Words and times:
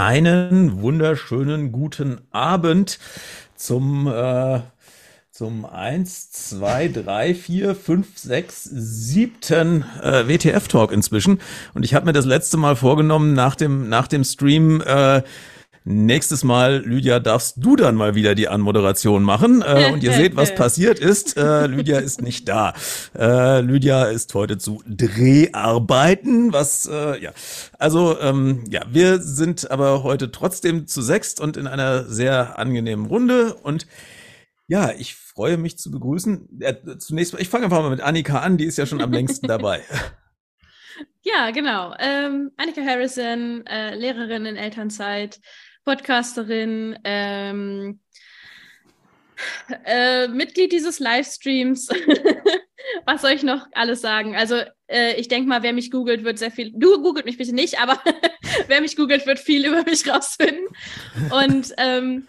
Einen 0.00 0.80
wunderschönen 0.80 1.72
guten 1.72 2.22
Abend 2.30 2.98
zum, 3.54 4.06
äh, 4.06 4.60
zum 5.30 5.66
1, 5.66 6.32
2, 6.32 6.88
3, 6.88 7.34
4, 7.34 7.74
5, 7.74 8.06
6, 8.16 8.64
7. 8.64 9.84
Äh, 10.02 10.26
WTF-Talk 10.26 10.92
inzwischen. 10.92 11.38
Und 11.74 11.84
ich 11.84 11.92
habe 11.92 12.06
mir 12.06 12.14
das 12.14 12.24
letzte 12.24 12.56
Mal 12.56 12.76
vorgenommen, 12.76 13.34
nach 13.34 13.56
dem, 13.56 13.90
nach 13.90 14.08
dem 14.08 14.24
Stream 14.24 14.80
äh, 14.80 15.22
Nächstes 15.90 16.44
Mal, 16.44 16.84
Lydia, 16.86 17.18
darfst 17.18 17.56
du 17.56 17.74
dann 17.74 17.96
mal 17.96 18.14
wieder 18.14 18.36
die 18.36 18.46
Anmoderation 18.46 19.24
machen. 19.24 19.60
Äh, 19.62 19.90
und 19.92 20.04
ihr 20.04 20.12
seht, 20.12 20.36
was 20.36 20.54
passiert 20.54 21.00
ist. 21.00 21.36
Äh, 21.36 21.66
Lydia 21.66 21.98
ist 21.98 22.22
nicht 22.22 22.48
da. 22.48 22.74
Äh, 23.18 23.60
Lydia 23.60 24.04
ist 24.04 24.32
heute 24.34 24.56
zu 24.56 24.84
Dreharbeiten, 24.86 26.52
was, 26.52 26.86
äh, 26.86 27.20
ja. 27.20 27.32
Also, 27.76 28.20
ähm, 28.20 28.62
ja, 28.70 28.82
wir 28.88 29.18
sind 29.18 29.68
aber 29.72 30.04
heute 30.04 30.30
trotzdem 30.30 30.86
zu 30.86 31.02
sechst 31.02 31.40
und 31.40 31.56
in 31.56 31.66
einer 31.66 32.04
sehr 32.04 32.56
angenehmen 32.56 33.06
Runde. 33.06 33.54
Und 33.54 33.88
ja, 34.68 34.92
ich 34.96 35.16
freue 35.16 35.56
mich 35.56 35.76
zu 35.76 35.90
begrüßen. 35.90 36.60
Äh, 36.60 36.98
zunächst, 36.98 37.34
ich 37.36 37.48
fange 37.48 37.64
einfach 37.64 37.82
mal 37.82 37.90
mit 37.90 38.00
Annika 38.00 38.38
an, 38.38 38.58
die 38.58 38.64
ist 38.66 38.78
ja 38.78 38.86
schon 38.86 39.00
am 39.00 39.12
längsten 39.12 39.46
dabei. 39.48 39.82
Ja, 41.22 41.50
genau. 41.50 41.94
Ähm, 41.98 42.52
Annika 42.56 42.80
Harrison, 42.80 43.66
äh, 43.66 43.96
Lehrerin 43.96 44.46
in 44.46 44.56
Elternzeit, 44.56 45.40
Podcasterin, 45.84 46.98
ähm, 47.04 48.00
äh, 49.84 50.28
Mitglied 50.28 50.72
dieses 50.72 50.98
Livestreams. 50.98 51.88
Was 53.06 53.22
soll 53.22 53.32
ich 53.32 53.42
noch 53.42 53.66
alles 53.72 54.00
sagen? 54.00 54.36
Also, 54.36 54.56
äh, 54.88 55.14
ich 55.14 55.28
denke 55.28 55.48
mal, 55.48 55.62
wer 55.62 55.72
mich 55.72 55.90
googelt, 55.90 56.24
wird 56.24 56.38
sehr 56.38 56.50
viel. 56.50 56.72
Du 56.74 57.02
googelt 57.02 57.26
mich 57.26 57.38
bitte 57.38 57.54
nicht, 57.54 57.80
aber 57.80 58.00
wer 58.66 58.80
mich 58.80 58.96
googelt, 58.96 59.26
wird 59.26 59.38
viel 59.38 59.64
über 59.68 59.82
mich 59.84 60.08
rausfinden. 60.08 60.66
Und 61.30 61.72
ähm, 61.76 62.26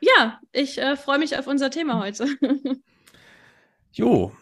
ja, 0.00 0.40
ich 0.52 0.78
äh, 0.78 0.96
freue 0.96 1.18
mich 1.18 1.36
auf 1.38 1.46
unser 1.46 1.70
Thema 1.70 2.00
heute. 2.00 2.28
jo. 3.92 4.32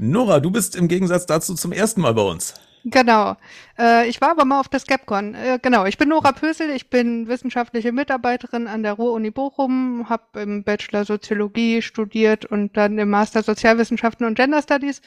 Nora, 0.00 0.38
du 0.40 0.50
bist 0.50 0.76
im 0.76 0.86
Gegensatz 0.86 1.26
dazu 1.26 1.54
zum 1.54 1.72
ersten 1.72 2.00
Mal 2.00 2.14
bei 2.14 2.22
uns. 2.22 2.54
Genau. 2.84 3.36
Äh, 3.78 4.08
ich 4.08 4.20
war 4.20 4.30
aber 4.30 4.44
mal 4.44 4.60
auf 4.60 4.68
der 4.68 4.80
Skepcon. 4.80 5.34
Äh, 5.34 5.58
genau, 5.60 5.84
ich 5.84 5.98
bin 5.98 6.08
Nora 6.08 6.32
Pösel, 6.32 6.70
ich 6.70 6.90
bin 6.90 7.28
wissenschaftliche 7.28 7.92
Mitarbeiterin 7.92 8.66
an 8.66 8.82
der 8.82 8.94
Ruhr-Uni 8.94 9.30
Bochum, 9.30 10.08
habe 10.08 10.40
im 10.40 10.64
Bachelor 10.64 11.04
Soziologie 11.04 11.82
studiert 11.82 12.44
und 12.44 12.76
dann 12.76 12.98
im 12.98 13.10
Master 13.10 13.42
Sozialwissenschaften 13.42 14.26
und 14.26 14.34
Gender 14.34 14.62
Studies. 14.62 15.02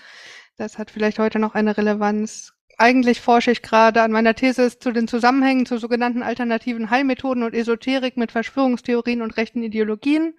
Das 0.57 0.77
hat 0.77 0.91
vielleicht 0.91 1.19
heute 1.19 1.39
noch 1.39 1.55
eine 1.55 1.77
Relevanz 1.77 2.53
eigentlich 2.81 3.21
forsche 3.21 3.51
ich 3.51 3.61
gerade 3.61 4.01
an 4.01 4.11
meiner 4.11 4.33
These 4.33 4.79
zu 4.79 4.91
den 4.91 5.07
Zusammenhängen 5.07 5.67
zu 5.67 5.77
sogenannten 5.77 6.23
alternativen 6.23 6.89
Heilmethoden 6.89 7.43
und 7.43 7.53
Esoterik 7.53 8.17
mit 8.17 8.31
Verschwörungstheorien 8.31 9.21
und 9.21 9.37
rechten 9.37 9.61
Ideologien. 9.61 10.33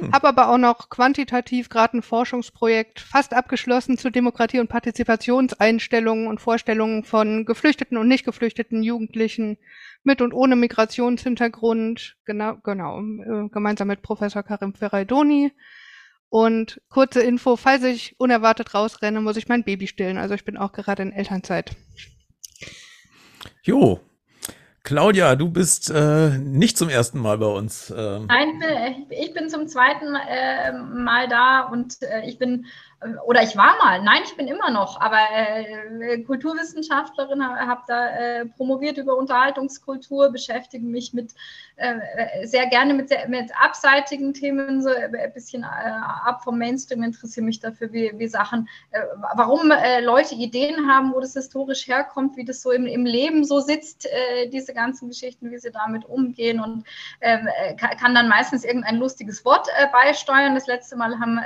Hm. 0.00 0.12
Habe 0.12 0.26
aber 0.28 0.48
auch 0.48 0.58
noch 0.58 0.90
quantitativ 0.90 1.68
gerade 1.68 1.98
ein 1.98 2.02
Forschungsprojekt 2.02 2.98
fast 2.98 3.32
abgeschlossen 3.34 3.98
zu 3.98 4.10
Demokratie 4.10 4.58
und 4.58 4.68
Partizipationseinstellungen 4.68 6.26
und 6.26 6.40
Vorstellungen 6.40 7.04
von 7.04 7.44
geflüchteten 7.44 7.96
und 7.96 8.08
nicht 8.08 8.24
geflüchteten 8.24 8.82
Jugendlichen 8.82 9.56
mit 10.02 10.20
und 10.20 10.34
ohne 10.34 10.56
Migrationshintergrund. 10.56 12.16
Genau, 12.24 12.56
genau, 12.64 13.00
gemeinsam 13.52 13.86
mit 13.88 14.02
Professor 14.02 14.42
Karim 14.42 14.74
Ferraidoni. 14.74 15.52
Und 16.28 16.80
kurze 16.88 17.22
Info, 17.22 17.56
falls 17.56 17.84
ich 17.84 18.14
unerwartet 18.18 18.74
rausrenne, 18.74 19.20
muss 19.20 19.36
ich 19.36 19.48
mein 19.48 19.64
Baby 19.64 19.86
stillen. 19.86 20.18
Also 20.18 20.34
ich 20.34 20.44
bin 20.44 20.56
auch 20.56 20.72
gerade 20.72 21.02
in 21.02 21.12
Elternzeit. 21.12 21.70
Jo. 23.62 24.00
Claudia, 24.82 25.34
du 25.34 25.50
bist 25.50 25.90
äh, 25.90 26.38
nicht 26.38 26.78
zum 26.78 26.88
ersten 26.88 27.18
Mal 27.18 27.38
bei 27.38 27.46
uns. 27.46 27.90
Äh. 27.90 28.20
Nein, 28.20 28.62
ich 29.10 29.34
bin 29.34 29.48
zum 29.48 29.66
zweiten 29.66 30.14
äh, 30.14 30.72
Mal 30.72 31.28
da 31.28 31.62
und 31.62 32.00
äh, 32.02 32.24
ich 32.24 32.38
bin 32.38 32.66
oder 33.26 33.42
ich 33.42 33.56
war 33.56 33.76
mal, 33.76 34.02
nein, 34.02 34.22
ich 34.24 34.36
bin 34.36 34.48
immer 34.48 34.70
noch, 34.70 35.00
aber 35.00 35.18
äh, 35.30 36.22
Kulturwissenschaftlerin, 36.22 37.44
habe 37.44 37.82
da 37.86 38.08
äh, 38.08 38.46
promoviert 38.46 38.96
über 38.96 39.16
Unterhaltungskultur, 39.16 40.30
beschäftige 40.30 40.84
mich 40.84 41.12
mit 41.12 41.34
äh, 41.76 42.46
sehr 42.46 42.66
gerne 42.68 42.94
mit, 42.94 43.10
mit 43.28 43.50
abseitigen 43.60 44.32
Themen, 44.32 44.80
so 44.80 44.88
ein 44.88 45.32
bisschen 45.34 45.62
äh, 45.62 45.66
ab 45.66 46.42
vom 46.42 46.56
Mainstream, 46.56 47.02
interessiere 47.02 47.44
mich 47.44 47.60
dafür, 47.60 47.92
wie, 47.92 48.12
wie 48.16 48.28
Sachen, 48.28 48.66
äh, 48.92 49.00
warum 49.34 49.70
äh, 49.70 50.00
Leute 50.00 50.34
Ideen 50.34 50.90
haben, 50.90 51.12
wo 51.12 51.20
das 51.20 51.34
historisch 51.34 51.86
herkommt, 51.86 52.38
wie 52.38 52.46
das 52.46 52.62
so 52.62 52.70
im, 52.70 52.86
im 52.86 53.04
Leben 53.04 53.44
so 53.44 53.60
sitzt, 53.60 54.08
diese 54.52 54.72
ganzen 54.72 55.08
Geschichten, 55.08 55.50
wie 55.50 55.58
sie 55.58 55.70
damit 55.70 56.04
umgehen. 56.04 56.60
Und 56.60 56.84
ähm, 57.20 57.48
kann, 57.76 58.14
dann 58.14 58.28
meistens 58.28 58.64
irgendein 58.64 58.96
lustiges 58.96 59.44
Wort 59.44 59.68
beisteuern. 59.92 60.54
Das 60.54 60.66
letzte 60.66 60.96
Mal 60.96 61.18
haben 61.18 61.40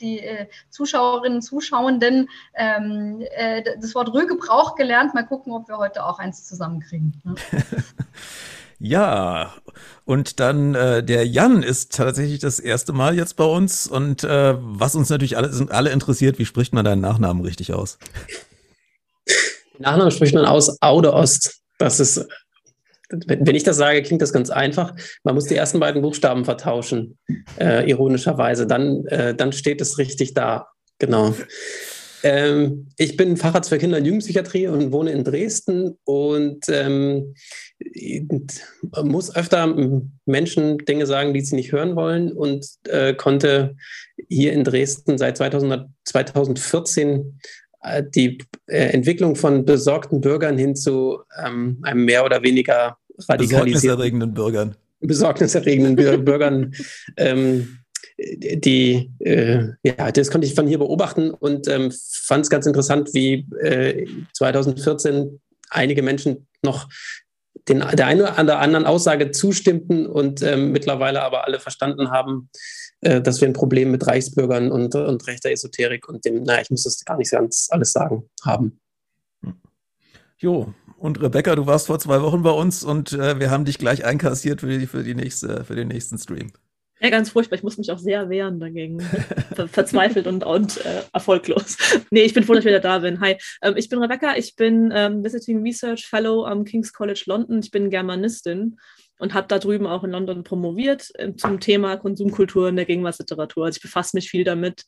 die 0.00 0.22
Zuschauer 0.70 0.85
Zuschauerinnen, 0.86 1.42
Zuschauenden 1.42 2.28
ähm, 2.54 3.22
äh, 3.34 3.62
das 3.80 3.94
Wort 3.94 4.12
Rührgebrauch 4.12 4.76
gelernt. 4.76 5.14
Mal 5.14 5.24
gucken, 5.24 5.52
ob 5.52 5.68
wir 5.68 5.78
heute 5.78 6.04
auch 6.04 6.18
eins 6.18 6.44
zusammenkriegen. 6.44 7.20
Ne? 7.24 7.34
Ja, 8.78 9.54
und 10.04 10.38
dann 10.38 10.74
äh, 10.74 11.02
der 11.02 11.26
Jan 11.26 11.62
ist 11.62 11.96
tatsächlich 11.96 12.40
das 12.40 12.60
erste 12.60 12.92
Mal 12.92 13.16
jetzt 13.16 13.36
bei 13.36 13.44
uns 13.44 13.86
und 13.86 14.22
äh, 14.22 14.54
was 14.58 14.94
uns 14.94 15.08
natürlich 15.08 15.38
alle, 15.38 15.50
sind 15.50 15.70
alle 15.70 15.88
interessiert, 15.88 16.38
wie 16.38 16.44
spricht 16.44 16.74
man 16.74 16.84
deinen 16.84 17.00
Nachnamen 17.00 17.42
richtig 17.42 17.72
aus? 17.72 17.98
Nachnamen 19.78 20.10
spricht 20.10 20.34
man 20.34 20.44
aus 20.44 20.76
Aude 20.82 21.14
Ost. 21.14 21.62
Das 21.78 22.00
ist, 22.00 22.28
wenn 23.08 23.54
ich 23.54 23.62
das 23.62 23.76
sage, 23.78 24.02
klingt 24.02 24.20
das 24.20 24.34
ganz 24.34 24.50
einfach. 24.50 24.94
Man 25.22 25.34
muss 25.34 25.46
die 25.46 25.56
ersten 25.56 25.80
beiden 25.80 26.02
Buchstaben 26.02 26.44
vertauschen, 26.44 27.18
äh, 27.58 27.88
ironischerweise. 27.88 28.66
Dann, 28.66 29.06
äh, 29.06 29.34
dann 29.34 29.52
steht 29.52 29.80
es 29.80 29.96
richtig 29.96 30.34
da. 30.34 30.68
Genau. 30.98 31.34
Ähm, 32.22 32.88
ich 32.96 33.16
bin 33.16 33.36
Facharzt 33.36 33.68
für 33.68 33.78
Kinder- 33.78 33.98
und 33.98 34.04
Jugendpsychiatrie 34.04 34.68
und 34.68 34.90
wohne 34.90 35.12
in 35.12 35.22
Dresden 35.22 35.96
und 36.04 36.64
ähm, 36.68 37.34
muss 39.02 39.34
öfter 39.34 39.74
Menschen 40.24 40.78
Dinge 40.78 41.06
sagen, 41.06 41.34
die 41.34 41.42
sie 41.42 41.56
nicht 41.56 41.72
hören 41.72 41.94
wollen 41.94 42.32
und 42.32 42.66
äh, 42.88 43.14
konnte 43.14 43.76
hier 44.28 44.52
in 44.54 44.64
Dresden 44.64 45.18
seit 45.18 45.36
2000, 45.36 45.88
2014 46.04 47.38
äh, 47.82 48.02
die 48.14 48.38
äh, 48.66 48.86
Entwicklung 48.88 49.36
von 49.36 49.64
besorgten 49.64 50.20
Bürgern 50.20 50.56
hin 50.56 50.74
zu 50.74 51.18
ähm, 51.44 51.78
einem 51.82 52.04
mehr 52.04 52.24
oder 52.24 52.42
weniger 52.42 52.96
radikalisierten 53.28 53.72
besorgniserregenden 53.72 54.34
Bürgern 54.34 54.76
besorgniserregenden 55.00 56.24
Bürgern 56.24 56.74
ähm, 57.16 57.78
die, 58.18 59.10
äh, 59.20 59.68
ja, 59.82 60.10
das 60.10 60.30
konnte 60.30 60.46
ich 60.46 60.54
von 60.54 60.66
hier 60.66 60.78
beobachten 60.78 61.30
und 61.30 61.68
ähm, 61.68 61.92
fand 61.92 62.44
es 62.44 62.50
ganz 62.50 62.66
interessant, 62.66 63.10
wie 63.12 63.46
äh, 63.60 64.06
2014 64.32 65.40
einige 65.70 66.02
Menschen 66.02 66.46
noch 66.62 66.88
den, 67.68 67.80
der 67.80 68.06
einen 68.06 68.20
oder 68.20 68.58
anderen 68.58 68.86
Aussage 68.86 69.32
zustimmten 69.32 70.06
und 70.06 70.40
ähm, 70.42 70.72
mittlerweile 70.72 71.22
aber 71.22 71.46
alle 71.46 71.58
verstanden 71.58 72.10
haben, 72.10 72.48
äh, 73.00 73.20
dass 73.20 73.40
wir 73.40 73.48
ein 73.48 73.54
Problem 73.54 73.90
mit 73.90 74.06
Reichsbürgern 74.06 74.70
und, 74.70 74.94
und 74.94 75.26
rechter 75.26 75.50
Esoterik 75.50 76.08
und 76.08 76.24
dem, 76.24 76.42
naja, 76.44 76.62
ich 76.62 76.70
muss 76.70 76.84
das 76.84 77.04
gar 77.04 77.16
nicht 77.16 77.32
ganz 77.32 77.68
alles 77.70 77.92
sagen, 77.92 78.28
haben. 78.44 78.80
Jo, 80.38 80.72
und 80.98 81.20
Rebecca, 81.20 81.54
du 81.54 81.66
warst 81.66 81.86
vor 81.86 81.98
zwei 81.98 82.22
Wochen 82.22 82.42
bei 82.42 82.50
uns 82.50 82.84
und 82.84 83.12
äh, 83.12 83.40
wir 83.40 83.50
haben 83.50 83.64
dich 83.64 83.78
gleich 83.78 84.04
einkassiert 84.04 84.60
für, 84.60 84.78
die, 84.78 84.86
für, 84.86 85.02
die 85.02 85.14
nächste, 85.14 85.64
für 85.64 85.74
den 85.74 85.88
nächsten 85.88 86.18
Stream. 86.18 86.52
Ja, 87.00 87.10
ganz 87.10 87.30
furchtbar. 87.30 87.56
Ich 87.56 87.62
muss 87.62 87.76
mich 87.76 87.90
auch 87.92 87.98
sehr 87.98 88.30
wehren 88.30 88.58
dagegen. 88.58 89.00
Ver 89.00 89.68
verzweifelt 89.68 90.26
und, 90.26 90.44
und 90.44 90.84
äh, 90.84 91.02
erfolglos. 91.12 91.76
nee, 92.10 92.22
ich 92.22 92.32
bin 92.32 92.42
froh, 92.42 92.54
dass 92.54 92.64
ich 92.64 92.68
wieder 92.68 92.80
da 92.80 93.00
bin. 93.00 93.20
Hi, 93.20 93.36
ähm, 93.62 93.74
ich 93.76 93.88
bin 93.88 93.98
Rebecca. 93.98 94.36
Ich 94.36 94.56
bin 94.56 94.92
ähm, 94.94 95.22
Visiting 95.22 95.62
Research 95.62 96.06
Fellow 96.06 96.46
am 96.46 96.64
King's 96.64 96.92
College 96.92 97.24
London. 97.26 97.60
Ich 97.60 97.70
bin 97.70 97.90
Germanistin 97.90 98.78
und 99.18 99.34
habe 99.34 99.46
da 99.48 99.58
drüben 99.58 99.86
auch 99.86 100.04
in 100.04 100.10
London 100.10 100.42
promoviert 100.42 101.10
äh, 101.14 101.34
zum 101.34 101.60
Thema 101.60 101.96
Konsumkultur 101.96 102.68
in 102.68 102.76
der 102.76 102.86
Gegenwartsliteratur. 102.86 103.66
Also 103.66 103.76
ich 103.76 103.82
befasse 103.82 104.16
mich 104.16 104.30
viel 104.30 104.44
damit, 104.44 104.84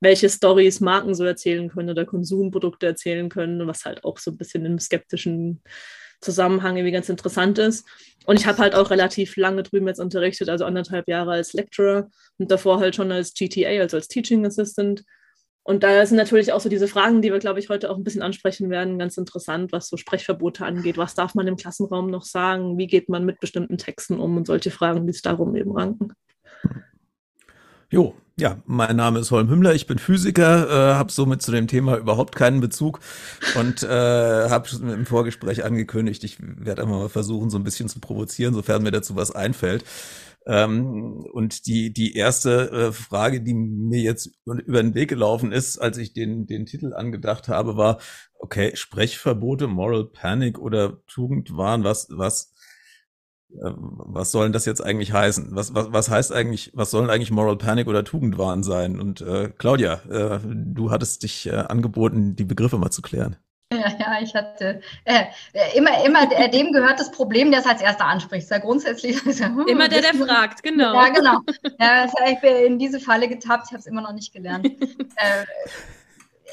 welche 0.00 0.28
Stories 0.28 0.80
Marken 0.80 1.14
so 1.14 1.24
erzählen 1.24 1.68
können 1.68 1.90
oder 1.90 2.04
Konsumprodukte 2.04 2.86
erzählen 2.86 3.28
können, 3.28 3.66
was 3.68 3.84
halt 3.84 4.02
auch 4.04 4.18
so 4.18 4.32
ein 4.32 4.36
bisschen 4.36 4.64
im 4.66 4.80
skeptischen 4.80 5.62
Zusammenhang 6.22 6.76
irgendwie 6.76 6.92
ganz 6.92 7.08
interessant 7.08 7.58
ist. 7.58 7.86
Und 8.24 8.38
ich 8.38 8.46
habe 8.46 8.58
halt 8.58 8.74
auch 8.74 8.90
relativ 8.90 9.36
lange 9.36 9.62
drüben 9.62 9.88
jetzt 9.88 10.00
unterrichtet, 10.00 10.48
also 10.48 10.64
anderthalb 10.64 11.08
Jahre 11.08 11.32
als 11.32 11.52
Lecturer 11.52 12.08
und 12.38 12.50
davor 12.50 12.80
halt 12.80 12.94
schon 12.94 13.12
als 13.12 13.34
GTA, 13.34 13.80
also 13.80 13.96
als 13.96 14.08
Teaching 14.08 14.46
Assistant. 14.46 15.04
Und 15.64 15.84
da 15.84 16.04
sind 16.06 16.16
natürlich 16.16 16.52
auch 16.52 16.60
so 16.60 16.68
diese 16.68 16.88
Fragen, 16.88 17.22
die 17.22 17.30
wir, 17.30 17.38
glaube 17.38 17.60
ich, 17.60 17.68
heute 17.68 17.90
auch 17.90 17.96
ein 17.96 18.02
bisschen 18.02 18.22
ansprechen 18.22 18.68
werden, 18.70 18.98
ganz 18.98 19.16
interessant, 19.16 19.70
was 19.72 19.88
so 19.88 19.96
Sprechverbote 19.96 20.64
angeht. 20.64 20.98
Was 20.98 21.14
darf 21.14 21.34
man 21.34 21.46
im 21.46 21.56
Klassenraum 21.56 22.10
noch 22.10 22.24
sagen? 22.24 22.78
Wie 22.78 22.88
geht 22.88 23.08
man 23.08 23.24
mit 23.24 23.38
bestimmten 23.38 23.78
Texten 23.78 24.18
um 24.18 24.36
und 24.36 24.46
solche 24.46 24.72
Fragen, 24.72 25.06
die 25.06 25.12
es 25.12 25.22
darum 25.22 25.54
eben 25.54 25.72
ranken. 25.72 26.12
Jo, 27.92 28.14
ja, 28.38 28.56
mein 28.64 28.96
Name 28.96 29.18
ist 29.18 29.30
Holm 29.32 29.50
Hümmler, 29.50 29.74
ich 29.74 29.86
bin 29.86 29.98
Physiker, 29.98 30.66
äh, 30.66 30.94
habe 30.94 31.12
somit 31.12 31.42
zu 31.42 31.52
dem 31.52 31.66
Thema 31.68 31.98
überhaupt 31.98 32.34
keinen 32.34 32.62
Bezug 32.62 33.00
und 33.54 33.82
äh, 33.82 34.48
habe 34.48 34.66
im 34.80 35.04
Vorgespräch 35.04 35.62
angekündigt, 35.62 36.24
ich 36.24 36.38
werde 36.40 36.80
einfach 36.80 37.00
mal 37.00 37.08
versuchen, 37.10 37.50
so 37.50 37.58
ein 37.58 37.64
bisschen 37.64 37.90
zu 37.90 38.00
provozieren, 38.00 38.54
sofern 38.54 38.82
mir 38.82 38.92
dazu 38.92 39.14
was 39.14 39.30
einfällt. 39.30 39.84
Ähm, 40.46 41.22
und 41.34 41.66
die, 41.66 41.92
die 41.92 42.16
erste 42.16 42.70
äh, 42.70 42.92
Frage, 42.92 43.42
die 43.42 43.52
mir 43.52 44.00
jetzt 44.00 44.30
über 44.46 44.82
den 44.82 44.94
Weg 44.94 45.10
gelaufen 45.10 45.52
ist, 45.52 45.76
als 45.76 45.98
ich 45.98 46.14
den, 46.14 46.46
den 46.46 46.64
Titel 46.64 46.94
angedacht 46.94 47.48
habe, 47.48 47.76
war, 47.76 47.98
okay, 48.38 48.74
Sprechverbote, 48.74 49.66
Moral 49.66 50.06
Panic 50.06 50.58
oder 50.58 51.04
Tugendwahn, 51.08 51.84
was, 51.84 52.08
was 52.10 52.51
was 53.60 54.32
soll 54.32 54.46
denn 54.46 54.52
das 54.52 54.64
jetzt 54.64 54.84
eigentlich 54.84 55.12
heißen? 55.12 55.48
Was, 55.50 55.74
was, 55.74 55.92
was 55.92 56.10
heißt 56.10 56.32
eigentlich, 56.32 56.70
was 56.74 56.90
sollen 56.90 57.10
eigentlich 57.10 57.30
Moral 57.30 57.56
Panic 57.56 57.86
oder 57.86 58.04
Tugendwahn 58.04 58.62
sein? 58.62 59.00
Und 59.00 59.20
äh, 59.20 59.50
Claudia, 59.56 60.00
äh, 60.10 60.38
du 60.44 60.90
hattest 60.90 61.22
dich 61.22 61.48
äh, 61.48 61.56
angeboten, 61.56 62.36
die 62.36 62.44
Begriffe 62.44 62.78
mal 62.78 62.90
zu 62.90 63.02
klären. 63.02 63.36
Ja, 63.72 63.88
ja, 63.98 64.18
ich 64.22 64.34
hatte 64.34 64.80
äh, 65.04 65.24
immer, 65.74 66.04
immer 66.04 66.26
dem 66.50 66.72
gehört 66.72 67.00
das 67.00 67.10
Problem, 67.10 67.50
der 67.50 67.60
es 67.60 67.66
als 67.66 67.80
erster 67.80 68.04
anspricht. 68.04 68.50
Ja, 68.50 68.58
grundsätzlich 68.58 69.24
ist 69.26 69.40
ja, 69.40 69.46
hm, 69.46 69.66
immer 69.66 69.88
der, 69.88 70.02
der 70.02 70.14
fragt, 70.14 70.62
genau. 70.62 70.94
Ja, 70.94 71.08
genau. 71.08 71.38
Ja, 71.78 72.06
ich 72.30 72.40
bin 72.40 72.54
in 72.56 72.78
diese 72.78 73.00
Falle 73.00 73.28
getappt, 73.28 73.66
ich 73.68 73.72
habe 73.72 73.80
es 73.80 73.86
immer 73.86 74.02
noch 74.02 74.12
nicht 74.12 74.32
gelernt. 74.32 74.66
äh, 75.16 75.44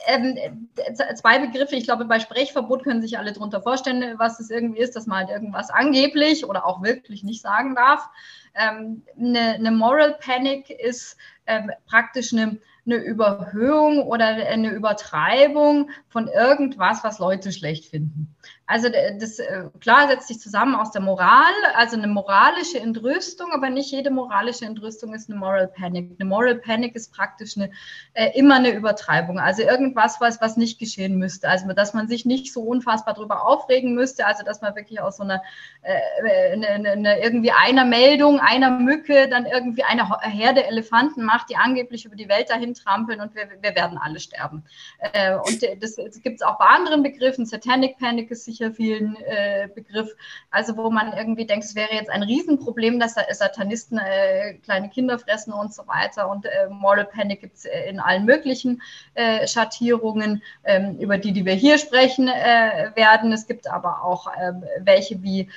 ähm, 0.09 0.69
zwei 1.15 1.39
Begriffe. 1.39 1.75
Ich 1.75 1.83
glaube, 1.83 2.05
bei 2.05 2.19
Sprechverbot 2.19 2.83
können 2.83 3.01
sich 3.01 3.17
alle 3.17 3.33
darunter 3.33 3.61
vorstellen, 3.61 4.17
was 4.17 4.39
es 4.39 4.49
irgendwie 4.49 4.81
ist, 4.81 4.95
dass 4.95 5.07
man 5.07 5.19
halt 5.19 5.29
irgendwas 5.29 5.69
angeblich 5.69 6.45
oder 6.45 6.65
auch 6.65 6.81
wirklich 6.81 7.23
nicht 7.23 7.41
sagen 7.41 7.75
darf. 7.75 8.09
Ähm, 8.55 9.03
eine, 9.17 9.55
eine 9.55 9.71
Moral 9.71 10.17
Panic 10.19 10.69
ist 10.69 11.17
ähm, 11.45 11.71
praktisch 11.85 12.33
eine 12.33 12.57
eine 12.91 13.03
Überhöhung 13.03 14.03
oder 14.03 14.25
eine 14.25 14.71
Übertreibung 14.71 15.91
von 16.07 16.27
irgendwas, 16.27 17.03
was 17.03 17.19
Leute 17.19 17.51
schlecht 17.51 17.85
finden. 17.85 18.35
Also 18.69 18.87
das 18.87 19.39
äh, 19.39 19.63
klar 19.79 20.07
setzt 20.07 20.27
sich 20.27 20.39
zusammen 20.39 20.75
aus 20.75 20.91
der 20.91 21.01
Moral, 21.01 21.51
also 21.73 21.97
eine 21.97 22.05
moralische 22.05 22.79
Entrüstung, 22.79 23.51
aber 23.51 23.71
nicht 23.71 23.91
jede 23.91 24.11
moralische 24.11 24.65
Entrüstung 24.65 25.15
ist 25.15 25.27
eine 25.27 25.39
Moral 25.39 25.69
Panic. 25.69 26.11
Eine 26.19 26.29
Moral 26.29 26.53
Panic 26.53 26.95
ist 26.95 27.11
praktisch 27.11 27.57
eine, 27.57 27.71
äh, 28.13 28.29
immer 28.37 28.57
eine 28.57 28.69
Übertreibung, 28.69 29.39
also 29.39 29.63
irgendwas, 29.63 30.21
was, 30.21 30.39
was 30.39 30.55
nicht 30.55 30.77
geschehen 30.77 31.17
müsste. 31.17 31.49
Also 31.49 31.73
dass 31.73 31.95
man 31.95 32.07
sich 32.07 32.25
nicht 32.25 32.53
so 32.53 32.61
unfassbar 32.61 33.15
darüber 33.15 33.43
aufregen 33.43 33.95
müsste, 33.95 34.27
also 34.27 34.43
dass 34.43 34.61
man 34.61 34.75
wirklich 34.75 35.01
aus 35.01 35.17
so 35.17 35.23
einer 35.23 35.41
äh, 35.81 36.53
eine, 36.53 36.91
eine, 36.91 37.23
irgendwie 37.23 37.51
einer 37.51 37.85
Meldung, 37.85 38.39
einer 38.39 38.69
Mücke 38.69 39.27
dann 39.29 39.47
irgendwie 39.47 39.83
eine 39.83 40.07
Herde 40.21 40.67
Elefanten 40.67 41.23
macht, 41.23 41.49
die 41.49 41.55
angeblich 41.55 42.05
über 42.05 42.15
die 42.15 42.29
Welt 42.29 42.51
dahin 42.51 42.75
trampeln 42.75 43.19
und 43.19 43.33
wir, 43.33 43.49
wir 43.61 43.75
werden 43.75 43.97
alle 43.97 44.19
sterben. 44.19 44.63
Äh, 44.99 45.37
und 45.37 45.63
das, 45.81 45.95
das 45.95 46.21
gibt 46.21 46.35
es 46.35 46.41
auch 46.43 46.59
bei 46.59 46.65
anderen 46.65 47.01
Begriffen. 47.01 47.47
Satanic 47.47 47.97
Panic 47.97 48.29
ist 48.29 48.58
sicher 48.59 48.73
vielen 48.73 49.15
äh, 49.25 49.69
Begriff. 49.73 50.15
Also 50.51 50.77
wo 50.77 50.89
man 50.89 51.13
irgendwie 51.13 51.45
denkt, 51.45 51.65
es 51.65 51.75
wäre 51.75 51.93
jetzt 51.93 52.09
ein 52.09 52.23
Riesenproblem, 52.23 52.99
dass 52.99 53.15
Satanisten 53.31 53.97
äh, 53.97 54.55
kleine 54.55 54.89
Kinder 54.89 55.17
fressen 55.17 55.53
und 55.53 55.73
so 55.73 55.87
weiter. 55.87 56.29
Und 56.29 56.45
äh, 56.45 56.67
Moral 56.69 57.05
Panic 57.05 57.41
gibt 57.41 57.57
es 57.57 57.65
äh, 57.65 57.89
in 57.89 57.99
allen 57.99 58.25
möglichen 58.25 58.81
äh, 59.13 59.47
Schattierungen, 59.47 60.43
ähm, 60.63 60.97
über 60.99 61.17
die, 61.17 61.31
die 61.31 61.45
wir 61.45 61.53
hier 61.53 61.77
sprechen 61.77 62.27
werden. 62.27 63.31
Es 63.31 63.47
gibt 63.47 63.67
aber 63.69 64.03
auch 64.03 64.27
ähm, 64.41 64.63
welche 64.79 65.21
wie 65.23 65.49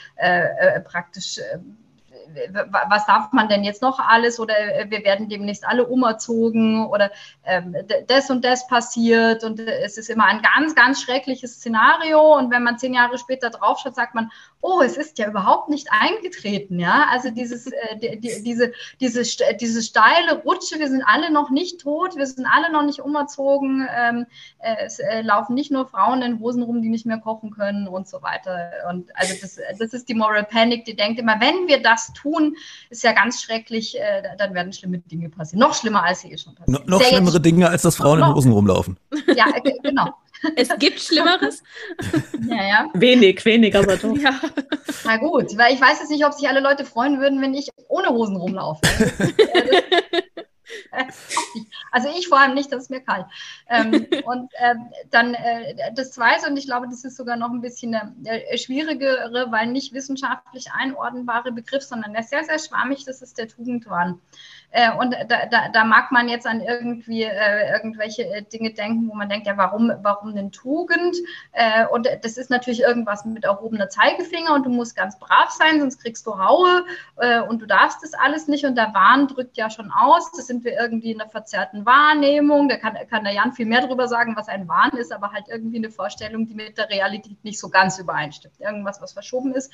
praktisch 0.85 1.41
was 2.89 3.07
darf 3.07 3.33
man 3.33 3.49
denn 3.49 3.65
jetzt 3.65 3.83
noch 3.83 3.99
alles? 3.99 4.41
Oder 4.41 4.59
äh, 4.59 4.91
wir 4.91 5.05
werden 5.05 5.29
demnächst 5.29 5.67
alle 5.67 5.87
umerzogen 5.87 6.87
oder 6.87 7.11
ähm, 7.45 7.77
das 8.07 8.31
und 8.31 8.45
das 8.45 8.67
passiert. 8.67 9.45
Und 9.45 9.61
äh, 9.61 9.83
es 9.85 9.99
ist 9.99 10.11
immer 10.11 10.25
ein 10.27 10.43
ganz, 10.43 10.75
ganz 10.75 11.03
schreckliches 11.03 11.55
Szenario. 11.55 12.37
Und 12.37 12.51
wenn 12.51 12.63
man 12.63 12.79
zehn 12.79 12.95
Jahre 12.95 13.19
später 13.19 13.51
draufschaut, 13.51 13.95
sagt 13.95 14.15
man, 14.15 14.31
oh, 14.63 14.81
es 14.81 14.97
ist 14.97 15.19
ja 15.19 15.29
überhaupt 15.29 15.69
nicht 15.69 15.89
eingetreten, 15.91 16.79
ja, 16.79 17.07
also 17.11 17.31
dieses, 17.31 17.67
äh, 17.67 17.97
die, 18.01 18.21
die, 18.21 18.43
diese, 18.43 18.73
diese, 19.01 19.23
diese 19.57 19.83
steile 19.83 20.43
Rutsche, 20.45 20.79
wir 20.79 20.89
sind 20.89 21.03
alle 21.05 21.33
noch 21.33 21.51
nicht 21.51 21.81
tot, 21.81 22.17
wir 22.17 22.27
sind 22.27 22.47
alle 22.47 22.71
noch 22.71 22.85
nicht 22.85 23.01
umerzogen, 23.01 23.87
ähm, 23.95 24.27
es 24.85 25.01
äh, 25.01 25.23
laufen 25.23 25.55
nicht 25.55 25.73
nur 25.73 25.89
Frauen 25.89 26.23
in 26.23 26.39
Hosen 26.39 26.63
rum, 26.63 26.81
die 26.81 26.89
nicht 26.89 27.07
mehr 27.07 27.19
kochen 27.19 27.51
können 27.51 27.89
und 27.89 28.09
so 28.09 28.23
weiter. 28.23 28.71
Und 28.89 29.11
also 29.17 29.35
das, 29.41 29.59
das 29.79 29.93
ist 29.93 30.09
die 30.09 30.15
Moral 30.15 30.45
Panic, 30.45 30.85
die 30.85 30.95
denkt 30.95 31.19
immer, 31.19 31.41
wenn 31.41 31.67
wir 31.67 31.83
das 31.83 32.13
tun, 32.13 32.22
ist 32.91 33.03
ja 33.03 33.13
ganz 33.13 33.43
schrecklich, 33.43 33.99
äh, 33.99 34.23
dann 34.39 34.55
werden 34.55 34.73
schlimme 34.73 34.99
Dinge 34.99 35.29
passieren, 35.29 35.61
noch 35.61 35.75
schlimmer 35.75 36.03
als 36.03 36.21
sie 36.21 36.33
eh 36.33 36.39
schon 36.39 36.55
passieren. 36.55 36.85
No, 36.87 36.99
noch 36.99 37.05
schlimmere 37.05 37.41
Dinge, 37.41 37.69
als 37.69 37.83
dass 37.83 37.97
Frauen 37.97 38.21
in 38.21 38.27
Hosen 38.27 38.53
rumlaufen. 38.53 38.97
Ja, 39.35 39.47
genau. 39.83 40.15
Es 40.57 40.69
gibt 40.79 41.01
Schlimmeres. 41.01 41.63
Ja, 42.49 42.65
ja. 42.67 42.91
Wenig, 42.95 43.45
wenig, 43.45 43.77
aber 43.77 43.97
doch. 43.97 44.17
Ja. 44.17 44.39
Na 45.05 45.17
gut, 45.17 45.57
weil 45.57 45.73
ich 45.75 45.81
weiß 45.81 46.01
jetzt 46.01 46.11
nicht, 46.11 46.27
ob 46.27 46.33
sich 46.35 46.49
alle 46.49 46.61
Leute 46.61 46.85
freuen 46.85 47.21
würden, 47.21 47.41
wenn 47.41 47.55
ich 47.55 47.71
ohne 47.89 48.09
Hosen 48.09 48.37
rumlaufe. 48.37 48.81
Also 51.91 52.09
ich 52.17 52.29
vor 52.29 52.41
allem 52.41 52.55
nicht, 52.55 52.73
das 52.73 52.85
ist 52.85 52.91
mir 52.91 53.01
kalt. 53.01 53.27
Ähm, 53.69 54.07
und 54.25 54.51
äh, 54.55 54.75
dann 55.11 55.35
äh, 55.35 55.93
das 55.95 56.13
Zweite, 56.13 56.49
und 56.49 56.57
ich 56.57 56.67
glaube, 56.67 56.89
das 56.89 57.05
ist 57.05 57.17
sogar 57.17 57.37
noch 57.37 57.51
ein 57.51 57.61
bisschen 57.61 57.95
eine, 57.95 58.15
äh, 58.25 58.57
schwierigere, 58.57 59.49
weil 59.51 59.67
nicht 59.67 59.93
wissenschaftlich 59.93 60.73
einordnbare 60.73 61.53
Begriff, 61.53 61.83
sondern 61.83 62.15
der 62.15 62.23
sehr, 62.23 62.45
sehr 62.45 62.59
schwammig, 62.59 63.05
das 63.05 63.23
ist 63.23 63.39
der 63.39 63.49
Tugendwahn. 63.49 64.21
Äh, 64.73 64.91
und 64.97 65.15
da, 65.29 65.47
da, 65.47 65.69
da, 65.69 65.85
mag 65.85 66.11
man 66.13 66.29
jetzt 66.29 66.47
an 66.47 66.63
irgendwie 66.63 67.25
äh, 67.25 67.71
irgendwelche 67.73 68.25
äh, 68.25 68.43
Dinge 68.43 68.73
denken, 68.73 69.07
wo 69.07 69.15
man 69.15 69.29
denkt, 69.29 69.47
ja, 69.47 69.59
warum, 69.59 69.93
warum 70.01 70.31
eine 70.31 70.51
Tugend? 70.51 71.15
Äh, 71.53 71.87
und 71.89 72.09
das 72.23 72.39
ist 72.39 72.49
natürlich 72.49 72.81
irgendwas 72.81 73.27
mit 73.27 73.45
erhobener 73.45 73.91
Zeigefinger 73.91 74.55
und 74.55 74.65
du 74.65 74.71
musst 74.71 74.97
ganz 74.97 75.19
brav 75.19 75.51
sein, 75.51 75.79
sonst 75.79 76.01
kriegst 76.01 76.27
du 76.27 76.39
Haue 76.39 76.87
äh, 77.19 77.43
und 77.43 77.61
du 77.61 77.67
darfst 77.67 78.03
das 78.03 78.15
alles 78.15 78.49
nicht. 78.49 78.65
Und 78.65 78.77
der 78.77 78.95
Wahn 78.95 79.29
drückt 79.29 79.59
ja 79.59 79.69
schon 79.69 79.93
aus, 79.93 80.33
das 80.33 80.47
sind 80.47 80.65
wir 80.65 80.73
irgendwie 80.73 81.13
in 81.13 81.21
einer 81.21 81.29
verzerrten 81.29 81.85
Wahrnehmung. 81.85 82.71
Da 82.71 82.79
kann, 82.79 82.97
kann 83.11 83.25
der 83.25 83.35
Jan 83.35 83.53
viel 83.53 83.67
mehr 83.67 83.87
drüber 83.87 84.09
sagen, 84.09 84.37
was 84.37 84.49
ein 84.49 84.69
Wahn 84.69 84.93
ist, 84.93 85.13
aber 85.13 85.33
halt 85.33 85.49
irgendwie 85.49 85.77
eine 85.77 85.91
Vorstellung, 85.91 86.47
die 86.47 86.55
mit 86.55 86.79
der 86.79 86.89
Realität 86.89 87.45
nicht 87.45 87.61
so 87.61 87.69
ganz 87.69 87.99
übereinstimmt. 87.99 88.59
Irgendwas, 88.59 89.03
was 89.03 89.13
verschoben 89.13 89.53
ist. 89.53 89.71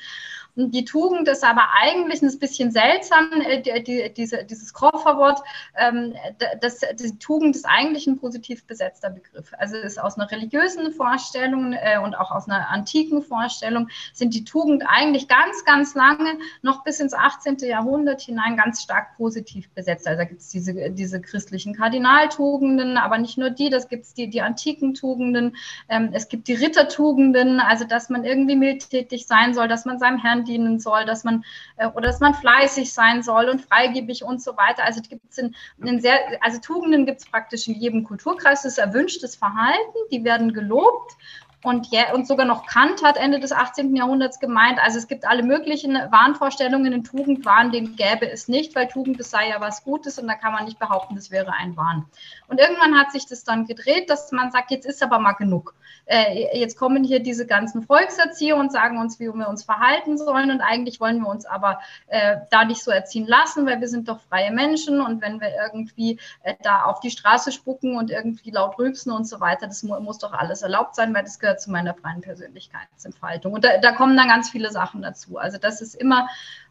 Und 0.57 0.71
die 0.71 0.83
Tugend 0.83 1.29
ist 1.29 1.45
aber 1.45 1.69
eigentlich 1.81 2.21
ein 2.21 2.37
bisschen 2.37 2.71
seltsam, 2.71 3.31
äh, 3.45 3.61
die, 3.61 3.81
die, 3.81 4.13
diese, 4.13 4.43
dieses 4.43 4.73
Kreuz 4.73 4.88
Kofferwort, 4.91 5.41
ähm, 5.75 6.15
das, 6.61 6.79
die 6.93 7.17
Tugend 7.19 7.55
ist 7.55 7.65
eigentlich 7.65 8.07
ein 8.07 8.19
positiv 8.19 8.65
besetzter 8.65 9.09
Begriff. 9.09 9.53
Also 9.57 9.77
ist 9.77 9.99
aus 9.99 10.17
einer 10.17 10.29
religiösen 10.31 10.91
Vorstellung 10.91 11.73
äh, 11.73 11.99
und 12.03 12.15
auch 12.15 12.31
aus 12.31 12.47
einer 12.47 12.69
antiken 12.69 13.21
Vorstellung 13.21 13.89
sind 14.13 14.33
die 14.33 14.43
Tugend 14.43 14.83
eigentlich 14.87 15.27
ganz, 15.27 15.63
ganz 15.65 15.95
lange, 15.95 16.37
noch 16.61 16.83
bis 16.83 16.99
ins 16.99 17.13
18. 17.13 17.57
Jahrhundert 17.59 18.21
hinein, 18.21 18.57
ganz 18.57 18.81
stark 18.81 19.15
positiv 19.17 19.69
besetzt. 19.71 20.07
Also 20.07 20.17
da 20.19 20.25
gibt 20.25 20.41
es 20.41 20.49
diese, 20.49 20.91
diese 20.91 21.21
christlichen 21.21 21.75
Kardinaltugenden, 21.75 22.97
aber 22.97 23.17
nicht 23.17 23.37
nur 23.37 23.49
die, 23.49 23.69
das 23.69 23.89
gibt 23.89 24.05
es 24.05 24.13
die, 24.13 24.29
die 24.29 24.41
antiken 24.41 24.93
Tugenden, 24.93 25.55
ähm, 25.87 26.09
es 26.13 26.27
gibt 26.27 26.47
die 26.47 26.53
Rittertugenden, 26.53 27.59
also 27.59 27.85
dass 27.85 28.09
man 28.09 28.23
irgendwie 28.23 28.55
mildtätig 28.55 29.27
sein 29.27 29.53
soll, 29.53 29.67
dass 29.67 29.85
man 29.85 29.99
seinem 29.99 30.17
Herrn 30.17 30.45
dienen 30.45 30.79
soll, 30.79 31.05
dass 31.05 31.23
man 31.23 31.43
äh, 31.77 31.87
oder 31.87 32.07
dass 32.07 32.19
man 32.19 32.33
fleißig 32.33 32.93
sein 32.93 33.23
soll 33.23 33.49
und 33.49 33.61
freigebig 33.61 34.23
und 34.23 34.41
so 34.41 34.57
weiter. 34.57 34.78
Also 34.83 35.01
gibt 35.01 35.23
es 35.29 35.37
in 35.37 36.01
sehr, 36.01 36.17
also 36.41 36.59
Tugenden 36.59 37.05
gibt 37.05 37.19
es 37.21 37.25
praktisch 37.25 37.67
in 37.67 37.75
jedem 37.75 38.03
Kulturkreis, 38.03 38.63
das 38.63 38.73
ist 38.73 38.77
erwünschtes 38.77 39.35
Verhalten, 39.35 39.97
die 40.11 40.23
werden 40.23 40.53
gelobt 40.53 41.15
und, 41.61 41.87
ja, 41.91 42.13
und 42.13 42.25
sogar 42.25 42.45
noch 42.45 42.65
Kant 42.65 43.03
hat 43.03 43.17
Ende 43.17 43.39
des 43.39 43.51
18. 43.51 43.93
Jahrhunderts 43.93 44.39
gemeint, 44.39 44.79
also 44.81 44.97
es 44.97 45.07
gibt 45.07 45.25
alle 45.25 45.43
möglichen 45.43 45.93
Wahnvorstellungen 45.93 46.93
in 46.93 47.03
Tugendwahn, 47.03 47.71
den 47.71 47.97
gäbe 47.97 48.31
es 48.31 48.47
nicht, 48.47 48.75
weil 48.75 48.87
Tugend, 48.87 49.19
das 49.19 49.29
sei 49.29 49.49
ja 49.49 49.59
was 49.59 49.83
Gutes 49.83 50.17
und 50.19 50.27
da 50.27 50.35
kann 50.35 50.53
man 50.53 50.63
nicht 50.63 50.79
behaupten, 50.79 51.15
das 51.15 51.31
wäre 51.31 51.51
ein 51.51 51.75
Wahn. 51.75 52.05
Und 52.47 52.61
irgendwann 52.61 52.97
hat 52.97 53.11
sich 53.11 53.25
das 53.25 53.43
dann 53.43 53.65
gedreht, 53.65 54.09
dass 54.09 54.31
man 54.31 54.51
sagt, 54.51 54.71
jetzt 54.71 54.85
ist 54.85 55.03
aber 55.03 55.19
mal 55.19 55.33
genug. 55.33 55.73
Äh, 56.05 56.57
jetzt 56.57 56.77
kommen 56.77 57.03
hier 57.03 57.19
diese 57.19 57.45
ganzen 57.45 57.83
Volkserzieher 57.83 58.55
und 58.55 58.71
sagen 58.71 58.97
uns, 58.97 59.19
wie 59.19 59.27
wir 59.27 59.49
uns 59.49 59.63
verhalten 59.63 60.17
sollen 60.17 60.51
und 60.51 60.61
eigentlich 60.61 61.01
wollen 61.01 61.19
wir 61.19 61.27
uns 61.27 61.45
aber 61.45 61.81
äh, 62.07 62.37
da 62.49 62.63
nicht 62.63 62.83
so 62.83 62.89
erziehen 62.89 63.27
lassen, 63.27 63.65
weil 63.65 63.81
wir 63.81 63.89
sind 63.89 64.07
doch 64.07 64.21
freie 64.21 64.51
Menschen 64.51 65.01
und 65.01 65.21
wenn 65.21 65.41
wir 65.41 65.49
irgendwie 65.61 66.19
äh, 66.43 66.55
da 66.63 66.83
auf 66.83 67.01
die 67.01 67.11
Straße 67.11 67.51
spucken 67.51 67.97
und 67.97 68.11
irgendwie 68.11 68.49
laut 68.51 68.79
rülpsen 68.79 69.11
und 69.11 69.27
so 69.27 69.39
weiter, 69.41 69.67
das 69.67 69.83
mu 69.83 69.99
muss 69.99 70.19
doch 70.19 70.31
alles 70.31 70.61
erlaubt 70.61 70.95
sein, 70.95 71.13
weil 71.13 71.23
das 71.23 71.37
gehört 71.37 71.48
gehört 71.49 71.61
zu 71.61 71.71
meiner 71.71 71.95
freien 71.95 72.21
Persönlichkeitsentfaltung. 72.21 73.53
Und 73.53 73.63
da, 73.63 73.77
da 73.79 73.91
kommen 73.91 74.15
dann 74.15 74.27
ganz 74.27 74.49
viele 74.49 74.71
Sachen 74.71 75.01
dazu. 75.01 75.37
Also, 75.37 75.57
dass 75.57 75.81
es 75.81 75.95
immer 75.95 76.27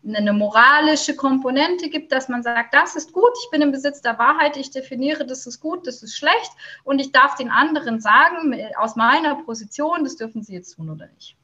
eine 0.07 0.33
moralische 0.33 1.17
Komponente 1.17 1.91
gibt, 1.91 2.13
dass 2.13 2.29
man 2.29 2.43
sagt, 2.43 2.73
das 2.73 2.95
ist 2.95 3.13
gut, 3.13 3.33
ich 3.43 3.51
bin 3.51 3.63
im 3.63 3.73
Besitz 3.73 4.01
der 4.01 4.19
Wahrheit, 4.19 4.57
ich 4.57 4.71
definiere, 4.71 5.27
das 5.27 5.47
ist 5.47 5.61
gut, 5.61 5.87
das 5.87 6.03
ist 6.03 6.17
schlecht 6.17 6.53
und 6.85 7.01
ich 7.01 7.11
darf 7.11 7.35
den 7.35 7.51
anderen 7.51 8.01
sagen, 8.01 8.55
aus 8.77 8.95
meiner 8.95 9.35
Position, 9.43 10.05
das 10.05 10.17
dürfen 10.17 10.43
sie 10.43 10.55
jetzt 10.55 10.77
tun 10.77 10.89
oder 10.91 11.09
nicht. 11.17 11.38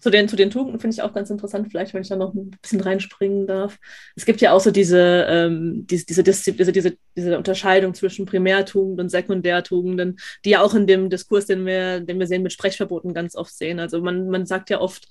Zu 0.00 0.10
den, 0.10 0.28
zu 0.28 0.36
den 0.36 0.50
Tugenden 0.50 0.80
finde 0.80 0.94
ich 0.94 1.02
auch 1.02 1.12
ganz 1.12 1.30
interessant, 1.30 1.68
vielleicht, 1.70 1.92
wenn 1.92 2.02
ich 2.02 2.08
da 2.08 2.16
noch 2.16 2.34
ein 2.34 2.56
bisschen 2.62 2.80
reinspringen 2.80 3.46
darf. 3.46 3.78
Es 4.16 4.24
gibt 4.24 4.40
ja 4.40 4.52
auch 4.52 4.60
so 4.60 4.70
diese, 4.70 5.26
ähm, 5.28 5.86
diese, 5.86 6.06
diese, 6.06 6.22
diese, 6.22 6.72
diese, 6.72 6.96
diese 7.16 7.38
Unterscheidung 7.38 7.92
zwischen 7.94 8.26
Primärtugenden 8.26 9.04
und 9.04 9.10
Sekundärtugenden, 9.10 10.18
die 10.44 10.50
ja 10.50 10.62
auch 10.62 10.74
in 10.74 10.86
dem 10.86 11.10
Diskurs, 11.10 11.46
den 11.46 11.66
wir, 11.66 12.00
den 12.00 12.18
wir 12.18 12.26
sehen, 12.26 12.42
mit 12.42 12.52
Sprechverboten 12.52 13.12
ganz 13.12 13.36
oft 13.36 13.54
sehen. 13.54 13.78
Also 13.78 14.00
man, 14.00 14.30
man 14.30 14.46
sagt 14.46 14.70
ja 14.70 14.80
oft, 14.80 15.06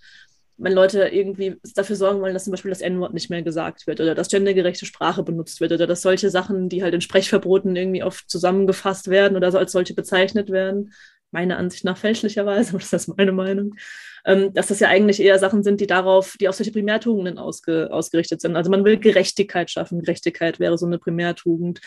wenn 0.59 0.73
Leute 0.73 1.07
irgendwie 1.07 1.55
dafür 1.75 1.95
sorgen 1.95 2.21
wollen, 2.21 2.33
dass 2.33 2.43
zum 2.43 2.51
Beispiel 2.51 2.69
das 2.69 2.81
N-Wort 2.81 3.13
nicht 3.13 3.29
mehr 3.29 3.41
gesagt 3.41 3.87
wird 3.87 4.01
oder 4.01 4.13
dass 4.13 4.29
gendergerechte 4.29 4.85
Sprache 4.85 5.23
benutzt 5.23 5.61
wird 5.61 5.71
oder 5.71 5.87
dass 5.87 6.01
solche 6.01 6.29
Sachen, 6.29 6.67
die 6.67 6.83
halt 6.83 6.93
in 6.93 7.01
Sprechverboten 7.01 7.75
irgendwie 7.75 8.03
oft 8.03 8.29
zusammengefasst 8.29 9.09
werden 9.09 9.37
oder 9.37 9.51
so 9.51 9.57
als 9.57 9.71
solche 9.71 9.93
bezeichnet 9.93 10.49
werden, 10.49 10.93
meiner 11.31 11.57
Ansicht 11.57 11.85
nach 11.85 11.97
fälschlicherweise, 11.97 12.71
aber 12.71 12.79
das 12.91 12.91
ist 12.91 13.17
meine 13.17 13.31
Meinung, 13.31 13.75
dass 14.23 14.67
das 14.67 14.79
ja 14.79 14.89
eigentlich 14.89 15.21
eher 15.21 15.39
Sachen 15.39 15.63
sind, 15.63 15.81
die 15.81 15.87
darauf, 15.87 16.35
die 16.39 16.49
auf 16.49 16.55
solche 16.55 16.71
Primärtugenden 16.71 17.37
ausge, 17.37 17.89
ausgerichtet 17.91 18.41
sind. 18.41 18.55
Also 18.55 18.69
man 18.69 18.85
will 18.85 18.97
Gerechtigkeit 18.97 19.71
schaffen. 19.71 20.01
Gerechtigkeit 20.01 20.59
wäre 20.59 20.77
so 20.77 20.85
eine 20.85 20.99
Primärtugend. 20.99 21.81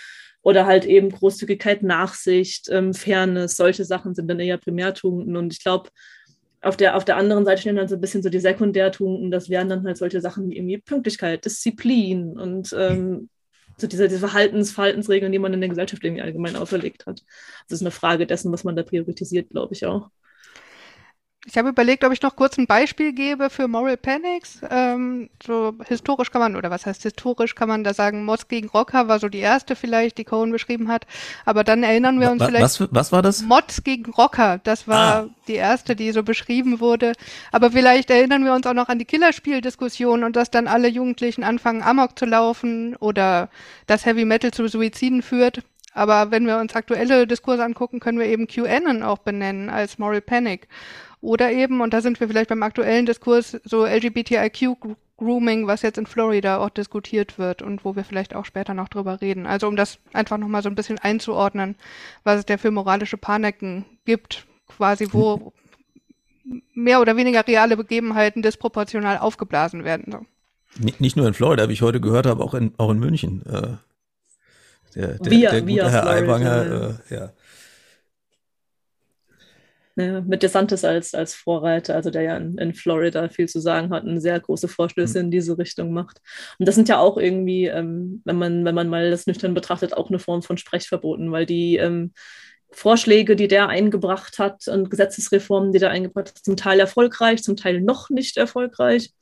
Oder 0.45 0.67
halt 0.67 0.85
eben 0.85 1.11
Großzügigkeit, 1.11 1.85
Nachsicht, 1.85 2.69
ähm, 2.71 2.95
Fairness, 2.95 3.57
solche 3.57 3.85
Sachen 3.85 4.15
sind 4.15 4.29
dann 4.29 4.41
eher 4.41 4.59
Primärtugenden. 4.59 5.37
Und 5.37 5.53
ich 5.53 5.63
glaube, 5.63 5.91
auf 6.63 6.77
der, 6.77 6.97
auf 6.97 7.05
der 7.05 7.17
anderen 7.17 7.45
Seite 7.45 7.61
stehen 7.61 7.77
dann 7.77 7.89
so 7.89 7.97
ein 7.97 8.01
bisschen 8.01 8.23
so 8.23 8.29
die 8.29 8.41
Sekundärtugenden. 8.41 9.31
Das 9.31 9.51
wären 9.51 9.69
dann 9.69 9.85
halt 9.85 9.97
solche 9.97 10.21
Sachen 10.21 10.49
wie 10.49 10.57
irgendwie 10.57 10.79
Pünktlichkeit, 10.79 11.45
Disziplin 11.45 12.39
und 12.39 12.75
ähm, 12.77 13.29
so 13.77 13.87
diese, 13.87 14.09
diese 14.09 14.21
Verhaltens, 14.21 14.73
Verhaltensregeln, 14.73 15.33
die 15.33 15.39
man 15.39 15.53
in 15.53 15.61
der 15.61 15.69
Gesellschaft 15.69 16.05
irgendwie 16.05 16.23
allgemein 16.23 16.57
auferlegt 16.57 17.07
hat. 17.07 17.23
Das 17.69 17.79
ist 17.79 17.83
eine 17.83 17.91
Frage 17.91 18.27
dessen, 18.27 18.53
was 18.53 18.65
man 18.65 18.77
da 18.77 18.83
priorisiert, 18.83 19.51
glaube 19.51 19.75
ich 19.75 19.87
auch. 19.87 20.11
Ich 21.45 21.59
habe 21.59 21.71
überlegt, 21.71 22.05
ob 22.05 22.13
ich 22.13 22.23
noch 22.23 22.37
kurz 22.37 22.57
ein 22.57 22.69
Beispiel 22.69 23.13
gebe 23.13 23.51
für 23.51 23.67
Moral 23.67 23.97
Panics. 23.97 24.61
Ähm, 24.71 25.29
so 25.45 25.75
historisch 25.89 26.31
kann 26.31 26.41
man, 26.41 26.55
oder 26.55 26.71
was 26.71 26.87
heißt 26.87 27.03
historisch, 27.03 27.57
kann 27.57 27.69
man 27.69 27.83
da 27.83 27.95
sagen, 27.95 28.25
Mods 28.25 28.47
gegen 28.47 28.69
Rocker 28.69 29.09
war 29.09 29.19
so 29.19 29.29
die 29.29 29.41
erste 29.41 29.75
vielleicht, 29.75 30.19
die 30.19 30.25
Cohen 30.25 30.53
beschrieben 30.53 30.87
hat. 30.87 31.05
Aber 31.45 31.65
dann 31.65 31.83
erinnern 31.83 32.21
wir 32.21 32.31
uns 32.31 32.41
wa 32.41 32.47
vielleicht. 32.47 32.63
Was, 32.63 32.89
was 32.93 33.11
war 33.11 33.23
das? 33.23 33.43
Mods 33.43 33.83
gegen 33.83 34.13
Rocker, 34.13 34.61
das 34.63 34.87
war 34.87 35.25
ah. 35.25 35.29
die 35.49 35.55
erste, 35.55 35.97
die 35.97 36.13
so 36.13 36.23
beschrieben 36.23 36.79
wurde. 36.79 37.13
Aber 37.51 37.73
vielleicht 37.73 38.11
erinnern 38.11 38.45
wir 38.45 38.55
uns 38.55 38.65
auch 38.65 38.75
noch 38.75 38.89
an 38.89 39.01
die 39.01 39.05
Killerspiel-Diskussion 39.05 40.23
und 40.23 40.37
dass 40.37 40.53
dann 40.53 40.69
alle 40.69 40.87
Jugendlichen 40.87 41.43
anfangen, 41.43 41.83
Amok 41.83 42.17
zu 42.17 42.25
laufen 42.25 42.95
oder 42.97 43.49
dass 43.89 44.07
Heavy 44.07 44.25
Metal 44.25 44.53
zu 44.53 44.69
Suiziden 44.69 45.23
führt. 45.23 45.63
Aber 45.93 46.31
wenn 46.31 46.47
wir 46.47 46.59
uns 46.59 46.75
aktuelle 46.75 47.27
Diskurse 47.27 47.65
angucken, 47.65 48.01
können 48.01 48.19
wir 48.19 48.27
eben 48.27 48.47
QAnon 48.47 49.03
auch 49.03 49.19
benennen 49.19 49.69
als 49.69 49.99
Moral 49.99 50.21
Panic. 50.21 50.69
Oder 51.23 51.53
eben, 51.53 51.81
und 51.81 51.95
da 51.95 52.01
sind 52.01 52.19
wir 52.19 52.27
vielleicht 52.27 52.51
beim 52.51 52.65
aktuellen 52.65 53.07
Diskurs, 53.07 53.57
so 53.63 53.87
LGBTIQ-Grooming, 53.87 55.69
was 55.69 55.83
jetzt 55.83 55.97
in 55.97 56.07
Florida 56.07 56.59
auch 56.59 56.69
diskutiert 56.69 57.39
wird 57.39 57.63
und 57.63 57.85
wo 57.85 57.95
wir 57.95 58.03
vielleicht 58.03 58.35
auch 58.35 58.45
später 58.45 58.75
noch 58.75 58.89
drüber 58.89 59.21
reden. 59.21 59.47
Also 59.47 59.69
um 59.69 59.77
das 59.77 59.99
einfach 60.13 60.37
nochmal 60.37 60.65
so 60.65 60.69
ein 60.69 60.75
bisschen 60.75 60.99
einzuordnen, 60.99 61.77
was 62.25 62.41
es 62.41 62.47
da 62.47 62.59
für 62.59 62.73
moralische 62.73 63.19
Paniken 63.19 63.85
gibt, 64.05 64.49
quasi 64.67 65.07
wo 65.13 65.53
mehr 66.75 67.01
oder 67.01 67.17
weniger 67.17 67.47
reale 67.47 67.77
Begebenheiten 67.77 68.43
disproportional 68.43 69.19
aufgeblasen 69.19 69.85
werden. 69.85 70.11
So. 70.11 70.27
Nicht 70.99 71.17
nur 71.17 71.29
in 71.29 71.35
Florida, 71.35 71.69
wie 71.69 71.75
ich 71.75 71.83
heute 71.83 72.01
gehört 72.01 72.27
habe, 72.27 72.43
auch 72.43 72.55
in, 72.55 72.75
auch 72.79 72.91
in 72.91 72.99
München. 72.99 73.47
Äh, 73.47 73.77
der, 74.97 75.19
der, 75.19 75.31
via, 75.31 75.51
der 75.53 75.63
gute 75.63 75.91
Herr 75.91 76.07
Aiwanger, 76.09 76.99
äh, 77.09 77.15
ja 77.15 77.33
Ne, 79.95 80.25
mit 80.27 80.43
DeSantis 80.43 80.87
als, 80.87 81.13
als 81.15 81.35
Vorreiter, 81.35 81.95
also 81.95 82.09
der 82.09 82.23
ja 82.23 82.37
in, 82.39 82.57
in, 82.57 82.73
Florida 82.73 83.29
viel 83.29 83.47
zu 83.47 83.61
sagen 83.61 83.91
hat 83.91 84.05
und 84.05 84.21
sehr 84.21 84.41
große 84.41 84.67
Vorstöße 84.67 85.19
mhm. 85.19 85.25
in 85.27 85.31
diese 85.31 85.59
Richtung 85.59 85.93
macht. 85.93 86.19
Und 86.59 86.67
das 86.67 86.77
sind 86.77 86.89
ja 86.89 86.99
auch 86.99 87.19
irgendwie, 87.19 87.67
ähm, 87.67 88.23
wenn, 88.25 88.37
man, 88.37 88.65
wenn 88.65 88.75
man 88.75 88.89
mal 88.89 89.11
das 89.11 89.27
nüchtern 89.27 89.53
betrachtet, 89.53 89.95
auch 89.95 90.09
eine 90.09 90.19
Form 90.19 90.43
von 90.43 90.57
Sprechverboten, 90.57 91.31
weil 91.31 91.45
die 91.45 91.77
ähm, 91.77 92.13
Vorschläge, 92.71 93.37
die 93.37 93.49
der 93.49 93.69
eingebracht 93.69 94.39
hat 94.39 94.67
und 94.67 94.89
Gesetzesreformen, 94.89 95.73
die 95.73 95.79
der 95.79 95.91
eingebracht 95.91 96.29
hat, 96.29 96.39
zum 96.39 96.57
Teil 96.57 96.81
erfolgreich, 96.81 97.43
zum 97.43 97.57
Teil 97.57 97.83
noch 97.83 98.09
nicht 98.09 98.39
erfolgreich 98.39 99.13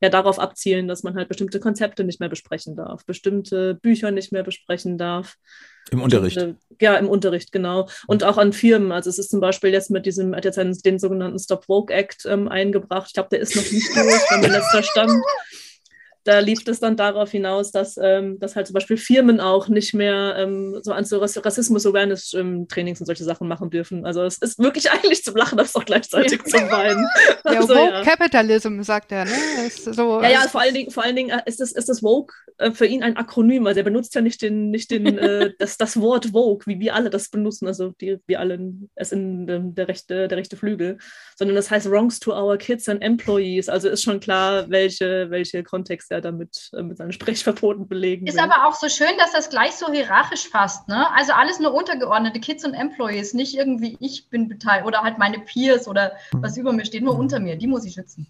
ja 0.00 0.08
darauf 0.08 0.38
abzielen, 0.38 0.88
dass 0.88 1.02
man 1.02 1.14
halt 1.14 1.28
bestimmte 1.28 1.60
Konzepte 1.60 2.04
nicht 2.04 2.20
mehr 2.20 2.28
besprechen 2.28 2.74
darf, 2.74 3.04
bestimmte 3.04 3.74
Bücher 3.74 4.10
nicht 4.10 4.32
mehr 4.32 4.42
besprechen 4.42 4.96
darf. 4.96 5.36
Im 5.90 6.02
Unterricht. 6.02 6.38
Ja, 6.80 6.96
im 6.96 7.08
Unterricht, 7.08 7.52
genau. 7.52 7.88
Und 8.06 8.24
auch 8.24 8.38
an 8.38 8.52
Firmen. 8.52 8.92
Also 8.92 9.10
es 9.10 9.18
ist 9.18 9.30
zum 9.30 9.40
Beispiel 9.40 9.70
jetzt 9.70 9.90
mit 9.90 10.06
diesem, 10.06 10.34
hat 10.34 10.44
jetzt 10.44 10.58
den 10.84 10.98
sogenannten 10.98 11.38
Stop 11.38 11.68
Woke 11.68 11.92
Act 11.92 12.26
ähm, 12.26 12.48
eingebracht. 12.48 13.08
Ich 13.08 13.14
glaube, 13.14 13.28
der 13.30 13.40
ist 13.40 13.56
noch 13.56 13.62
nicht 13.70 13.88
durch, 13.94 14.30
wenn 14.30 14.40
mein 14.40 14.52
letzter 14.52 14.82
Stand 14.82 15.22
da 16.30 16.38
lief 16.38 16.60
es 16.64 16.78
dann 16.78 16.96
darauf 16.96 17.32
hinaus, 17.32 17.72
dass, 17.72 17.98
ähm, 18.00 18.38
dass 18.38 18.54
halt 18.54 18.68
zum 18.68 18.74
Beispiel 18.74 18.96
Firmen 18.96 19.40
auch 19.40 19.66
nicht 19.66 19.94
mehr 19.94 20.36
ähm, 20.38 20.78
so 20.80 20.92
an 20.92 21.04
so 21.04 21.18
Rassismus-Awareness-Trainings 21.18 23.00
ähm, 23.00 23.02
und 23.02 23.06
solche 23.06 23.24
Sachen 23.24 23.48
machen 23.48 23.68
dürfen. 23.68 24.06
Also 24.06 24.22
es 24.22 24.38
ist 24.38 24.60
wirklich 24.60 24.90
eigentlich 24.92 25.24
zum 25.24 25.34
Lachen, 25.34 25.58
das 25.58 25.74
auch 25.74 25.84
gleichzeitig 25.84 26.40
ja. 26.46 26.58
zum 26.58 26.70
Weinen. 26.70 27.06
Ja, 27.44 27.60
also, 27.60 27.74
Woke 27.74 27.92
ja. 27.92 28.02
Capitalism, 28.02 28.82
sagt 28.82 29.12
er. 29.12 29.24
Ne? 29.24 29.32
So, 29.70 30.20
ja, 30.22 30.30
ja, 30.30 30.40
vor 30.42 30.60
allen 30.60 30.74
Dingen, 30.74 30.90
vor 30.90 31.04
allen 31.04 31.16
Dingen 31.16 31.30
äh, 31.30 31.42
ist 31.46 31.58
das, 31.58 31.72
ist 31.72 31.88
das 31.88 32.02
Woke 32.02 32.34
äh, 32.58 32.70
für 32.70 32.86
ihn 32.86 33.02
ein 33.02 33.16
Akronym. 33.16 33.66
Also 33.66 33.80
er 33.80 33.84
benutzt 33.84 34.14
ja 34.14 34.20
nicht, 34.20 34.42
den, 34.42 34.70
nicht 34.70 34.90
den, 34.90 35.18
äh, 35.18 35.52
das, 35.58 35.78
das 35.78 36.00
Wort 36.00 36.32
Woke, 36.32 36.66
wie 36.66 36.78
wir 36.78 36.94
alle 36.94 37.10
das 37.10 37.30
benutzen, 37.30 37.66
also 37.66 37.92
die, 38.00 38.18
wir 38.26 38.40
alle 38.40 38.60
es 38.94 39.12
in 39.12 39.48
ähm, 39.48 39.74
der 39.74 39.88
rechte, 39.88 40.28
der 40.28 40.38
rechte 40.38 40.56
Flügel, 40.56 40.98
sondern 41.36 41.56
das 41.56 41.70
heißt 41.70 41.90
Wrongs 41.90 42.20
to 42.20 42.32
our 42.32 42.56
kids 42.56 42.88
and 42.88 43.02
employees. 43.02 43.68
Also 43.68 43.88
ist 43.88 44.02
schon 44.02 44.20
klar, 44.20 44.68
welche, 44.68 45.30
welche 45.30 45.64
Kontexte 45.64 46.14
er 46.14 46.19
damit 46.20 46.70
äh, 46.72 46.82
mit 46.82 46.98
seinen 46.98 47.12
Sprechverboten 47.12 47.88
belegen 47.88 48.26
Ist 48.26 48.34
will. 48.34 48.42
aber 48.42 48.66
auch 48.66 48.74
so 48.74 48.88
schön, 48.88 49.16
dass 49.18 49.32
das 49.32 49.50
gleich 49.50 49.72
so 49.72 49.90
hierarchisch 49.90 50.48
fasst. 50.48 50.88
Ne? 50.88 51.06
Also 51.14 51.32
alles 51.32 51.60
nur 51.60 51.74
untergeordnete 51.74 52.40
Kids 52.40 52.64
und 52.64 52.74
Employees, 52.74 53.34
nicht 53.34 53.56
irgendwie 53.56 53.96
ich 54.00 54.28
bin 54.28 54.48
beteiligt 54.48 54.86
oder 54.86 55.02
halt 55.02 55.18
meine 55.18 55.40
Peers 55.40 55.88
oder 55.88 56.12
was 56.32 56.56
über 56.56 56.72
mir 56.72 56.84
steht, 56.84 57.02
nur 57.02 57.18
unter 57.18 57.40
mir. 57.40 57.56
Die 57.56 57.66
muss 57.66 57.84
ich 57.84 57.94
schützen. 57.94 58.26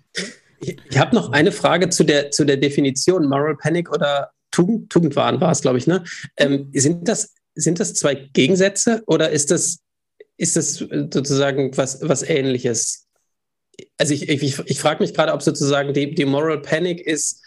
Ich, 0.60 0.76
ich 0.88 0.98
habe 0.98 1.14
noch 1.14 1.32
eine 1.32 1.52
Frage 1.52 1.88
zu 1.88 2.04
der, 2.04 2.30
zu 2.30 2.44
der 2.44 2.56
Definition 2.56 3.28
Moral 3.28 3.56
Panic 3.56 3.90
oder 3.90 4.30
Tugend, 4.50 4.90
Tugendwahn 4.90 5.40
war 5.40 5.52
es, 5.52 5.62
glaube 5.62 5.78
ich. 5.78 5.86
Ne? 5.86 6.04
Ähm, 6.36 6.70
sind, 6.74 7.08
das, 7.08 7.34
sind 7.54 7.80
das 7.80 7.94
zwei 7.94 8.14
Gegensätze 8.14 9.02
oder 9.06 9.30
ist 9.30 9.50
das, 9.50 9.78
ist 10.36 10.56
das 10.56 10.74
sozusagen 10.76 11.76
was, 11.76 12.00
was 12.02 12.22
Ähnliches? 12.22 13.06
Also 13.98 14.14
ich, 14.14 14.28
ich, 14.28 14.58
ich 14.58 14.80
frage 14.80 15.02
mich 15.02 15.14
gerade, 15.14 15.32
ob 15.32 15.42
sozusagen 15.42 15.94
die, 15.94 16.14
die 16.14 16.24
Moral 16.24 16.60
Panic 16.60 17.00
ist, 17.00 17.42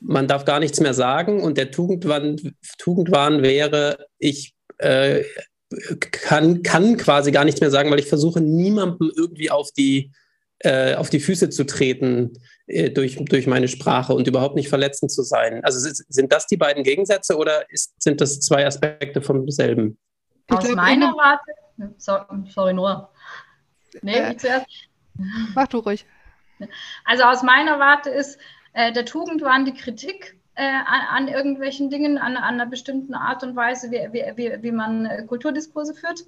man 0.00 0.28
darf 0.28 0.44
gar 0.44 0.60
nichts 0.60 0.80
mehr 0.80 0.94
sagen 0.94 1.42
und 1.42 1.58
der 1.58 1.70
Tugendwahn, 1.70 2.54
Tugendwahn 2.78 3.42
wäre, 3.42 4.06
ich 4.18 4.54
äh, 4.78 5.24
kann, 5.98 6.62
kann 6.62 6.96
quasi 6.96 7.32
gar 7.32 7.44
nichts 7.44 7.60
mehr 7.60 7.70
sagen, 7.70 7.90
weil 7.90 7.98
ich 7.98 8.08
versuche, 8.08 8.40
niemandem 8.40 9.10
irgendwie 9.16 9.50
auf 9.50 9.72
die, 9.72 10.12
äh, 10.60 10.94
auf 10.94 11.10
die 11.10 11.20
Füße 11.20 11.50
zu 11.50 11.64
treten 11.64 12.32
äh, 12.66 12.90
durch, 12.90 13.16
durch 13.16 13.46
meine 13.46 13.68
Sprache 13.68 14.14
und 14.14 14.26
überhaupt 14.26 14.56
nicht 14.56 14.68
verletzend 14.68 15.10
zu 15.10 15.22
sein. 15.22 15.64
Also 15.64 15.90
sind 16.08 16.32
das 16.32 16.46
die 16.46 16.56
beiden 16.56 16.84
Gegensätze 16.84 17.36
oder 17.36 17.70
ist, 17.70 18.00
sind 18.02 18.20
das 18.20 18.40
zwei 18.40 18.66
Aspekte 18.66 19.20
vom 19.20 19.50
selben? 19.50 19.98
Aus 20.48 20.68
meiner 20.70 21.12
Warte, 21.12 21.94
sorry, 21.96 22.24
sorry 22.48 22.74
Noah. 22.74 23.10
Nee, 24.02 24.18
äh, 24.18 24.36
zuerst. 24.36 24.66
Mach 25.54 25.68
du 25.68 25.78
ruhig. 25.78 26.04
Also 27.04 27.24
aus 27.24 27.42
meiner 27.42 27.78
Warte 27.78 28.10
ist, 28.10 28.38
äh, 28.74 28.92
der 28.92 29.04
Tugendwahn 29.06 29.64
die 29.64 29.72
Kritik 29.72 30.36
äh, 30.54 30.62
an, 30.62 31.26
an, 31.26 31.28
irgendwelchen 31.28 31.90
Dingen, 31.90 32.18
an, 32.18 32.36
an, 32.36 32.54
einer 32.54 32.66
bestimmten 32.66 33.14
Art 33.14 33.42
und 33.42 33.56
Weise, 33.56 33.90
wie, 33.90 34.12
wie, 34.12 34.24
wie, 34.36 34.62
wie 34.62 34.72
man 34.72 35.06
äh, 35.06 35.24
Kulturdiskurse 35.26 35.94
führt. 35.94 36.24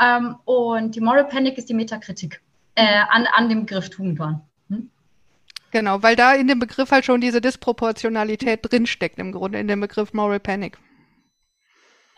Ähm, 0.00 0.36
und 0.44 0.94
die 0.94 1.00
Moral 1.00 1.26
Panic 1.26 1.58
ist 1.58 1.68
die 1.68 1.74
Metakritik 1.74 2.40
äh, 2.74 3.02
an, 3.10 3.26
an 3.34 3.48
dem 3.48 3.66
Begriff 3.66 3.90
Tugendwahn. 3.90 4.40
Hm? 4.68 4.90
Genau, 5.70 6.02
weil 6.02 6.16
da 6.16 6.34
in 6.34 6.48
dem 6.48 6.58
Begriff 6.58 6.90
halt 6.90 7.04
schon 7.04 7.20
diese 7.20 7.40
Disproportionalität 7.40 8.60
drinsteckt, 8.62 9.18
im 9.18 9.32
Grunde 9.32 9.58
in 9.58 9.68
dem 9.68 9.80
Begriff 9.80 10.12
Moral 10.12 10.40
Panic. 10.40 10.78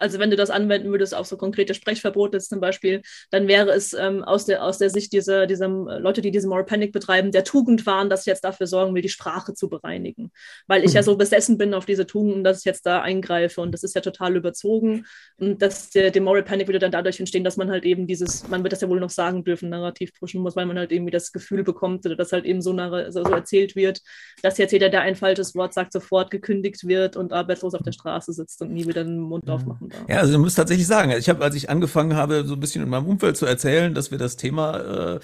Also 0.00 0.18
wenn 0.18 0.30
du 0.30 0.36
das 0.36 0.50
anwenden 0.50 0.90
würdest 0.90 1.14
auf 1.14 1.26
so 1.26 1.36
konkrete 1.36 1.74
Sprechverbote 1.74 2.40
zum 2.40 2.60
Beispiel, 2.60 3.02
dann 3.30 3.48
wäre 3.48 3.70
es 3.70 3.92
ähm, 3.92 4.24
aus, 4.24 4.46
der, 4.46 4.64
aus 4.64 4.78
der 4.78 4.90
Sicht 4.90 5.12
dieser, 5.12 5.46
dieser 5.46 5.66
äh, 5.66 5.98
Leute, 5.98 6.22
die 6.22 6.30
diese 6.30 6.48
Moral 6.48 6.64
Panic 6.64 6.92
betreiben, 6.92 7.32
der 7.32 7.44
Tugend 7.44 7.84
waren, 7.86 8.08
dass 8.08 8.20
ich 8.20 8.26
jetzt 8.26 8.44
dafür 8.44 8.66
sorgen 8.66 8.94
will, 8.94 9.02
die 9.02 9.10
Sprache 9.10 9.52
zu 9.52 9.68
bereinigen. 9.68 10.32
Weil 10.66 10.82
ich 10.84 10.90
mhm. 10.90 10.96
ja 10.96 11.02
so 11.02 11.16
besessen 11.16 11.58
bin 11.58 11.74
auf 11.74 11.84
diese 11.84 12.06
Tugenden, 12.06 12.44
dass 12.44 12.60
ich 12.60 12.64
jetzt 12.64 12.86
da 12.86 13.02
eingreife 13.02 13.60
und 13.60 13.72
das 13.72 13.82
ist 13.82 13.94
ja 13.94 14.00
total 14.00 14.36
überzogen. 14.36 15.04
Und 15.36 15.60
das, 15.60 15.90
der, 15.90 16.10
die 16.10 16.20
Moral 16.20 16.44
Panic 16.44 16.68
würde 16.68 16.78
dann 16.78 16.92
dadurch 16.92 17.20
entstehen, 17.20 17.44
dass 17.44 17.58
man 17.58 17.70
halt 17.70 17.84
eben 17.84 18.06
dieses, 18.06 18.48
man 18.48 18.62
wird 18.62 18.72
das 18.72 18.80
ja 18.80 18.88
wohl 18.88 19.00
noch 19.00 19.10
sagen 19.10 19.44
dürfen, 19.44 19.68
Narrativ 19.68 20.12
pushen 20.18 20.40
muss, 20.40 20.56
weil 20.56 20.66
man 20.66 20.78
halt 20.78 20.92
irgendwie 20.92 21.10
das 21.10 21.32
Gefühl 21.32 21.62
bekommt 21.62 22.06
oder 22.06 22.16
das 22.16 22.32
halt 22.32 22.46
eben 22.46 22.62
so, 22.62 22.74
so, 23.10 23.24
so 23.24 23.32
erzählt 23.32 23.76
wird, 23.76 24.00
dass 24.42 24.56
jetzt 24.56 24.72
jeder, 24.72 24.88
der 24.88 25.02
ein 25.02 25.16
falsches 25.16 25.54
Wort 25.54 25.74
sagt, 25.74 25.92
sofort 25.92 26.30
gekündigt 26.30 26.86
wird 26.86 27.16
und 27.16 27.32
arbeitslos 27.32 27.74
auf 27.74 27.82
der 27.82 27.92
Straße 27.92 28.32
sitzt 28.32 28.62
und 28.62 28.72
nie 28.72 28.86
wieder 28.86 29.04
den 29.04 29.18
Mund 29.18 29.50
aufmachen 29.50 29.89
Ja, 30.08 30.18
also 30.18 30.32
du 30.32 30.38
musst 30.38 30.56
tatsächlich 30.56 30.86
sagen, 30.86 31.10
ich 31.10 31.28
habe, 31.28 31.42
als 31.42 31.54
ich 31.54 31.70
angefangen 31.70 32.16
habe, 32.16 32.44
so 32.44 32.54
ein 32.54 32.60
bisschen 32.60 32.82
in 32.82 32.88
meinem 32.88 33.06
Umfeld 33.06 33.36
zu 33.36 33.46
erzählen, 33.46 33.94
dass 33.94 34.10
wir 34.10 34.18
das 34.18 34.36
Thema 34.36 35.16
äh, 35.16 35.20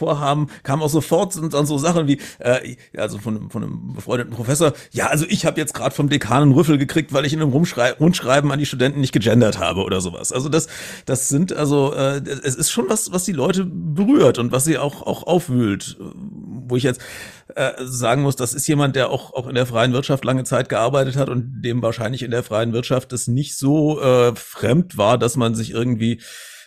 vorhaben, 0.00 0.48
kam 0.62 0.82
auch 0.82 0.88
sofort 0.88 1.32
sind 1.32 1.52
dann 1.52 1.66
so 1.66 1.76
Sachen 1.76 2.06
wie, 2.06 2.18
äh, 2.38 2.76
also 2.96 3.18
von, 3.18 3.50
von 3.50 3.62
einem 3.62 3.92
befreundeten 3.94 4.32
Professor, 4.32 4.72
ja, 4.92 5.08
also 5.08 5.26
ich 5.28 5.44
habe 5.44 5.60
jetzt 5.60 5.74
gerade 5.74 5.94
vom 5.94 6.08
Dekan 6.08 6.42
einen 6.42 6.52
Rüffel 6.52 6.78
gekriegt, 6.78 7.12
weil 7.12 7.26
ich 7.26 7.34
in 7.34 7.42
einem 7.42 7.50
Rumschrei 7.50 7.92
Rundschreiben 7.92 8.50
an 8.50 8.58
die 8.58 8.66
Studenten 8.66 9.00
nicht 9.00 9.12
gegendert 9.12 9.58
habe 9.58 9.82
oder 9.82 10.00
sowas. 10.00 10.32
Also 10.32 10.48
das, 10.48 10.68
das 11.04 11.28
sind 11.28 11.52
also, 11.52 11.92
äh, 11.92 12.22
es 12.44 12.54
ist 12.54 12.70
schon 12.70 12.88
was, 12.88 13.12
was 13.12 13.24
die 13.24 13.32
Leute 13.32 13.64
berührt 13.64 14.38
und 14.38 14.52
was 14.52 14.64
sie 14.64 14.78
auch, 14.78 15.02
auch 15.02 15.24
aufwühlt. 15.24 15.98
Wo 16.70 16.76
ich 16.76 16.84
jetzt 16.84 17.00
äh, 17.54 17.72
sagen 17.80 18.22
muss, 18.22 18.36
das 18.36 18.54
ist 18.54 18.66
jemand, 18.66 18.96
der 18.96 19.10
auch, 19.10 19.34
auch 19.34 19.46
in 19.46 19.54
der 19.54 19.66
freien 19.66 19.92
Wirtschaft 19.92 20.24
lange 20.24 20.44
Zeit 20.44 20.68
gearbeitet 20.68 21.16
hat 21.16 21.28
und 21.28 21.62
dem 21.62 21.82
wahrscheinlich 21.82 22.22
in 22.22 22.30
der 22.30 22.42
freien 22.42 22.72
Wirtschaft 22.72 23.12
es 23.12 23.28
nicht 23.28 23.56
so 23.56 24.00
äh, 24.00 24.34
fremd 24.34 24.96
war, 24.96 25.18
dass 25.18 25.36
man 25.36 25.54
sich 25.54 25.70
irgendwie 25.72 26.20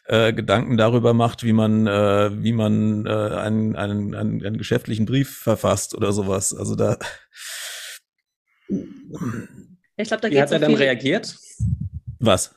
äh, 0.06 0.34
Gedanken 0.34 0.78
darüber 0.78 1.14
macht, 1.14 1.44
wie 1.44 1.54
man, 1.54 1.88
äh, 1.88 2.44
wie 2.44 2.54
man 2.54 3.06
äh, 3.06 3.10
einen, 3.10 3.76
einen, 3.76 4.16
einen, 4.16 4.46
einen 4.46 4.58
geschäftlichen 4.58 5.06
Brief 5.06 5.38
verfasst 5.38 5.96
oder 5.96 6.12
sowas. 6.12 6.54
Also 6.54 6.76
da. 6.76 6.98
Ich 9.98 10.08
glaube, 10.08 10.22
da 10.22 10.32
Wie 10.32 10.42
hat 10.42 10.52
er 10.52 10.60
dann 10.60 10.74
reagiert? 10.74 11.38
Was? 12.20 12.56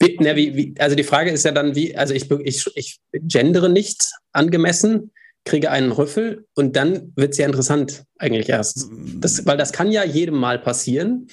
Wie, 0.00 0.16
na, 0.20 0.36
wie, 0.36 0.54
wie, 0.56 0.74
also 0.78 0.96
die 0.96 1.04
Frage 1.04 1.30
ist 1.30 1.44
ja 1.44 1.52
dann, 1.52 1.74
wie, 1.74 1.96
also 1.96 2.14
ich, 2.14 2.30
ich, 2.30 2.66
ich 2.74 3.00
gendere 3.12 3.70
nicht 3.70 4.10
angemessen, 4.32 5.12
kriege 5.44 5.70
einen 5.70 5.92
Rüffel 5.92 6.46
und 6.54 6.76
dann 6.76 7.12
wird 7.16 7.32
es 7.32 7.38
ja 7.38 7.46
interessant 7.46 8.04
eigentlich 8.18 8.48
erst. 8.48 8.88
Das, 9.16 9.44
weil 9.46 9.56
das 9.56 9.72
kann 9.72 9.92
ja 9.92 10.04
jedem 10.04 10.36
Mal 10.36 10.58
passieren. 10.58 11.28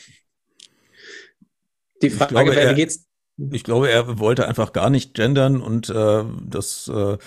Die 2.01 2.09
Frage 2.09 2.33
glaube, 2.33 2.55
wäre, 2.55 2.71
wie 2.71 2.75
geht's? 2.75 3.05
Ich 3.51 3.63
glaube, 3.63 3.89
er 3.89 4.19
wollte 4.19 4.47
einfach 4.47 4.73
gar 4.73 4.89
nicht 4.89 5.13
gendern 5.13 5.61
und 5.61 5.89
äh, 5.89 6.23
das 6.47 6.91
äh, 6.93 7.17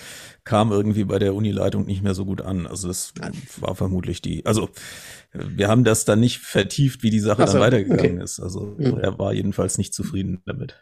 kam 0.44 0.70
irgendwie 0.70 1.04
bei 1.04 1.18
der 1.18 1.34
Unileitung 1.34 1.86
nicht 1.86 2.02
mehr 2.02 2.14
so 2.14 2.24
gut 2.24 2.42
an. 2.42 2.66
Also 2.66 2.88
das 2.88 3.14
war 3.58 3.74
vermutlich 3.74 4.20
die. 4.20 4.44
Also 4.46 4.68
wir 5.32 5.68
haben 5.68 5.84
das 5.84 6.04
dann 6.04 6.20
nicht 6.20 6.38
vertieft, 6.38 7.02
wie 7.02 7.10
die 7.10 7.20
Sache 7.20 7.42
Ach 7.42 7.46
so, 7.48 7.54
dann 7.54 7.62
weitergegangen 7.62 8.16
okay. 8.16 8.24
ist. 8.24 8.40
Also 8.40 8.76
Mhm. 8.78 8.98
er 8.98 9.18
war 9.18 9.32
jedenfalls 9.32 9.78
nicht 9.78 9.94
zufrieden 9.94 10.42
damit. 10.44 10.80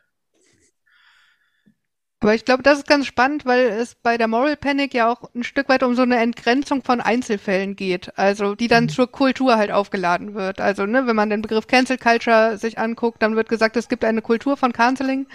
Aber 2.23 2.37
ich 2.37 2.45
glaube, 2.45 2.63
das 2.63 2.79
ist 2.79 2.87
ganz 2.87 3.07
spannend, 3.07 3.47
weil 3.47 3.67
es 3.67 3.97
bei 3.97 4.17
der 4.17 4.29
Moral 4.29 4.57
Panic 4.57 4.95
ja 4.95 5.11
auch 5.11 5.29
ein 5.35 5.43
Stück 5.43 5.69
weit 5.69 5.83
um 5.83 5.97
so 5.97 6.03
eine 6.03 6.19
Entgrenzung 6.19 6.85
von 6.85 7.01
Einzelfällen 7.01 7.75
geht, 7.75 8.17
also 8.17 8.55
die 8.55 8.69
dann 8.69 8.89
zur 8.89 9.11
Kultur 9.11 9.57
halt 9.57 9.73
aufgeladen 9.73 10.35
wird. 10.35 10.61
Also, 10.61 10.87
ne, 10.87 11.09
wenn 11.09 11.17
man 11.17 11.31
den 11.31 11.43
Begriff 11.43 11.67
Cancel 11.67 11.99
Culture 11.99 12.59
sich 12.59 12.79
anguckt, 12.79 13.25
dann 13.25 13.35
wird 13.35 13.49
gesagt, 13.49 13.77
es 13.77 13.89
gibt 13.89 14.05
eine 14.05 14.23
Kultur 14.23 14.57
von 14.57 14.73
Canceling. 14.73 15.27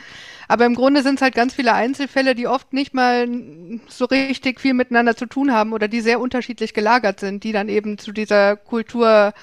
Aber 0.47 0.65
im 0.65 0.75
Grunde 0.75 1.03
sind 1.03 1.15
es 1.15 1.21
halt 1.21 1.35
ganz 1.35 1.53
viele 1.53 1.73
Einzelfälle, 1.73 2.35
die 2.35 2.47
oft 2.47 2.71
nicht 2.71 2.93
mal 2.93 3.27
so 3.89 4.05
richtig 4.05 4.61
viel 4.61 4.73
miteinander 4.73 5.17
zu 5.17 5.25
tun 5.25 5.51
haben 5.51 5.73
oder 5.73 5.89
die 5.89 5.99
sehr 5.99 6.21
unterschiedlich 6.21 6.73
gelagert 6.73 7.19
sind, 7.19 7.43
die 7.43 7.51
dann 7.51 7.67
eben 7.67 7.97
zu 7.97 8.13
dieser 8.13 8.55
Kultur 8.55 9.33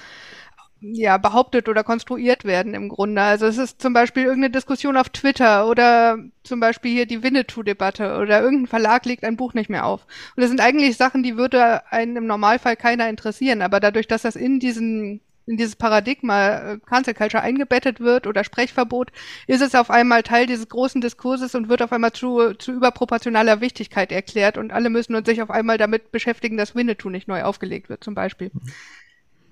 ja, 0.93 1.17
behauptet 1.17 1.67
oder 1.69 1.83
konstruiert 1.83 2.43
werden 2.45 2.73
im 2.73 2.89
Grunde. 2.89 3.21
Also 3.21 3.45
es 3.45 3.57
ist 3.57 3.81
zum 3.81 3.93
Beispiel 3.93 4.23
irgendeine 4.23 4.51
Diskussion 4.51 4.97
auf 4.97 5.09
Twitter 5.09 5.67
oder 5.67 6.17
zum 6.43 6.59
Beispiel 6.59 6.91
hier 6.91 7.05
die 7.05 7.23
Winnetou-Debatte 7.23 8.17
oder 8.17 8.41
irgendein 8.41 8.67
Verlag 8.67 9.05
legt 9.05 9.23
ein 9.23 9.37
Buch 9.37 9.53
nicht 9.53 9.69
mehr 9.69 9.85
auf. 9.85 10.05
Und 10.35 10.41
das 10.41 10.49
sind 10.49 10.61
eigentlich 10.61 10.97
Sachen, 10.97 11.23
die 11.23 11.37
würde 11.37 11.91
einen 11.91 12.15
im 12.17 12.27
Normalfall 12.27 12.75
keiner 12.75 13.09
interessieren. 13.09 13.61
Aber 13.61 13.79
dadurch, 13.79 14.07
dass 14.07 14.21
das 14.23 14.35
in 14.35 14.59
diesen 14.59 15.21
in 15.47 15.57
dieses 15.57 15.75
Paradigma 15.75 16.73
äh, 16.73 16.79
Cancel 16.79 17.13
Culture 17.13 17.43
eingebettet 17.43 17.99
wird 17.99 18.25
oder 18.25 18.43
Sprechverbot, 18.43 19.11
ist 19.45 19.61
es 19.61 19.75
auf 19.75 19.91
einmal 19.91 20.23
Teil 20.23 20.47
dieses 20.47 20.69
großen 20.69 21.01
Diskurses 21.01 21.53
und 21.53 21.69
wird 21.69 21.83
auf 21.83 21.93
einmal 21.93 22.13
zu, 22.13 22.55
zu 22.55 22.71
überproportionaler 22.71 23.61
Wichtigkeit 23.61 24.11
erklärt 24.11 24.57
und 24.57 24.71
alle 24.71 24.89
müssen 24.89 25.13
uns 25.13 25.27
sich 25.27 25.43
auf 25.43 25.51
einmal 25.51 25.77
damit 25.77 26.11
beschäftigen, 26.11 26.57
dass 26.57 26.73
Winnetou 26.73 27.09
nicht 27.09 27.27
neu 27.27 27.43
aufgelegt 27.43 27.89
wird, 27.89 28.03
zum 28.03 28.15
Beispiel. 28.15 28.49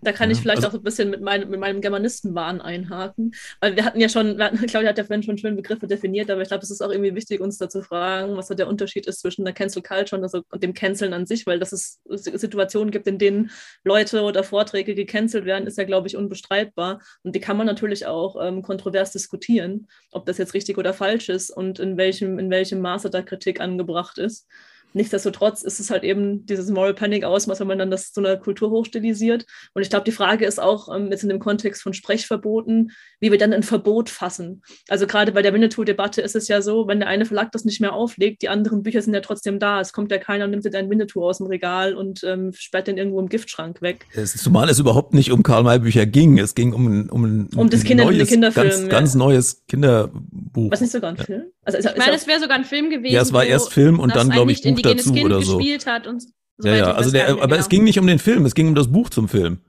Da 0.03 0.11
kann 0.11 0.29
ich 0.31 0.37
Ja, 0.37 0.41
vielleicht 0.41 0.57
also- 0.57 0.67
auch 0.67 0.71
so 0.73 0.77
ein 0.79 0.83
bisschen 0.83 1.09
mit, 1.09 1.21
mein, 1.21 1.49
mit 1.49 1.59
meinem 1.59 1.81
Germanistenwahn 1.81 2.61
einhaken. 2.61 3.33
Weil 3.59 3.75
wir 3.75 3.85
hatten 3.85 3.99
ja 3.99 4.09
schon, 4.09 4.37
wir 4.37 4.45
hatten, 4.45 4.57
Claudia 4.67 4.89
hat 4.89 4.97
ja 4.97 5.03
vorhin 5.03 5.23
schon 5.23 5.37
schön 5.37 5.55
Begriffe 5.55 5.87
definiert, 5.87 6.29
aber 6.29 6.41
ich 6.41 6.49
glaube, 6.49 6.63
es 6.63 6.71
ist 6.71 6.81
auch 6.81 6.91
irgendwie 6.91 7.15
wichtig, 7.15 7.41
uns 7.41 7.57
da 7.57 7.69
zu 7.69 7.81
fragen, 7.81 8.35
was 8.37 8.47
so 8.47 8.53
der 8.53 8.67
Unterschied 8.67 9.05
ist 9.07 9.21
zwischen 9.21 9.45
der 9.45 9.53
Cancel 9.53 9.81
Culture 9.81 10.19
und, 10.19 10.23
also, 10.23 10.41
und 10.51 10.63
dem 10.63 10.73
Canceln 10.73 11.13
an 11.13 11.25
sich, 11.25 11.45
weil 11.47 11.59
dass 11.59 11.71
es 11.71 12.01
Situationen 12.05 12.91
gibt, 12.91 13.07
in 13.07 13.17
denen 13.17 13.51
Leute 13.83 14.21
oder 14.21 14.43
Vorträge 14.43 14.95
gecancelt 14.95 15.45
werden, 15.45 15.67
ist 15.67 15.77
ja, 15.77 15.83
glaube 15.83 16.07
ich, 16.07 16.17
unbestreitbar. 16.17 16.99
Und 17.23 17.35
die 17.35 17.39
kann 17.39 17.57
man 17.57 17.65
natürlich 17.67 18.05
auch 18.05 18.35
ähm, 18.43 18.61
kontrovers 18.61 19.11
diskutieren, 19.11 19.87
ob 20.11 20.25
das 20.25 20.37
jetzt 20.37 20.53
richtig 20.53 20.77
oder 20.77 20.93
falsch 20.93 21.29
ist 21.29 21.49
und 21.49 21.79
in 21.79 21.97
welchem, 21.97 22.39
in 22.39 22.49
welchem 22.49 22.81
Maße 22.81 23.09
da 23.09 23.21
Kritik 23.21 23.61
angebracht 23.61 24.17
ist. 24.17 24.47
Nichtsdestotrotz 24.93 25.63
ist 25.63 25.79
es 25.79 25.89
halt 25.89 26.03
eben 26.03 26.45
dieses 26.45 26.69
Moral 26.69 26.93
Panic 26.93 27.23
Ausmaß, 27.23 27.59
wenn 27.59 27.67
man 27.67 27.79
dann 27.79 27.91
das 27.91 28.11
zu 28.11 28.19
einer 28.21 28.37
Kultur 28.37 28.69
hochstilisiert. 28.71 29.45
Und 29.73 29.81
ich 29.81 29.89
glaube, 29.89 30.05
die 30.05 30.11
Frage 30.11 30.45
ist 30.45 30.61
auch 30.61 30.93
ähm, 30.93 31.09
jetzt 31.11 31.23
in 31.23 31.29
dem 31.29 31.39
Kontext 31.39 31.81
von 31.81 31.93
Sprechverboten, 31.93 32.91
wie 33.19 33.31
wir 33.31 33.37
dann 33.37 33.53
ein 33.53 33.63
Verbot 33.63 34.09
fassen. 34.09 34.61
Also 34.89 35.07
gerade 35.07 35.31
bei 35.31 35.41
der 35.41 35.53
Winnetou-Debatte 35.53 36.21
ist 36.21 36.35
es 36.35 36.47
ja 36.47 36.61
so, 36.61 36.87
wenn 36.87 36.99
der 36.99 37.07
eine 37.09 37.25
Verlag 37.25 37.51
das 37.51 37.65
nicht 37.65 37.81
mehr 37.81 37.93
auflegt, 37.93 38.41
die 38.41 38.49
anderen 38.49 38.83
Bücher 38.83 39.01
sind 39.01 39.13
ja 39.13 39.21
trotzdem 39.21 39.59
da. 39.59 39.79
Es 39.81 39.93
kommt 39.93 40.11
ja 40.11 40.17
keiner 40.17 40.45
und 40.45 40.51
nimmt 40.51 40.65
dir 40.65 40.69
deinen 40.69 40.89
Winnetou 40.89 41.23
aus 41.23 41.37
dem 41.39 41.47
Regal 41.47 41.93
und 41.95 42.23
ähm, 42.23 42.51
sperrt 42.53 42.87
den 42.87 42.97
irgendwo 42.97 43.19
im 43.19 43.29
Giftschrank 43.29 43.81
weg. 43.81 44.05
Es, 44.13 44.33
zumal 44.35 44.69
es 44.69 44.79
überhaupt 44.79 45.13
nicht 45.13 45.31
um 45.31 45.43
Karl-May-Bücher 45.43 46.05
ging. 46.05 46.37
Es 46.37 46.55
ging 46.55 46.73
um, 46.73 46.87
ein- 46.87 47.09
um, 47.09 47.23
ein- 47.25 47.49
Um 47.55 47.69
das 47.69 47.83
Kinder- 47.83 48.05
neues, 48.05 48.27
Kinderfilm, 48.29 48.67
ganz, 48.69 48.81
ja. 48.81 48.87
ganz 48.87 49.15
neues 49.15 49.63
Kinderbuch. 49.67 50.71
Was 50.71 50.81
nicht 50.81 50.91
sogar 50.91 51.11
ein 51.11 51.17
Film? 51.17 51.43
Also 51.65 51.77
Ich 51.77 51.97
meine, 51.97 52.15
es 52.15 52.27
wäre 52.27 52.39
sogar 52.39 52.57
ein 52.57 52.65
Film 52.65 52.89
gewesen. 52.89 53.13
Ja, 53.13 53.21
es 53.21 53.31
war 53.33 53.45
erst 53.45 53.71
Film 53.73 53.99
und 53.99 54.15
dann, 54.15 54.29
glaube 54.29 54.51
ich, 54.51 54.61
Buch 54.61 54.81
indigenes 54.85 55.05
dazu 55.05 55.13
Kind 55.13 55.25
oder 55.25 55.41
so. 55.41 55.57
gespielt 55.57 55.85
hat 55.85 56.07
und 56.07 56.21
so 56.21 56.69
ja, 56.69 56.75
ja, 56.75 56.91
also 56.93 57.11
der, 57.11 57.29
aber 57.29 57.47
genau. 57.47 57.55
es 57.55 57.69
ging 57.69 57.83
nicht 57.83 57.99
um 57.99 58.07
den 58.07 58.19
Film, 58.19 58.45
es 58.45 58.53
ging 58.53 58.67
um 58.67 58.75
das 58.75 58.91
Buch 58.91 59.09
zum 59.09 59.27
Film. 59.27 59.59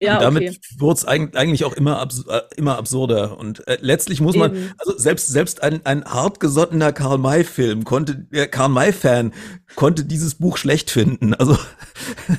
ja, 0.00 0.14
und 0.14 0.22
damit 0.22 0.48
okay. 0.48 0.58
wurde 0.78 0.94
es 0.94 1.04
eigentlich 1.04 1.64
auch 1.64 1.74
immer, 1.74 1.98
abs 2.00 2.24
äh, 2.26 2.40
immer 2.56 2.78
absurder. 2.78 3.36
Und 3.38 3.66
äh, 3.68 3.78
letztlich 3.80 4.20
muss 4.20 4.34
man, 4.34 4.54
Eben. 4.54 4.74
also 4.78 4.96
selbst, 4.96 5.28
selbst 5.28 5.62
ein, 5.62 5.84
ein 5.84 6.04
hartgesottener 6.04 6.92
Karl-May-Film 6.92 7.84
konnte, 7.84 8.14
der 8.16 8.48
Karl-May-Fan 8.48 9.34
konnte 9.76 10.04
dieses 10.04 10.36
Buch 10.36 10.56
schlecht 10.56 10.90
finden. 10.90 11.34
Also 11.34 11.58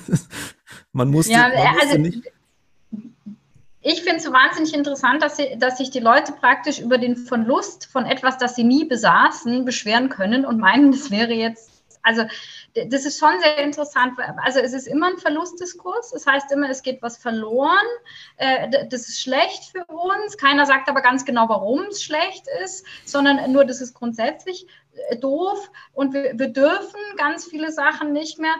man 0.91 1.09
musste, 1.09 1.31
Ja, 1.31 1.49
man 1.49 1.73
musste 1.73 1.81
also 1.81 1.97
nicht. 1.99 2.23
ich 3.81 4.01
finde 4.01 4.17
es 4.17 4.23
so 4.23 4.33
wahnsinnig 4.33 4.73
interessant, 4.73 5.21
dass, 5.21 5.37
sie, 5.37 5.57
dass 5.59 5.77
sich 5.77 5.91
die 5.91 5.99
Leute 5.99 6.31
praktisch 6.31 6.79
über 6.79 6.97
den 6.97 7.15
Verlust 7.15 7.85
von 7.85 8.07
etwas, 8.07 8.39
das 8.39 8.55
sie 8.55 8.63
nie 8.63 8.85
besaßen, 8.85 9.63
beschweren 9.63 10.09
können 10.09 10.43
und 10.43 10.59
meinen, 10.59 10.91
das 10.91 11.11
wäre 11.11 11.33
jetzt, 11.33 11.68
also 12.09 12.23
das 12.73 13.05
ist 13.05 13.19
schon 13.19 13.39
sehr 13.39 13.57
interessant. 13.59 14.17
Also 14.43 14.59
es 14.59 14.73
ist 14.73 14.87
immer 14.87 15.07
ein 15.07 15.17
Verlustdiskurs, 15.17 16.11
das 16.11 16.25
heißt 16.25 16.51
immer, 16.51 16.69
es 16.69 16.81
geht 16.81 17.01
was 17.01 17.17
verloren, 17.17 17.87
äh, 18.37 18.87
das 18.89 19.07
ist 19.07 19.21
schlecht 19.21 19.71
für 19.71 19.85
uns. 19.85 20.37
Keiner 20.37 20.65
sagt 20.65 20.89
aber 20.89 21.01
ganz 21.01 21.25
genau, 21.25 21.47
warum 21.49 21.83
es 21.89 22.01
schlecht 22.03 22.45
ist, 22.63 22.85
sondern 23.05 23.51
nur, 23.51 23.65
das 23.65 23.81
ist 23.81 23.93
grundsätzlich 23.93 24.67
äh, 25.09 25.17
doof 25.17 25.71
und 25.93 26.13
wir, 26.13 26.37
wir 26.37 26.49
dürfen 26.49 26.99
ganz 27.17 27.45
viele 27.45 27.71
Sachen 27.71 28.11
nicht 28.11 28.39
mehr. 28.39 28.55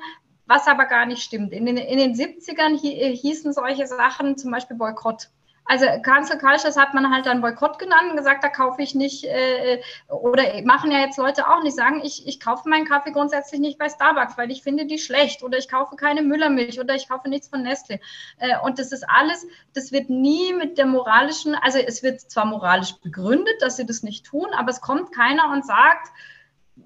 Was 0.46 0.66
aber 0.66 0.86
gar 0.86 1.06
nicht 1.06 1.22
stimmt. 1.22 1.54
In 1.54 1.68
den, 1.68 1.78
in 1.78 2.00
den 2.00 2.16
70ern 2.16 2.82
hi, 2.82 2.94
äh, 3.00 3.16
hießen 3.16 3.54
solche 3.54 3.86
Sachen 3.86 4.36
zum 4.36 4.50
Beispiel 4.50 4.78
Boykott. 4.78 5.30
Also 5.70 5.86
Cancel 6.02 6.40
Cultures 6.40 6.76
hat 6.78 6.96
man 6.96 7.14
halt 7.14 7.28
dann 7.28 7.42
Boykott 7.42 7.78
genannt 7.78 8.10
und 8.10 8.18
gesagt, 8.18 8.44
da 8.44 8.50
kaufe 8.50 8.82
ich 8.82 8.96
nicht, 8.96 9.24
äh, 9.26 9.80
oder 10.08 10.44
machen 10.64 10.90
ja 10.90 10.98
jetzt 10.98 11.20
Leute 11.20 11.48
auch 11.48 11.62
nicht, 11.62 11.76
sagen, 11.76 12.02
ich, 12.04 12.28
ich 12.28 12.40
kaufe 12.40 12.68
meinen 12.68 12.88
Kaffee 12.88 13.12
grundsätzlich 13.12 13.62
nicht 13.62 13.78
bei 13.78 13.88
Starbucks, 13.88 14.36
weil 14.36 14.50
ich 14.50 14.64
finde 14.64 14.88
die 14.88 14.98
schlecht 14.98 15.44
oder 15.44 15.60
ich 15.60 15.70
kaufe 15.70 15.96
keine 15.96 16.24
Müllermilch 16.24 16.80
oder 16.80 16.96
ich 16.96 17.08
kaufe 17.08 17.30
nichts 17.30 17.50
von 17.50 17.62
Nestle. 17.62 18.00
Äh, 18.40 18.58
und 18.64 18.80
das 18.80 18.92
ist 18.92 19.08
alles, 19.08 19.46
das 19.76 19.92
wird 19.92 20.10
nie 20.10 20.54
mit 20.54 20.80
der 20.80 20.88
moralischen, 20.88 21.54
also 21.54 21.78
es 21.78 22.02
wird 22.02 22.20
zwar 22.20 22.46
moralisch 22.46 22.96
begründet, 23.04 23.62
dass 23.62 23.78
sie 23.78 23.86
das 23.86 24.02
nicht 24.02 24.26
tun, 24.26 24.48
aber 24.58 24.72
es 24.72 24.82
kommt 24.82 25.14
keiner 25.14 25.52
und 25.52 25.68
sagt, 25.68 26.08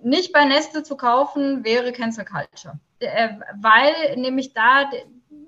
nicht 0.02 0.34
bei 0.34 0.44
Nestle 0.44 0.84
zu 0.84 0.98
kaufen 0.98 1.64
wäre 1.64 1.94
Cancel 1.94 2.26
Culture. 2.26 2.78
Äh, 3.00 3.30
weil 3.56 4.18
nämlich 4.18 4.54
da, 4.54 4.90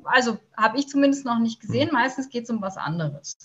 also 0.06 0.38
habe 0.56 0.78
ich 0.78 0.88
zumindest 0.88 1.26
noch 1.26 1.40
nicht 1.40 1.60
gesehen, 1.60 1.90
meistens 1.92 2.30
geht 2.30 2.44
es 2.46 2.50
um 2.50 2.62
was 2.62 2.78
anderes. 2.78 3.38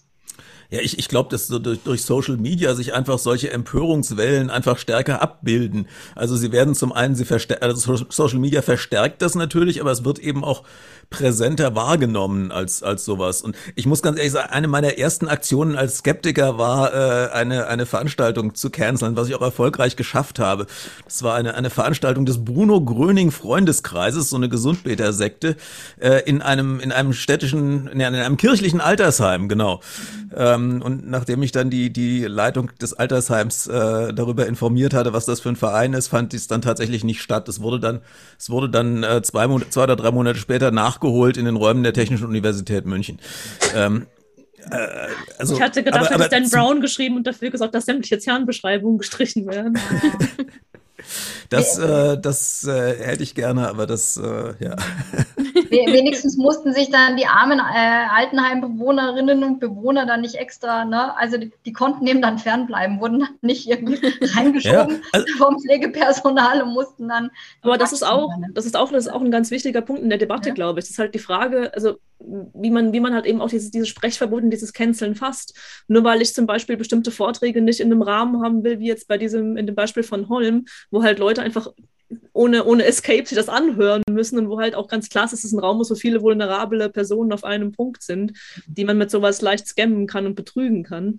Ja, 0.70 0.78
ich, 0.80 0.98
ich 0.98 1.09
glaube, 1.09 1.28
dass 1.30 1.48
so 1.48 1.59
durch, 1.59 1.80
durch 1.83 2.02
Social 2.02 2.37
Media 2.37 2.74
sich 2.74 2.94
einfach 2.94 3.18
solche 3.18 3.50
Empörungswellen 3.50 4.50
einfach 4.50 4.78
stärker 4.78 5.20
abbilden. 5.20 5.88
Also 6.14 6.37
sie 6.37 6.52
werden 6.52 6.74
zum 6.76 6.92
einen, 6.92 7.16
sie 7.16 7.24
verstärken, 7.24 7.64
also 7.64 7.96
So- 7.96 8.06
Social 8.09 8.38
Media 8.38 8.62
verstärkt 8.62 9.20
das 9.20 9.35
natürlich, 9.35 9.80
aber 9.80 9.90
es 9.90 10.04
wird 10.04 10.20
eben 10.20 10.44
auch 10.44 10.62
präsenter 11.11 11.74
wahrgenommen 11.74 12.52
als, 12.52 12.85
als 12.85 13.04
sowas. 13.04 13.42
Und 13.42 13.56
ich 13.74 13.85
muss 13.87 14.00
ganz 14.00 14.16
ehrlich 14.16 14.33
sagen, 14.33 14.50
eine 14.52 14.68
meiner 14.68 14.96
ersten 14.96 15.26
Aktionen 15.26 15.74
als 15.74 15.98
Skeptiker 15.98 16.56
war, 16.56 16.94
äh, 16.94 17.33
eine, 17.33 17.66
eine 17.66 17.85
Veranstaltung 17.85 18.54
zu 18.54 18.70
canceln, 18.70 19.16
was 19.16 19.28
ich 19.28 19.35
auch 19.35 19.42
erfolgreich 19.42 19.96
geschafft 19.96 20.38
habe. 20.38 20.66
Das 21.04 21.24
war 21.24 21.35
eine, 21.35 21.54
eine 21.54 21.70
Veranstaltung 21.70 22.26
des 22.26 22.44
Bruno 22.44 22.80
Gröning 22.80 23.33
Freundeskreises, 23.33 24.30
so 24.30 24.37
eine 24.37 24.48
Gesundbeter-Sekte, 24.48 25.56
äh, 25.98 26.22
in 26.26 26.42
einem, 26.42 26.78
in 26.78 26.92
einem 26.92 27.12
städtischen, 27.12 27.88
in 27.88 28.00
einem 28.00 28.37
kirchlichen 28.37 28.80
Altersheim, 28.80 29.48
genau. 29.48 29.80
Ähm, 30.33 30.60
und 30.61 31.09
nachdem 31.09 31.42
ich 31.42 31.53
dann 31.53 31.70
die, 31.70 31.92
die 31.92 32.25
Leitung 32.25 32.70
des 32.81 32.94
Altersheims 32.94 33.66
äh, 33.66 34.12
darüber 34.12 34.46
informiert 34.46 34.94
hatte, 34.94 35.12
was 35.12 35.27
das 35.27 35.40
für 35.40 35.49
ein 35.49 35.57
Verein 35.57 35.92
ist, 35.92 36.09
fand 36.09 36.35
es 36.35 36.46
dann 36.46 36.62
tatsächlich 36.62 37.05
nicht 37.05 37.20
statt. 37.20 37.49
Es 37.49 37.61
wurde 37.61 37.81
dann, 37.81 38.01
es 38.38 38.51
wurde 38.51 38.68
dann 38.68 39.03
äh, 39.03 39.23
zwei, 39.23 39.46
zwei 39.70 39.85
oder 39.85 39.96
drei 39.96 40.11
Monate 40.11 40.38
später 40.38 40.70
nachgeholt 40.70 41.37
in 41.37 41.44
den 41.44 41.57
Räumen 41.57 41.83
der 41.83 41.92
Technischen 41.92 42.27
Universität 42.27 42.87
München. 42.87 43.18
Ähm, 43.75 44.07
äh, 44.70 45.09
also, 45.38 45.55
ich 45.55 45.62
hatte 45.62 45.83
gedacht, 45.83 46.07
aber, 46.07 46.14
aber 46.14 46.29
Dan 46.29 46.49
Brown 46.49 46.81
geschrieben 46.81 47.16
und 47.16 47.27
dafür 47.27 47.51
gesagt, 47.51 47.75
dass 47.75 47.87
sämtliche 47.87 48.18
Zernbeschreibungen 48.18 48.99
gestrichen 48.99 49.46
werden. 49.46 49.79
Das, 51.49 51.79
äh, 51.79 52.18
das 52.20 52.64
äh, 52.64 52.96
hätte 53.05 53.23
ich 53.23 53.35
gerne, 53.35 53.68
aber 53.68 53.87
das, 53.87 54.16
äh, 54.16 54.55
ja. 54.61 54.77
Wenigstens 55.68 56.37
mussten 56.37 56.73
sich 56.73 56.90
dann 56.90 57.16
die 57.16 57.27
armen 57.27 57.59
äh, 57.59 58.07
Altenheimbewohnerinnen 58.11 59.44
und 59.44 59.61
Bewohner 59.61 60.07
dann 60.07 60.23
nicht 60.23 60.37
extra, 60.37 60.85
ne? 60.85 61.16
also 61.16 61.37
die, 61.37 61.53
die 61.66 61.73
konnten 61.73 62.07
eben 62.07 62.23
dann 62.23 62.38
fernbleiben, 62.38 63.01
wurden 63.01 63.20
dann 63.20 63.38
nicht 63.42 63.68
irgendwie 63.68 63.99
reingeschoben 64.35 64.96
ja, 65.03 65.09
also, 65.12 65.27
vom 65.38 65.59
Pflegepersonal 65.61 66.62
und 66.62 66.73
mussten 66.73 67.09
dann. 67.09 67.31
Aber 67.62 67.79
das 67.79 67.92
ist 67.92 68.03
auch, 68.03 68.31
das 68.53 68.66
ist 68.66 68.77
auch, 68.77 68.90
das 68.90 69.07
ist 69.07 69.12
auch 69.12 69.20
ein 69.20 69.31
ganz 69.31 69.51
wichtiger 69.51 69.83
Punkt 69.83 70.03
in 70.03 70.09
der 70.09 70.18
Debatte, 70.18 70.51
ja. 70.51 70.55
glaube 70.55 70.81
ich. 70.81 70.85
Das 70.87 70.90
ist 70.90 70.99
halt 70.99 71.14
die 71.14 71.18
Frage, 71.18 71.73
also 71.75 71.99
wie 72.18 72.70
man, 72.70 72.92
wie 72.92 73.01
man 73.01 73.14
halt 73.14 73.27
eben 73.27 73.40
auch 73.40 73.49
dieses, 73.49 73.70
dieses 73.70 73.88
Sprechverbot 73.88 74.42
und 74.42 74.51
dieses 74.51 74.73
Canceln 74.73 75.14
fasst. 75.14 75.59
Nur 75.88 76.05
weil 76.05 76.23
ich 76.23 76.35
zum 76.35 76.46
Beispiel 76.46 76.77
bestimmte 76.77 77.11
Vorträge 77.11 77.61
nicht 77.62 77.81
in 77.81 77.90
einem 77.90 78.03
Rahmen 78.03 78.42
haben 78.42 78.62
will, 78.62 78.79
wie 78.79 78.88
jetzt 78.88 79.09
bei 79.09 79.18
diesem, 79.18 79.57
in 79.57 79.66
dem 79.66 79.75
Beispiel 79.75 80.03
von 80.03 80.29
Holm, 80.29 80.66
wo 80.90 81.03
halt 81.03 81.18
Leute 81.18 81.42
einfach 81.42 81.68
ohne, 82.33 82.64
ohne 82.64 82.85
Escape 82.85 83.27
sich 83.27 83.37
das 83.37 83.49
anhören 83.49 84.03
müssen 84.11 84.38
und 84.38 84.49
wo 84.49 84.59
halt 84.61 84.75
auch 84.75 84.88
ganz 84.88 85.09
klar 85.09 85.25
ist, 85.25 85.33
dass 85.33 85.44
es 85.44 85.53
ein 85.53 85.61
Raum 85.61 85.81
ist, 85.81 85.90
wo 85.90 85.94
viele 85.94 86.23
vulnerable 86.23 86.88
Personen 86.88 87.33
auf 87.33 87.44
einem 87.44 87.73
Punkt 87.73 88.03
sind, 88.03 88.33
die 88.66 88.85
man 88.85 88.99
mit 88.99 89.11
sowas 89.11 89.42
leicht 89.42 89.66
scammen 89.66 90.07
kann 90.07 90.27
und 90.27 90.35
betrügen 90.35 90.83
kann 90.83 91.18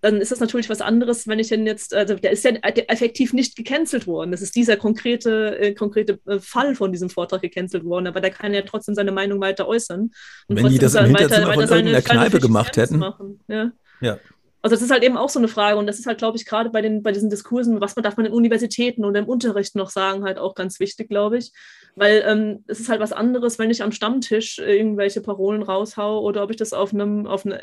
dann 0.00 0.20
ist 0.20 0.30
das 0.30 0.40
natürlich 0.40 0.70
was 0.70 0.80
anderes, 0.80 1.26
wenn 1.26 1.38
ich 1.38 1.48
denn 1.48 1.66
jetzt, 1.66 1.94
also 1.94 2.14
der 2.14 2.30
ist 2.30 2.44
ja 2.44 2.52
effektiv 2.52 3.32
nicht 3.32 3.56
gecancelt 3.56 4.06
worden. 4.06 4.30
Das 4.30 4.42
ist 4.42 4.54
dieser 4.54 4.76
konkrete, 4.76 5.58
äh, 5.58 5.74
konkrete 5.74 6.20
äh, 6.26 6.38
Fall 6.38 6.74
von 6.74 6.92
diesem 6.92 7.10
Vortrag 7.10 7.42
gecancelt 7.42 7.84
worden, 7.84 8.06
aber 8.06 8.20
der 8.20 8.30
kann 8.30 8.54
ja 8.54 8.62
trotzdem 8.62 8.94
seine 8.94 9.12
Meinung 9.12 9.40
weiter 9.40 9.66
äußern. 9.66 10.10
Und 10.46 10.56
wenn 10.56 10.68
die 10.68 10.78
das 10.78 10.94
im 10.94 11.06
Hinterzimmer 11.06 11.48
weiter, 11.48 11.68
von 11.68 11.76
irgendeiner 11.78 12.02
Kneipe 12.02 12.38
gemacht 12.38 12.76
hätten. 12.76 12.98
Machen. 12.98 13.40
Ja. 13.48 13.72
ja. 14.00 14.18
Also 14.60 14.74
das 14.74 14.82
ist 14.82 14.90
halt 14.90 15.04
eben 15.04 15.16
auch 15.16 15.28
so 15.28 15.38
eine 15.38 15.46
Frage 15.46 15.78
und 15.78 15.86
das 15.86 16.00
ist 16.00 16.06
halt, 16.06 16.18
glaube 16.18 16.36
ich, 16.36 16.44
gerade 16.44 16.70
bei, 16.70 16.82
den, 16.82 17.02
bei 17.02 17.12
diesen 17.12 17.30
Diskursen, 17.30 17.80
was 17.80 17.94
man 17.94 18.02
darf 18.02 18.16
man 18.16 18.26
in 18.26 18.32
Universitäten 18.32 19.04
oder 19.04 19.20
im 19.20 19.28
Unterricht 19.28 19.76
noch 19.76 19.88
sagen, 19.88 20.24
halt 20.24 20.38
auch 20.38 20.56
ganz 20.56 20.80
wichtig, 20.80 21.08
glaube 21.08 21.38
ich. 21.38 21.52
Weil 21.94 22.24
ähm, 22.26 22.64
es 22.66 22.80
ist 22.80 22.88
halt 22.88 23.00
was 23.00 23.12
anderes, 23.12 23.58
wenn 23.58 23.70
ich 23.70 23.82
am 23.82 23.92
Stammtisch 23.92 24.58
irgendwelche 24.58 25.20
Parolen 25.20 25.62
raushau 25.62 26.20
oder 26.20 26.42
ob 26.42 26.50
ich 26.50 26.56
das 26.56 26.72
auf 26.72 26.92
einem, 26.92 27.26
auf 27.26 27.46
eine, 27.46 27.60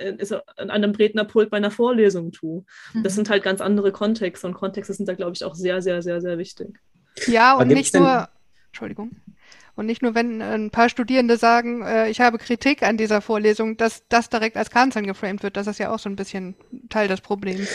an 0.58 0.70
einem 0.70 0.92
Rednerpult 0.92 1.50
bei 1.50 1.58
einer 1.58 1.72
Vorlesung 1.72 2.32
tue. 2.32 2.64
Mhm. 2.94 3.04
Das 3.04 3.16
sind 3.16 3.30
halt 3.30 3.44
ganz 3.44 3.60
andere 3.60 3.92
Kontexte 3.92 4.48
und 4.48 4.54
Kontexte 4.54 4.94
sind 4.94 5.10
da, 5.10 5.16
glaube 5.16 5.34
ich, 5.36 5.44
auch 5.44 5.56
sehr, 5.56 5.82
sehr, 5.82 6.02
sehr, 6.02 6.22
sehr 6.22 6.38
wichtig. 6.38 6.80
Ja, 7.28 7.58
und 7.58 7.68
nicht 7.68 7.94
nur, 7.94 8.30
Entschuldigung. 8.68 9.18
Und 9.76 9.88
nicht 9.88 10.02
nur, 10.02 10.16
wenn 10.16 10.42
ein 10.42 10.72
paar 10.72 10.88
Studierende 10.88 11.36
sagen, 11.38 11.82
äh, 11.82 12.10
ich 12.10 12.22
habe 12.22 12.38
Kritik 12.38 12.82
an 12.82 12.96
dieser 12.96 13.22
Vorlesung, 13.22 13.76
dass 13.76 14.08
das 14.08 14.30
direkt 14.30 14.56
als 14.56 14.70
Canceln 14.70 15.06
geframed 15.06 15.44
wird. 15.44 15.58
Das 15.58 15.68
ist 15.68 15.80
ja 15.80 15.94
auch 15.94 16.00
so 16.00 16.10
ein 16.10 16.16
bisschen 16.16 16.56
Teil 16.96 17.10
des 17.10 17.20
Problems. 17.20 17.68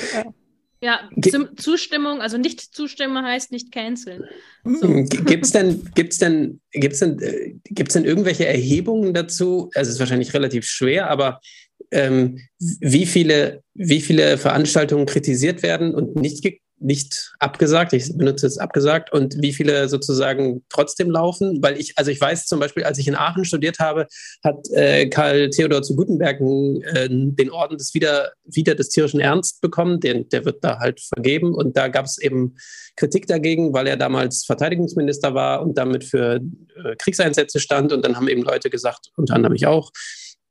Ja, 0.82 1.10
Zustimmung, 1.56 2.22
also 2.22 2.38
nicht 2.38 2.58
zustimmen 2.74 3.22
heißt 3.22 3.52
nicht 3.52 3.70
canceln. 3.70 4.24
So. 4.64 4.88
Hm, 4.88 5.06
gibt 5.10 5.44
es 5.44 5.52
denn, 5.52 5.90
gibt's 5.94 6.16
denn, 6.16 6.62
gibt's 6.72 7.00
denn, 7.00 7.20
äh, 7.20 7.54
gibt's 7.64 7.92
denn 7.92 8.06
irgendwelche 8.06 8.46
Erhebungen 8.46 9.12
dazu? 9.12 9.70
Also 9.74 9.90
es 9.90 9.96
ist 9.96 10.00
wahrscheinlich 10.00 10.32
relativ 10.32 10.64
schwer, 10.64 11.10
aber 11.10 11.42
ähm, 11.90 12.38
wie, 12.58 13.04
viele, 13.04 13.62
wie 13.74 14.00
viele 14.00 14.38
Veranstaltungen 14.38 15.04
kritisiert 15.04 15.62
werden 15.62 15.94
und 15.94 16.16
nicht 16.16 16.42
nicht 16.80 17.34
abgesagt, 17.38 17.92
ich 17.92 18.16
benutze 18.16 18.46
es 18.46 18.58
abgesagt 18.58 19.12
und 19.12 19.36
wie 19.40 19.52
viele 19.52 19.88
sozusagen 19.88 20.64
trotzdem 20.70 21.10
laufen, 21.10 21.62
weil 21.62 21.78
ich, 21.78 21.96
also 21.96 22.10
ich 22.10 22.20
weiß 22.20 22.46
zum 22.46 22.58
Beispiel, 22.58 22.84
als 22.84 22.98
ich 22.98 23.06
in 23.06 23.14
Aachen 23.14 23.44
studiert 23.44 23.78
habe, 23.78 24.06
hat 24.42 24.66
äh, 24.72 25.08
Karl 25.08 25.50
Theodor 25.50 25.82
zu 25.82 25.94
Gutenberg 25.94 26.40
äh, 26.40 27.08
den 27.10 27.50
Orden 27.50 27.76
des 27.76 27.92
Wieder, 27.94 28.32
Wieder 28.44 28.74
des 28.74 28.88
tierischen 28.88 29.20
Ernst 29.20 29.60
bekommen, 29.60 30.00
den, 30.00 30.28
der 30.30 30.44
wird 30.44 30.64
da 30.64 30.78
halt 30.78 31.00
vergeben 31.00 31.54
und 31.54 31.76
da 31.76 31.88
gab 31.88 32.06
es 32.06 32.18
eben 32.18 32.56
Kritik 32.96 33.26
dagegen, 33.26 33.72
weil 33.72 33.86
er 33.86 33.96
damals 33.96 34.44
Verteidigungsminister 34.44 35.34
war 35.34 35.62
und 35.62 35.76
damit 35.76 36.04
für 36.04 36.36
äh, 36.36 36.96
Kriegseinsätze 36.96 37.60
stand 37.60 37.92
und 37.92 38.04
dann 38.04 38.16
haben 38.16 38.28
eben 38.28 38.42
Leute 38.42 38.70
gesagt, 38.70 39.10
unter 39.16 39.34
anderem 39.34 39.54
ich 39.54 39.66
auch, 39.66 39.90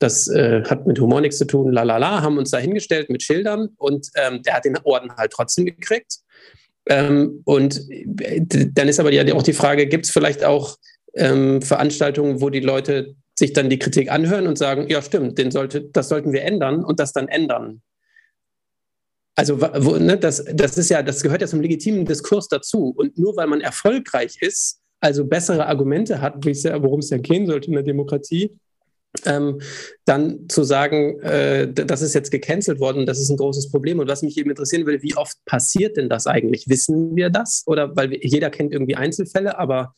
das 0.00 0.28
äh, 0.28 0.62
hat 0.64 0.86
mit 0.86 0.98
Humor 0.98 1.20
nichts 1.20 1.38
zu 1.38 1.44
tun, 1.44 1.72
lalala, 1.72 2.22
haben 2.22 2.38
uns 2.38 2.50
da 2.50 2.58
hingestellt 2.58 3.10
mit 3.10 3.22
Schildern 3.22 3.68
und 3.76 4.08
ähm, 4.16 4.42
der 4.42 4.54
hat 4.54 4.64
den 4.64 4.78
Orden 4.78 5.14
halt 5.16 5.30
trotzdem 5.30 5.66
gekriegt. 5.66 6.20
Ähm, 6.86 7.42
und 7.44 7.86
äh, 7.90 8.40
dann 8.72 8.88
ist 8.88 8.98
aber 8.98 9.12
ja 9.12 9.34
auch 9.34 9.42
die 9.42 9.52
Frage, 9.52 9.86
gibt 9.86 10.06
es 10.06 10.10
vielleicht 10.10 10.42
auch 10.42 10.78
ähm, 11.14 11.60
Veranstaltungen, 11.60 12.40
wo 12.40 12.48
die 12.48 12.60
Leute 12.60 13.14
sich 13.38 13.52
dann 13.52 13.68
die 13.68 13.78
Kritik 13.78 14.10
anhören 14.10 14.46
und 14.46 14.56
sagen, 14.56 14.88
ja 14.88 15.02
stimmt, 15.02 15.38
den 15.38 15.50
sollte, 15.50 15.82
das 15.82 16.08
sollten 16.08 16.32
wir 16.32 16.44
ändern 16.44 16.82
und 16.82 16.98
das 16.98 17.12
dann 17.12 17.28
ändern. 17.28 17.82
Also 19.34 19.60
wo, 19.60 19.96
ne, 19.96 20.18
das, 20.18 20.44
das 20.54 20.78
ist 20.78 20.88
ja, 20.88 21.02
das 21.02 21.22
gehört 21.22 21.42
ja 21.42 21.46
zum 21.46 21.60
legitimen 21.60 22.06
Diskurs 22.06 22.48
dazu. 22.48 22.92
Und 22.96 23.18
nur 23.18 23.36
weil 23.36 23.46
man 23.46 23.60
erfolgreich 23.60 24.38
ist, 24.40 24.80
also 25.00 25.26
bessere 25.26 25.66
Argumente 25.66 26.20
hat, 26.20 26.34
worum 26.44 27.00
es 27.00 27.10
ja 27.10 27.18
gehen 27.18 27.46
sollte 27.46 27.68
in 27.68 27.74
der 27.74 27.82
Demokratie, 27.82 28.58
ähm, 29.24 29.60
dann 30.04 30.48
zu 30.48 30.62
sagen, 30.62 31.20
äh, 31.20 31.72
das 31.72 32.02
ist 32.02 32.14
jetzt 32.14 32.30
gecancelt 32.30 32.80
worden, 32.80 33.06
das 33.06 33.18
ist 33.18 33.30
ein 33.30 33.36
großes 33.36 33.70
Problem. 33.70 33.98
Und 33.98 34.08
was 34.08 34.22
mich 34.22 34.38
eben 34.38 34.50
interessieren 34.50 34.86
würde, 34.86 35.02
wie 35.02 35.16
oft 35.16 35.36
passiert 35.44 35.96
denn 35.96 36.08
das 36.08 36.26
eigentlich? 36.26 36.68
Wissen 36.68 37.16
wir 37.16 37.30
das? 37.30 37.64
Oder 37.66 37.96
weil 37.96 38.10
wir, 38.10 38.20
jeder 38.22 38.50
kennt 38.50 38.72
irgendwie 38.72 38.96
Einzelfälle, 38.96 39.58
aber 39.58 39.94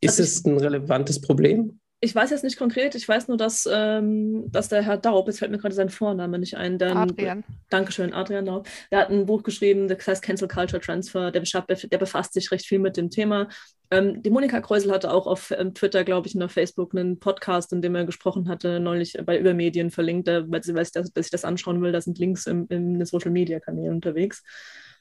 ist 0.00 0.20
also 0.20 0.22
es 0.22 0.44
ein 0.44 0.58
relevantes 0.58 1.20
Problem? 1.20 1.80
Ich 2.04 2.14
weiß 2.14 2.30
jetzt 2.30 2.44
nicht 2.44 2.58
konkret, 2.58 2.94
ich 2.94 3.08
weiß 3.08 3.28
nur, 3.28 3.38
dass, 3.38 3.68
ähm, 3.70 4.44
dass 4.52 4.68
der 4.68 4.82
Herr 4.82 4.98
Daub, 4.98 5.26
jetzt 5.26 5.38
fällt 5.38 5.50
mir 5.50 5.58
gerade 5.58 5.74
sein 5.74 5.88
Vorname 5.88 6.38
nicht 6.38 6.56
ein, 6.56 6.78
dann, 6.78 6.96
Adrian. 6.96 7.44
Dankeschön, 7.70 8.12
Adrian 8.12 8.44
Daub, 8.44 8.68
der 8.90 9.00
hat 9.00 9.10
ein 9.10 9.26
Buch 9.26 9.42
geschrieben, 9.42 9.88
das 9.88 10.06
heißt 10.06 10.22
Cancel 10.22 10.46
Culture 10.46 10.80
Transfer, 10.80 11.30
der, 11.30 11.42
der 11.42 11.98
befasst 11.98 12.34
sich 12.34 12.50
recht 12.50 12.66
viel 12.66 12.78
mit 12.78 12.98
dem 12.98 13.10
Thema. 13.10 13.48
Ähm, 13.90 14.22
die 14.22 14.30
Monika 14.30 14.60
Kreusel 14.60 14.92
hatte 14.92 15.12
auch 15.12 15.26
auf 15.26 15.50
ähm, 15.50 15.72
Twitter, 15.72 16.04
glaube 16.04 16.28
ich, 16.28 16.34
und 16.34 16.42
auf 16.42 16.52
Facebook 16.52 16.94
einen 16.94 17.18
Podcast, 17.18 17.72
in 17.72 17.80
dem 17.80 17.94
er 17.94 18.04
gesprochen 18.04 18.48
hatte, 18.48 18.80
neulich 18.80 19.16
bei 19.24 19.38
Übermedien 19.38 19.90
verlinkt, 19.90 20.28
weil 20.28 20.62
sie 20.62 20.74
weiß, 20.74 20.92
dass, 20.92 21.10
dass 21.10 21.26
ich 21.26 21.32
das 21.32 21.44
anschauen 21.44 21.80
will, 21.80 21.92
da 21.92 22.00
sind 22.00 22.18
Links 22.18 22.46
im, 22.46 22.66
in 22.68 22.98
den 22.98 23.06
Social 23.06 23.30
Media 23.30 23.60
Kanälen 23.60 23.94
unterwegs. 23.94 24.42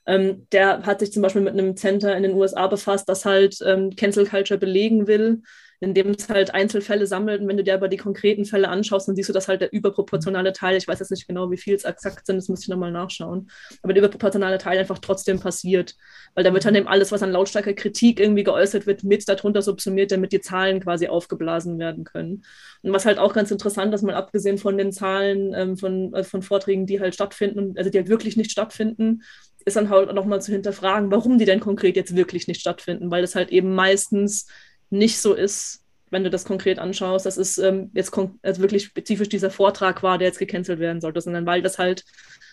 Ähm, 0.06 0.48
der 0.52 0.86
hat 0.86 1.00
sich 1.00 1.12
zum 1.12 1.22
Beispiel 1.22 1.42
mit 1.42 1.54
einem 1.54 1.76
Center 1.76 2.16
in 2.16 2.24
den 2.24 2.34
USA 2.34 2.68
befasst, 2.68 3.08
das 3.10 3.26
halt 3.26 3.58
ähm, 3.66 3.96
Cancel 3.96 4.26
Culture 4.26 4.58
belegen 4.58 5.08
will 5.08 5.42
indem 5.84 6.12
es 6.12 6.30
halt 6.30 6.54
Einzelfälle 6.54 7.06
sammelt. 7.06 7.41
Und 7.41 7.48
wenn 7.48 7.58
du 7.58 7.63
dir 7.63 7.74
aber 7.74 7.89
die 7.89 7.98
konkreten 7.98 8.46
Fälle 8.46 8.69
anschaust, 8.69 9.08
dann 9.08 9.15
siehst 9.15 9.30
du, 9.30 9.34
dass 9.34 9.48
halt 9.48 9.62
der 9.62 9.74
überproportionale 9.74 10.54
Teil, 10.54 10.78
ich 10.78 10.88
weiß 10.88 11.00
jetzt 11.00 11.12
nicht 11.12 11.28
genau, 11.28 11.52
wie 11.52 11.58
viel 11.58 11.76
es 11.76 11.84
exakt 11.84 12.26
sind, 12.26 12.38
das 12.38 12.48
muss 12.48 12.62
ich 12.62 12.69
nochmal 12.69 12.91
nachschauen, 12.91 13.50
aber 13.82 13.93
der 13.93 14.02
überproportionale 14.02 14.58
Teil 14.58 14.80
einfach 14.80 15.00
trotzdem 15.00 15.39
passiert. 15.39 15.96
Weil 16.36 16.43
da 16.43 16.54
wird 16.54 16.65
dann 16.65 16.76
eben 16.76 16.88
alles, 16.88 17.12
was 17.12 17.22
an 17.22 17.32
lautstarker 17.32 17.74
Kritik 17.74 18.19
irgendwie 18.19 18.43
geäußert 18.43 18.88
wird, 18.88 19.04
mit 19.04 19.28
darunter 19.28 19.62
subsumiert, 19.62 20.12
damit 20.12 20.32
die 20.32 20.41
Zahlen 20.41 20.80
quasi 20.80 21.08
aufgeblasen 21.08 21.78
werden 21.78 22.06
können. 22.06 22.46
Und 22.82 22.93
was 22.93 23.06
halt 23.06 23.19
auch 23.19 23.34
ganz 23.34 23.52
interessant 23.52 23.93
ist, 23.93 24.04
mal 24.04 24.15
abgesehen 24.15 24.58
von 24.58 24.78
den 24.78 24.91
Zahlen 24.91 25.54
ähm, 25.54 25.78
von, 25.78 26.13
also 26.13 26.30
von 26.30 26.41
Vorträgen, 26.41 26.86
die 26.86 27.02
halt 27.02 27.13
stattfinden, 27.13 27.74
also 27.78 27.89
die 27.89 27.98
halt 27.98 28.10
wirklich 28.10 28.38
nicht 28.38 28.52
stattfinden, 28.52 29.24
ist 29.65 29.76
dann 29.76 29.89
halt 29.89 30.13
nochmal 30.13 30.41
zu 30.41 30.52
hinterfragen, 30.52 31.12
warum 31.12 31.38
die 31.38 31.46
denn 31.46 31.60
konkret 31.60 31.96
jetzt 31.96 32.15
wirklich 32.15 32.48
nicht 32.48 32.62
stattfinden, 32.62 33.12
weil 33.12 33.22
das 33.22 33.36
halt 33.36 33.50
eben 33.50 33.76
meistens 33.76 34.48
nicht 34.93 35.19
so 35.19 35.34
ist, 35.34 35.82
wenn 36.12 36.23
du 36.23 36.29
das 36.29 36.45
konkret 36.45 36.79
anschaust, 36.79 37.25
dass 37.25 37.38
es 37.38 37.58
ähm, 37.58 37.89
jetzt 37.93 38.15
also 38.43 38.62
wirklich 38.62 38.86
spezifisch 38.86 39.29
dieser 39.29 39.49
Vortrag 39.49 40.03
war, 40.03 40.17
der 40.17 40.27
jetzt 40.27 40.39
gecancelt 40.39 40.79
werden 40.79 41.01
sollte, 41.01 41.19
sondern 41.19 41.45
weil 41.45 41.62
das 41.62 41.79
halt 41.79 42.06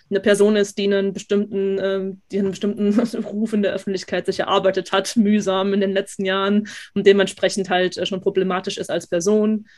eine 0.09 0.21
Person 0.21 0.57
ist, 0.57 0.79
die 0.79 0.85
einen 0.85 1.13
bestimmten, 1.13 1.79
ähm, 1.81 2.23
die 2.33 2.39
einen 2.39 2.51
bestimmten 2.51 2.99
Ruf 3.25 3.53
in 3.53 3.63
der 3.63 3.75
Öffentlichkeit 3.75 4.27
sich 4.27 4.41
erarbeitet 4.41 4.91
hat, 4.91 5.15
mühsam 5.17 5.73
in 5.75 5.81
den 5.81 5.93
letzten 5.93 6.25
Jahren 6.25 6.69
und 6.95 7.07
dementsprechend 7.07 7.69
halt 7.71 7.97
äh, 7.97 8.07
schon 8.07 8.23
problematisch 8.23 8.79
ist 8.79 8.91
als 8.91 9.07
Person, 9.07 9.69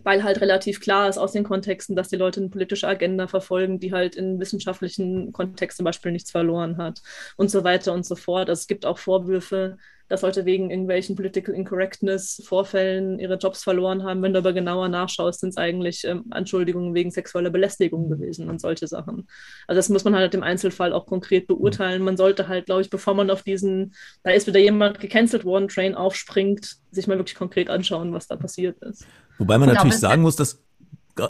weil 0.00 0.22
halt 0.22 0.42
relativ 0.42 0.80
klar 0.80 1.08
ist 1.08 1.18
aus 1.18 1.32
den 1.32 1.44
Kontexten, 1.44 1.96
dass 1.96 2.08
die 2.08 2.16
Leute 2.16 2.40
eine 2.40 2.50
politische 2.50 2.86
Agenda 2.86 3.26
verfolgen, 3.26 3.80
die 3.80 3.92
halt 3.92 4.14
in 4.14 4.38
wissenschaftlichen 4.38 5.32
Kontexten 5.32 5.78
zum 5.78 5.84
Beispiel 5.84 6.12
nichts 6.12 6.30
verloren 6.30 6.76
hat 6.76 7.00
und 7.36 7.50
so 7.50 7.64
weiter 7.64 7.94
und 7.94 8.04
so 8.04 8.14
fort. 8.14 8.50
Also 8.50 8.60
es 8.60 8.66
gibt 8.66 8.84
auch 8.84 8.98
Vorwürfe, 8.98 9.78
dass 10.08 10.22
Leute 10.22 10.44
wegen 10.44 10.70
irgendwelchen 10.70 11.16
Political 11.16 11.54
Incorrectness 11.54 12.42
Vorfällen 12.46 13.18
ihre 13.18 13.36
Jobs 13.36 13.62
verloren 13.62 14.02
haben. 14.02 14.22
Wenn 14.22 14.32
du 14.32 14.38
aber 14.38 14.52
genauer 14.52 14.88
nachschaust, 14.88 15.40
sind 15.40 15.50
es 15.50 15.56
eigentlich 15.56 16.04
ähm, 16.04 16.24
Anschuldigungen 16.30 16.94
wegen 16.94 17.10
sexueller 17.10 17.50
Belästigung 17.50 18.08
gewesen 18.08 18.50
und 18.50 18.60
solche 18.60 18.86
Sachen. 18.86 19.26
Also 19.66 19.78
das 19.78 19.88
muss 19.88 20.04
man 20.04 20.14
halt 20.14 20.34
im 20.34 20.42
Einzelfall 20.42 20.92
auch 20.92 21.06
konkret 21.06 21.46
beurteilen. 21.46 22.02
Man 22.02 22.16
sollte 22.16 22.48
halt, 22.48 22.66
glaube 22.66 22.82
ich, 22.82 22.90
bevor 22.90 23.14
man 23.14 23.30
auf 23.30 23.42
diesen, 23.42 23.94
da 24.22 24.30
ist 24.30 24.46
wieder 24.46 24.60
jemand 24.60 25.00
gecancelt 25.00 25.44
worden, 25.44 25.68
Train 25.68 25.94
aufspringt, 25.94 26.76
sich 26.90 27.06
mal 27.06 27.18
wirklich 27.18 27.36
konkret 27.36 27.70
anschauen, 27.70 28.12
was 28.12 28.26
da 28.26 28.36
passiert 28.36 28.78
ist. 28.82 29.06
Wobei 29.38 29.58
man 29.58 29.68
genau, 29.68 29.80
natürlich 29.80 29.98
sagen 29.98 30.22
muss, 30.22 30.36
dass 30.36 30.63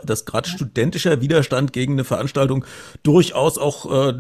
dass 0.05 0.25
gerade 0.25 0.49
studentischer 0.49 1.21
Widerstand 1.21 1.73
gegen 1.73 1.95
eine 1.95 2.05
Veranstaltung 2.05 2.65
durchaus 3.03 3.59
auch 3.59 4.09
äh, 4.09 4.15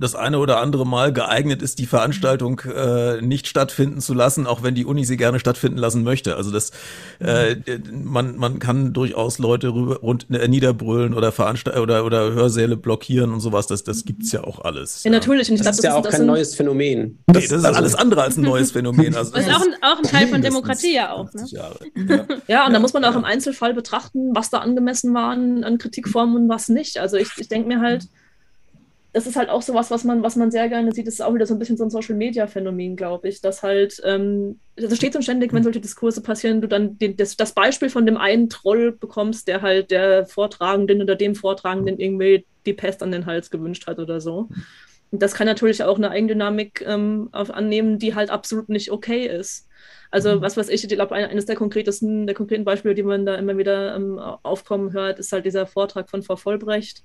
das 0.00 0.14
eine 0.14 0.38
oder 0.38 0.60
andere 0.60 0.86
Mal 0.86 1.12
geeignet 1.12 1.62
ist, 1.62 1.78
die 1.78 1.86
Veranstaltung 1.86 2.60
äh, 2.60 3.20
nicht 3.20 3.46
stattfinden 3.46 4.00
zu 4.00 4.14
lassen, 4.14 4.46
auch 4.46 4.62
wenn 4.62 4.74
die 4.74 4.86
Uni 4.86 5.04
sie 5.04 5.16
gerne 5.16 5.38
stattfinden 5.40 5.78
lassen 5.78 6.04
möchte. 6.04 6.36
Also 6.36 6.50
das 6.50 6.70
äh, 7.18 7.56
man 7.92 8.36
man 8.36 8.58
kann 8.58 8.92
durchaus 8.92 9.38
Leute 9.38 9.74
rüber, 9.74 9.96
rund, 9.96 10.26
äh, 10.30 10.48
niederbrüllen 10.48 11.14
oder 11.14 11.32
Veranstalt 11.32 11.78
oder 11.78 12.04
oder 12.04 12.32
Hörsäle 12.32 12.76
blockieren 12.76 13.32
und 13.32 13.40
sowas. 13.40 13.66
Das 13.66 13.84
das 13.84 14.04
gibt's 14.04 14.32
ja 14.32 14.44
auch 14.44 14.64
alles. 14.64 15.04
Ja, 15.04 15.10
ja. 15.10 15.18
natürlich. 15.18 15.50
Und 15.50 15.56
ich 15.56 15.62
das 15.62 15.78
glaub, 15.78 15.84
ist 15.84 16.04
ja 16.04 16.10
auch 16.10 16.16
kein 16.16 16.26
neues 16.26 16.54
Phänomen. 16.54 17.18
Das, 17.26 17.42
nee, 17.42 17.48
das 17.48 17.58
ist 17.58 17.64
also 17.64 17.78
alles 17.78 17.94
andere 17.94 18.22
als 18.22 18.36
ein 18.38 18.42
neues 18.42 18.72
Phänomen. 18.72 19.14
Also 19.14 19.32
das 19.34 19.46
ist 19.46 19.54
auch 19.54 19.62
ein, 19.62 19.74
auch 19.82 19.98
ein 19.98 20.04
Teil 20.04 20.28
von 20.28 20.40
Demokratie 20.40 20.94
ja 20.94 21.12
auch. 21.12 21.32
Ne? 21.34 21.44
Ja. 21.48 21.70
ja, 22.48 22.66
und 22.66 22.72
da 22.72 22.78
muss 22.78 22.92
man 22.94 23.04
auch 23.04 23.16
im 23.16 23.24
Einzelfall 23.24 23.74
betrachten, 23.74 24.30
was 24.34 24.50
da 24.50 24.58
angemessen 24.58 24.93
war 25.02 25.30
an, 25.30 25.64
an 25.64 25.78
Kritikformen 25.78 26.36
und 26.36 26.48
was 26.48 26.68
nicht. 26.68 26.98
Also 26.98 27.16
ich, 27.16 27.30
ich 27.38 27.48
denke 27.48 27.66
mir 27.66 27.80
halt, 27.80 28.06
das 29.14 29.28
ist 29.28 29.36
halt 29.36 29.48
auch 29.48 29.62
sowas, 29.62 29.92
was 29.92 30.02
man, 30.02 30.24
was 30.24 30.34
man 30.34 30.50
sehr 30.50 30.68
gerne 30.68 30.92
sieht. 30.92 31.06
Das 31.06 31.14
ist 31.14 31.20
auch 31.20 31.34
wieder 31.34 31.46
so 31.46 31.54
ein 31.54 31.60
bisschen 31.60 31.76
so 31.76 31.84
ein 31.84 31.90
Social-Media-Phänomen, 31.90 32.96
glaube 32.96 33.28
ich, 33.28 33.40
dass 33.40 33.62
halt, 33.62 34.02
ähm, 34.04 34.58
das 34.74 34.96
steht 34.96 35.12
so 35.12 35.22
ständig, 35.22 35.52
wenn 35.52 35.62
solche 35.62 35.80
Diskurse 35.80 36.20
passieren, 36.20 36.60
du 36.60 36.66
dann 36.66 36.98
den, 36.98 37.16
das, 37.16 37.36
das 37.36 37.52
Beispiel 37.52 37.90
von 37.90 38.06
dem 38.06 38.16
einen 38.16 38.48
Troll 38.48 38.90
bekommst, 38.90 39.46
der 39.46 39.62
halt 39.62 39.92
der 39.92 40.26
Vortragenden 40.26 41.00
oder 41.00 41.14
dem 41.14 41.36
Vortragenden 41.36 42.00
irgendwie 42.00 42.44
die 42.66 42.72
Pest 42.72 43.04
an 43.04 43.12
den 43.12 43.24
Hals 43.24 43.50
gewünscht 43.50 43.86
hat 43.86 44.00
oder 44.00 44.20
so. 44.20 44.48
Und 45.12 45.22
das 45.22 45.34
kann 45.34 45.46
natürlich 45.46 45.84
auch 45.84 45.96
eine 45.96 46.10
Eigendynamik 46.10 46.84
ähm, 46.84 47.28
annehmen, 47.30 48.00
die 48.00 48.16
halt 48.16 48.30
absolut 48.30 48.68
nicht 48.68 48.90
okay 48.90 49.28
ist. 49.28 49.68
Also 50.14 50.36
mhm. 50.36 50.42
was 50.42 50.56
weiß 50.56 50.68
ich, 50.68 50.84
ich 50.84 50.90
glaube, 50.90 51.12
eines 51.12 51.44
der 51.44 51.56
konkretesten, 51.56 52.28
der 52.28 52.36
konkreten 52.36 52.64
Beispiele, 52.64 52.94
die 52.94 53.02
man 53.02 53.26
da 53.26 53.34
immer 53.34 53.58
wieder 53.58 53.96
ähm, 53.96 54.20
aufkommen 54.20 54.92
hört, 54.92 55.18
ist 55.18 55.32
halt 55.32 55.44
dieser 55.44 55.66
Vortrag 55.66 56.08
von 56.08 56.22
Frau 56.22 56.36
Vollbrecht. 56.36 57.02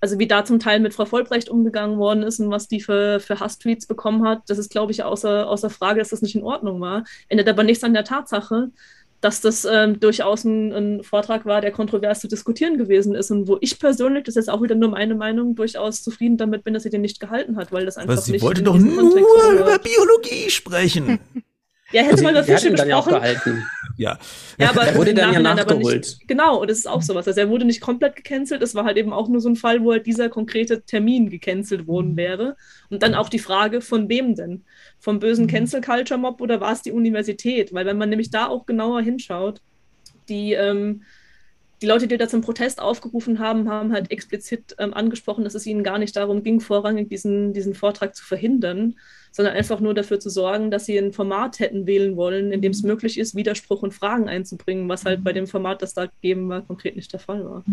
Also 0.00 0.18
wie 0.18 0.26
da 0.26 0.44
zum 0.44 0.58
Teil 0.58 0.80
mit 0.80 0.94
Frau 0.94 1.04
Vollbrecht 1.04 1.48
umgegangen 1.48 1.96
worden 1.96 2.24
ist 2.24 2.40
und 2.40 2.50
was 2.50 2.66
die 2.66 2.80
für, 2.80 3.20
für 3.20 3.38
Hasstweets 3.38 3.86
bekommen 3.86 4.26
hat, 4.26 4.42
das 4.48 4.58
ist, 4.58 4.72
glaube 4.72 4.90
ich, 4.90 5.04
außer, 5.04 5.48
außer 5.48 5.70
Frage, 5.70 6.00
dass 6.00 6.08
das 6.08 6.22
nicht 6.22 6.34
in 6.34 6.42
Ordnung 6.42 6.80
war. 6.80 7.04
Ändert 7.28 7.48
aber 7.48 7.62
nichts 7.62 7.84
an 7.84 7.94
der 7.94 8.02
Tatsache, 8.02 8.72
dass 9.20 9.40
das 9.40 9.64
ähm, 9.64 10.00
durchaus 10.00 10.42
ein, 10.42 10.72
ein, 10.72 11.04
Vortrag 11.04 11.46
war, 11.46 11.60
der 11.60 11.70
kontrovers 11.70 12.18
zu 12.18 12.26
diskutieren 12.26 12.78
gewesen 12.78 13.14
ist 13.14 13.30
und 13.30 13.46
wo 13.46 13.58
ich 13.60 13.78
persönlich, 13.78 14.24
das 14.24 14.34
ist 14.34 14.50
auch 14.50 14.60
wieder 14.60 14.74
nur 14.74 14.90
meine 14.90 15.14
Meinung, 15.14 15.54
durchaus 15.54 16.02
zufrieden 16.02 16.36
damit 16.36 16.64
bin, 16.64 16.74
dass 16.74 16.82
sie 16.82 16.90
den 16.90 17.02
nicht 17.02 17.20
gehalten 17.20 17.56
hat, 17.56 17.70
weil 17.70 17.84
das 17.84 17.96
einfach 17.96 18.14
Aber 18.14 18.20
sie 18.20 18.32
nicht 18.32 18.42
wollte 18.42 18.64
doch 18.64 18.76
nur 18.76 19.12
über 19.52 19.78
Biologie 19.78 20.50
sprechen. 20.50 21.20
Ja, 21.94 22.02
hätte 22.02 22.22
mal 22.22 22.32
über 22.32 22.44
Fische 22.44 22.70
gesprochen. 22.70 23.14
Ja, 23.96 24.18
ja. 24.58 24.70
aber 24.70 24.88
er 24.88 24.96
wurde 24.96 25.14
dann 25.14 25.32
ja 25.32 25.38
nachgeholt. 25.38 25.98
Nicht, 25.98 26.26
genau, 26.26 26.60
und 26.60 26.68
das 26.68 26.78
ist 26.78 26.88
auch 26.88 27.00
sowas. 27.00 27.28
Also 27.28 27.38
er 27.38 27.48
wurde 27.48 27.64
nicht 27.64 27.80
komplett 27.80 28.16
gecancelt. 28.16 28.60
Es 28.60 28.74
war 28.74 28.84
halt 28.84 28.96
eben 28.96 29.12
auch 29.12 29.28
nur 29.28 29.40
so 29.40 29.48
ein 29.48 29.54
Fall, 29.54 29.84
wo 29.84 29.92
halt 29.92 30.04
dieser 30.04 30.28
konkrete 30.28 30.82
Termin 30.82 31.30
gecancelt 31.30 31.86
worden 31.86 32.12
mhm. 32.12 32.16
wäre. 32.16 32.56
Und 32.90 33.04
dann 33.04 33.14
auch 33.14 33.28
die 33.28 33.38
Frage, 33.38 33.80
von 33.80 34.08
wem 34.08 34.34
denn? 34.34 34.64
Vom 34.98 35.20
bösen 35.20 35.44
mhm. 35.44 35.50
Cancel 35.50 35.80
Culture 35.80 36.18
Mob 36.18 36.40
oder 36.40 36.60
war 36.60 36.72
es 36.72 36.82
die 36.82 36.90
Universität? 36.90 37.72
Weil 37.72 37.86
wenn 37.86 37.96
man 37.96 38.08
nämlich 38.08 38.30
da 38.30 38.48
auch 38.48 38.66
genauer 38.66 39.00
hinschaut, 39.00 39.60
die 40.28 40.54
ähm, 40.54 41.02
die 41.82 41.86
Leute, 41.86 42.08
die 42.08 42.16
da 42.16 42.26
zum 42.28 42.40
Protest 42.40 42.80
aufgerufen 42.80 43.38
haben, 43.38 43.68
haben 43.68 43.92
halt 43.92 44.10
explizit 44.10 44.74
ähm, 44.78 44.94
angesprochen, 44.94 45.44
dass 45.44 45.54
es 45.54 45.66
ihnen 45.66 45.84
gar 45.84 45.98
nicht 45.98 46.16
darum 46.16 46.42
ging, 46.42 46.60
vorrangig 46.60 47.10
diesen, 47.10 47.52
diesen 47.52 47.74
Vortrag 47.74 48.16
zu 48.16 48.24
verhindern, 48.24 48.96
sondern 49.34 49.56
einfach 49.56 49.80
nur 49.80 49.94
dafür 49.94 50.20
zu 50.20 50.30
sorgen, 50.30 50.70
dass 50.70 50.86
sie 50.86 50.96
ein 50.96 51.12
Format 51.12 51.58
hätten 51.58 51.88
wählen 51.88 52.16
wollen, 52.16 52.52
in 52.52 52.62
dem 52.62 52.70
es 52.70 52.84
möglich 52.84 53.18
ist, 53.18 53.34
Widerspruch 53.34 53.82
und 53.82 53.92
Fragen 53.92 54.28
einzubringen, 54.28 54.88
was 54.88 55.04
halt 55.04 55.24
bei 55.24 55.32
dem 55.32 55.48
Format, 55.48 55.82
das 55.82 55.92
da 55.92 56.06
gegeben 56.06 56.48
war, 56.48 56.60
konkret 56.60 56.94
nicht 56.94 57.12
der 57.12 57.18
Fall 57.18 57.44
war. 57.44 57.64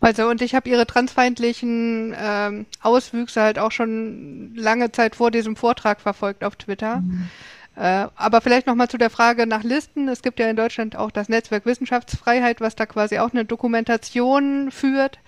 Also 0.00 0.26
und 0.30 0.40
ich 0.40 0.54
habe 0.54 0.70
ihre 0.70 0.86
transfeindlichen 0.86 2.16
ähm, 2.18 2.64
Auswüchse 2.80 3.42
halt 3.42 3.58
auch 3.58 3.70
schon 3.70 4.54
lange 4.56 4.90
Zeit 4.90 5.14
vor 5.14 5.30
diesem 5.30 5.56
Vortrag 5.56 6.00
verfolgt 6.00 6.42
auf 6.42 6.56
Twitter. 6.56 7.00
Mhm. 7.00 7.28
Äh, 7.76 8.06
aber 8.16 8.40
vielleicht 8.40 8.66
nochmal 8.66 8.88
zu 8.88 8.96
der 8.96 9.10
Frage 9.10 9.46
nach 9.46 9.64
Listen. 9.64 10.08
Es 10.08 10.22
gibt 10.22 10.40
ja 10.40 10.48
in 10.48 10.56
Deutschland 10.56 10.96
auch 10.96 11.10
das 11.10 11.28
Netzwerk 11.28 11.66
Wissenschaftsfreiheit, 11.66 12.62
was 12.62 12.76
da 12.76 12.86
quasi 12.86 13.18
auch 13.18 13.32
eine 13.32 13.44
Dokumentation 13.44 14.70
führt 14.70 15.18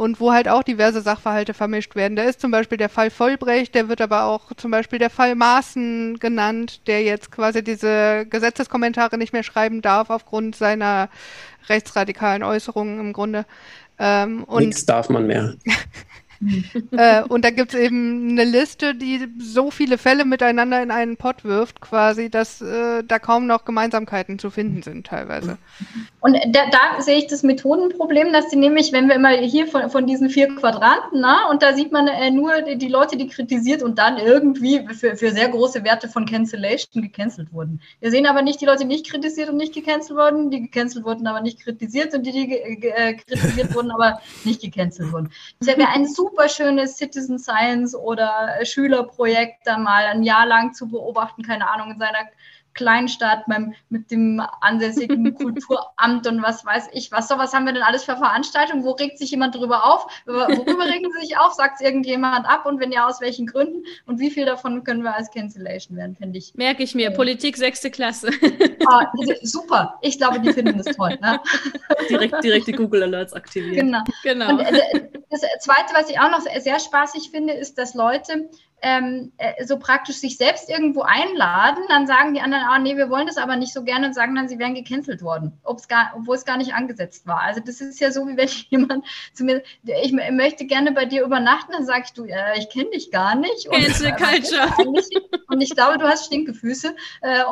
und 0.00 0.18
wo 0.18 0.32
halt 0.32 0.48
auch 0.48 0.62
diverse 0.62 1.02
Sachverhalte 1.02 1.52
vermischt 1.52 1.94
werden. 1.94 2.16
Da 2.16 2.22
ist 2.22 2.40
zum 2.40 2.50
Beispiel 2.50 2.78
der 2.78 2.88
Fall 2.88 3.10
Vollbrecht, 3.10 3.74
der 3.74 3.90
wird 3.90 4.00
aber 4.00 4.24
auch 4.24 4.50
zum 4.56 4.70
Beispiel 4.70 4.98
der 4.98 5.10
Fall 5.10 5.34
Maaßen 5.34 6.18
genannt, 6.18 6.86
der 6.86 7.02
jetzt 7.02 7.30
quasi 7.30 7.62
diese 7.62 8.24
Gesetzeskommentare 8.24 9.18
nicht 9.18 9.34
mehr 9.34 9.42
schreiben 9.42 9.82
darf 9.82 10.08
aufgrund 10.08 10.56
seiner 10.56 11.10
rechtsradikalen 11.68 12.42
Äußerungen 12.42 12.98
im 12.98 13.12
Grunde. 13.12 13.44
Ähm, 13.98 14.46
Nichts 14.56 14.86
darf 14.86 15.10
man 15.10 15.26
mehr. 15.26 15.56
äh, 16.92 17.22
und 17.24 17.44
da 17.44 17.50
gibt 17.50 17.74
es 17.74 17.80
eben 17.80 18.30
eine 18.30 18.44
Liste, 18.44 18.94
die 18.94 19.28
so 19.38 19.70
viele 19.70 19.98
Fälle 19.98 20.24
miteinander 20.24 20.82
in 20.82 20.90
einen 20.90 21.18
Pott 21.18 21.44
wirft, 21.44 21.82
quasi, 21.82 22.30
dass 22.30 22.62
äh, 22.62 23.02
da 23.04 23.18
kaum 23.18 23.46
noch 23.46 23.66
Gemeinsamkeiten 23.66 24.38
zu 24.38 24.50
finden 24.50 24.82
sind 24.82 25.06
teilweise. 25.06 25.58
Und 26.20 26.38
da, 26.48 26.70
da 26.70 27.02
sehe 27.02 27.18
ich 27.18 27.26
das 27.26 27.42
Methodenproblem, 27.42 28.32
dass 28.32 28.48
die 28.48 28.56
nämlich, 28.56 28.92
wenn 28.92 29.08
wir 29.08 29.16
immer 29.16 29.30
hier 29.30 29.66
von, 29.66 29.90
von 29.90 30.06
diesen 30.06 30.30
vier 30.30 30.48
Quadranten, 30.54 31.20
na, 31.20 31.50
und 31.50 31.62
da 31.62 31.74
sieht 31.74 31.92
man 31.92 32.08
äh, 32.08 32.30
nur 32.30 32.62
die, 32.62 32.78
die, 32.78 32.88
Leute, 32.88 33.18
die 33.18 33.28
kritisiert 33.28 33.82
und 33.82 33.98
dann 33.98 34.16
irgendwie 34.16 34.86
für, 34.94 35.16
für 35.16 35.32
sehr 35.32 35.48
große 35.48 35.84
Werte 35.84 36.08
von 36.08 36.24
Cancellation 36.24 37.02
gecancelt 37.02 37.52
wurden. 37.52 37.82
Wir 38.00 38.10
sehen 38.10 38.26
aber 38.26 38.40
nicht 38.40 38.62
die 38.62 38.66
Leute, 38.66 38.80
die 38.80 38.86
nicht 38.86 39.10
kritisiert 39.10 39.50
und 39.50 39.58
nicht 39.58 39.74
gecancelt 39.74 40.18
wurden, 40.18 40.50
die 40.50 40.62
gecancelt 40.62 41.04
wurden, 41.04 41.26
aber 41.26 41.42
nicht 41.42 41.60
kritisiert 41.60 42.14
und 42.14 42.24
die, 42.24 42.32
die 42.32 42.88
äh, 42.88 43.14
kritisiert 43.14 43.74
wurden, 43.74 43.90
aber 43.90 44.20
nicht 44.44 44.62
gecancelt 44.62 45.12
wurden. 45.12 45.30
Das 45.58 45.68
wäre 45.68 45.88
ein 45.88 46.06
super 46.06 46.29
super 46.30 46.48
schönes 46.48 46.96
Citizen 46.96 47.38
Science 47.38 47.94
oder 47.94 48.64
Schülerprojekt 48.64 49.66
da 49.66 49.78
mal 49.78 50.04
ein 50.04 50.22
Jahr 50.22 50.46
lang 50.46 50.72
zu 50.72 50.88
beobachten, 50.88 51.42
keine 51.42 51.68
Ahnung, 51.68 51.92
in 51.92 51.98
seiner 51.98 52.28
Kleinstadt 52.80 53.44
beim, 53.46 53.74
mit 53.90 54.10
dem 54.10 54.42
ansässigen 54.62 55.34
Kulturamt 55.36 56.26
und 56.26 56.42
was 56.42 56.64
weiß 56.64 56.88
ich 56.92 57.12
was. 57.12 57.28
So, 57.28 57.36
was 57.36 57.52
haben 57.52 57.66
wir 57.66 57.74
denn 57.74 57.82
alles 57.82 58.04
für 58.04 58.16
Veranstaltungen? 58.16 58.84
Wo 58.84 58.92
regt 58.92 59.18
sich 59.18 59.30
jemand 59.30 59.54
drüber 59.54 59.84
auf? 59.84 60.06
Worüber 60.24 60.86
regen 60.86 61.10
sie 61.12 61.26
sich 61.26 61.36
auf? 61.36 61.52
Sagt 61.52 61.74
es 61.78 61.86
irgendjemand 61.86 62.48
ab? 62.48 62.64
Und 62.64 62.80
wenn 62.80 62.90
ja, 62.90 63.06
aus 63.06 63.20
welchen 63.20 63.46
Gründen? 63.46 63.84
Und 64.06 64.18
wie 64.18 64.30
viel 64.30 64.46
davon 64.46 64.82
können 64.82 65.02
wir 65.02 65.14
als 65.14 65.30
Cancellation 65.30 65.98
werden, 65.98 66.16
finde 66.16 66.38
ich. 66.38 66.54
Merke 66.54 66.82
ich 66.82 66.94
mir. 66.94 67.10
Politik 67.10 67.56
sechste 67.56 67.90
Klasse. 67.90 68.30
Ah, 68.86 69.12
super. 69.42 69.98
Ich 70.00 70.16
glaube, 70.16 70.40
die 70.40 70.52
finden 70.52 70.78
das 70.78 70.96
toll. 70.96 71.16
Ne? 71.20 71.38
Direkt, 72.08 72.42
direkt 72.42 72.66
die 72.66 72.72
Google 72.72 73.02
Alerts 73.02 73.34
aktivieren. 73.34 73.86
Genau. 73.86 74.04
genau. 74.22 74.50
Und 74.50 74.60
äh, 74.60 75.10
das 75.28 75.42
Zweite, 75.60 75.92
was 75.92 76.08
ich 76.08 76.18
auch 76.18 76.30
noch 76.30 76.40
sehr 76.40 76.80
spaßig 76.80 77.30
finde, 77.30 77.52
ist, 77.52 77.76
dass 77.78 77.94
Leute 77.94 78.48
ähm, 78.82 79.32
äh, 79.36 79.64
so 79.64 79.78
praktisch 79.78 80.16
sich 80.16 80.36
selbst 80.36 80.68
irgendwo 80.68 81.02
einladen, 81.02 81.82
dann 81.88 82.06
sagen 82.06 82.34
die 82.34 82.40
anderen, 82.40 82.64
ah 82.64 82.78
nee, 82.78 82.96
wir 82.96 83.10
wollen 83.10 83.26
das 83.26 83.36
aber 83.36 83.56
nicht 83.56 83.72
so 83.72 83.82
gerne 83.82 84.06
und 84.06 84.14
sagen 84.14 84.34
dann, 84.34 84.48
sie 84.48 84.58
wären 84.58 84.74
gecancelt 84.74 85.22
worden, 85.22 85.52
gar, 85.88 86.12
obwohl 86.16 86.36
es 86.36 86.44
gar 86.44 86.56
nicht 86.56 86.74
angesetzt 86.74 87.26
war. 87.26 87.40
Also 87.40 87.60
das 87.60 87.80
ist 87.80 88.00
ja 88.00 88.10
so, 88.10 88.26
wie 88.26 88.36
wenn 88.36 88.48
jemand 88.70 89.04
zu 89.34 89.44
mir, 89.44 89.62
ich 89.82 90.12
möchte 90.12 90.66
gerne 90.66 90.92
bei 90.92 91.04
dir 91.04 91.22
übernachten, 91.24 91.72
dann 91.72 91.84
sage 91.84 92.04
ich, 92.06 92.12
du, 92.12 92.24
äh, 92.24 92.58
ich 92.58 92.70
kenne 92.70 92.90
dich 92.90 93.10
gar 93.10 93.34
nicht. 93.34 93.68
Und, 93.68 93.74
Cancel 93.74 94.06
äh, 94.06 94.12
Culture. 94.12 94.68
und 95.48 95.60
ich 95.60 95.70
glaube, 95.70 95.98
du 95.98 96.06
hast 96.06 96.26
Stinkefüße 96.26 96.94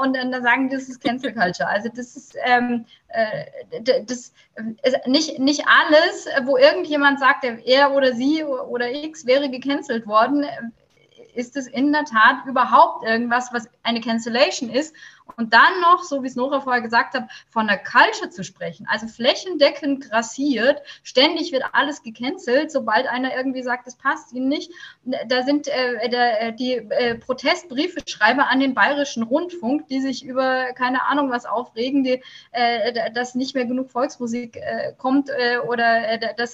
und 0.00 0.16
dann, 0.16 0.42
sagen 0.42 0.68
die, 0.68 0.76
das 0.76 0.88
ist 0.88 1.02
Cancel 1.02 1.32
Culture. 1.32 1.68
Also 1.68 1.88
das 1.88 2.16
ist 2.16 2.36
ähm, 2.44 2.86
äh, 3.08 3.82
das 4.06 4.32
nicht, 5.06 5.38
nicht 5.38 5.64
alles, 5.66 6.26
wo 6.44 6.56
irgendjemand 6.56 7.20
sagt, 7.20 7.44
er 7.44 7.92
oder 7.92 8.14
sie 8.14 8.44
oder 8.44 8.90
X 8.90 9.26
wäre 9.26 9.50
gecancelt 9.50 10.06
worden, 10.06 10.44
ist 11.34 11.56
es 11.56 11.66
in 11.66 11.92
der 11.92 12.04
Tat 12.04 12.46
überhaupt 12.46 13.04
irgendwas, 13.04 13.52
was 13.52 13.68
eine 13.82 14.00
Cancellation 14.00 14.70
ist 14.70 14.94
und 15.36 15.52
dann 15.52 15.80
noch, 15.80 16.02
so 16.02 16.22
wie 16.22 16.26
es 16.26 16.36
Nora 16.36 16.60
vorher 16.60 16.82
gesagt 16.82 17.14
hat, 17.14 17.28
von 17.48 17.66
der 17.66 17.78
Culture 17.78 18.30
zu 18.30 18.44
sprechen, 18.44 18.86
also 18.90 19.06
flächendeckend 19.06 20.08
grassiert, 20.08 20.82
ständig 21.02 21.52
wird 21.52 21.64
alles 21.72 22.02
gecancelt, 22.02 22.70
sobald 22.70 23.06
einer 23.06 23.36
irgendwie 23.36 23.62
sagt, 23.62 23.86
es 23.86 23.96
passt 23.96 24.32
ihnen 24.32 24.48
nicht. 24.48 24.72
Da 25.04 25.42
sind 25.42 25.68
äh, 25.68 26.08
der, 26.08 26.42
äh, 26.42 26.52
die 26.52 26.74
äh, 26.74 27.16
Protestbriefeschreiber 27.16 28.48
an 28.48 28.60
den 28.60 28.74
Bayerischen 28.74 29.22
Rundfunk, 29.22 29.88
die 29.88 30.00
sich 30.00 30.24
über 30.24 30.72
keine 30.74 31.04
Ahnung 31.04 31.30
was 31.30 31.46
aufregen, 31.46 32.04
die, 32.04 32.22
äh, 32.52 33.10
dass 33.12 33.34
nicht 33.34 33.54
mehr 33.54 33.66
genug 33.66 33.90
Volksmusik 33.90 34.56
äh, 34.56 34.92
kommt 34.96 35.30
äh, 35.30 35.58
oder 35.58 36.18
dass, 36.36 36.52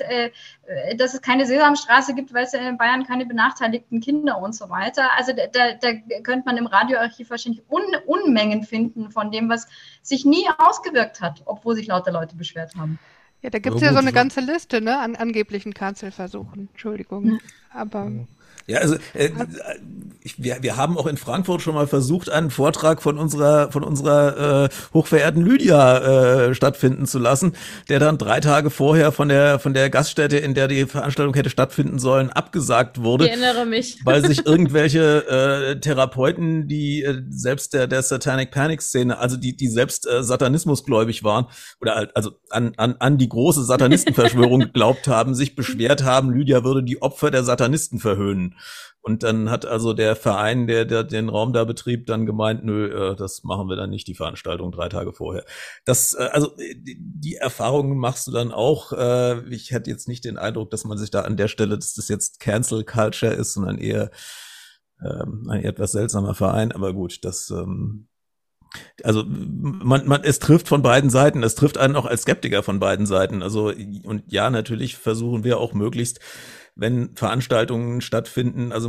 dass 0.96 1.14
es 1.14 1.22
keine 1.22 1.46
Sesamstraße 1.46 2.14
gibt, 2.14 2.32
weil 2.34 2.44
es 2.44 2.54
in 2.54 2.78
Bayern 2.78 3.04
keine 3.04 3.26
benachteiligten 3.26 4.00
Kinder 4.00 4.38
und 4.38 4.54
so 4.54 4.70
weiter. 4.70 5.10
Also 5.16 5.32
da, 5.32 5.72
da 5.72 5.92
könnte 6.22 6.42
man 6.46 6.56
im 6.56 6.66
Radioarchiv 6.66 7.30
wahrscheinlich 7.30 7.62
Un 7.70 7.82
Unmengen 8.06 8.63
finden 8.64 9.10
von 9.10 9.30
dem, 9.30 9.48
was 9.48 9.66
sich 10.02 10.24
nie 10.24 10.46
ausgewirkt 10.58 11.20
hat, 11.20 11.42
obwohl 11.44 11.74
sich 11.74 11.86
lauter 11.86 12.12
Leute 12.12 12.36
beschwert 12.36 12.74
haben. 12.76 12.98
Ja, 13.42 13.50
da 13.50 13.58
gibt 13.58 13.76
es 13.76 13.82
ja, 13.82 13.88
ja 13.88 13.92
so 13.92 13.98
eine 13.98 14.12
ganze 14.12 14.40
Liste, 14.40 14.80
ne, 14.80 14.98
an 14.98 15.16
angeblichen 15.16 15.74
Kanzelversuchen. 15.74 16.68
Entschuldigung. 16.70 17.40
Aber. 17.70 18.04
Ja, 18.10 18.26
also 18.72 18.96
äh, 19.12 19.30
ich, 20.24 20.42
wir, 20.42 20.62
wir 20.62 20.78
haben 20.78 20.96
auch 20.96 21.06
in 21.06 21.18
Frankfurt 21.18 21.60
schon 21.60 21.74
mal 21.74 21.86
versucht, 21.86 22.30
einen 22.30 22.50
Vortrag 22.50 23.02
von 23.02 23.18
unserer 23.18 23.70
von 23.70 23.84
unserer 23.84 24.64
äh, 24.64 24.68
hochverehrten 24.94 25.44
Lydia 25.44 26.46
äh, 26.48 26.54
stattfinden 26.54 27.04
zu 27.06 27.18
lassen, 27.18 27.52
der 27.90 27.98
dann 27.98 28.16
drei 28.16 28.40
Tage 28.40 28.70
vorher 28.70 29.12
von 29.12 29.28
der 29.28 29.58
von 29.58 29.74
der 29.74 29.90
Gaststätte, 29.90 30.38
in 30.38 30.54
der 30.54 30.66
die 30.66 30.86
Veranstaltung 30.86 31.34
hätte 31.34 31.50
stattfinden 31.50 31.98
sollen, 31.98 32.30
abgesagt 32.30 33.02
wurde. 33.02 33.26
Ich 33.26 33.32
erinnere 33.32 33.66
mich, 33.66 33.98
weil 34.04 34.24
sich 34.24 34.46
irgendwelche 34.46 35.28
äh, 35.28 35.80
Therapeuten, 35.80 36.68
die 36.68 37.02
äh, 37.02 37.20
selbst 37.28 37.74
der 37.74 37.86
der 37.86 38.02
Satanic 38.02 38.50
Panic 38.50 38.80
Szene, 38.80 39.18
also 39.18 39.36
die 39.36 39.54
die 39.54 39.68
selbst 39.68 40.06
äh, 40.06 40.22
Satanismusgläubig 40.22 41.22
waren 41.22 41.48
oder 41.82 41.96
halt, 41.96 42.16
also 42.16 42.30
an 42.48 42.72
an 42.78 42.96
an 42.98 43.18
die 43.18 43.28
große 43.28 43.62
Satanistenverschwörung 43.62 44.60
geglaubt 44.60 45.06
haben, 45.06 45.34
sich 45.34 45.54
beschwert 45.54 46.02
haben, 46.02 46.30
Lydia 46.30 46.64
würde 46.64 46.82
die 46.82 47.02
Opfer 47.02 47.30
der 47.30 47.44
Satanisten 47.44 47.98
verhöhnen. 47.98 48.53
Und 49.00 49.22
dann 49.22 49.50
hat 49.50 49.66
also 49.66 49.92
der 49.92 50.16
Verein, 50.16 50.66
der, 50.66 50.86
der 50.86 51.04
den 51.04 51.28
Raum 51.28 51.52
da 51.52 51.64
betrieb, 51.64 52.06
dann 52.06 52.24
gemeint, 52.24 52.64
nö, 52.64 53.12
äh, 53.12 53.16
das 53.16 53.44
machen 53.44 53.68
wir 53.68 53.76
dann 53.76 53.90
nicht, 53.90 54.08
die 54.08 54.14
Veranstaltung 54.14 54.72
drei 54.72 54.88
Tage 54.88 55.12
vorher. 55.12 55.44
Das, 55.84 56.14
äh, 56.14 56.30
also 56.32 56.56
die, 56.56 56.96
die 56.98 57.34
Erfahrungen 57.34 57.98
machst 57.98 58.26
du 58.26 58.30
dann 58.30 58.50
auch. 58.50 58.92
Äh, 58.92 59.46
ich 59.50 59.72
hätte 59.72 59.90
jetzt 59.90 60.08
nicht 60.08 60.24
den 60.24 60.38
Eindruck, 60.38 60.70
dass 60.70 60.84
man 60.84 60.96
sich 60.96 61.10
da 61.10 61.20
an 61.20 61.36
der 61.36 61.48
Stelle, 61.48 61.76
dass 61.76 61.94
das 61.94 62.08
jetzt 62.08 62.40
Cancel 62.40 62.84
Culture 62.84 63.34
ist, 63.34 63.52
sondern 63.52 63.76
eher 63.76 64.10
ähm, 65.02 65.48
ein 65.50 65.62
etwas 65.64 65.92
seltsamer 65.92 66.34
Verein. 66.34 66.72
Aber 66.72 66.94
gut, 66.94 67.24
das 67.26 67.50
ähm, 67.50 68.08
also 69.02 69.24
man, 69.26 70.06
man, 70.06 70.24
es 70.24 70.38
trifft 70.38 70.68
von 70.68 70.82
beiden 70.82 71.10
Seiten, 71.10 71.42
es 71.42 71.54
trifft 71.54 71.78
einen 71.78 71.96
auch 71.96 72.06
als 72.06 72.22
Skeptiker 72.22 72.62
von 72.62 72.80
beiden 72.80 73.06
Seiten. 73.06 73.42
Also 73.42 73.72
und 74.04 74.22
ja, 74.26 74.50
natürlich 74.50 74.96
versuchen 74.96 75.44
wir 75.44 75.58
auch 75.58 75.74
möglichst 75.74 76.20
wenn 76.76 77.14
Veranstaltungen 77.14 78.00
stattfinden. 78.00 78.72
Also 78.72 78.88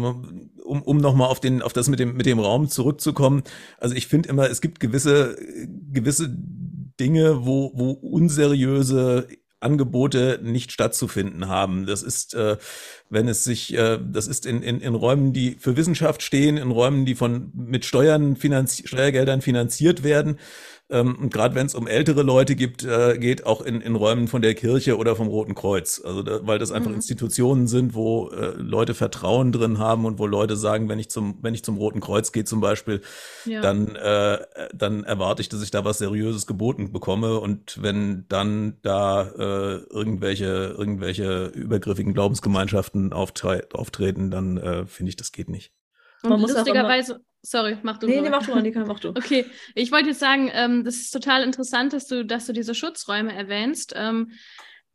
um, 0.63 0.81
um 0.81 0.97
nochmal 0.97 1.29
auf 1.29 1.39
den, 1.39 1.61
auf 1.61 1.73
das 1.73 1.87
mit 1.87 1.99
dem, 1.99 2.15
mit 2.15 2.25
dem 2.25 2.39
Raum 2.39 2.69
zurückzukommen. 2.69 3.43
Also 3.77 3.95
ich 3.95 4.07
finde 4.07 4.29
immer, 4.29 4.49
es 4.49 4.61
gibt 4.61 4.79
gewisse, 4.79 5.37
gewisse 5.91 6.35
Dinge, 6.99 7.45
wo, 7.45 7.71
wo 7.75 7.91
unseriöse 7.91 9.27
Angebote 9.59 10.39
nicht 10.43 10.71
stattzufinden 10.71 11.47
haben. 11.47 11.85
Das 11.85 12.03
ist, 12.03 12.35
äh, 12.35 12.57
wenn 13.09 13.27
es 13.27 13.43
sich, 13.43 13.73
äh, 13.73 13.99
das 14.01 14.27
ist 14.27 14.45
in, 14.45 14.61
in, 14.61 14.79
in 14.79 14.95
Räumen, 14.95 15.33
die 15.33 15.55
für 15.59 15.75
Wissenschaft 15.75 16.21
stehen, 16.21 16.57
in 16.57 16.71
Räumen, 16.71 17.05
die 17.05 17.15
von 17.15 17.51
mit 17.55 17.83
Steuern 17.83 18.35
finanzi 18.35 18.87
Steuergeldern 18.87 19.41
finanziert 19.41 20.03
werden. 20.03 20.37
Ähm, 20.87 21.15
und 21.19 21.33
gerade 21.33 21.55
wenn 21.55 21.65
es 21.65 21.73
um 21.73 21.87
ältere 21.87 22.21
Leute 22.21 22.55
gibt, 22.55 22.83
äh, 22.83 23.17
geht, 23.17 23.45
auch 23.45 23.61
in, 23.61 23.81
in 23.81 23.95
Räumen 23.95 24.27
von 24.27 24.43
der 24.43 24.53
Kirche 24.53 24.97
oder 24.97 25.15
vom 25.15 25.27
Roten 25.27 25.55
Kreuz. 25.55 25.99
Also 26.03 26.21
da, 26.21 26.45
weil 26.45 26.59
das 26.59 26.71
einfach 26.71 26.89
mhm. 26.89 26.97
Institutionen 26.97 27.67
sind, 27.67 27.95
wo 27.95 28.29
äh, 28.29 28.53
Leute 28.57 28.93
Vertrauen 28.93 29.51
drin 29.51 29.79
haben 29.79 30.05
und 30.05 30.19
wo 30.19 30.27
Leute 30.27 30.55
sagen, 30.55 30.87
wenn 30.87 30.99
ich 30.99 31.09
zum, 31.09 31.39
wenn 31.41 31.55
ich 31.55 31.63
zum 31.63 31.77
Roten 31.77 32.01
Kreuz 32.01 32.31
gehe 32.31 32.45
zum 32.45 32.61
Beispiel, 32.61 33.01
ja. 33.45 33.61
dann, 33.61 33.95
äh, 33.95 34.45
dann 34.75 35.03
erwarte 35.03 35.41
ich, 35.41 35.49
dass 35.49 35.63
ich 35.63 35.71
da 35.71 35.85
was 35.85 35.97
Seriöses 35.97 36.45
geboten 36.45 36.91
bekomme. 36.91 37.39
Und 37.39 37.81
wenn 37.81 38.25
dann 38.29 38.77
da 38.83 39.23
äh, 39.23 39.77
irgendwelche, 39.89 40.75
irgendwelche 40.77 41.47
übergriffigen 41.47 42.13
Glaubensgemeinschaften 42.13 43.11
auftre 43.11 43.67
auftreten, 43.73 44.29
dann 44.29 44.57
äh, 44.57 44.85
finde 44.85 45.09
ich, 45.09 45.15
das 45.15 45.31
geht 45.31 45.49
nicht. 45.49 45.71
Und 46.21 46.41
lustigerweise, 46.41 47.21
Sorry, 47.45 47.77
mach 47.83 47.99
du. 47.99 48.07
Nee, 48.07 48.21
nee, 48.21 48.29
mach 48.29 48.43
du, 48.43 48.53
Annika, 48.53 48.83
mach 48.85 48.99
du. 48.99 49.09
Okay, 49.09 49.45
ich 49.75 49.91
wollte 49.91 50.09
jetzt 50.09 50.19
sagen, 50.19 50.49
ähm, 50.51 50.83
das 50.83 50.95
ist 50.95 51.11
total 51.11 51.43
interessant, 51.43 51.93
dass 51.93 52.07
du, 52.07 52.25
dass 52.25 52.47
du 52.47 52.53
diese 52.53 52.73
Schutzräume 52.73 53.35
erwähnst. 53.35 53.93
Ähm, 53.95 54.31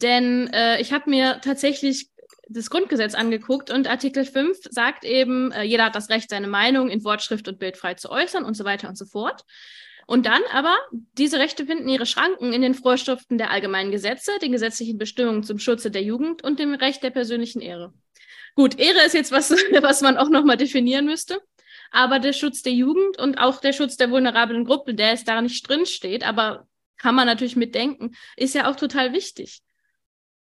denn 0.03 0.49
äh, 0.53 0.81
ich 0.81 0.93
habe 0.93 1.09
mir 1.09 1.41
tatsächlich 1.43 2.11
das 2.49 2.69
Grundgesetz 2.69 3.15
angeguckt 3.15 3.71
und 3.71 3.87
Artikel 3.87 4.25
5 4.25 4.59
sagt 4.69 5.05
eben, 5.05 5.53
äh, 5.53 5.63
jeder 5.63 5.85
hat 5.85 5.95
das 5.95 6.11
Recht, 6.11 6.31
seine 6.31 6.49
Meinung 6.49 6.89
in 6.89 7.05
Wort, 7.05 7.23
Schrift 7.23 7.47
und 7.47 7.61
Bild 7.61 7.77
frei 7.77 7.95
zu 7.95 8.11
äußern 8.11 8.45
und 8.45 8.57
so 8.57 8.65
weiter 8.65 8.89
und 8.89 8.99
so 8.99 9.07
fort. 9.07 9.45
Und 10.09 10.27
dann 10.27 10.43
aber, 10.53 10.77
diese 10.91 11.39
Rechte 11.39 11.67
finden 11.67 11.89
ihre 11.89 12.07
Schranken 12.07 12.53
in 12.53 12.63
den 12.63 12.75
Vorschriften 12.75 13.39
der 13.39 13.53
allgemeinen 13.53 13.93
Gesetze, 13.93 14.33
den 14.43 14.51
gesetzlichen 14.51 14.99
Bestimmungen 14.99 15.45
zum 15.45 15.61
Schutze 15.61 15.93
der 15.93 16.03
Jugend 16.03 16.43
und 16.43 16.59
dem 16.59 16.75
Recht 16.75 17.05
der 17.05 17.11
persönlichen 17.11 17.61
Ehre. 17.61 17.95
Gut, 18.57 18.77
Ehre 18.77 19.07
ist 19.07 19.15
jetzt 19.15 19.31
was, 19.31 19.51
was 19.83 20.01
man 20.01 20.17
auch 20.17 20.31
nochmal 20.31 20.57
definieren 20.57 21.05
müsste 21.05 21.39
aber 21.91 22.19
der 22.19 22.33
Schutz 22.33 22.63
der 22.63 22.73
Jugend 22.73 23.19
und 23.19 23.39
auch 23.39 23.61
der 23.61 23.73
Schutz 23.73 23.97
der 23.97 24.11
vulnerablen 24.11 24.65
Gruppe, 24.65 24.95
der 24.95 25.11
jetzt 25.11 25.29
da 25.29 25.41
nicht 25.41 25.69
drin 25.69 25.87
steht, 25.87 26.27
aber 26.27 26.67
kann 26.97 27.15
man 27.15 27.27
natürlich 27.27 27.57
mitdenken, 27.57 28.13
ist 28.37 28.55
ja 28.55 28.71
auch 28.71 28.77
total 28.77 29.13
wichtig. 29.13 29.63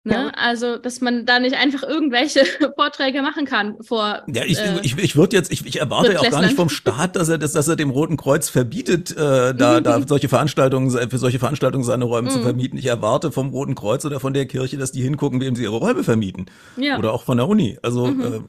Ne? 0.04 0.14
Ja. 0.14 0.30
Also, 0.30 0.78
dass 0.78 1.00
man 1.00 1.26
da 1.26 1.38
nicht 1.38 1.56
einfach 1.56 1.82
irgendwelche 1.82 2.44
Vorträge 2.76 3.20
machen 3.20 3.44
kann 3.44 3.76
vor. 3.82 4.22
Ja, 4.26 4.44
ich, 4.44 4.58
äh, 4.58 4.78
ich, 4.82 4.96
ich 4.96 5.16
würde 5.16 5.36
jetzt, 5.36 5.52
ich, 5.52 5.66
ich 5.66 5.80
erwarte 5.80 6.12
ja 6.12 6.20
auch 6.20 6.30
gar 6.30 6.40
nicht 6.40 6.56
vom 6.56 6.70
Staat, 6.70 7.16
dass 7.16 7.28
er, 7.28 7.36
dass, 7.36 7.52
dass 7.52 7.68
er 7.68 7.76
dem 7.76 7.90
Roten 7.90 8.16
Kreuz 8.16 8.48
verbietet, 8.48 9.10
äh, 9.10 9.54
da, 9.54 9.80
da 9.80 10.00
solche 10.06 10.28
Veranstaltungen, 10.28 10.90
für 11.10 11.18
solche 11.18 11.38
Veranstaltungen 11.38 11.84
seine 11.84 12.04
Räume 12.04 12.30
zu 12.30 12.38
mhm. 12.38 12.44
vermieten. 12.44 12.78
Ich 12.78 12.86
erwarte 12.86 13.32
vom 13.32 13.50
Roten 13.50 13.74
Kreuz 13.74 14.04
oder 14.04 14.18
von 14.18 14.32
der 14.32 14.46
Kirche, 14.46 14.78
dass 14.78 14.92
die 14.92 15.02
hingucken, 15.02 15.40
wem 15.40 15.54
sie 15.56 15.64
ihre 15.64 15.76
Räume 15.76 16.04
vermieten. 16.04 16.46
Ja. 16.76 16.98
Oder 16.98 17.12
auch 17.12 17.24
von 17.24 17.36
der 17.36 17.48
Uni. 17.48 17.78
Also 17.82 18.06
mhm. 18.06 18.22
äh, 18.22 18.40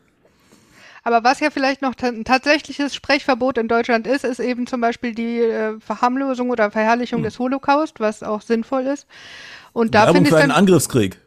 aber 1.04 1.24
was 1.24 1.40
ja 1.40 1.50
vielleicht 1.50 1.82
noch 1.82 1.94
ein 2.02 2.26
tatsächliches 2.26 2.96
Sprechverbot 2.96 3.58
in 3.58 3.68
Deutschland 3.68 4.08
ist, 4.08 4.24
ist 4.24 4.40
eben 4.40 4.68
zum 4.68 4.82
Beispiel 4.82 5.14
die 5.14 5.40
äh, 5.40 5.80
Verharmlosung 5.80 6.50
oder 6.50 6.72
Verherrlichung 6.72 7.20
hm. 7.20 7.24
des 7.24 7.40
Holocaust, 7.40 8.00
was 8.00 8.24
auch 8.24 8.42
sinnvoll 8.42 8.84
ist. 8.84 9.08
Und 9.74 9.96
da 9.96 10.12
finde 10.12 10.30
ich 10.30 10.36
für 10.36 10.42
einen 10.42 10.52
Angriffskrieg. 10.52 11.20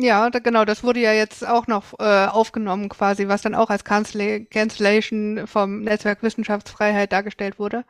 Ja, 0.00 0.30
da, 0.30 0.38
genau, 0.38 0.64
das 0.64 0.84
wurde 0.84 1.00
ja 1.00 1.12
jetzt 1.12 1.44
auch 1.44 1.66
noch 1.66 1.98
äh, 1.98 2.26
aufgenommen 2.26 2.88
quasi, 2.88 3.26
was 3.26 3.42
dann 3.42 3.56
auch 3.56 3.68
als 3.68 3.82
Cancel 3.82 4.44
Cancellation 4.44 5.48
vom 5.48 5.82
Netzwerk 5.82 6.22
Wissenschaftsfreiheit 6.22 7.10
dargestellt 7.10 7.58
wurde. 7.58 7.84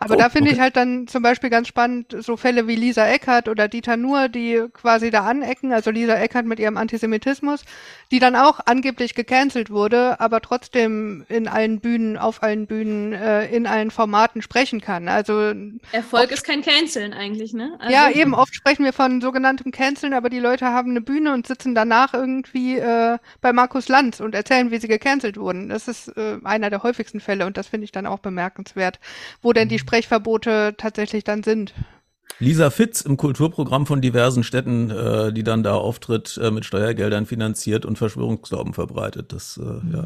Aber 0.00 0.14
oh, 0.14 0.18
da 0.18 0.28
finde 0.28 0.48
okay. 0.48 0.56
ich 0.56 0.60
halt 0.60 0.76
dann 0.76 1.06
zum 1.06 1.22
Beispiel 1.22 1.50
ganz 1.50 1.68
spannend 1.68 2.16
so 2.18 2.36
Fälle 2.36 2.66
wie 2.66 2.74
Lisa 2.74 3.06
Eckert 3.06 3.48
oder 3.48 3.68
Dieter 3.68 3.96
Nuhr, 3.96 4.28
die 4.28 4.64
quasi 4.72 5.12
da 5.12 5.20
anecken, 5.20 5.72
also 5.72 5.92
Lisa 5.92 6.14
Eckert 6.14 6.46
mit 6.46 6.58
ihrem 6.58 6.76
Antisemitismus, 6.76 7.64
die 8.12 8.18
dann 8.18 8.36
auch 8.36 8.60
angeblich 8.66 9.14
gecancelt 9.14 9.70
wurde, 9.70 10.20
aber 10.20 10.42
trotzdem 10.42 11.24
in 11.30 11.48
allen 11.48 11.80
Bühnen, 11.80 12.18
auf 12.18 12.42
allen 12.42 12.66
Bühnen, 12.66 13.14
äh, 13.14 13.46
in 13.46 13.66
allen 13.66 13.90
Formaten 13.90 14.42
sprechen 14.42 14.82
kann. 14.82 15.08
Also 15.08 15.54
Erfolg 15.92 16.30
ist 16.30 16.44
kein 16.44 16.60
Canceln 16.60 17.14
eigentlich, 17.14 17.54
ne? 17.54 17.74
Also, 17.78 17.90
ja, 17.90 18.10
eben, 18.10 18.34
oft 18.34 18.54
sprechen 18.54 18.84
wir 18.84 18.92
von 18.92 19.22
sogenanntem 19.22 19.72
Canceln, 19.72 20.12
aber 20.12 20.28
die 20.28 20.40
Leute 20.40 20.66
haben 20.66 20.90
eine 20.90 21.00
Bühne 21.00 21.32
und 21.32 21.46
sitzen 21.46 21.74
danach 21.74 22.12
irgendwie 22.12 22.76
äh, 22.76 23.16
bei 23.40 23.54
Markus 23.54 23.88
Lanz 23.88 24.20
und 24.20 24.34
erzählen, 24.34 24.70
wie 24.70 24.78
sie 24.78 24.88
gecancelt 24.88 25.38
wurden. 25.38 25.70
Das 25.70 25.88
ist 25.88 26.08
äh, 26.08 26.36
einer 26.44 26.68
der 26.68 26.82
häufigsten 26.82 27.18
Fälle 27.18 27.46
und 27.46 27.56
das 27.56 27.68
finde 27.68 27.86
ich 27.86 27.92
dann 27.92 28.04
auch 28.04 28.18
bemerkenswert, 28.18 29.00
wo 29.40 29.54
denn 29.54 29.70
die 29.70 29.76
mhm. 29.76 29.80
Sprechverbote 29.80 30.74
tatsächlich 30.76 31.24
dann 31.24 31.42
sind. 31.42 31.72
Lisa 32.42 32.70
Fitz 32.70 33.02
im 33.02 33.16
Kulturprogramm 33.16 33.86
von 33.86 34.00
diversen 34.00 34.42
Städten, 34.42 34.90
äh, 34.90 35.32
die 35.32 35.44
dann 35.44 35.62
da 35.62 35.74
auftritt, 35.74 36.38
äh, 36.42 36.50
mit 36.50 36.64
Steuergeldern 36.64 37.24
finanziert 37.24 37.86
und 37.86 37.98
Verschwörungsglauben 37.98 38.74
verbreitet. 38.74 39.32
Das, 39.32 39.60
äh, 39.62 39.94
ja. 39.96 40.04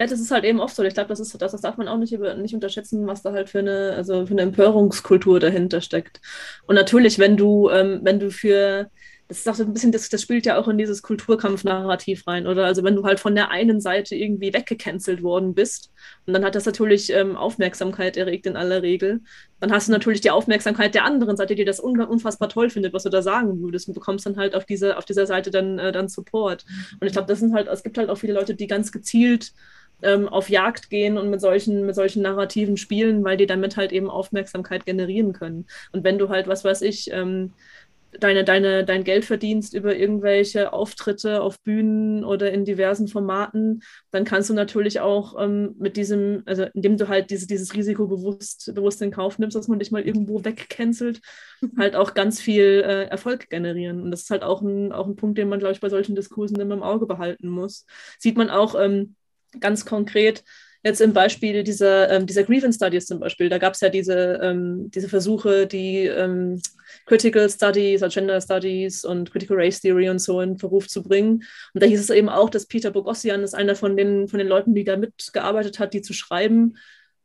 Ja, 0.00 0.06
das 0.06 0.20
ist 0.20 0.30
halt 0.30 0.44
eben 0.44 0.60
oft 0.60 0.76
so. 0.76 0.84
Ich 0.84 0.94
glaube, 0.94 1.08
das, 1.08 1.18
das, 1.18 1.32
das 1.32 1.60
darf 1.60 1.76
man 1.76 1.88
auch 1.88 1.96
nicht, 1.96 2.12
über, 2.12 2.34
nicht 2.34 2.54
unterschätzen, 2.54 3.06
was 3.06 3.22
da 3.22 3.32
halt 3.32 3.48
für 3.48 3.58
eine, 3.58 3.94
also 3.96 4.26
für 4.26 4.32
eine 4.32 4.42
Empörungskultur 4.42 5.40
dahinter 5.40 5.80
steckt. 5.80 6.20
Und 6.66 6.76
natürlich, 6.76 7.18
wenn 7.18 7.36
du, 7.36 7.68
ähm, 7.70 8.00
wenn 8.02 8.20
du 8.20 8.30
für 8.30 8.90
das 9.28 9.40
ist 9.40 9.48
auch 9.48 9.54
so 9.54 9.62
ein 9.62 9.74
bisschen, 9.74 9.92
das, 9.92 10.08
das 10.08 10.22
spielt 10.22 10.46
ja 10.46 10.58
auch 10.58 10.68
in 10.68 10.78
dieses 10.78 11.02
Kulturkampf-Narrativ 11.02 12.26
rein, 12.26 12.46
oder? 12.46 12.64
Also 12.64 12.82
wenn 12.82 12.96
du 12.96 13.04
halt 13.04 13.20
von 13.20 13.34
der 13.34 13.50
einen 13.50 13.78
Seite 13.78 14.16
irgendwie 14.16 14.54
weggecancelt 14.54 15.22
worden 15.22 15.54
bist, 15.54 15.92
und 16.26 16.32
dann 16.32 16.44
hat 16.46 16.54
das 16.54 16.64
natürlich 16.64 17.12
ähm, 17.12 17.36
Aufmerksamkeit 17.36 18.16
erregt 18.16 18.46
in 18.46 18.56
aller 18.56 18.82
Regel, 18.82 19.20
dann 19.60 19.70
hast 19.70 19.88
du 19.88 19.92
natürlich 19.92 20.22
die 20.22 20.30
Aufmerksamkeit 20.30 20.94
der 20.94 21.04
anderen 21.04 21.36
Seite, 21.36 21.54
die 21.54 21.66
das 21.66 21.78
unfassbar 21.78 22.48
toll 22.48 22.70
findet, 22.70 22.94
was 22.94 23.02
du 23.02 23.10
da 23.10 23.20
sagen 23.20 23.60
würdest, 23.60 23.88
und 23.88 23.94
bekommst 23.94 24.24
dann 24.24 24.38
halt 24.38 24.54
auf 24.54 24.64
dieser, 24.64 24.96
auf 24.96 25.04
dieser 25.04 25.26
Seite 25.26 25.50
dann, 25.50 25.78
äh, 25.78 25.92
dann 25.92 26.08
Support. 26.08 26.64
Und 26.98 27.06
ich 27.06 27.12
glaube, 27.12 27.28
das 27.28 27.40
sind 27.40 27.52
halt, 27.52 27.68
es 27.68 27.82
gibt 27.82 27.98
halt 27.98 28.08
auch 28.08 28.16
viele 28.16 28.32
Leute, 28.32 28.54
die 28.54 28.66
ganz 28.66 28.92
gezielt 28.92 29.52
ähm, 30.02 30.28
auf 30.28 30.48
Jagd 30.48 30.90
gehen 30.90 31.18
und 31.18 31.28
mit 31.28 31.40
solchen, 31.40 31.84
mit 31.84 31.94
solchen 31.94 32.22
Narrativen 32.22 32.76
spielen, 32.76 33.24
weil 33.24 33.36
die 33.36 33.46
damit 33.46 33.76
halt 33.76 33.92
eben 33.92 34.08
Aufmerksamkeit 34.08 34.86
generieren 34.86 35.32
können. 35.32 35.66
Und 35.92 36.04
wenn 36.04 36.18
du 36.18 36.28
halt, 36.28 36.46
was 36.46 36.64
weiß 36.64 36.82
ich, 36.82 37.10
ähm, 37.12 37.52
deine, 38.12 38.44
deine, 38.44 38.84
dein 38.84 39.04
Geld 39.04 39.24
verdienst 39.24 39.74
über 39.74 39.96
irgendwelche 39.96 40.72
Auftritte 40.72 41.42
auf 41.42 41.60
Bühnen 41.60 42.24
oder 42.24 42.50
in 42.52 42.64
diversen 42.64 43.08
Formaten, 43.08 43.82
dann 44.10 44.24
kannst 44.24 44.50
du 44.50 44.54
natürlich 44.54 45.00
auch 45.00 45.34
ähm, 45.38 45.74
mit 45.78 45.96
diesem, 45.96 46.42
also 46.46 46.64
indem 46.74 46.96
du 46.96 47.08
halt 47.08 47.30
diese, 47.30 47.46
dieses 47.46 47.74
Risiko 47.74 48.06
bewusst, 48.06 48.72
bewusst 48.74 49.02
in 49.02 49.10
Kauf 49.10 49.38
nimmst, 49.38 49.56
dass 49.56 49.68
man 49.68 49.78
dich 49.78 49.90
mal 49.90 50.02
irgendwo 50.02 50.44
wegcancelt, 50.44 51.20
halt 51.78 51.96
auch 51.96 52.14
ganz 52.14 52.40
viel 52.40 52.82
äh, 52.86 53.04
Erfolg 53.04 53.50
generieren. 53.50 54.02
Und 54.02 54.10
das 54.10 54.22
ist 54.22 54.30
halt 54.30 54.42
auch 54.42 54.62
ein, 54.62 54.92
auch 54.92 55.06
ein 55.06 55.16
Punkt, 55.16 55.38
den 55.38 55.48
man, 55.48 55.58
glaube 55.58 55.74
ich, 55.74 55.80
bei 55.80 55.90
solchen 55.90 56.14
Diskursen 56.14 56.58
immer 56.60 56.74
im 56.74 56.82
Auge 56.82 57.06
behalten 57.06 57.48
muss. 57.48 57.84
Sieht 58.18 58.36
man 58.36 58.50
auch 58.50 58.74
ähm, 58.80 59.16
ganz 59.60 59.84
konkret 59.84 60.44
Jetzt 60.88 61.02
im 61.02 61.12
Beispiel 61.12 61.64
dieser, 61.64 62.10
ähm, 62.10 62.24
dieser 62.24 62.44
Grievance 62.44 62.76
Studies 62.76 63.04
zum 63.04 63.20
Beispiel, 63.20 63.50
da 63.50 63.58
gab 63.58 63.74
es 63.74 63.80
ja 63.82 63.90
diese, 63.90 64.40
ähm, 64.42 64.90
diese 64.90 65.10
Versuche, 65.10 65.66
die 65.66 66.06
ähm, 66.06 66.62
Critical 67.04 67.50
Studies, 67.50 68.00
Gender 68.08 68.40
Studies 68.40 69.04
und 69.04 69.30
Critical 69.30 69.58
Race 69.58 69.82
Theory 69.82 70.08
und 70.08 70.18
so 70.18 70.40
in 70.40 70.56
Verruf 70.56 70.88
zu 70.88 71.02
bringen. 71.02 71.44
Und 71.74 71.82
da 71.82 71.86
hieß 71.86 72.00
es 72.00 72.08
eben 72.08 72.30
auch, 72.30 72.48
dass 72.48 72.64
Peter 72.64 72.90
Bogossian 72.90 73.42
ist 73.42 73.52
einer 73.52 73.74
von 73.74 73.98
den, 73.98 74.28
von 74.28 74.38
den 74.38 74.48
Leuten, 74.48 74.74
die 74.74 74.84
da 74.84 74.96
mitgearbeitet 74.96 75.78
hat, 75.78 75.92
die 75.92 76.00
zu 76.00 76.14
schreiben, 76.14 76.78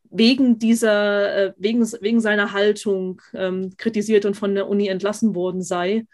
wegen 0.09 0.59
dieser, 0.59 1.33
äh, 1.33 1.53
wegen, 1.55 1.89
wegen 2.01 2.19
seiner 2.19 2.51
Haltung 2.51 3.21
ähm, 3.33 3.75
kritisiert 3.77 4.25
und 4.25 4.35
von 4.35 4.55
der 4.55 4.67
Uni 4.67 4.89
entlassen 4.89 5.35
worden 5.35 5.61
sei 5.61 6.05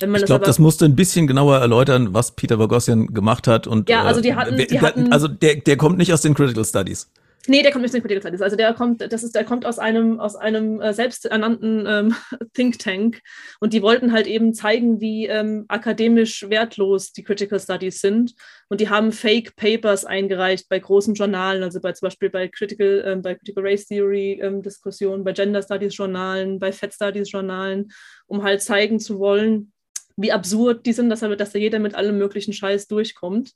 ich 0.00 0.24
glaube, 0.24 0.44
das 0.44 0.58
musste 0.58 0.84
ein 0.84 0.96
bisschen 0.96 1.26
genauer 1.26 1.58
erläutern, 1.58 2.14
was 2.14 2.32
Peter 2.32 2.56
Bogossian 2.56 3.14
gemacht 3.14 3.46
hat. 3.46 3.66
Und, 3.66 3.88
ja, 3.88 4.02
also 4.02 4.20
die 4.20 4.30
äh, 4.30 4.34
hatten, 4.34 4.56
die 4.56 4.80
hatten 4.80 5.12
also 5.12 5.28
der, 5.28 5.56
der 5.56 5.76
kommt 5.76 5.98
nicht 5.98 6.12
aus 6.12 6.20
den 6.20 6.34
Critical 6.34 6.64
Studies. 6.64 7.08
Nee, 7.46 7.62
der 7.62 7.72
kommt 7.72 7.82
nicht 7.82 7.90
aus 7.90 7.92
den 7.92 8.00
Critical 8.00 8.22
Studies. 8.22 8.40
Also 8.40 8.56
der 8.56 8.72
kommt, 8.72 9.12
das 9.12 9.22
ist, 9.22 9.34
der 9.34 9.44
kommt 9.44 9.66
aus 9.66 9.78
einem, 9.78 10.18
aus 10.18 10.34
einem 10.34 10.80
äh, 10.80 10.94
selbsternannten 10.94 11.84
ähm, 11.86 12.14
Think 12.54 12.78
Tank. 12.78 13.20
Und 13.60 13.74
die 13.74 13.82
wollten 13.82 14.12
halt 14.12 14.26
eben 14.26 14.54
zeigen, 14.54 15.00
wie 15.00 15.26
ähm, 15.26 15.66
akademisch 15.68 16.48
wertlos 16.48 17.12
die 17.12 17.22
Critical 17.22 17.60
Studies 17.60 18.00
sind. 18.00 18.34
Und 18.68 18.80
die 18.80 18.88
haben 18.88 19.12
Fake 19.12 19.56
Papers 19.56 20.06
eingereicht 20.06 20.70
bei 20.70 20.78
großen 20.78 21.14
Journalen, 21.14 21.62
also 21.62 21.80
bei 21.80 21.92
zum 21.92 22.06
Beispiel 22.06 22.30
bei 22.30 22.48
Critical, 22.48 23.04
ähm, 23.06 23.20
bei 23.20 23.34
Critical 23.34 23.64
Race 23.64 23.86
Theory 23.86 24.40
ähm, 24.42 24.62
Diskussionen, 24.62 25.22
bei 25.22 25.32
Gender 25.32 25.62
Studies 25.62 25.96
Journalen, 25.96 26.58
bei 26.58 26.72
Fat 26.72 26.94
Studies 26.94 27.30
Journalen, 27.30 27.92
um 28.26 28.42
halt 28.42 28.62
zeigen 28.62 28.98
zu 28.98 29.18
wollen, 29.18 29.73
wie 30.16 30.32
absurd 30.32 30.86
die 30.86 30.92
sind, 30.92 31.10
dass, 31.10 31.20
dass 31.20 31.52
da 31.52 31.58
jeder 31.58 31.78
mit 31.78 31.94
allem 31.94 32.18
möglichen 32.18 32.52
Scheiß 32.52 32.86
durchkommt. 32.88 33.52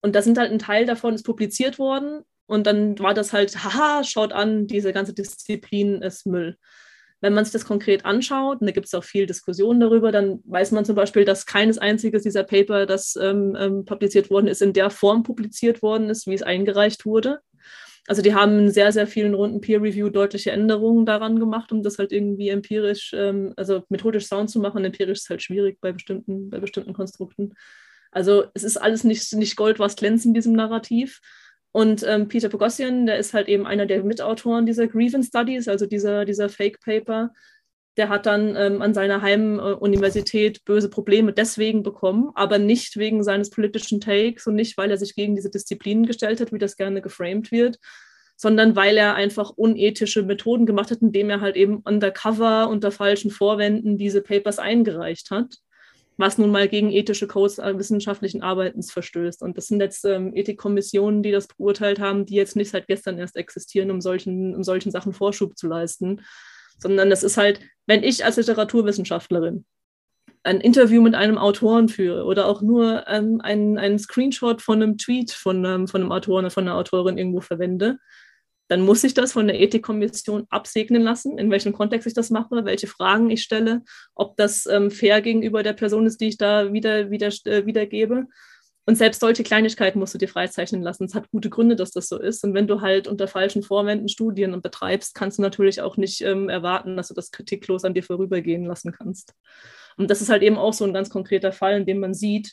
Und 0.00 0.14
da 0.14 0.22
sind 0.22 0.38
halt 0.38 0.52
ein 0.52 0.58
Teil 0.58 0.86
davon 0.86 1.14
ist 1.14 1.24
publiziert 1.24 1.78
worden 1.78 2.22
und 2.46 2.66
dann 2.66 2.98
war 2.98 3.14
das 3.14 3.32
halt, 3.32 3.64
haha, 3.64 4.04
schaut 4.04 4.32
an, 4.32 4.66
diese 4.66 4.92
ganze 4.92 5.12
Disziplin 5.12 6.00
ist 6.02 6.26
Müll. 6.26 6.56
Wenn 7.20 7.32
man 7.32 7.44
sich 7.44 7.52
das 7.52 7.64
konkret 7.64 8.04
anschaut, 8.04 8.60
und 8.60 8.66
da 8.66 8.72
gibt 8.72 8.86
es 8.86 8.94
auch 8.94 9.02
viel 9.02 9.26
Diskussion 9.26 9.80
darüber, 9.80 10.12
dann 10.12 10.40
weiß 10.44 10.70
man 10.72 10.84
zum 10.84 10.94
Beispiel, 10.94 11.24
dass 11.24 11.46
keines 11.46 11.78
einziges 11.78 12.22
dieser 12.22 12.44
Paper, 12.44 12.86
das 12.86 13.16
ähm, 13.16 13.56
ähm, 13.58 13.84
publiziert 13.84 14.30
worden 14.30 14.48
ist, 14.48 14.62
in 14.62 14.74
der 14.74 14.90
Form 14.90 15.22
publiziert 15.22 15.82
worden 15.82 16.10
ist, 16.10 16.26
wie 16.26 16.34
es 16.34 16.42
eingereicht 16.42 17.06
wurde. 17.06 17.40
Also 18.06 18.22
die 18.22 18.34
haben 18.34 18.58
in 18.58 18.70
sehr, 18.70 18.92
sehr 18.92 19.06
vielen 19.06 19.34
Runden 19.34 19.60
Peer 19.60 19.82
Review 19.82 20.10
deutliche 20.10 20.52
Änderungen 20.52 21.06
daran 21.06 21.40
gemacht, 21.40 21.72
um 21.72 21.82
das 21.82 21.98
halt 21.98 22.12
irgendwie 22.12 22.50
empirisch, 22.50 23.12
ähm, 23.14 23.52
also 23.56 23.82
methodisch 23.88 24.26
sound 24.26 24.48
zu 24.50 24.60
machen. 24.60 24.84
Empirisch 24.84 25.18
ist 25.18 25.30
halt 25.30 25.42
schwierig 25.42 25.80
bei 25.80 25.92
bestimmten, 25.92 26.50
bei 26.50 26.60
bestimmten 26.60 26.92
Konstrukten. 26.92 27.54
Also 28.12 28.44
es 28.54 28.62
ist 28.62 28.76
alles 28.76 29.04
nicht, 29.04 29.32
nicht 29.34 29.56
Gold, 29.56 29.78
was 29.78 29.96
glänzt 29.96 30.24
in 30.24 30.34
diesem 30.34 30.52
Narrativ. 30.52 31.20
Und 31.72 32.04
ähm, 32.04 32.28
Peter 32.28 32.48
Pogossian, 32.48 33.06
der 33.06 33.18
ist 33.18 33.34
halt 33.34 33.48
eben 33.48 33.66
einer 33.66 33.86
der 33.86 34.02
Mitautoren 34.02 34.66
dieser 34.66 34.86
Grievance 34.86 35.28
Studies, 35.28 35.68
also 35.68 35.84
dieser, 35.84 36.24
dieser 36.24 36.48
Fake 36.48 36.80
Paper 36.80 37.32
der 37.96 38.08
hat 38.10 38.26
dann 38.26 38.54
ähm, 38.56 38.82
an 38.82 38.92
seiner 38.92 39.22
Heimuniversität 39.22 40.64
böse 40.64 40.90
Probleme 40.90 41.32
deswegen 41.32 41.82
bekommen, 41.82 42.30
aber 42.34 42.58
nicht 42.58 42.96
wegen 42.96 43.22
seines 43.24 43.50
politischen 43.50 44.00
Takes 44.00 44.46
und 44.46 44.54
nicht, 44.54 44.76
weil 44.76 44.90
er 44.90 44.98
sich 44.98 45.14
gegen 45.14 45.34
diese 45.34 45.50
Disziplinen 45.50 46.06
gestellt 46.06 46.40
hat, 46.40 46.52
wie 46.52 46.58
das 46.58 46.76
gerne 46.76 47.00
geframed 47.00 47.50
wird, 47.50 47.78
sondern 48.36 48.76
weil 48.76 48.98
er 48.98 49.14
einfach 49.14 49.50
unethische 49.50 50.22
Methoden 50.22 50.66
gemacht 50.66 50.90
hat, 50.90 51.00
indem 51.00 51.30
er 51.30 51.40
halt 51.40 51.56
eben 51.56 51.78
undercover 51.78 52.68
unter 52.68 52.92
falschen 52.92 53.30
Vorwänden 53.30 53.96
diese 53.96 54.20
Papers 54.20 54.58
eingereicht 54.58 55.30
hat, 55.30 55.56
was 56.18 56.36
nun 56.36 56.50
mal 56.50 56.68
gegen 56.68 56.92
ethische 56.92 57.26
Codes 57.26 57.56
wissenschaftlichen 57.56 58.42
Arbeitens 58.42 58.92
verstößt. 58.92 59.40
Und 59.40 59.56
das 59.56 59.68
sind 59.68 59.80
jetzt 59.80 60.04
ähm, 60.04 60.36
Ethikkommissionen, 60.36 61.22
die 61.22 61.32
das 61.32 61.48
beurteilt 61.48 61.98
haben, 61.98 62.26
die 62.26 62.34
jetzt 62.34 62.56
nicht 62.56 62.70
seit 62.70 62.88
gestern 62.88 63.18
erst 63.18 63.36
existieren, 63.36 63.90
um 63.90 64.02
solchen, 64.02 64.54
um 64.54 64.62
solchen 64.62 64.90
Sachen 64.90 65.14
Vorschub 65.14 65.56
zu 65.56 65.66
leisten 65.66 66.20
sondern 66.78 67.10
das 67.10 67.22
ist 67.22 67.36
halt, 67.36 67.60
wenn 67.86 68.02
ich 68.02 68.24
als 68.24 68.36
Literaturwissenschaftlerin 68.36 69.64
ein 70.42 70.60
Interview 70.60 71.02
mit 71.02 71.14
einem 71.14 71.38
Autoren 71.38 71.88
führe 71.88 72.24
oder 72.24 72.46
auch 72.46 72.62
nur 72.62 73.04
ähm, 73.08 73.40
einen, 73.42 73.78
einen 73.78 73.98
Screenshot 73.98 74.62
von 74.62 74.80
einem 74.80 74.96
Tweet 74.96 75.32
von, 75.32 75.64
ähm, 75.64 75.88
von 75.88 76.00
einem 76.00 76.12
Autor 76.12 76.38
oder 76.38 76.50
von 76.50 76.64
einer 76.64 76.76
Autorin 76.76 77.18
irgendwo 77.18 77.40
verwende, 77.40 77.98
dann 78.68 78.80
muss 78.80 79.04
ich 79.04 79.14
das 79.14 79.32
von 79.32 79.46
der 79.46 79.60
Ethikkommission 79.60 80.46
absegnen 80.50 81.02
lassen, 81.02 81.38
in 81.38 81.50
welchem 81.50 81.72
Kontext 81.72 82.06
ich 82.06 82.14
das 82.14 82.30
mache, 82.30 82.64
welche 82.64 82.86
Fragen 82.86 83.30
ich 83.30 83.42
stelle, 83.42 83.82
ob 84.14 84.36
das 84.36 84.66
ähm, 84.66 84.90
fair 84.90 85.20
gegenüber 85.20 85.62
der 85.62 85.72
Person 85.72 86.06
ist, 86.06 86.20
die 86.20 86.28
ich 86.28 86.36
da 86.36 86.72
wieder, 86.72 87.10
wieder, 87.10 87.28
äh, 87.44 87.66
wiedergebe. 87.66 88.26
Und 88.88 88.94
selbst 88.94 89.20
solche 89.20 89.42
Kleinigkeiten 89.42 89.98
musst 89.98 90.14
du 90.14 90.18
dir 90.18 90.28
freizeichnen 90.28 90.80
lassen. 90.80 91.04
Es 91.04 91.14
hat 91.14 91.28
gute 91.32 91.50
Gründe, 91.50 91.74
dass 91.74 91.90
das 91.90 92.08
so 92.08 92.20
ist. 92.20 92.44
Und 92.44 92.54
wenn 92.54 92.68
du 92.68 92.80
halt 92.80 93.08
unter 93.08 93.26
falschen 93.26 93.64
Vorwänden 93.64 94.08
Studien 94.08 94.54
und 94.54 94.62
betreibst, 94.62 95.14
kannst 95.16 95.38
du 95.38 95.42
natürlich 95.42 95.80
auch 95.80 95.96
nicht 95.96 96.20
ähm, 96.22 96.48
erwarten, 96.48 96.96
dass 96.96 97.08
du 97.08 97.14
das 97.14 97.32
kritiklos 97.32 97.84
an 97.84 97.94
dir 97.94 98.04
vorübergehen 98.04 98.64
lassen 98.64 98.92
kannst. 98.92 99.34
Und 99.96 100.08
das 100.08 100.22
ist 100.22 100.28
halt 100.28 100.44
eben 100.44 100.56
auch 100.56 100.72
so 100.72 100.84
ein 100.84 100.94
ganz 100.94 101.10
konkreter 101.10 101.50
Fall, 101.50 101.78
in 101.78 101.86
dem 101.86 101.98
man 101.98 102.14
sieht, 102.14 102.52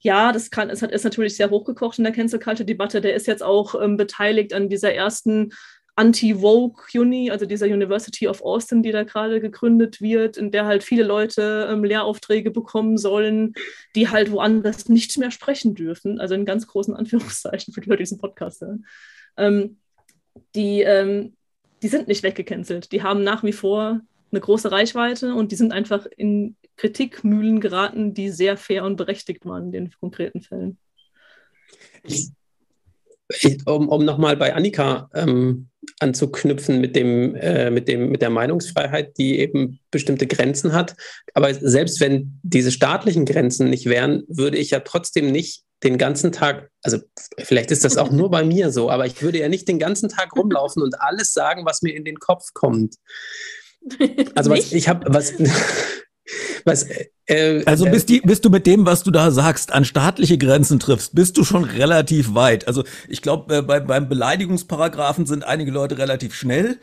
ja, 0.00 0.32
das 0.32 0.50
kann, 0.50 0.70
es 0.70 0.82
hat, 0.82 0.90
ist 0.90 1.04
natürlich 1.04 1.36
sehr 1.36 1.50
hochgekocht 1.50 1.98
in 1.98 2.04
der 2.04 2.12
Cancel 2.12 2.40
Culture 2.40 2.64
Debatte. 2.64 3.00
Der 3.00 3.14
ist 3.14 3.26
jetzt 3.26 3.42
auch 3.42 3.80
ähm, 3.80 3.96
beteiligt 3.96 4.52
an 4.54 4.68
dieser 4.68 4.92
ersten 4.92 5.52
Anti-Vogue 6.00 6.82
Uni, 6.94 7.30
also 7.30 7.44
dieser 7.44 7.66
University 7.66 8.26
of 8.26 8.40
Austin, 8.40 8.82
die 8.82 8.90
da 8.90 9.04
gerade 9.04 9.38
gegründet 9.38 10.00
wird, 10.00 10.38
in 10.38 10.50
der 10.50 10.64
halt 10.64 10.82
viele 10.82 11.04
Leute 11.04 11.68
ähm, 11.70 11.84
Lehraufträge 11.84 12.50
bekommen 12.50 12.96
sollen, 12.96 13.52
die 13.94 14.08
halt 14.08 14.32
woanders 14.32 14.88
nicht 14.88 15.18
mehr 15.18 15.30
sprechen 15.30 15.74
dürfen. 15.74 16.18
Also 16.18 16.34
in 16.34 16.46
ganz 16.46 16.66
großen 16.66 16.96
Anführungszeichen 16.96 17.74
für 17.74 17.82
die 17.82 17.90
Leute, 17.90 17.98
die 17.98 18.04
diesen 18.04 18.18
Podcast 18.18 18.62
hören. 18.62 18.86
Ähm, 19.36 19.76
die, 20.54 20.80
ähm, 20.80 21.34
die 21.82 21.88
sind 21.88 22.08
nicht 22.08 22.22
weggecancelt. 22.22 22.92
Die 22.92 23.02
haben 23.02 23.22
nach 23.22 23.44
wie 23.44 23.52
vor 23.52 24.00
eine 24.32 24.40
große 24.40 24.72
Reichweite 24.72 25.34
und 25.34 25.52
die 25.52 25.56
sind 25.56 25.72
einfach 25.72 26.06
in 26.16 26.56
Kritikmühlen 26.76 27.60
geraten, 27.60 28.14
die 28.14 28.30
sehr 28.30 28.56
fair 28.56 28.84
und 28.84 28.96
berechtigt 28.96 29.44
waren 29.44 29.66
in 29.66 29.72
den 29.72 29.92
konkreten 30.00 30.40
Fällen. 30.40 30.78
Ich, 32.04 32.30
um, 33.66 33.88
um 33.88 34.04
nochmal 34.04 34.36
bei 34.36 34.54
Annika 34.54 35.08
ähm, 35.14 35.68
anzuknüpfen 35.98 36.80
mit 36.80 36.96
dem, 36.96 37.34
äh, 37.34 37.70
mit 37.70 37.88
dem, 37.88 38.10
mit 38.10 38.22
der 38.22 38.30
Meinungsfreiheit, 38.30 39.16
die 39.18 39.38
eben 39.38 39.80
bestimmte 39.90 40.26
Grenzen 40.26 40.72
hat. 40.72 40.94
Aber 41.34 41.52
selbst 41.54 42.00
wenn 42.00 42.38
diese 42.42 42.70
staatlichen 42.70 43.24
Grenzen 43.24 43.70
nicht 43.70 43.86
wären, 43.86 44.24
würde 44.28 44.58
ich 44.58 44.70
ja 44.70 44.80
trotzdem 44.80 45.30
nicht 45.30 45.62
den 45.82 45.96
ganzen 45.96 46.32
Tag, 46.32 46.70
also 46.82 46.98
vielleicht 47.38 47.70
ist 47.70 47.84
das 47.84 47.96
auch 47.96 48.10
nur 48.10 48.30
bei 48.30 48.44
mir 48.44 48.70
so, 48.70 48.90
aber 48.90 49.06
ich 49.06 49.22
würde 49.22 49.38
ja 49.38 49.48
nicht 49.48 49.66
den 49.66 49.78
ganzen 49.78 50.10
Tag 50.10 50.36
rumlaufen 50.36 50.82
und 50.82 51.00
alles 51.00 51.32
sagen, 51.32 51.64
was 51.64 51.80
mir 51.80 51.94
in 51.94 52.04
den 52.04 52.18
Kopf 52.18 52.48
kommt. 52.52 52.96
Also 54.34 54.50
was 54.50 54.72
ich 54.72 54.88
habe, 54.88 55.06
was 55.08 55.32
was, 56.64 56.86
äh, 57.30 57.62
also 57.64 57.84
bist, 57.84 58.08
die, 58.08 58.20
bist 58.20 58.44
du 58.44 58.50
mit 58.50 58.66
dem, 58.66 58.86
was 58.86 59.02
du 59.02 59.10
da 59.10 59.30
sagst, 59.30 59.72
an 59.72 59.84
staatliche 59.84 60.36
Grenzen 60.36 60.80
triffst, 60.80 61.14
bist 61.14 61.36
du 61.36 61.44
schon 61.44 61.64
relativ 61.64 62.34
weit. 62.34 62.66
Also 62.66 62.82
ich 63.08 63.22
glaube, 63.22 63.58
äh, 63.58 63.62
bei, 63.62 63.80
beim 63.80 64.08
Beleidigungsparagraphen 64.08 65.26
sind 65.26 65.44
einige 65.44 65.70
Leute 65.70 65.98
relativ 65.98 66.34
schnell, 66.34 66.78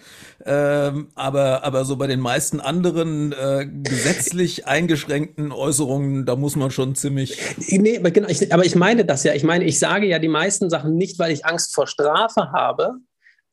ähm, 0.46 1.10
aber, 1.16 1.64
aber 1.66 1.84
so 1.84 1.98
bei 1.98 2.08
den 2.08 2.22
meisten 2.22 2.62
anderen 2.62 3.34
äh, 3.34 3.68
gesetzlich 3.68 4.68
eingeschränkten 4.68 5.52
Äußerungen, 5.52 6.26
da 6.26 6.36
muss 6.36 6.56
man 6.56 6.72
schon 6.72 6.96
ziemlich. 6.96 7.38
Nee, 7.68 7.98
aber, 7.98 8.12
genau, 8.12 8.30
ich, 8.30 8.54
aber 8.54 8.66
ich 8.66 8.76
meine 8.76 9.04
das 9.04 9.24
ja. 9.24 9.34
Ich 9.34 9.44
meine, 9.44 9.66
ich 9.66 9.80
sage 9.80 10.08
ja 10.08 10.20
die 10.20 10.30
meisten 10.30 10.70
Sachen 10.70 10.96
nicht, 10.96 11.20
weil 11.20 11.32
ich 11.32 11.46
Angst 11.46 11.76
vor 11.76 11.88
Strafe 11.88 12.52
habe, 12.54 12.94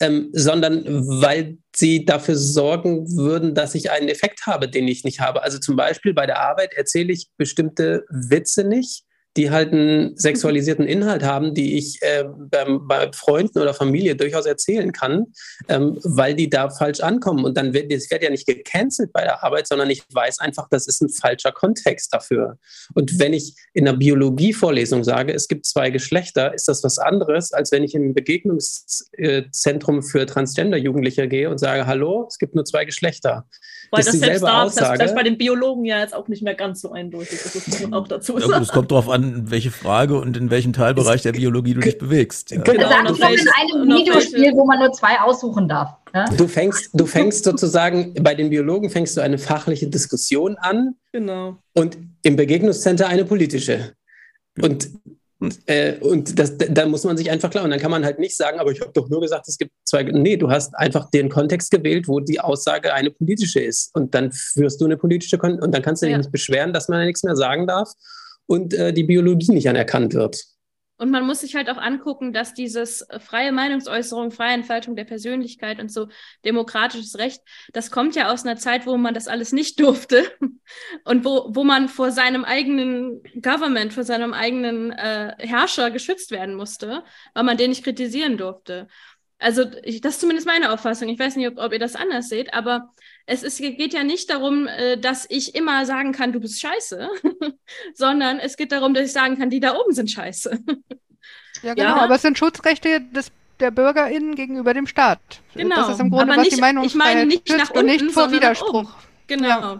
ähm, 0.05 0.29
sondern 0.33 0.85
weil 1.21 1.59
sie 1.75 2.05
dafür 2.05 2.37
sorgen 2.37 3.17
würden, 3.17 3.55
dass 3.55 3.75
ich 3.75 3.91
einen 3.91 4.09
Effekt 4.09 4.47
habe, 4.47 4.69
den 4.69 4.87
ich 4.87 5.05
nicht 5.05 5.21
habe. 5.21 5.43
Also 5.43 5.59
zum 5.59 5.77
Beispiel 5.77 6.15
bei 6.15 6.27
der 6.27 6.41
Arbeit 6.41 6.75
erzähle 6.75 7.13
ich 7.13 7.29
bestimmte 7.37 8.05
Witze 8.11 8.65
nicht 8.65 9.05
die 9.37 9.51
halt 9.51 9.73
einen 9.73 10.17
sexualisierten 10.17 10.87
Inhalt 10.87 11.25
haben, 11.25 11.55
die 11.55 11.77
ich 11.77 12.01
äh, 12.03 12.25
beim, 12.25 12.87
bei 12.87 13.11
Freunden 13.13 13.59
oder 13.59 13.75
Familie 13.75 14.15
durchaus 14.15 14.47
erzählen 14.47 14.93
kann, 14.93 15.27
ähm, 15.69 15.99
weil 16.05 16.35
die 16.35 16.49
da 16.49 16.71
falsch 16.71 17.01
ankommen. 17.01 17.45
Und 17.45 17.57
dann 17.57 17.73
wird 17.73 17.93
es 17.93 18.11
wird 18.11 18.23
ja 18.23 18.31
nicht 18.31 18.47
gecancelt 18.47 19.13
bei 19.13 19.23
der 19.23 19.43
Arbeit, 19.43 19.67
sondern 19.67 19.91
ich 19.91 20.03
weiß 20.13 20.39
einfach, 20.39 20.69
das 20.71 20.87
ist 20.87 21.03
ein 21.03 21.09
falscher 21.09 21.53
Kontext 21.53 22.13
dafür. 22.13 22.59
Und 22.95 23.19
wenn 23.19 23.33
ich 23.33 23.55
in 23.73 23.89
einer 23.89 23.97
Biologievorlesung 23.97 25.03
sage, 25.03 25.33
es 25.33 25.49
gibt 25.49 25.67
zwei 25.67 25.91
Geschlechter, 25.91 26.55
ist 26.55 26.69
das 26.69 26.85
was 26.85 26.99
anderes, 26.99 27.53
als 27.53 27.73
wenn 27.73 27.83
ich 27.83 27.95
in 27.95 28.11
ein 28.11 28.15
Begegnungszentrum 28.15 30.03
für 30.03 30.27
Transgender-Jugendliche 30.27 31.27
gehe 31.29 31.51
und 31.51 31.59
sage, 31.59 31.87
hallo, 31.87 32.27
es 32.29 32.39
gibt 32.39 32.55
nur 32.55 32.65
zwei 32.65 32.85
Geschlechter. 32.85 33.47
Weil 33.91 34.03
das, 34.03 34.13
das 34.13 34.19
selbst 34.19 34.43
da, 34.43 34.63
Aussage. 34.65 34.99
Das, 34.99 35.09
das 35.09 35.15
bei 35.15 35.23
den 35.23 35.39
Biologen 35.39 35.85
ja 35.85 36.01
jetzt 36.01 36.15
auch 36.15 36.29
nicht 36.29 36.43
mehr 36.43 36.55
ganz 36.55 36.81
so 36.81 36.93
eindeutig. 36.93 37.41
Das 37.43 37.67
muss 37.67 37.81
man 37.83 37.95
auch 37.95 38.09
dazu 38.09 38.39
sagen. 38.39 38.53
Ja, 38.53 38.61
es 38.61 38.69
kommt 38.69 38.91
darauf 38.91 39.09
an, 39.09 39.51
welche 39.51 39.71
Frage 39.71 40.19
und 40.19 40.37
in 40.37 40.51
welchem 40.51 40.73
Teilbereich 40.73 41.23
der 41.23 41.33
Biologie 41.33 41.75
du 41.75 41.81
dich 41.81 41.99
bewegst. 41.99 42.51
Ja. 42.51 42.63
Genau, 42.63 42.89
Sag 43.15 43.33
ich 43.33 43.43
in 43.43 43.49
einem 43.49 43.89
Videospiel, 43.89 44.53
wo 44.53 44.65
man 44.65 44.79
nur 44.79 44.93
zwei 44.93 45.21
aussuchen 45.21 45.69
darf. 45.69 45.95
Ja? 46.15 46.27
Du 46.37 46.47
fängst, 46.47 46.91
du 46.93 47.07
fängst 47.07 47.45
sozusagen, 47.45 48.15
bei 48.15 48.35
den 48.35 48.51
Biologen 48.51 48.91
fängst 48.91 49.17
du 49.17 49.21
eine 49.21 49.39
fachliche 49.39 49.89
Diskussion 49.89 50.57
an. 50.57 50.95
Genau. 51.13 51.57
Und 51.75 51.99
im 52.23 52.37
Begegnungscenter 52.37 53.09
eine 53.09 53.25
politische. 53.25 53.95
Und 54.61 54.89
Äh, 55.67 55.99
und 55.99 56.39
das, 56.39 56.57
da 56.57 56.87
muss 56.87 57.05
man 57.05 57.17
sich 57.17 57.31
einfach 57.31 57.51
klar. 57.51 57.65
Und 57.65 57.71
dann 57.71 57.81
kann 57.81 57.91
man 57.91 58.05
halt 58.05 58.19
nicht 58.19 58.37
sagen, 58.37 58.59
aber 58.61 58.71
ich 58.71 58.81
habe 58.81 58.93
doch 58.93 59.09
nur 59.09 59.21
gesagt, 59.21 59.49
es 59.49 59.59
gibt 59.59 59.73
zwei. 59.85 60.03
Nee, 60.05 60.37
du 60.37 60.51
hast 60.51 60.75
einfach 60.75 61.11
den 61.11 61.29
Kontext 61.29 61.71
gewählt, 61.71 62.09
wo 62.09 62.21
die 62.21 62.41
Aussage 62.41 62.95
eine 62.95 63.11
politische 63.11 63.61
ist. 63.61 63.91
Und 63.95 64.15
dann 64.15 64.33
führst 64.33 64.81
du 64.81 64.85
eine 64.85 64.97
politische 64.97 65.39
Kon 65.39 65.61
und 65.61 65.73
dann 65.73 65.83
kannst 65.83 66.03
du 66.03 66.07
dich 66.07 66.17
nicht 66.17 66.33
beschweren, 66.33 66.73
dass 66.73 66.89
man 66.89 67.01
ja 67.01 67.07
nichts 67.07 67.23
mehr 67.23 67.37
sagen 67.37 67.67
darf 67.67 67.93
und 68.47 68.75
äh, 68.75 68.93
die 68.93 69.05
Biologie 69.05 69.53
nicht 69.53 69.69
anerkannt 69.69 70.15
wird. 70.15 70.45
Und 70.97 71.11
man 71.11 71.27
muss 71.27 71.41
sich 71.41 71.57
halt 71.57 71.69
auch 71.71 71.77
angucken, 71.77 72.33
dass 72.33 72.55
dieses 72.55 73.03
äh, 73.03 73.19
freie 73.19 73.51
Meinungsäußerung, 73.51 74.31
freie 74.31 74.55
Entfaltung 74.55 74.95
der 74.95 75.05
Persönlichkeit 75.05 75.81
und 75.81 75.91
so 75.91 76.09
demokratisches 76.45 77.19
Recht, 77.19 77.43
das 77.73 77.91
kommt 77.91 78.15
ja 78.15 78.33
aus 78.33 78.45
einer 78.45 78.57
Zeit, 78.57 78.87
wo 78.87 78.97
man 78.97 79.13
das 79.13 79.27
alles 79.27 79.53
nicht 79.53 79.81
durfte 79.85 80.25
und 81.05 81.25
wo, 81.25 81.47
wo 81.49 81.65
man 81.65 81.89
vor 81.89 82.13
seinem 82.13 82.45
eigenen 82.45 83.23
Government, 83.43 83.93
vor 83.93 84.05
seinem 84.05 84.33
eigenen 84.33 84.93
äh, 84.93 85.35
Herrscher 85.39 85.91
geschützt 85.91 86.31
werden 86.31 86.55
musste, 86.55 87.03
weil 87.35 87.45
man 87.45 87.57
den 87.57 87.71
nicht 87.71 87.85
kritisieren 87.85 88.37
durfte. 88.37 88.87
Also 89.39 89.65
ich, 89.83 90.01
das 90.01 90.15
ist 90.15 90.21
zumindest 90.21 90.47
meine 90.47 90.73
Auffassung. 90.73 91.09
Ich 91.09 91.19
weiß 91.19 91.37
nicht, 91.37 91.49
ob, 91.49 91.59
ob 91.59 91.73
ihr 91.73 91.81
das 91.81 91.97
anders 91.97 92.29
seht, 92.29 92.55
aber 92.55 92.93
es 93.27 93.43
ist, 93.43 93.59
geht 93.59 93.95
ja 93.95 94.05
nicht 94.05 94.31
darum, 94.31 94.67
äh, 94.67 94.99
dass 94.99 95.27
ich 95.29 95.55
immer 95.55 95.87
sagen 95.87 96.13
kann, 96.13 96.33
du 96.33 96.41
bist 96.41 96.61
scheiße, 96.61 97.09
sondern 97.95 98.39
es 98.39 98.57
geht 98.57 98.73
darum, 98.73 98.95
dass 98.95 99.07
ich 99.07 99.13
sagen 99.13 99.39
kann, 99.39 99.51
die 99.51 99.61
da 99.61 99.75
oben 99.75 99.95
sind 99.95 100.11
scheiße. 100.11 100.59
ja, 101.63 101.75
genau, 101.75 101.89
ja. 101.89 101.97
aber 101.97 102.17
es 102.17 102.23
sind 102.23 102.39
Schutzrechte 102.39 103.01
des, 103.01 103.33
der 103.61 103.71
BürgerInnen 103.71 104.35
gegenüber 104.35 104.75
dem 104.75 104.87
Staat. 104.87 105.21
Genau. 105.55 105.77
Das 105.77 105.91
ist 105.91 106.01
im 106.01 106.11
Grunde, 106.11 106.33
aber 106.33 106.37
was 106.37 106.45
nicht, 106.45 106.57
die 106.57 106.61
Meinungsfreiheit 106.61 107.11
ich 107.11 107.15
meine 107.15 107.27
nicht 107.27 107.49
nach 107.49 107.71
unten, 107.71 107.79
und 107.79 107.87
nicht 107.87 108.13
vor 108.13 108.31
Widerspruch. 108.31 108.93
Genau. 109.27 109.49
Ja. 109.49 109.79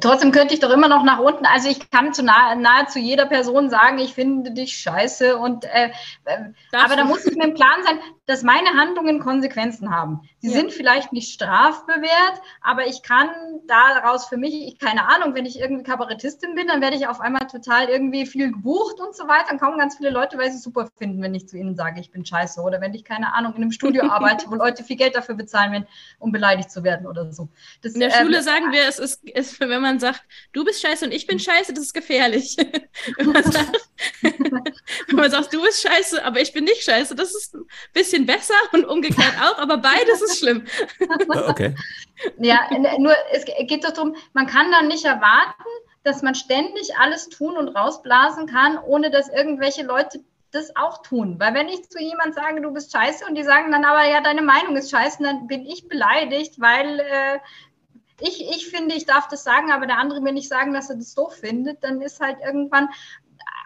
Trotzdem 0.00 0.30
könnte 0.30 0.54
ich 0.54 0.60
doch 0.60 0.70
immer 0.70 0.88
noch 0.88 1.02
nach 1.02 1.18
unten. 1.18 1.46
Also 1.46 1.68
ich 1.68 1.90
kann 1.90 2.12
zu 2.12 2.22
nahe, 2.22 2.56
nahezu 2.56 2.98
jeder 2.98 3.26
Person 3.26 3.70
sagen, 3.70 3.98
ich 3.98 4.14
finde 4.14 4.52
dich 4.52 4.74
scheiße. 4.74 5.36
Und 5.36 5.64
äh, 5.64 5.90
äh 6.24 6.52
aber 6.72 6.96
da 6.96 7.04
muss 7.04 7.24
ich 7.24 7.36
mir 7.36 7.48
im 7.48 7.54
Klaren 7.54 7.82
sein, 7.84 7.98
dass 8.30 8.44
meine 8.44 8.68
Handlungen 8.74 9.18
Konsequenzen 9.18 9.90
haben. 9.90 10.20
Sie 10.38 10.52
ja. 10.52 10.54
sind 10.54 10.72
vielleicht 10.72 11.12
nicht 11.12 11.32
strafbewehrt, 11.32 12.40
aber 12.60 12.86
ich 12.86 13.02
kann 13.02 13.28
daraus 13.66 14.26
für 14.26 14.36
mich, 14.36 14.54
ich, 14.54 14.78
keine 14.78 15.08
Ahnung, 15.08 15.34
wenn 15.34 15.46
ich 15.46 15.58
irgendwie 15.58 15.82
Kabarettistin 15.82 16.54
bin, 16.54 16.68
dann 16.68 16.80
werde 16.80 16.94
ich 16.94 17.08
auf 17.08 17.20
einmal 17.20 17.48
total 17.48 17.88
irgendwie 17.88 18.26
viel 18.26 18.52
gebucht 18.52 19.00
und 19.00 19.16
so 19.16 19.26
weiter. 19.26 19.46
Dann 19.48 19.58
kommen 19.58 19.78
ganz 19.78 19.96
viele 19.96 20.10
Leute, 20.10 20.38
weil 20.38 20.48
sie 20.50 20.58
es 20.58 20.62
super 20.62 20.88
finden, 20.96 21.20
wenn 21.22 21.34
ich 21.34 21.48
zu 21.48 21.58
ihnen 21.58 21.74
sage, 21.74 22.00
ich 22.00 22.12
bin 22.12 22.24
scheiße. 22.24 22.60
Oder 22.60 22.80
wenn 22.80 22.94
ich, 22.94 23.02
keine 23.04 23.34
Ahnung, 23.34 23.54
in 23.56 23.62
einem 23.62 23.72
Studio 23.72 24.04
arbeite, 24.10 24.48
wo 24.48 24.54
Leute 24.54 24.84
viel 24.84 24.96
Geld 24.96 25.16
dafür 25.16 25.34
bezahlen, 25.34 25.72
wenn, 25.72 25.86
um 26.20 26.30
beleidigt 26.30 26.70
zu 26.70 26.84
werden 26.84 27.08
oder 27.08 27.32
so. 27.32 27.48
Das, 27.82 27.94
in 27.94 28.00
der 28.00 28.10
äh, 28.10 28.22
Schule 28.22 28.42
sagen 28.42 28.70
wir, 28.70 28.86
es 28.86 29.00
ist, 29.00 29.24
ist, 29.28 29.58
wenn 29.58 29.82
man 29.82 29.98
sagt, 29.98 30.22
du 30.52 30.64
bist 30.64 30.80
scheiße 30.82 31.04
und 31.04 31.10
ich 31.12 31.26
bin 31.26 31.40
scheiße, 31.40 31.74
das 31.74 31.82
ist 31.82 31.94
gefährlich. 31.94 32.56
wenn, 33.16 33.32
man 33.32 33.42
sagt, 33.52 33.90
wenn 34.22 35.16
man 35.16 35.30
sagt, 35.32 35.52
du 35.52 35.60
bist 35.62 35.82
scheiße, 35.82 36.24
aber 36.24 36.40
ich 36.40 36.52
bin 36.52 36.62
nicht 36.62 36.84
scheiße, 36.84 37.16
das 37.16 37.34
ist 37.34 37.56
ein 37.56 37.64
bisschen 37.92 38.19
besser 38.26 38.54
und 38.72 38.84
umgekehrt 38.84 39.34
auch, 39.42 39.58
aber 39.58 39.78
beides 39.78 40.22
ist 40.22 40.38
schlimm. 40.38 40.64
okay. 41.46 41.74
Ja, 42.38 42.60
nur 42.98 43.14
es 43.32 43.44
geht 43.44 43.84
doch 43.84 43.92
darum, 43.92 44.14
man 44.32 44.46
kann 44.46 44.70
dann 44.70 44.88
nicht 44.88 45.04
erwarten, 45.04 45.64
dass 46.02 46.22
man 46.22 46.34
ständig 46.34 46.96
alles 46.98 47.28
tun 47.28 47.56
und 47.56 47.68
rausblasen 47.68 48.46
kann, 48.46 48.78
ohne 48.78 49.10
dass 49.10 49.28
irgendwelche 49.28 49.84
Leute 49.84 50.20
das 50.50 50.74
auch 50.76 51.02
tun. 51.02 51.38
Weil 51.38 51.54
wenn 51.54 51.68
ich 51.68 51.88
zu 51.88 52.00
jemand 52.00 52.34
sage, 52.34 52.60
du 52.60 52.72
bist 52.72 52.92
scheiße 52.92 53.24
und 53.26 53.36
die 53.36 53.44
sagen 53.44 53.70
dann 53.70 53.84
aber, 53.84 54.04
ja, 54.04 54.20
deine 54.20 54.42
Meinung 54.42 54.76
ist 54.76 54.90
scheiße, 54.90 55.22
dann 55.22 55.46
bin 55.46 55.64
ich 55.64 55.88
beleidigt, 55.88 56.60
weil 56.60 57.00
äh, 57.00 57.38
ich, 58.20 58.40
ich 58.50 58.68
finde, 58.68 58.94
ich 58.94 59.06
darf 59.06 59.28
das 59.28 59.44
sagen, 59.44 59.70
aber 59.70 59.86
der 59.86 59.98
andere 59.98 60.22
will 60.22 60.32
nicht 60.32 60.48
sagen, 60.48 60.74
dass 60.74 60.90
er 60.90 60.96
das 60.96 61.14
doof 61.14 61.34
findet, 61.34 61.82
dann 61.84 62.00
ist 62.00 62.20
halt 62.20 62.38
irgendwann, 62.44 62.88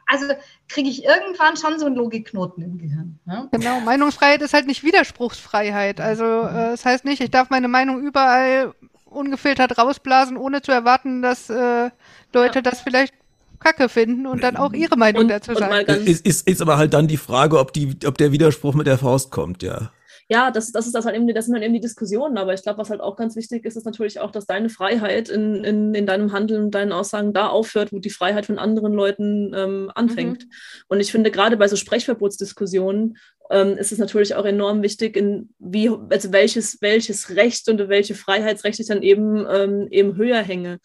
also 0.07 0.27
kriege 0.69 0.89
ich 0.89 1.05
irgendwann 1.05 1.57
schon 1.57 1.79
so 1.79 1.87
einen 1.87 1.97
Logikknoten 1.97 2.63
im 2.63 2.79
Gehirn. 2.79 3.19
Ja? 3.27 3.49
Genau, 3.53 3.81
Meinungsfreiheit 3.81 4.43
ist 4.43 4.55
halt 4.55 4.67
nicht 4.67 4.85
Widerspruchsfreiheit. 4.85 6.01
Also 6.01 6.25
äh, 6.25 6.71
das 6.73 6.85
heißt 6.85 7.05
nicht, 7.05 7.21
ich 7.21 7.31
darf 7.31 7.51
meine 7.51 7.69
Meinung 7.69 8.01
überall 8.01 8.75
ungefiltert 9.05 9.79
rausblasen, 9.79 10.37
ohne 10.37 10.63
zu 10.63 10.73
erwarten, 10.73 11.23
dass 11.23 11.49
äh, 11.51 11.91
Leute 12.33 12.57
ja. 12.57 12.63
das 12.63 12.81
vielleicht 12.81 13.15
Kacke 13.61 13.89
finden 13.89 14.27
und 14.27 14.43
dann 14.43 14.57
auch 14.57 14.73
ihre 14.73 14.97
Meinung 14.97 15.23
und, 15.23 15.29
dazu 15.29 15.55
sagen. 15.55 15.87
Ist, 16.05 16.27
ist, 16.27 16.47
ist 16.47 16.61
aber 16.61 16.77
halt 16.77 16.93
dann 16.93 17.09
die 17.09 17.17
Frage, 17.17 17.59
ob, 17.59 17.73
die, 17.73 17.97
ob 18.07 18.19
der 18.19 18.33
Widerspruch 18.33 18.75
mit 18.75 18.87
der 18.87 18.99
Faust 18.99 19.31
kommt, 19.31 19.63
ja 19.63 19.91
ja, 20.29 20.51
das, 20.51 20.73
das 20.73 20.87
ist 20.87 20.95
das 20.95 21.05
halt 21.05 21.17
eben, 21.17 21.27
das 21.35 21.47
sind 21.47 21.55
halt 21.55 21.65
eben 21.65 21.75
die 21.75 21.81
Diskussionen. 21.81 22.39
Aber 22.39 22.55
ich 22.55 22.63
glaube, 22.63 22.79
was 22.79 22.91
halt 22.91 23.01
auch 23.01 23.17
ganz 23.17 23.37
wichtig 23.37 23.65
ist, 23.65 23.77
ist 23.77 23.85
natürlich 23.85 24.21
auch, 24.21 24.31
dass 24.31 24.47
deine 24.47 24.71
Freiheit 24.71 25.29
in, 25.29 25.65
in, 25.65 25.95
in 25.95 26.07
deinem 26.07 26.33
Handeln 26.33 26.65
und 26.65 26.75
deinen 26.75 26.93
Aussagen 26.93 27.33
da 27.33 27.49
aufhört, 27.49 27.93
wo 27.93 27.99
die 27.99 28.11
Freiheit 28.11 28.47
von 28.47 28.59
anderen 28.59 28.95
Leuten 28.95 29.53
ähm, 29.55 29.91
anfängt. 29.95 30.45
Mhm. 30.45 30.51
Und 30.89 31.01
ich 31.01 31.13
finde, 31.13 31.31
gerade 31.31 31.57
bei 31.57 31.69
so 31.69 31.77
Sprechverbotsdiskussionen 31.77 33.19
ähm, 33.51 33.77
ist 33.77 33.93
es 33.93 33.99
natürlich 33.99 34.35
auch 34.35 34.47
enorm 34.47 34.83
wichtig, 34.83 35.17
in 35.17 35.51
wie, 35.59 35.91
also 36.11 36.33
welches, 36.33 36.81
welches 36.81 37.31
Recht 37.31 37.69
und 37.69 37.89
welche 37.89 38.15
Freiheitsrechte 38.15 38.83
ich 38.83 38.89
dann 38.89 39.03
eben, 39.03 39.47
ähm, 39.51 39.89
eben 39.91 40.17
höher 40.17 40.41
hänge. 40.41 40.79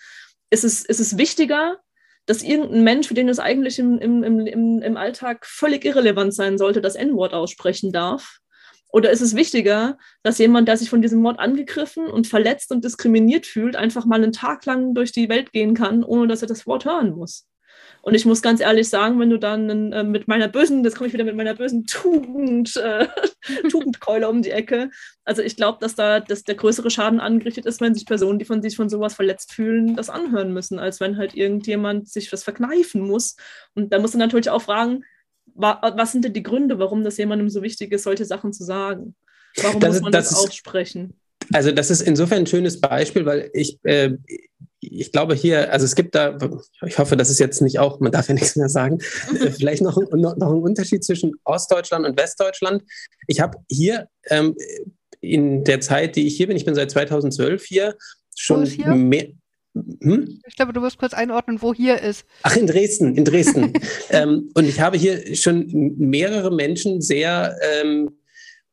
Ist 0.50 0.66
es, 0.66 0.84
ist 0.84 1.00
es 1.00 1.18
wichtiger, 1.18 1.78
dass 2.26 2.44
irgendein 2.44 2.84
Mensch, 2.84 3.08
für 3.08 3.14
den 3.14 3.30
es 3.30 3.40
eigentlich 3.40 3.80
im, 3.80 3.98
im, 4.00 4.24
im, 4.24 4.82
im 4.82 4.98
Alltag 4.98 5.46
völlig 5.46 5.86
irrelevant 5.86 6.34
sein 6.34 6.58
sollte, 6.58 6.82
das 6.82 6.96
N-Wort 6.96 7.34
aussprechen 7.34 7.92
darf, 7.92 8.40
oder 8.92 9.12
ist 9.12 9.22
es 9.22 9.36
wichtiger, 9.36 9.98
dass 10.24 10.40
jemand, 10.40 10.68
der 10.68 10.78
sich 10.78 10.90
von 10.90 11.02
diesem 11.02 11.22
Mord 11.22 11.40
angegriffen 11.40 12.08
und 12.08 12.28
verletzt 12.28 12.72
und 12.72 12.84
diskriminiert 12.84 13.46
fühlt, 13.46 13.76
einfach 13.76 14.06
mal 14.06 14.22
einen 14.22 14.32
Tag 14.32 14.66
lang 14.66 14.96
durch 14.96 15.12
die 15.12 15.30
Welt 15.30 15.52
gehen 15.52 15.76
kann, 15.76 16.04
ohne 16.04 16.28
dass 16.28 16.42
er 16.42 16.48
das 16.48 16.66
Wort 16.66 16.86
hören 16.86 17.12
muss? 17.12 17.46
Und 18.02 18.14
ich 18.14 18.26
muss 18.26 18.42
ganz 18.42 18.62
ehrlich 18.62 18.90
sagen, 18.90 19.20
wenn 19.20 19.30
du 19.30 19.38
dann 19.38 19.92
äh, 19.92 20.04
mit 20.04 20.28
meiner 20.28 20.48
bösen, 20.48 20.84
jetzt 20.84 20.96
komme 20.96 21.08
ich 21.08 21.14
wieder 21.14 21.24
mit 21.24 21.36
meiner 21.36 21.56
bösen 21.56 21.86
Tugend, 21.86 22.76
äh, 22.78 23.08
Tugendkeule 23.70 24.30
um 24.30 24.42
die 24.42 24.52
Ecke. 24.52 24.90
Also 25.26 25.42
ich 25.42 25.56
glaube, 25.56 25.80
dass 25.82 25.96
da 25.96 26.20
dass 26.20 26.44
der 26.44 26.56
größere 26.56 26.90
Schaden 26.90 27.20
angerichtet 27.20 27.66
ist, 27.66 27.82
wenn 27.82 27.94
sich 27.94 28.06
Personen, 28.06 28.40
die 28.40 28.46
von 28.46 28.62
sich 28.62 28.76
von 28.76 28.90
sowas 28.90 29.16
verletzt 29.16 29.54
fühlen, 29.54 29.96
das 29.96 30.10
anhören 30.10 30.54
müssen, 30.54 30.80
als 30.80 31.00
wenn 31.00 31.18
halt 31.18 31.36
irgendjemand 31.36 32.10
sich 32.10 32.32
was 32.32 32.44
verkneifen 32.44 33.02
muss. 33.02 33.36
Und 33.76 33.92
da 33.94 34.00
musst 34.00 34.14
du 34.14 34.18
natürlich 34.18 34.50
auch 34.50 34.62
fragen, 34.62 35.04
was 35.60 36.12
sind 36.12 36.26
denn 36.26 36.34
die 36.34 36.43
Gründe, 36.43 36.80
warum 36.80 37.03
das 37.03 37.18
jemandem 37.18 37.49
so 37.49 37.62
wichtig 37.62 37.91
ist, 37.91 38.03
solche 38.03 38.26
Sachen 38.26 38.53
zu 38.53 38.64
sagen? 38.64 39.16
Warum 39.62 39.80
das 39.80 39.95
muss 39.95 40.01
man 40.01 40.12
das, 40.12 40.30
das 40.30 40.39
aussprechen? 40.39 41.14
Also 41.53 41.72
das 41.72 41.89
ist 41.89 42.01
insofern 42.01 42.39
ein 42.39 42.47
schönes 42.47 42.80
Beispiel, 42.80 43.26
weil 43.26 43.49
ich, 43.53 43.80
äh, 43.84 44.12
ich 44.80 45.12
glaube 45.12 45.36
hier, 45.36 45.72
also 45.72 45.86
es 45.86 45.95
gibt 45.95 46.16
da, 46.16 46.38
ich 46.86 46.97
hoffe, 46.99 47.18
das 47.18 47.30
ist 47.30 47.39
jetzt 47.39 47.62
nicht 47.62 47.80
auch, 47.80 47.99
man 47.99 48.12
darf 48.12 48.28
ja 48.28 48.34
nichts 48.34 48.55
mehr 48.55 48.70
sagen, 48.70 48.99
vielleicht 49.57 49.82
noch, 49.82 49.97
noch, 50.12 50.38
noch 50.38 50.51
ein 50.51 50.62
Unterschied 50.62 51.03
zwischen 51.03 51.34
Ostdeutschland 51.43 52.05
und 52.05 52.18
Westdeutschland. 52.18 52.84
Ich 53.28 53.39
habe 53.39 53.57
hier 53.68 54.07
ähm, 54.28 54.55
in 55.22 55.64
der 55.64 55.82
Zeit, 55.82 56.16
die 56.16 56.28
ich 56.28 56.38
hier 56.38 56.47
bin, 56.47 56.55
ich 56.55 56.66
bin 56.66 56.76
seit 56.76 56.91
2012 56.91 57.66
hier, 57.66 57.95
schon 58.36 58.66
hier? 58.66 58.95
mehr, 58.95 59.28
hm? 59.74 60.41
Ich 60.47 60.55
glaube, 60.55 60.74
du 60.74 60.82
wirst 60.82 60.97
kurz 60.97 61.13
einordnen, 61.13 61.61
wo 61.61 61.74
hier 61.74 62.01
ist. 62.01 62.26
Ach, 62.43 62.55
in 62.55 62.67
Dresden, 62.67 63.15
in 63.15 63.26
Dresden. 63.26 63.74
ähm, 64.09 64.49
und 64.55 64.65
ich 64.65 64.80
habe 64.80 64.97
hier 64.97 65.36
schon 65.36 65.67
mehrere 65.97 66.53
Menschen 66.53 67.01
sehr 67.01 67.55
ähm, 67.61 68.09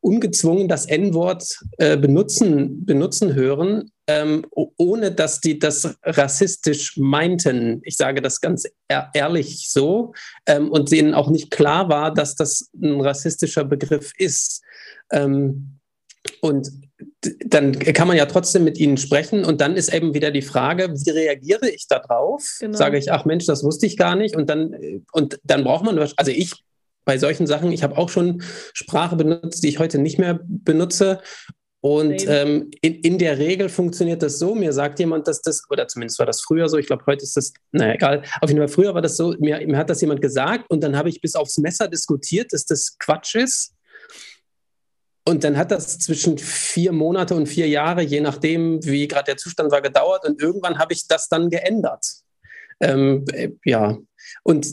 ungezwungen 0.01 0.69
das 0.69 0.87
N-Wort 0.87 1.59
äh, 1.79 1.97
benutzen, 1.97 2.85
benutzen 2.87 3.35
hören, 3.35 3.91
ähm, 4.07 4.47
ohne 4.53 5.11
dass 5.11 5.41
die 5.41 5.59
das 5.59 5.97
rassistisch 6.05 6.97
meinten. 6.97 7.81
Ich 7.83 7.97
sage 7.97 8.23
das 8.23 8.41
ganz 8.41 8.69
ehrlich 8.89 9.71
so. 9.71 10.15
Ähm, 10.47 10.71
und 10.71 10.93
denen 10.93 11.13
auch 11.13 11.29
nicht 11.29 11.51
klar 11.51 11.89
war, 11.89 12.15
dass 12.15 12.37
das 12.37 12.71
ein 12.81 13.01
rassistischer 13.01 13.65
Begriff 13.65 14.13
ist. 14.17 14.63
Ähm, 15.11 15.81
und 16.41 16.71
dann 17.47 17.79
kann 17.79 18.09
man 18.09 18.17
ja 18.17 18.27
trotzdem 18.27 18.65
mit 18.65 18.79
ihnen 18.79 18.97
sprechen 18.97 19.45
und 19.45 19.61
dann 19.61 19.77
ist 19.77 19.93
eben 19.93 20.15
wieder 20.15 20.31
die 20.31 20.43
Frage, 20.43 20.93
wie 20.93 21.11
reagiere 21.11 21.69
ich 21.69 21.87
darauf? 21.89 22.57
Genau. 22.61 22.77
Sage 22.77 22.99
ich, 22.99 23.13
ach 23.13 23.25
Mensch, 23.25 23.47
das 23.47 23.65
wusste 23.65 23.87
ich 23.87 23.97
gar 23.97 24.17
nicht. 24.17 24.37
Und 24.37 24.49
dann 24.49 25.05
und 25.13 25.39
dann 25.45 25.65
braucht 25.65 25.85
man, 25.85 25.99
also 25.99 26.31
ich 26.31 26.53
bei 27.05 27.19
solchen 27.19 27.47
Sachen, 27.47 27.71
ich 27.71 27.83
habe 27.83 27.97
auch 27.97 28.09
schon 28.09 28.43
Sprache 28.73 29.17
benutzt, 29.17 29.63
die 29.63 29.69
ich 29.69 29.79
heute 29.79 29.99
nicht 29.99 30.19
mehr 30.19 30.41
benutze. 30.43 31.21
Und 31.81 32.27
ähm, 32.27 32.71
in, 32.81 32.95
in 32.95 33.19
der 33.19 33.39
Regel 33.39 33.69
funktioniert 33.69 34.21
das 34.21 34.41
so, 34.41 34.57
mir 34.57 34.73
sagt 34.73 34.99
jemand, 34.99 35.29
dass 35.29 35.41
das, 35.41 35.63
oder 35.71 35.87
zumindest 35.87 36.19
war 36.19 36.27
das 36.27 36.41
früher 36.41 36.69
so, 36.69 36.79
ich 36.79 36.89
glaube, 36.89 37.05
heute 37.07 37.23
ist 37.23 37.37
das, 37.37 37.53
naja, 37.71 37.95
egal, 37.95 38.23
auf 38.41 38.51
jeden 38.51 38.59
Fall 38.59 38.69
früher 38.69 38.93
war 38.93 39.03
das 39.03 39.17
so, 39.17 39.37
mir, 39.39 39.65
mir 39.65 39.77
hat 39.77 39.89
das 39.89 40.01
jemand 40.01 40.21
gesagt 40.21 40.69
und 40.69 40.83
dann 40.83 40.97
habe 40.97 41.11
ich 41.11 41.21
bis 41.21 41.37
aufs 41.37 41.59
Messer 41.59 41.87
diskutiert, 41.87 42.53
dass 42.53 42.65
das 42.65 42.97
Quatsch 42.99 43.37
ist 43.37 43.76
und 45.29 45.43
dann 45.43 45.57
hat 45.57 45.73
das 45.73 45.99
zwischen 45.99 46.39
vier 46.39 46.93
Monate 46.93 47.35
und 47.35 47.47
vier 47.47 47.69
Jahre, 47.69 48.03
je 48.03 48.21
nachdem, 48.21 48.85
wie 48.85 49.09
gerade 49.09 49.27
der 49.27 49.37
Zustand 49.37 49.73
war, 49.73 49.83
gedauert. 49.83 50.25
Und 50.25 50.41
irgendwann 50.41 50.79
habe 50.79 50.93
ich 50.93 51.09
das 51.09 51.29
dann 51.29 51.51
geändert. 51.51 52.07
Ähm, 52.81 53.25
äh, 53.33 53.51
ja, 53.65 53.99
und 54.45 54.67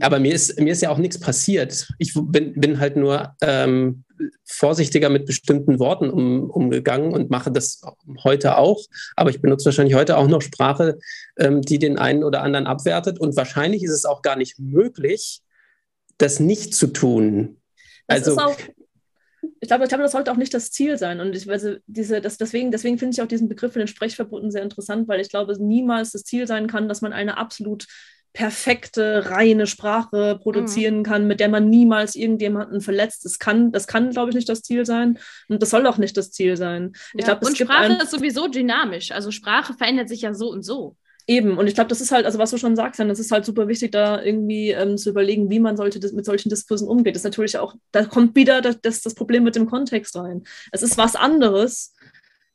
aber 0.00 0.20
mir 0.20 0.34
ist, 0.34 0.60
mir 0.60 0.72
ist 0.72 0.82
ja 0.82 0.90
auch 0.90 0.98
nichts 0.98 1.18
passiert. 1.18 1.88
Ich 1.98 2.12
bin, 2.14 2.52
bin 2.54 2.78
halt 2.78 2.96
nur 2.96 3.34
ähm, 3.40 4.04
vorsichtiger 4.44 5.08
mit 5.08 5.26
bestimmten 5.26 5.78
Worten 5.78 6.10
um, 6.10 6.50
umgegangen 6.50 7.12
und 7.12 7.30
mache 7.30 7.50
das 7.50 7.80
heute 8.22 8.58
auch. 8.58 8.84
Aber 9.16 9.30
ich 9.30 9.40
benutze 9.40 9.64
wahrscheinlich 9.66 9.94
heute 9.94 10.18
auch 10.18 10.28
noch 10.28 10.42
Sprache, 10.42 10.98
ähm, 11.38 11.62
die 11.62 11.78
den 11.78 11.98
einen 11.98 12.22
oder 12.22 12.42
anderen 12.42 12.66
abwertet. 12.66 13.18
Und 13.18 13.34
wahrscheinlich 13.34 13.82
ist 13.82 13.92
es 13.92 14.04
auch 14.04 14.22
gar 14.22 14.36
nicht 14.36 14.58
möglich, 14.58 15.40
das 16.18 16.38
nicht 16.38 16.74
zu 16.74 16.88
tun. 16.88 17.56
Das 18.06 18.28
also, 18.28 18.40
auch, 18.40 18.56
ich 19.60 19.68
glaube, 19.68 19.84
ich 19.84 19.88
glaube, 19.88 20.02
das 20.02 20.12
sollte 20.12 20.32
auch 20.32 20.36
nicht 20.36 20.54
das 20.54 20.70
Ziel 20.70 20.96
sein. 20.96 21.20
Und 21.20 21.36
ich, 21.36 21.48
also 21.48 21.76
diese, 21.86 22.20
das, 22.20 22.38
deswegen, 22.38 22.70
deswegen 22.70 22.98
finde 22.98 23.14
ich 23.14 23.22
auch 23.22 23.28
diesen 23.28 23.48
Begriff 23.48 23.74
von 23.74 23.80
den 23.80 23.88
Sprechverboten 23.88 24.50
sehr 24.50 24.62
interessant, 24.62 25.06
weil 25.06 25.20
ich 25.20 25.28
glaube, 25.28 25.54
niemals 25.62 26.12
das 26.12 26.24
Ziel 26.24 26.46
sein 26.46 26.66
kann, 26.66 26.88
dass 26.88 27.02
man 27.02 27.12
eine 27.12 27.36
absolut 27.36 27.86
perfekte, 28.32 29.28
reine 29.30 29.66
Sprache 29.66 30.38
produzieren 30.40 30.98
mhm. 30.98 31.02
kann, 31.02 31.26
mit 31.26 31.40
der 31.40 31.48
man 31.48 31.68
niemals 31.68 32.14
irgendjemanden 32.14 32.80
verletzt. 32.80 33.24
Das 33.24 33.38
kann, 33.38 33.72
das 33.72 33.86
kann, 33.86 34.10
glaube 34.10 34.30
ich, 34.30 34.36
nicht 34.36 34.48
das 34.48 34.62
Ziel 34.62 34.86
sein. 34.86 35.18
Und 35.48 35.60
das 35.60 35.70
soll 35.70 35.86
auch 35.86 35.98
nicht 35.98 36.16
das 36.16 36.30
Ziel 36.30 36.56
sein. 36.56 36.92
Ich 37.14 37.26
ja. 37.26 37.34
glaub, 37.34 37.44
und 37.44 37.58
Sprache 37.58 37.98
ist 38.00 38.10
sowieso 38.12 38.48
dynamisch. 38.48 39.10
Also 39.10 39.30
Sprache 39.30 39.74
verändert 39.74 40.08
sich 40.08 40.22
ja 40.22 40.32
so 40.32 40.48
und 40.50 40.62
so. 40.62 40.96
Eben, 41.26 41.58
und 41.58 41.66
ich 41.66 41.74
glaube, 41.74 41.88
das 41.88 42.00
ist 42.00 42.12
halt, 42.12 42.26
also 42.26 42.38
was 42.38 42.50
du 42.50 42.58
schon 42.58 42.76
sagst, 42.76 42.98
dann, 42.98 43.08
das 43.08 43.18
ist 43.18 43.30
halt 43.30 43.44
super 43.44 43.68
wichtig, 43.68 43.92
da 43.92 44.22
irgendwie 44.22 44.70
ähm, 44.70 44.96
zu 44.96 45.10
überlegen, 45.10 45.50
wie 45.50 45.60
man 45.60 45.76
sollte 45.76 46.00
mit 46.14 46.24
solchen 46.24 46.48
Diskursen 46.48 46.88
umgeht. 46.88 47.14
Das 47.14 47.20
ist 47.20 47.24
natürlich 47.24 47.58
auch, 47.58 47.74
da 47.92 48.04
kommt 48.04 48.34
wieder 48.34 48.60
das, 48.60 48.80
das, 48.80 49.02
das 49.02 49.14
Problem 49.14 49.44
mit 49.44 49.56
dem 49.56 49.66
Kontext 49.66 50.16
rein. 50.16 50.44
Es 50.72 50.82
ist 50.82 50.98
was 50.98 51.16
anderes, 51.16 51.92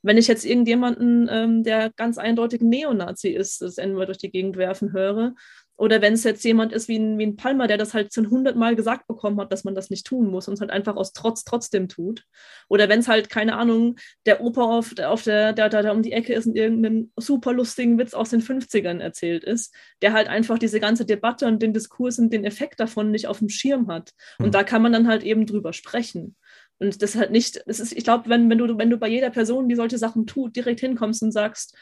wenn 0.06 0.18
ich 0.18 0.28
jetzt 0.28 0.44
irgendjemanden, 0.44 1.28
ähm, 1.30 1.64
der 1.64 1.90
ganz 1.96 2.16
eindeutig 2.16 2.60
Neonazi 2.60 3.28
ist, 3.28 3.60
das 3.60 3.76
N-Wort 3.76 4.08
durch 4.08 4.18
die 4.18 4.30
Gegend 4.30 4.56
werfen 4.56 4.92
höre, 4.92 5.34
oder 5.76 6.00
wenn 6.00 6.14
es 6.14 6.24
jetzt 6.24 6.42
jemand 6.44 6.72
ist 6.72 6.88
wie 6.88 6.98
ein, 6.98 7.18
wie 7.18 7.26
ein 7.26 7.36
Palmer, 7.36 7.66
der 7.66 7.76
das 7.76 7.92
halt 7.92 8.14
schon 8.14 8.30
hundertmal 8.30 8.76
gesagt 8.76 9.06
bekommen 9.06 9.38
hat, 9.40 9.52
dass 9.52 9.64
man 9.64 9.74
das 9.74 9.90
nicht 9.90 10.06
tun 10.06 10.30
muss 10.30 10.48
und 10.48 10.54
es 10.54 10.60
halt 10.60 10.70
einfach 10.70 10.96
aus 10.96 11.12
Trotz 11.12 11.44
trotzdem 11.44 11.88
tut. 11.88 12.24
Oder 12.68 12.88
wenn 12.88 13.00
es 13.00 13.08
halt, 13.08 13.28
keine 13.28 13.56
Ahnung, 13.56 13.96
der 14.24 14.40
Opa 14.40 14.62
auf, 14.62 14.98
auf 14.98 15.24
der, 15.24 15.52
der, 15.52 15.68
der, 15.68 15.82
der 15.82 15.92
um 15.92 16.02
die 16.02 16.12
Ecke 16.12 16.32
ist 16.32 16.46
und 16.46 16.56
irgendeinen 16.56 17.12
super 17.16 17.52
lustigen 17.52 17.98
Witz 17.98 18.14
aus 18.14 18.30
den 18.30 18.40
50ern 18.40 19.00
erzählt 19.00 19.44
ist, 19.44 19.74
der 20.00 20.14
halt 20.14 20.28
einfach 20.28 20.58
diese 20.58 20.80
ganze 20.80 21.04
Debatte 21.04 21.46
und 21.46 21.60
den 21.60 21.74
Diskurs 21.74 22.18
und 22.18 22.32
den 22.32 22.44
Effekt 22.44 22.80
davon 22.80 23.10
nicht 23.10 23.26
auf 23.26 23.40
dem 23.40 23.50
Schirm 23.50 23.88
hat. 23.88 24.12
Und 24.38 24.46
mhm. 24.46 24.52
da 24.52 24.64
kann 24.64 24.80
man 24.80 24.92
dann 24.92 25.08
halt 25.08 25.24
eben 25.24 25.44
drüber 25.44 25.74
sprechen. 25.74 26.36
Und 26.78 27.00
das 27.02 27.16
halt 27.16 27.30
nicht, 27.30 27.62
das 27.66 27.80
ist, 27.80 27.92
ich 27.92 28.04
glaube, 28.04 28.28
wenn, 28.28 28.50
wenn, 28.50 28.58
du, 28.58 28.76
wenn 28.76 28.90
du 28.90 28.98
bei 28.98 29.08
jeder 29.08 29.30
Person, 29.30 29.68
die 29.68 29.76
solche 29.76 29.98
Sachen 29.98 30.26
tut, 30.26 30.56
direkt 30.56 30.80
hinkommst 30.80 31.22
und 31.22 31.32
sagst, 31.32 31.74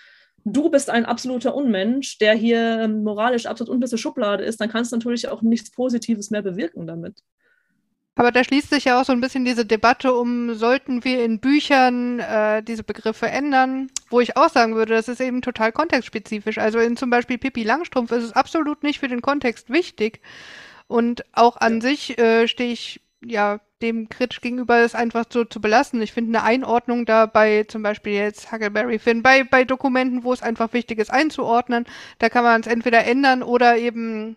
du 0.44 0.70
bist 0.70 0.90
ein 0.90 1.04
absoluter 1.06 1.54
Unmensch, 1.54 2.18
der 2.18 2.34
hier 2.34 2.82
ähm, 2.82 3.02
moralisch 3.02 3.46
absolut 3.46 3.72
unterste 3.72 3.98
Schublade 3.98 4.44
ist, 4.44 4.60
dann 4.60 4.70
kannst 4.70 4.92
du 4.92 4.96
natürlich 4.96 5.28
auch 5.28 5.42
nichts 5.42 5.70
Positives 5.70 6.30
mehr 6.30 6.42
bewirken 6.42 6.86
damit. 6.86 7.22
Aber 8.16 8.30
da 8.30 8.44
schließt 8.44 8.70
sich 8.70 8.84
ja 8.84 9.00
auch 9.00 9.04
so 9.04 9.12
ein 9.12 9.20
bisschen 9.20 9.44
diese 9.44 9.66
Debatte 9.66 10.14
um, 10.14 10.54
sollten 10.54 11.02
wir 11.02 11.24
in 11.24 11.40
Büchern 11.40 12.20
äh, 12.20 12.62
diese 12.62 12.84
Begriffe 12.84 13.26
ändern, 13.26 13.90
wo 14.08 14.20
ich 14.20 14.36
auch 14.36 14.48
sagen 14.48 14.76
würde, 14.76 14.94
das 14.94 15.08
ist 15.08 15.20
eben 15.20 15.42
total 15.42 15.72
kontextspezifisch. 15.72 16.58
Also 16.58 16.78
in 16.78 16.96
zum 16.96 17.10
Beispiel 17.10 17.38
Pippi 17.38 17.64
Langstrumpf 17.64 18.12
ist 18.12 18.22
es 18.22 18.32
absolut 18.32 18.84
nicht 18.84 19.00
für 19.00 19.08
den 19.08 19.20
Kontext 19.20 19.68
wichtig. 19.68 20.20
Und 20.86 21.24
auch 21.32 21.56
an 21.56 21.76
ja. 21.76 21.80
sich 21.80 22.16
äh, 22.18 22.46
stehe 22.46 22.72
ich 22.72 23.00
ja 23.24 23.60
dem 23.84 24.08
kritisch 24.08 24.40
gegenüber 24.40 24.82
ist 24.82 24.96
einfach 24.96 25.24
so 25.30 25.44
zu 25.44 25.60
belassen. 25.60 26.02
Ich 26.02 26.12
finde 26.12 26.38
eine 26.38 26.46
Einordnung 26.46 27.04
da 27.04 27.26
bei 27.26 27.64
zum 27.64 27.82
Beispiel 27.82 28.14
jetzt 28.14 28.50
Huckleberry 28.50 28.98
Finn, 28.98 29.22
bei, 29.22 29.44
bei 29.44 29.64
Dokumenten, 29.64 30.24
wo 30.24 30.32
es 30.32 30.42
einfach 30.42 30.72
wichtig 30.72 30.98
ist 30.98 31.10
einzuordnen, 31.12 31.84
da 32.18 32.28
kann 32.28 32.44
man 32.44 32.60
es 32.60 32.66
entweder 32.66 33.04
ändern 33.04 33.42
oder 33.42 33.76
eben 33.76 34.36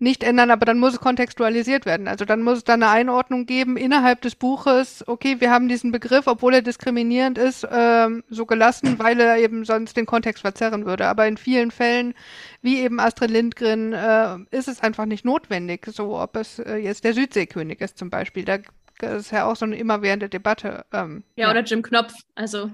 nicht 0.00 0.22
ändern, 0.22 0.50
aber 0.50 0.64
dann 0.64 0.78
muss 0.78 0.94
es 0.94 1.00
kontextualisiert 1.00 1.84
werden. 1.84 2.06
Also 2.06 2.24
dann 2.24 2.42
muss 2.42 2.58
es 2.58 2.64
da 2.64 2.74
eine 2.74 2.88
Einordnung 2.88 3.46
geben 3.46 3.76
innerhalb 3.76 4.20
des 4.20 4.36
Buches. 4.36 5.06
Okay, 5.06 5.36
wir 5.40 5.50
haben 5.50 5.68
diesen 5.68 5.90
Begriff, 5.90 6.26
obwohl 6.26 6.54
er 6.54 6.62
diskriminierend 6.62 7.36
ist, 7.36 7.66
ähm, 7.70 8.22
so 8.28 8.46
gelassen, 8.46 8.98
weil 8.98 9.18
er 9.18 9.38
eben 9.38 9.64
sonst 9.64 9.96
den 9.96 10.06
Kontext 10.06 10.42
verzerren 10.42 10.86
würde. 10.86 11.06
Aber 11.06 11.26
in 11.26 11.36
vielen 11.36 11.70
Fällen, 11.72 12.14
wie 12.62 12.80
eben 12.80 13.00
Astrid 13.00 13.30
Lindgren, 13.30 13.92
äh, 13.92 14.36
ist 14.50 14.68
es 14.68 14.80
einfach 14.82 15.06
nicht 15.06 15.24
notwendig. 15.24 15.86
So, 15.86 16.18
ob 16.18 16.36
es 16.36 16.60
äh, 16.60 16.76
jetzt 16.76 17.04
der 17.04 17.14
Südseekönig 17.14 17.80
ist 17.80 17.98
zum 17.98 18.10
Beispiel. 18.10 18.44
Da 18.44 18.58
das 18.98 19.26
ist 19.26 19.30
ja 19.30 19.44
auch 19.44 19.56
so 19.56 19.64
eine 19.64 19.76
immerwährende 19.76 20.28
Debatte. 20.28 20.84
Ähm, 20.92 21.22
ja, 21.36 21.46
ja, 21.46 21.50
oder 21.50 21.62
Jim 21.62 21.82
Knopf. 21.82 22.12
Also 22.34 22.70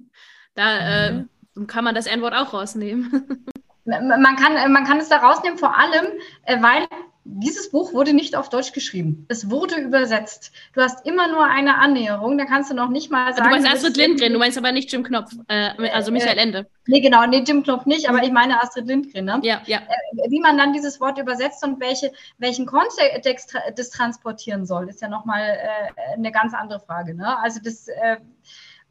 da 0.54 1.08
äh, 1.08 1.24
kann 1.66 1.84
man 1.84 1.94
das 1.94 2.06
N-Wort 2.06 2.34
auch 2.34 2.52
rausnehmen. 2.52 3.26
man 3.84 4.36
kann, 4.36 4.72
man 4.72 4.84
kann 4.84 4.98
es 4.98 5.08
da 5.08 5.18
rausnehmen, 5.18 5.58
vor 5.58 5.76
allem, 5.76 6.06
äh, 6.44 6.60
weil 6.62 6.86
dieses 7.26 7.70
Buch 7.70 7.94
wurde 7.94 8.12
nicht 8.12 8.36
auf 8.36 8.50
Deutsch 8.50 8.72
geschrieben. 8.72 9.24
Es 9.28 9.50
wurde 9.50 9.76
übersetzt. 9.76 10.52
Du 10.74 10.82
hast 10.82 11.06
immer 11.06 11.26
nur 11.28 11.44
eine 11.44 11.78
Annäherung, 11.78 12.36
da 12.36 12.44
kannst 12.44 12.70
du 12.70 12.74
noch 12.74 12.90
nicht 12.90 13.10
mal 13.10 13.32
sagen. 13.34 13.48
Du 13.48 13.50
meinst 13.50 13.66
Astrid 13.66 13.96
Lindgren, 13.96 14.32
du 14.34 14.38
meinst 14.38 14.58
aber 14.58 14.72
nicht 14.72 14.92
Jim 14.92 15.02
Knopf, 15.02 15.32
äh, 15.48 15.70
also 15.90 16.12
Michael 16.12 16.36
Ende. 16.36 16.58
Äh, 16.58 16.64
nee, 16.86 17.00
genau, 17.00 17.26
nee, 17.26 17.42
Jim 17.46 17.62
Knopf 17.62 17.86
nicht, 17.86 18.10
aber 18.10 18.22
ich 18.22 18.30
meine 18.30 18.62
Astrid 18.62 18.86
Lindgren. 18.86 19.24
Ne? 19.24 19.40
Ja, 19.42 19.62
ja. 19.64 19.78
Äh, 19.78 20.30
wie 20.30 20.40
man 20.40 20.58
dann 20.58 20.74
dieses 20.74 21.00
Wort 21.00 21.18
übersetzt 21.18 21.64
und 21.64 21.80
welche, 21.80 22.12
welchen 22.36 22.66
Kontext 22.66 23.56
das 23.74 23.90
transportieren 23.90 24.66
soll, 24.66 24.90
ist 24.90 25.00
ja 25.00 25.08
nochmal 25.08 25.40
äh, 25.40 26.14
eine 26.14 26.30
ganz 26.30 26.52
andere 26.52 26.80
Frage. 26.80 27.14
Ne? 27.14 27.38
Also 27.38 27.58
das, 27.64 27.88
äh, 27.88 28.18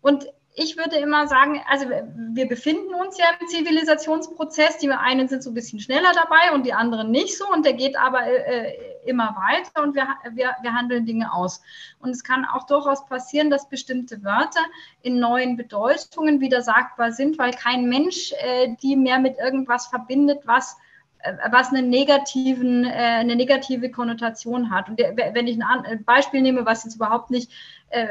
und 0.02 0.28
ich 0.56 0.78
würde 0.78 0.98
immer 0.98 1.28
sagen, 1.28 1.62
also 1.68 1.88
wir 1.90 2.48
befinden 2.48 2.94
uns 2.94 3.18
ja 3.18 3.26
im 3.40 3.48
Zivilisationsprozess. 3.48 4.78
Die 4.78 4.92
einen 4.92 5.28
sind 5.28 5.42
so 5.42 5.50
ein 5.50 5.56
bisschen 5.56 5.80
schneller 5.80 6.12
dabei 6.14 6.54
und 6.54 6.66
die 6.66 6.74
anderen 6.74 7.10
nicht 7.10 7.38
so. 7.38 7.46
Und 7.52 7.66
der 7.66 7.74
geht 7.74 7.98
aber 7.98 8.22
äh, 8.28 8.74
immer 9.06 9.36
weiter 9.36 9.82
und 9.82 9.96
wir, 9.96 10.08
wir, 10.32 10.56
wir 10.62 10.74
handeln 10.74 11.06
Dinge 11.06 11.34
aus. 11.34 11.62
Und 12.00 12.12
es 12.12 12.24
kann 12.24 12.46
auch 12.46 12.68
durchaus 12.68 13.06
passieren, 13.08 13.50
dass 13.50 13.68
bestimmte 13.68 14.24
Wörter 14.24 14.64
in 15.02 15.20
neuen 15.20 15.58
Bedeutungen 15.58 16.40
wieder 16.40 16.62
sagbar 16.62 17.12
sind, 17.12 17.40
weil 17.40 17.52
kein 17.52 17.90
Mensch 17.90 18.32
äh, 18.34 18.76
die 18.82 18.96
mehr 18.96 19.20
mit 19.20 19.40
irgendwas 19.40 19.88
verbindet, 19.88 20.42
was 20.46 20.74
äh, 20.74 20.93
was 21.52 21.70
einen 21.70 21.90
negativen, 21.90 22.86
äh, 22.86 22.90
eine 22.90 23.36
negative 23.36 23.90
Konnotation 23.90 24.70
hat. 24.70 24.90
Und 24.90 25.00
wenn 25.00 25.48
ich 25.48 25.60
ein 25.64 26.04
Beispiel 26.04 26.42
nehme, 26.42 26.66
was 26.66 26.84
jetzt 26.84 26.96
überhaupt 26.96 27.32
nicht 27.32 27.52
äh, 27.94 28.08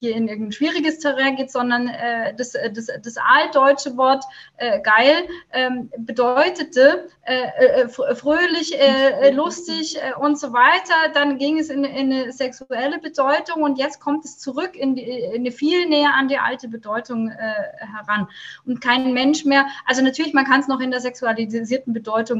hier 0.00 0.16
in 0.16 0.28
irgendein 0.28 0.52
schwieriges 0.52 0.98
Terrain 0.98 1.36
geht, 1.36 1.50
sondern 1.50 1.88
äh, 1.88 2.34
das, 2.34 2.54
äh, 2.54 2.70
das, 2.72 2.86
das 2.86 3.16
altdeutsche 3.16 3.96
Wort 3.96 4.24
äh, 4.56 4.80
geil 4.80 5.28
ähm, 5.52 5.90
bedeutete 5.96 7.08
äh, 7.22 7.84
äh 7.84 7.88
fröhlich, 7.88 8.78
äh, 8.78 9.30
lustig 9.30 9.96
äh, 9.96 10.14
und 10.18 10.38
so 10.38 10.52
weiter. 10.52 11.12
Dann 11.14 11.38
ging 11.38 11.58
es 11.58 11.70
in, 11.70 11.84
in, 11.84 12.12
eine 12.12 12.32
sexuelle 12.32 12.98
Bedeutung 12.98 13.62
und 13.62 13.78
jetzt 13.78 14.00
kommt 14.00 14.24
es 14.24 14.38
zurück 14.38 14.74
in, 14.74 14.96
die, 14.96 15.02
in 15.02 15.34
eine 15.34 15.52
viel 15.52 15.86
näher 15.86 16.14
an 16.14 16.28
die 16.28 16.38
alte 16.38 16.68
Bedeutung 16.68 17.30
äh, 17.30 17.36
heran. 17.78 18.28
Und 18.66 18.80
kein 18.80 19.12
Mensch 19.12 19.44
mehr, 19.44 19.66
also 19.86 20.02
natürlich, 20.02 20.34
man 20.34 20.44
kann 20.44 20.60
es 20.60 20.68
noch 20.68 20.80
in 20.80 20.90
der 20.90 21.00
sexualisierten 21.00 21.92
Bedeutung 21.92 22.33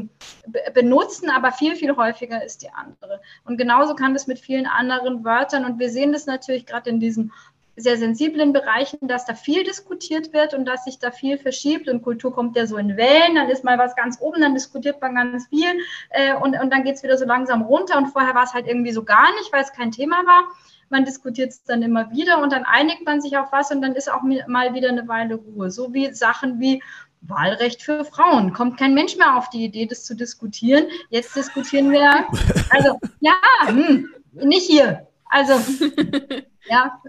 benutzen, 0.73 1.29
aber 1.29 1.51
viel, 1.51 1.75
viel 1.75 1.95
häufiger 1.95 2.43
ist 2.43 2.61
die 2.61 2.69
andere. 2.69 3.21
Und 3.45 3.57
genauso 3.57 3.95
kann 3.95 4.13
das 4.13 4.27
mit 4.27 4.39
vielen 4.39 4.67
anderen 4.67 5.23
Wörtern 5.23 5.65
und 5.65 5.79
wir 5.79 5.89
sehen 5.89 6.13
das 6.13 6.25
natürlich 6.25 6.65
gerade 6.65 6.89
in 6.89 6.99
diesen 6.99 7.31
sehr 7.77 7.97
sensiblen 7.97 8.53
Bereichen, 8.53 9.07
dass 9.07 9.25
da 9.25 9.33
viel 9.33 9.63
diskutiert 9.63 10.33
wird 10.33 10.53
und 10.53 10.65
dass 10.65 10.85
sich 10.85 10.99
da 10.99 11.11
viel 11.11 11.37
verschiebt 11.37 11.89
und 11.89 12.03
Kultur 12.03 12.33
kommt 12.33 12.55
ja 12.55 12.65
so 12.67 12.77
in 12.77 12.95
Wellen, 12.95 13.35
dann 13.35 13.49
ist 13.49 13.63
mal 13.63 13.77
was 13.77 13.95
ganz 13.95 14.19
oben, 14.21 14.41
dann 14.41 14.53
diskutiert 14.53 15.01
man 15.01 15.15
ganz 15.15 15.47
viel 15.47 15.67
äh, 16.11 16.35
und, 16.35 16.59
und 16.59 16.71
dann 16.71 16.83
geht 16.83 16.95
es 16.95 17.03
wieder 17.03 17.17
so 17.17 17.25
langsam 17.25 17.63
runter 17.63 17.97
und 17.97 18.07
vorher 18.07 18.33
war 18.33 18.43
es 18.43 18.53
halt 18.53 18.67
irgendwie 18.67 18.93
so 18.93 19.03
gar 19.03 19.29
nicht, 19.35 19.51
weil 19.51 19.63
es 19.63 19.73
kein 19.73 19.91
Thema 19.91 20.25
war. 20.25 20.45
Man 20.89 21.03
diskutiert 21.03 21.49
es 21.49 21.63
dann 21.63 21.81
immer 21.81 22.11
wieder 22.11 22.41
und 22.41 22.53
dann 22.53 22.63
einigt 22.63 23.05
man 23.05 23.19
sich 23.19 23.37
auf 23.37 23.51
was 23.51 23.71
und 23.71 23.81
dann 23.81 23.95
ist 23.95 24.09
auch 24.09 24.21
mal 24.21 24.73
wieder 24.73 24.89
eine 24.89 25.07
Weile 25.07 25.35
Ruhe. 25.35 25.71
So 25.71 25.93
wie 25.93 26.13
Sachen 26.13 26.59
wie 26.59 26.81
Wahlrecht 27.27 27.81
für 27.81 28.05
Frauen. 28.05 28.53
Kommt 28.53 28.77
kein 28.77 28.93
Mensch 28.93 29.15
mehr 29.17 29.37
auf 29.37 29.49
die 29.49 29.65
Idee, 29.65 29.85
das 29.85 30.05
zu 30.05 30.15
diskutieren. 30.15 30.85
Jetzt 31.09 31.35
diskutieren 31.35 31.91
wir, 31.91 32.25
also 32.69 32.99
ja, 33.19 33.33
hm, 33.65 34.09
nicht 34.33 34.67
hier. 34.67 35.07
Also 35.29 35.53
Ja, 36.67 36.99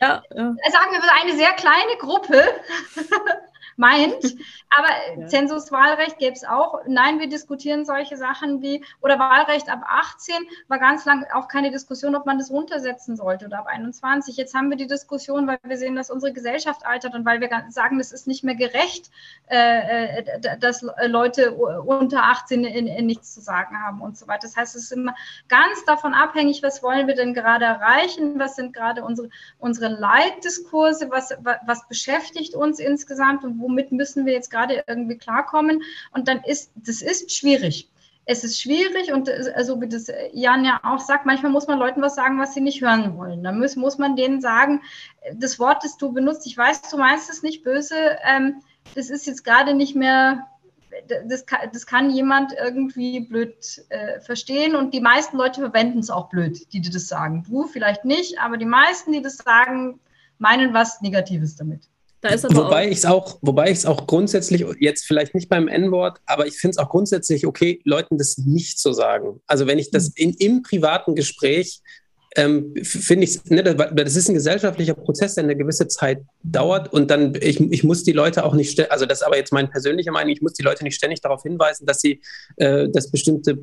ja, 0.00 0.22
ja. 0.34 0.54
sagen 0.70 0.92
wir 0.92 1.22
eine 1.22 1.36
sehr 1.36 1.52
kleine 1.52 1.96
Gruppe 1.98 2.42
meint. 3.76 4.36
Aber 4.76 4.88
ja. 5.20 5.26
Zensuswahlrecht 5.26 6.18
gäbe 6.18 6.34
es 6.34 6.44
auch. 6.44 6.80
Nein, 6.86 7.18
wir 7.18 7.28
diskutieren 7.28 7.84
solche 7.84 8.16
Sachen 8.16 8.62
wie, 8.62 8.84
oder 9.00 9.18
Wahlrecht 9.18 9.68
ab 9.68 9.82
18 9.86 10.36
war 10.68 10.78
ganz 10.78 11.04
lang 11.04 11.24
auch 11.34 11.48
keine 11.48 11.70
Diskussion, 11.70 12.14
ob 12.14 12.26
man 12.26 12.38
das 12.38 12.50
runtersetzen 12.50 13.16
sollte 13.16 13.46
oder 13.46 13.60
ab 13.60 13.66
21. 13.66 14.36
Jetzt 14.36 14.54
haben 14.54 14.70
wir 14.70 14.76
die 14.76 14.86
Diskussion, 14.86 15.46
weil 15.46 15.58
wir 15.62 15.76
sehen, 15.76 15.96
dass 15.96 16.10
unsere 16.10 16.32
Gesellschaft 16.32 16.86
altert 16.86 17.14
und 17.14 17.24
weil 17.24 17.40
wir 17.40 17.50
sagen, 17.68 17.98
es 18.00 18.12
ist 18.12 18.26
nicht 18.26 18.44
mehr 18.44 18.54
gerecht, 18.54 19.10
äh, 19.48 20.20
äh 20.20 20.58
dass 20.58 20.84
Leute 21.06 21.52
unter 21.52 22.24
18 22.24 22.64
in, 22.64 22.86
in 22.86 23.06
nichts 23.06 23.34
zu 23.34 23.40
sagen 23.40 23.80
haben 23.82 24.00
und 24.00 24.16
so 24.16 24.26
weiter. 24.26 24.42
Das 24.42 24.56
heißt, 24.56 24.76
es 24.76 24.84
ist 24.84 24.92
immer 24.92 25.14
ganz 25.48 25.84
davon 25.84 26.14
abhängig, 26.14 26.62
was 26.62 26.82
wollen 26.82 27.06
wir 27.06 27.14
denn 27.14 27.34
gerade 27.34 27.64
erreichen, 27.64 28.38
was 28.38 28.56
sind 28.56 28.72
gerade 28.72 29.04
unsere, 29.04 29.30
unsere 29.58 29.88
Leitdiskurse, 29.88 31.10
was, 31.10 31.34
was 31.66 31.88
beschäftigt 31.88 32.54
uns 32.54 32.78
insgesamt 32.78 33.44
und 33.44 33.56
womit 33.60 33.92
müssen 33.92 34.26
wir 34.26 34.32
jetzt 34.32 34.50
gerade 34.50 34.84
irgendwie 34.86 35.18
klarkommen. 35.18 35.82
Und 36.12 36.28
dann 36.28 36.42
ist, 36.44 36.72
das 36.74 37.02
ist 37.02 37.32
schwierig. 37.32 37.88
es 38.30 38.44
ist 38.44 38.60
schwierig 38.60 39.12
und 39.12 39.28
also 39.56 39.80
wie 39.80 39.88
das 39.88 40.06
Jan 40.32 40.64
ja 40.64 40.80
auch 40.84 41.00
sagt, 41.00 41.26
manchmal 41.26 41.50
muss 41.50 41.66
man 41.66 41.78
Leuten 41.78 42.00
was 42.00 42.14
sagen, 42.14 42.38
was 42.38 42.54
sie 42.54 42.60
nicht 42.60 42.80
hören 42.80 43.16
wollen. 43.16 43.42
Da 43.42 43.50
muss, 43.50 43.74
muss 43.74 43.98
man 43.98 44.14
denen 44.14 44.40
sagen, 44.40 44.82
das 45.34 45.58
Wort, 45.58 45.82
das 45.82 45.96
du 45.96 46.12
benutzt, 46.12 46.46
ich 46.46 46.56
weiß, 46.56 46.82
du 46.82 46.96
meinst 46.96 47.28
es 47.28 47.42
nicht 47.42 47.64
böse, 47.64 47.96
ähm, 48.24 48.62
das 48.94 49.10
ist 49.10 49.26
jetzt 49.26 49.44
gerade 49.44 49.74
nicht 49.74 49.96
mehr, 49.96 50.46
das 51.26 51.44
kann, 51.46 51.70
das 51.72 51.86
kann 51.86 52.10
jemand 52.10 52.52
irgendwie 52.52 53.20
blöd 53.20 53.56
äh, 53.88 54.20
verstehen 54.20 54.76
und 54.76 54.94
die 54.94 55.00
meisten 55.00 55.36
Leute 55.36 55.60
verwenden 55.60 55.98
es 55.98 56.10
auch 56.10 56.28
blöd, 56.28 56.72
die 56.72 56.80
dir 56.80 56.92
das 56.92 57.08
sagen. 57.08 57.44
Du 57.48 57.66
vielleicht 57.66 58.04
nicht, 58.04 58.38
aber 58.38 58.58
die 58.58 58.64
meisten, 58.64 59.12
die 59.12 59.22
das 59.22 59.38
sagen, 59.38 59.98
meinen 60.38 60.72
was 60.72 61.00
Negatives 61.00 61.56
damit. 61.56 61.88
Wobei 62.22 62.88
ich 62.88 62.98
es 62.98 63.04
auch, 63.06 63.38
wobei 63.40 63.70
ich 63.70 63.78
es 63.78 63.86
auch 63.86 64.06
grundsätzlich 64.06 64.64
jetzt 64.78 65.06
vielleicht 65.06 65.34
nicht 65.34 65.48
beim 65.48 65.68
N-Wort, 65.68 66.18
aber 66.26 66.46
ich 66.46 66.54
finde 66.54 66.72
es 66.72 66.78
auch 66.78 66.90
grundsätzlich 66.90 67.46
okay, 67.46 67.80
Leuten 67.84 68.18
das 68.18 68.36
nicht 68.38 68.78
zu 68.78 68.92
sagen. 68.92 69.40
Also 69.46 69.66
wenn 69.66 69.78
ich 69.78 69.90
das 69.90 70.06
hm. 70.06 70.12
in, 70.16 70.34
im 70.34 70.62
privaten 70.62 71.14
Gespräch 71.14 71.80
ähm, 72.36 72.74
finde 72.82 73.24
ich, 73.24 73.44
ne, 73.46 73.62
das 73.62 74.16
ist 74.16 74.28
ein 74.28 74.34
gesellschaftlicher 74.34 74.94
Prozess, 74.94 75.34
der 75.34 75.44
eine 75.44 75.56
gewisse 75.56 75.88
Zeit 75.88 76.22
dauert 76.44 76.92
und 76.92 77.10
dann, 77.10 77.34
ich, 77.40 77.60
ich 77.60 77.82
muss 77.82 78.04
die 78.04 78.12
Leute 78.12 78.44
auch 78.44 78.54
nicht, 78.54 78.90
also 78.90 79.04
das 79.04 79.20
ist 79.20 79.26
aber 79.26 79.36
jetzt 79.36 79.52
meine 79.52 79.66
persönliche 79.66 80.12
Meinung, 80.12 80.32
ich 80.32 80.40
muss 80.40 80.52
die 80.52 80.62
Leute 80.62 80.84
nicht 80.84 80.94
ständig 80.94 81.20
darauf 81.22 81.42
hinweisen, 81.42 81.86
dass 81.86 82.00
sie, 82.00 82.20
äh, 82.56 82.88
dass 82.88 83.10
bestimmte 83.10 83.58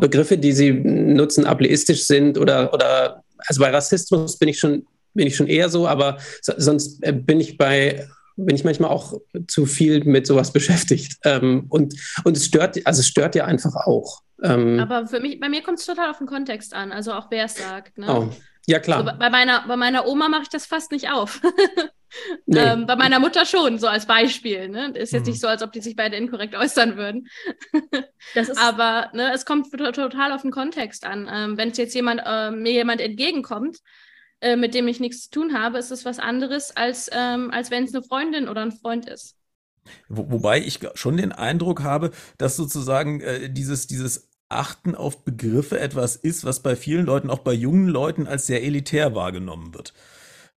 Begriffe, 0.00 0.36
die 0.36 0.52
sie 0.52 0.72
nutzen, 0.72 1.46
ableistisch 1.46 2.04
sind 2.04 2.36
oder, 2.36 2.74
oder, 2.74 3.22
also 3.38 3.60
bei 3.60 3.70
Rassismus 3.70 4.36
bin 4.38 4.48
ich 4.48 4.58
schon 4.58 4.86
bin 5.14 5.26
ich 5.26 5.36
schon 5.36 5.46
eher 5.46 5.68
so, 5.68 5.86
aber 5.86 6.18
so, 6.42 6.52
sonst 6.56 7.02
äh, 7.02 7.12
bin 7.12 7.40
ich 7.40 7.56
bei 7.56 8.06
bin 8.36 8.56
ich 8.56 8.64
manchmal 8.64 8.90
auch 8.90 9.20
zu 9.48 9.66
viel 9.66 10.04
mit 10.04 10.26
sowas 10.26 10.52
beschäftigt. 10.54 11.18
Ähm, 11.24 11.66
und, 11.68 11.94
und 12.24 12.36
es 12.36 12.46
stört, 12.46 12.78
also 12.86 13.00
es 13.00 13.06
stört 13.06 13.34
ja 13.34 13.44
einfach 13.44 13.74
auch. 13.74 14.22
Ähm, 14.42 14.80
aber 14.80 15.06
für 15.06 15.20
mich, 15.20 15.38
bei 15.38 15.48
mir 15.48 15.62
kommt 15.62 15.78
es 15.78 15.86
total 15.86 16.10
auf 16.10 16.18
den 16.18 16.26
Kontext 16.26 16.74
an, 16.74 16.92
also 16.92 17.12
auch 17.12 17.30
wer 17.30 17.44
es 17.44 17.56
sagt. 17.56 17.98
Ne? 17.98 18.06
Oh, 18.08 18.30
ja, 18.66 18.78
klar. 18.78 19.04
So, 19.04 19.18
bei, 19.18 19.30
meiner, 19.30 19.64
bei 19.66 19.76
meiner 19.76 20.06
Oma 20.06 20.28
mache 20.28 20.42
ich 20.42 20.48
das 20.48 20.66
fast 20.66 20.92
nicht 20.92 21.10
auf. 21.10 21.40
Nee. 22.44 22.58
ähm, 22.58 22.86
bei 22.86 22.96
meiner 22.96 23.20
Mutter 23.20 23.46
schon, 23.46 23.78
so 23.78 23.86
als 23.86 24.04
Beispiel. 24.04 24.68
Ne? 24.68 24.90
Ist 24.94 25.12
jetzt 25.12 25.26
mhm. 25.26 25.30
nicht 25.30 25.40
so, 25.40 25.46
als 25.46 25.62
ob 25.62 25.70
die 25.70 25.80
sich 25.80 25.94
beide 25.94 26.16
inkorrekt 26.16 26.56
äußern 26.56 26.96
würden. 26.96 27.28
Aber 28.56 29.10
ne, 29.14 29.32
es 29.32 29.44
kommt 29.44 29.70
total 29.70 30.32
auf 30.32 30.42
den 30.42 30.50
Kontext 30.50 31.06
an. 31.06 31.30
Ähm, 31.32 31.56
Wenn 31.56 31.70
jetzt 31.70 31.94
jemand, 31.94 32.20
äh, 32.26 32.50
mir 32.50 32.72
jemand 32.72 33.00
entgegenkommt, 33.00 33.78
äh, 34.40 34.56
mit 34.56 34.74
dem 34.74 34.88
ich 34.88 35.00
nichts 35.00 35.24
zu 35.24 35.30
tun 35.30 35.54
habe, 35.54 35.78
ist 35.78 35.90
es 35.90 36.04
was 36.04 36.18
anderes, 36.18 36.74
als, 36.76 37.10
ähm, 37.12 37.50
als 37.50 37.70
wenn 37.70 37.84
es 37.84 37.94
eine 37.94 38.02
Freundin 38.02 38.48
oder 38.48 38.62
ein 38.62 38.72
Freund 38.72 39.06
ist. 39.06 39.36
Wo, 40.08 40.30
wobei 40.30 40.60
ich 40.60 40.80
schon 40.94 41.16
den 41.16 41.32
Eindruck 41.32 41.82
habe, 41.82 42.10
dass 42.38 42.56
sozusagen 42.56 43.20
äh, 43.20 43.50
dieses, 43.50 43.86
dieses 43.86 44.30
Achten 44.48 44.94
auf 44.94 45.24
Begriffe 45.24 45.78
etwas 45.78 46.16
ist, 46.16 46.44
was 46.44 46.60
bei 46.60 46.74
vielen 46.74 47.06
Leuten, 47.06 47.30
auch 47.30 47.40
bei 47.40 47.52
jungen 47.52 47.88
Leuten, 47.88 48.26
als 48.26 48.46
sehr 48.46 48.64
elitär 48.64 49.14
wahrgenommen 49.14 49.74
wird. 49.74 49.94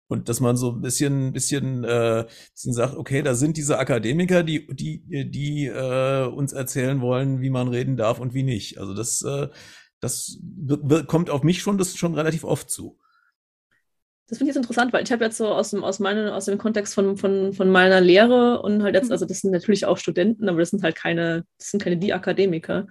Und 0.07 0.29
dass 0.29 0.41
man 0.41 0.57
so 0.57 0.71
ein 0.71 0.81
bisschen, 0.81 1.31
bisschen, 1.31 1.83
äh, 1.83 2.25
sagt, 2.53 2.95
okay, 2.95 3.21
da 3.21 3.33
sind 3.33 3.57
diese 3.57 3.79
Akademiker, 3.79 4.43
die, 4.43 4.67
die, 4.67 5.29
die 5.31 5.67
äh, 5.67 6.25
uns 6.25 6.53
erzählen 6.53 7.01
wollen, 7.01 7.41
wie 7.41 7.49
man 7.49 7.67
reden 7.67 7.97
darf 7.97 8.19
und 8.19 8.33
wie 8.33 8.43
nicht. 8.43 8.77
Also 8.77 8.93
das, 8.93 9.23
äh, 9.23 9.47
das 10.01 10.39
kommt 11.07 11.29
auf 11.29 11.43
mich 11.43 11.61
schon, 11.61 11.77
das 11.77 11.95
schon 11.95 12.13
relativ 12.13 12.43
oft 12.43 12.69
zu 12.69 13.00
das 14.31 14.37
finde 14.37 14.51
ich 14.51 14.55
jetzt 14.55 14.63
interessant, 14.63 14.93
weil 14.93 15.03
ich 15.03 15.11
habe 15.11 15.25
jetzt 15.25 15.35
so 15.35 15.49
aus 15.49 15.71
dem, 15.71 15.83
aus, 15.83 15.99
meine, 15.99 16.33
aus 16.33 16.45
dem 16.45 16.57
Kontext 16.57 16.93
von, 16.93 17.17
von, 17.17 17.51
von 17.51 17.69
meiner 17.69 17.99
Lehre 17.99 18.61
und 18.61 18.81
halt 18.81 18.95
jetzt, 18.95 19.07
mhm. 19.07 19.11
also 19.11 19.25
das 19.25 19.41
sind 19.41 19.51
natürlich 19.51 19.85
auch 19.85 19.97
Studenten, 19.97 20.47
aber 20.47 20.59
das 20.59 20.69
sind 20.69 20.83
halt 20.83 20.95
keine, 20.95 21.43
das 21.57 21.71
sind 21.71 21.83
keine 21.83 21.97
die 21.97 22.13
Akademiker. 22.13 22.87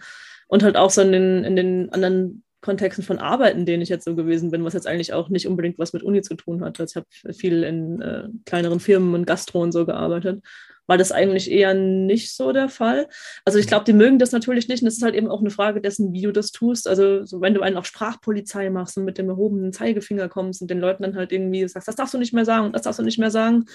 Und 0.49 0.62
halt 0.62 0.76
auch 0.76 0.91
so 0.91 1.01
in 1.01 1.12
den, 1.12 1.45
in 1.45 1.57
den 1.57 1.91
anderen 1.95 2.45
Kontexten 2.61 3.03
von 3.03 3.18
Arbeiten, 3.18 3.64
denen 3.64 3.82
ich 3.82 3.88
jetzt 3.88 4.05
so 4.05 4.14
gewesen 4.14 4.51
bin, 4.51 4.64
was 4.64 4.74
jetzt 4.74 4.86
eigentlich 4.86 5.14
auch 5.14 5.30
nicht 5.30 5.47
unbedingt 5.47 5.78
was 5.78 5.95
mit 5.95 6.03
Uni 6.03 6.20
zu 6.20 6.34
tun 6.34 6.62
hat. 6.62 6.78
Also 6.78 6.93
ich 6.93 6.97
habe 7.24 7.34
viel 7.34 7.62
in 7.62 8.03
äh, 8.03 8.28
kleineren 8.45 8.78
Firmen 8.78 9.14
und 9.14 9.26
Gastro 9.26 9.62
und 9.62 9.72
so 9.72 9.86
gearbeitet 9.86 10.43
war 10.91 10.99
das 10.99 11.12
eigentlich 11.12 11.49
eher 11.49 11.72
nicht 11.72 12.34
so 12.34 12.51
der 12.51 12.68
Fall. 12.68 13.09
Also 13.45 13.61
ich 13.61 13.68
glaube, 13.68 13.84
die 13.84 13.93
mögen 13.93 14.18
das 14.18 14.32
natürlich 14.32 14.66
nicht 14.66 14.82
und 14.82 14.86
das 14.86 14.97
ist 14.97 15.05
halt 15.05 15.14
eben 15.14 15.30
auch 15.30 15.38
eine 15.38 15.51
Frage 15.51 15.80
dessen, 15.80 16.12
wie 16.12 16.22
du 16.22 16.32
das 16.32 16.51
tust. 16.51 16.88
Also 16.88 17.24
so, 17.24 17.41
wenn 17.41 17.55
du 17.55 17.61
einen 17.61 17.76
auf 17.76 17.86
Sprachpolizei 17.86 18.70
machst 18.70 18.99
und 18.99 19.05
mit 19.05 19.16
dem 19.16 19.28
erhobenen 19.28 19.72
Zeigefinger 19.72 20.28
kommst 20.28 20.61
und 20.62 20.68
den 20.68 20.80
Leuten 20.80 21.05
dann 21.05 21.14
halt 21.14 21.30
irgendwie 21.30 21.66
sagst, 21.68 21.86
das 21.86 21.95
darfst 21.95 22.12
du 22.12 22.18
nicht 22.18 22.34
mehr 22.34 22.45
sagen 22.45 22.66
und 22.66 22.72
das 22.74 22.82
darfst 22.82 22.99
du 22.99 23.05
nicht 23.05 23.20
mehr 23.20 23.30
sagen, 23.30 23.66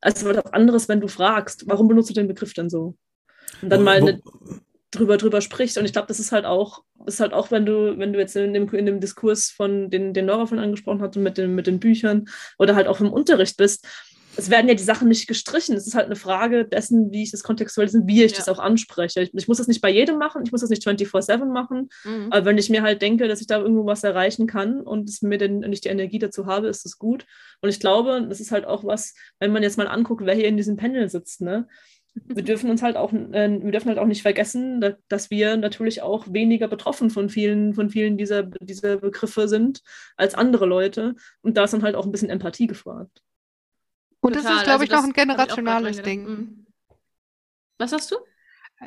als 0.00 0.24
was 0.24 0.38
anderes, 0.46 0.88
wenn 0.88 1.02
du 1.02 1.08
fragst, 1.08 1.64
warum 1.68 1.88
benutzt 1.88 2.08
du 2.08 2.14
den 2.14 2.26
Begriff 2.26 2.54
denn 2.54 2.70
so? 2.70 2.96
Und 3.60 3.68
dann 3.68 3.84
mal 3.84 3.98
eine, 3.98 4.22
drüber 4.92 5.18
drüber 5.18 5.42
sprichst. 5.42 5.76
Und 5.76 5.84
ich 5.84 5.92
glaube, 5.92 6.08
das 6.08 6.20
ist 6.20 6.32
halt 6.32 6.46
auch, 6.46 6.84
ist 7.04 7.20
halt 7.20 7.34
auch, 7.34 7.50
wenn 7.50 7.66
du, 7.66 7.98
wenn 7.98 8.14
du 8.14 8.18
jetzt 8.18 8.34
in 8.34 8.54
dem, 8.54 8.66
in 8.70 8.86
dem 8.86 9.00
Diskurs 9.00 9.50
von 9.50 9.90
den, 9.90 10.14
den 10.14 10.24
Nora 10.24 10.46
von 10.46 10.58
angesprochen 10.58 11.02
hast 11.02 11.18
und 11.18 11.22
mit 11.22 11.36
den, 11.36 11.54
mit 11.54 11.66
den 11.66 11.80
Büchern 11.80 12.28
oder 12.58 12.74
halt 12.74 12.86
auch 12.86 13.00
im 13.00 13.12
Unterricht 13.12 13.58
bist, 13.58 13.86
es 14.36 14.50
werden 14.50 14.68
ja 14.68 14.74
die 14.74 14.82
Sachen 14.82 15.08
nicht 15.08 15.26
gestrichen. 15.26 15.76
Es 15.76 15.86
ist 15.86 15.94
halt 15.94 16.06
eine 16.06 16.16
Frage 16.16 16.64
dessen, 16.64 17.12
wie 17.12 17.22
ich 17.22 17.30
das 17.30 17.42
kontextualisiere, 17.42 18.06
wie 18.06 18.24
ich 18.24 18.32
ja. 18.32 18.38
das 18.38 18.48
auch 18.48 18.58
anspreche. 18.58 19.20
Ich, 19.20 19.34
ich, 19.34 19.48
muss 19.48 19.58
das 19.58 19.68
nicht 19.68 19.80
bei 19.80 19.90
jedem 19.90 20.18
machen, 20.18 20.42
ich 20.44 20.52
muss 20.52 20.62
das 20.62 20.70
nicht 20.70 20.86
24-7 20.86 21.44
machen. 21.46 21.90
Mhm. 22.04 22.28
Aber 22.30 22.46
wenn 22.46 22.58
ich 22.58 22.70
mir 22.70 22.82
halt 22.82 23.02
denke, 23.02 23.28
dass 23.28 23.40
ich 23.40 23.46
da 23.46 23.58
irgendwo 23.58 23.84
was 23.86 24.04
erreichen 24.04 24.46
kann 24.46 24.80
und 24.80 25.22
mir 25.22 25.38
denn 25.38 25.60
nicht 25.60 25.84
die 25.84 25.90
Energie 25.90 26.18
dazu 26.18 26.46
habe, 26.46 26.68
ist 26.68 26.84
das 26.84 26.98
gut. 26.98 27.26
Und 27.60 27.68
ich 27.68 27.80
glaube, 27.80 28.26
das 28.28 28.40
ist 28.40 28.52
halt 28.52 28.64
auch 28.64 28.84
was, 28.84 29.14
wenn 29.38 29.52
man 29.52 29.62
jetzt 29.62 29.76
mal 29.76 29.88
anguckt, 29.88 30.24
wer 30.24 30.34
hier 30.34 30.48
in 30.48 30.56
diesem 30.56 30.76
Panel 30.76 31.08
sitzt, 31.08 31.40
ne? 31.40 31.68
Wir 32.14 32.42
dürfen 32.42 32.68
uns 32.70 32.82
halt 32.82 32.98
auch, 32.98 33.10
äh, 33.12 33.58
wir 33.62 33.72
dürfen 33.72 33.88
halt 33.88 33.98
auch 33.98 34.06
nicht 34.06 34.20
vergessen, 34.20 34.82
dass, 34.82 34.94
dass 35.08 35.30
wir 35.30 35.56
natürlich 35.56 36.02
auch 36.02 36.26
weniger 36.30 36.68
betroffen 36.68 37.08
von 37.08 37.30
vielen, 37.30 37.72
von 37.72 37.88
vielen 37.88 38.18
dieser, 38.18 38.42
dieser 38.42 38.98
Begriffe 38.98 39.48
sind 39.48 39.80
als 40.16 40.34
andere 40.34 40.66
Leute. 40.66 41.14
Und 41.40 41.56
da 41.56 41.64
ist 41.64 41.72
dann 41.72 41.82
halt 41.82 41.94
auch 41.94 42.04
ein 42.04 42.12
bisschen 42.12 42.28
Empathie 42.28 42.66
gefragt. 42.66 43.22
Und 44.22 44.34
Total. 44.34 44.52
das 44.52 44.58
ist, 44.58 44.64
glaube 44.64 44.80
also 44.80 44.84
ich, 44.84 44.90
noch 44.90 45.04
ein 45.04 45.12
generationales 45.12 46.02
Ding. 46.02 46.24
Mhm. 46.24 46.66
Was 47.78 47.90
sagst 47.90 48.10
du? 48.12 48.16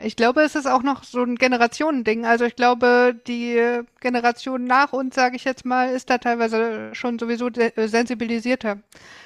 Ich 0.01 0.15
glaube, 0.15 0.41
es 0.41 0.55
ist 0.55 0.65
auch 0.65 0.81
noch 0.81 1.03
so 1.03 1.23
ein 1.23 1.35
Generationending. 1.35 2.25
Also 2.25 2.45
ich 2.45 2.55
glaube, 2.55 3.19
die 3.27 3.81
Generation 3.99 4.63
nach 4.63 4.93
uns, 4.93 5.15
sage 5.15 5.35
ich 5.35 5.43
jetzt 5.43 5.65
mal, 5.65 5.89
ist 5.89 6.09
da 6.09 6.17
teilweise 6.17 6.89
schon 6.93 7.19
sowieso 7.19 7.49
äh, 7.49 7.87
sensibilisierter. 7.87 8.79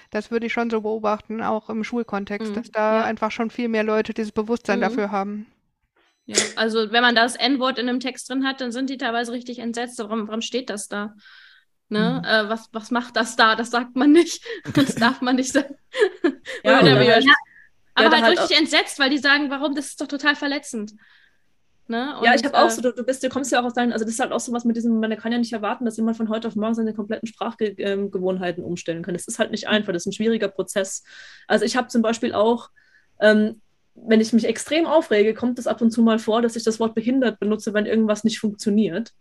Das 0.09 0.31
würde 0.31 0.47
ich 0.47 0.53
schon 0.53 0.71
so 0.71 0.81
beobachten, 0.81 1.41
auch 1.43 1.69
im 1.69 1.83
Schulkontext, 1.83 2.51
mhm. 2.51 2.55
dass 2.55 2.71
da 2.71 2.97
ja. 2.97 3.03
einfach 3.03 3.31
schon 3.31 3.51
viel 3.51 3.67
mehr 3.67 3.83
Leute 3.83 4.13
dieses 4.13 4.31
Bewusstsein 4.31 4.79
mhm. 4.79 4.83
dafür 4.83 5.11
haben. 5.11 5.45
Ja, 6.25 6.37
also 6.55 6.91
wenn 6.91 7.01
man 7.01 7.15
das 7.15 7.35
N-Wort 7.35 7.77
in 7.77 7.87
einem 7.87 7.99
Text 7.99 8.29
drin 8.29 8.45
hat, 8.45 8.61
dann 8.61 8.71
sind 8.71 8.89
die 8.89 8.97
teilweise 8.97 9.31
richtig 9.31 9.59
entsetzt. 9.59 9.99
Warum, 9.99 10.27
warum 10.27 10.41
steht 10.41 10.69
das 10.69 10.87
da? 10.87 11.15
Ne? 11.89 12.21
Mhm. 12.21 12.25
Äh, 12.25 12.49
was, 12.49 12.69
was 12.71 12.91
macht 12.91 13.15
das 13.15 13.35
da? 13.35 13.55
Das 13.55 13.71
sagt 13.71 13.95
man 13.95 14.11
nicht. 14.11 14.43
Das 14.73 14.95
darf 14.95 15.21
man 15.21 15.35
nicht 15.35 15.51
sagen. 15.51 15.75
ja, 16.63 16.85
ja, 16.85 17.19
ja, 17.19 17.33
aber 17.95 18.11
halt, 18.11 18.23
halt 18.23 18.39
richtig 18.39 18.57
entsetzt, 18.57 18.99
weil 18.99 19.09
die 19.09 19.17
sagen, 19.17 19.49
warum, 19.49 19.75
das 19.75 19.87
ist 19.87 20.01
doch 20.01 20.07
total 20.07 20.35
verletzend. 20.35 20.93
Ne? 21.87 22.17
Und, 22.17 22.25
ja, 22.25 22.35
ich 22.35 22.45
habe 22.45 22.55
auch 22.55 22.67
äh, 22.67 22.69
so, 22.69 22.81
du, 22.81 22.93
du, 22.93 23.03
bist, 23.03 23.23
du 23.23 23.29
kommst 23.29 23.51
ja 23.51 23.59
auch 23.59 23.65
aus 23.65 23.73
deinen, 23.73 23.91
also 23.91 24.05
das 24.05 24.13
ist 24.13 24.19
halt 24.19 24.31
auch 24.31 24.39
so 24.39 24.53
was 24.53 24.63
mit 24.63 24.77
diesem, 24.77 24.99
man 24.99 25.17
kann 25.17 25.31
ja 25.31 25.39
nicht 25.39 25.53
erwarten, 25.53 25.85
dass 25.85 25.97
jemand 25.97 26.17
von 26.17 26.29
heute 26.29 26.47
auf 26.47 26.55
morgen 26.55 26.75
seine 26.75 26.93
kompletten 26.93 27.27
Sprachgewohnheiten 27.27 28.63
umstellen 28.63 29.01
kann. 29.01 29.15
Das 29.15 29.27
ist 29.27 29.39
halt 29.39 29.49
nicht 29.49 29.67
einfach, 29.67 29.91
das 29.91 30.03
ist 30.03 30.07
ein 30.07 30.13
schwieriger 30.13 30.49
Prozess. 30.49 31.03
Also 31.47 31.65
ich 31.65 31.75
habe 31.75 31.87
zum 31.87 32.03
Beispiel 32.03 32.33
auch 32.33 32.69
ähm, 33.19 33.59
wenn 33.95 34.21
ich 34.21 34.33
mich 34.33 34.45
extrem 34.45 34.85
aufrege, 34.85 35.33
kommt 35.33 35.59
es 35.59 35.67
ab 35.67 35.81
und 35.81 35.91
zu 35.91 36.01
mal 36.01 36.19
vor, 36.19 36.41
dass 36.41 36.55
ich 36.55 36.63
das 36.63 36.79
Wort 36.79 36.95
behindert 36.95 37.39
benutze, 37.39 37.73
wenn 37.73 37.85
irgendwas 37.85 38.23
nicht 38.23 38.39
funktioniert. 38.39 39.13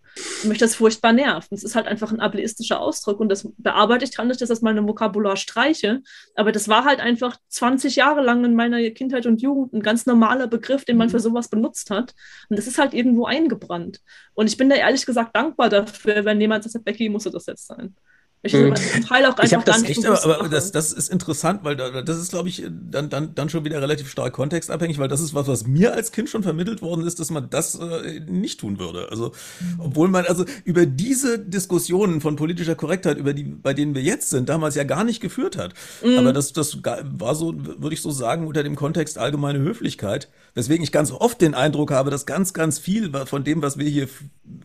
Und 0.42 0.48
mich 0.50 0.58
das 0.58 0.76
furchtbar 0.76 1.12
nervt. 1.12 1.52
es 1.52 1.64
ist 1.64 1.74
halt 1.74 1.86
einfach 1.86 2.12
ein 2.12 2.20
ableistischer 2.20 2.80
Ausdruck 2.80 3.20
und 3.20 3.28
das 3.28 3.48
bearbeite 3.58 4.04
ich 4.04 4.10
dran, 4.10 4.28
dass 4.28 4.40
ich 4.40 4.48
das 4.48 4.62
mal 4.62 4.76
im 4.76 4.86
Vokabular 4.86 5.36
streiche. 5.36 6.02
Aber 6.34 6.52
das 6.52 6.68
war 6.68 6.84
halt 6.84 7.00
einfach 7.00 7.36
20 7.48 7.96
Jahre 7.96 8.22
lang 8.22 8.44
in 8.44 8.54
meiner 8.54 8.78
Kindheit 8.90 9.26
und 9.26 9.42
Jugend 9.42 9.72
ein 9.72 9.82
ganz 9.82 10.06
normaler 10.06 10.46
Begriff, 10.46 10.84
den 10.84 10.96
man 10.96 11.10
für 11.10 11.18
mhm. 11.18 11.22
sowas 11.22 11.48
benutzt 11.48 11.90
hat. 11.90 12.14
Und 12.48 12.58
das 12.58 12.66
ist 12.66 12.78
halt 12.78 12.94
irgendwo 12.94 13.26
eingebrannt. 13.26 14.00
Und 14.34 14.48
ich 14.48 14.56
bin 14.56 14.68
da 14.68 14.76
ehrlich 14.76 15.06
gesagt 15.06 15.34
dankbar 15.34 15.68
dafür, 15.68 16.24
wenn 16.24 16.40
jemand 16.40 16.64
sagt, 16.64 16.84
Becky, 16.84 17.08
musste 17.08 17.30
das 17.30 17.46
jetzt 17.46 17.66
sein. 17.66 17.94
Ich 18.43 18.53
hm. 18.53 18.72
Teil 19.09 19.26
auch 19.26 19.36
einfach 19.36 19.64
das 19.64 19.82
echt, 19.82 20.07
aber, 20.07 20.39
aber 20.39 20.49
das, 20.49 20.70
das 20.70 20.93
ist 20.93 21.11
interessant, 21.11 21.64
weil 21.64 21.74
das 21.74 22.18
ist, 22.18 22.30
glaube 22.30 22.49
ich, 22.49 22.64
dann, 22.70 23.11
dann, 23.11 23.34
dann 23.34 23.49
schon 23.49 23.64
wieder 23.64 23.82
relativ 23.82 24.09
stark 24.09 24.32
kontextabhängig, 24.32 24.99
weil 24.99 25.09
das 25.09 25.20
ist 25.20 25.34
was, 25.34 25.49
was 25.49 25.66
mir 25.66 25.93
als 25.93 26.12
Kind 26.12 26.28
schon 26.30 26.45
vermittelt 26.45 26.80
worden 26.80 27.05
ist, 27.05 27.18
dass 27.18 27.32
man 27.32 27.51
das 27.51 27.74
äh, 27.74 28.20
nicht 28.20 28.61
tun 28.61 28.78
würde. 28.78 29.09
Also, 29.11 29.32
mhm. 29.59 29.80
obwohl 29.80 30.07
man, 30.07 30.24
also 30.26 30.45
über 30.64 30.86
diese 30.86 31.41
Diskussionen 31.41 32.20
von 32.20 32.36
politischer 32.36 32.76
Korrektheit, 32.76 33.18
über 33.18 33.34
die, 33.34 33.43
bei 33.43 33.74
denen 33.74 33.97
wir 33.97 34.03
jetzt 34.03 34.30
sind, 34.30 34.49
damals 34.49 34.76
ja 34.76 34.84
gar 34.84 35.03
nicht 35.03 35.20
geführt 35.20 35.57
hat. 35.57 35.74
Mhm. 36.05 36.18
Aber 36.18 36.32
das, 36.32 36.53
das 36.53 36.78
war 36.84 37.34
so, 37.34 37.55
würde 37.57 37.95
ich 37.95 38.03
so 38.03 38.12
sagen, 38.12 38.47
unter 38.47 38.62
dem 38.62 38.76
Kontext 38.76 39.18
allgemeine 39.18 39.59
Höflichkeit. 39.59 40.28
Weswegen 40.55 40.84
ich 40.84 40.93
ganz 40.93 41.11
oft 41.11 41.41
den 41.41 41.55
Eindruck 41.55 41.91
habe, 41.91 42.11
dass 42.12 42.24
ganz, 42.24 42.53
ganz 42.53 42.78
viel 42.78 43.11
von 43.26 43.43
dem, 43.43 43.62
was 43.62 43.78
wir 43.78 43.89
hier 43.89 44.09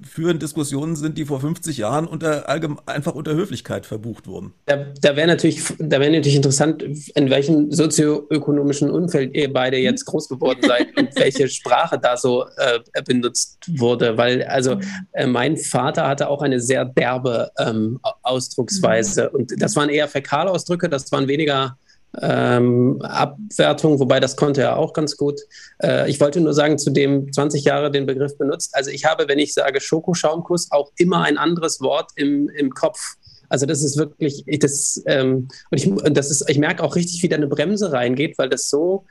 führen 0.08 0.38
Diskussionen 0.38 0.96
sind, 0.96 1.18
die 1.18 1.26
vor 1.26 1.42
50 1.42 1.78
Jahren 1.78 2.06
unter 2.06 2.48
einfach 2.48 3.16
unter 3.16 3.34
Höflichkeit 3.34 3.63
verbucht 3.86 4.28
wurden. 4.28 4.54
Da, 4.66 4.86
da 5.02 5.16
wäre 5.16 5.28
natürlich, 5.28 5.64
da 5.80 6.00
wäre 6.00 6.12
natürlich 6.12 6.36
interessant, 6.36 6.84
in 7.16 7.30
welchem 7.30 7.72
sozioökonomischen 7.72 8.90
Umfeld 8.90 9.36
ihr 9.36 9.52
beide 9.52 9.78
jetzt 9.78 10.06
groß 10.06 10.30
geworden 10.30 10.60
seid 10.62 10.96
und 10.98 11.16
welche 11.16 11.48
Sprache 11.48 12.00
da 12.00 12.18
so 12.18 12.46
äh, 12.58 12.80
benutzt 13.04 13.60
wurde. 13.80 14.18
Weil 14.18 14.44
also 14.44 14.80
äh, 15.14 15.28
mein 15.28 15.58
Vater 15.58 16.08
hatte 16.08 16.30
auch 16.30 16.42
eine 16.42 16.60
sehr 16.60 16.86
derbe 16.86 17.52
ähm, 17.60 18.00
Ausdrucksweise 18.22 19.30
und 19.30 19.54
das 19.58 19.76
waren 19.76 19.90
eher 19.90 20.08
Fäkalausdrücke, 20.08 20.90
das 20.90 21.12
waren 21.12 21.28
weniger 21.28 21.78
ähm, 22.22 23.02
Abwertung, 23.02 24.00
wobei 24.00 24.20
das 24.20 24.36
konnte 24.36 24.62
er 24.62 24.78
auch 24.78 24.94
ganz 24.94 25.18
gut. 25.18 25.40
Äh, 25.82 26.10
ich 26.10 26.20
wollte 26.20 26.42
nur 26.42 26.54
sagen, 26.54 26.78
zu 26.78 26.92
dem 26.92 27.32
20 27.32 27.64
Jahre 27.64 27.90
den 27.90 28.06
Begriff 28.06 28.38
benutzt. 28.38 28.76
Also 28.76 28.92
ich 28.92 29.06
habe, 29.06 29.28
wenn 29.28 29.40
ich 29.40 29.54
sage 29.54 29.82
Schokoschaumkuss, 29.82 30.72
auch 30.72 30.92
immer 30.98 31.24
ein 31.24 31.38
anderes 31.38 31.82
Wort 31.82 32.12
im, 32.16 32.50
im 32.50 32.72
Kopf. 32.72 33.16
Also 33.54 33.68
das 33.68 33.84
ist 33.84 33.98
wirklich, 33.98 34.44
das, 34.60 35.04
ähm, 35.06 35.48
und 35.70 35.78
ich, 35.78 35.88
das 36.12 36.32
ist, 36.32 36.50
ich 36.50 36.58
merke 36.58 36.82
auch 36.82 36.96
richtig, 36.96 37.22
wie 37.22 37.30
da 37.30 37.36
eine 37.36 37.46
Bremse 37.46 37.92
reingeht, 37.92 38.40
weil 38.40 38.50
das 38.50 38.68
so, 38.68 39.06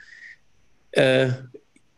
äh, 0.91 1.29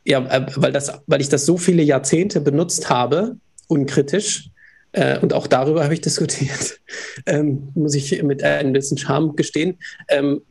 ja, 0.05 0.22
äh, 0.26 0.47
weil, 0.57 0.70
das, 0.70 0.92
weil 1.07 1.22
ich 1.22 1.30
das 1.30 1.47
so 1.47 1.57
viele 1.57 1.82
Jahrzehnte 1.82 2.42
benutzt 2.42 2.90
habe, 2.90 3.38
unkritisch, 3.66 4.51
äh, 4.92 5.18
und 5.20 5.32
auch 5.32 5.47
darüber 5.47 5.84
habe 5.84 5.95
ich 5.95 6.03
diskutiert, 6.03 6.80
ähm, 7.26 7.70
muss 7.74 7.95
ich 7.95 8.22
mit 8.22 8.42
ein 8.42 8.74
bisschen 8.74 8.99
Charme 8.99 9.34
gestehen. 9.36 9.78
Ähm, 10.09 10.42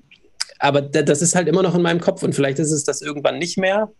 aber 0.57 0.81
das 0.81 1.21
ist 1.21 1.35
halt 1.35 1.47
immer 1.47 1.61
noch 1.61 1.75
in 1.75 1.83
meinem 1.83 2.01
Kopf 2.01 2.23
und 2.23 2.33
vielleicht 2.33 2.57
ist 2.57 2.71
es 2.71 2.85
das 2.85 3.03
irgendwann 3.03 3.37
nicht 3.37 3.59
mehr. 3.59 3.91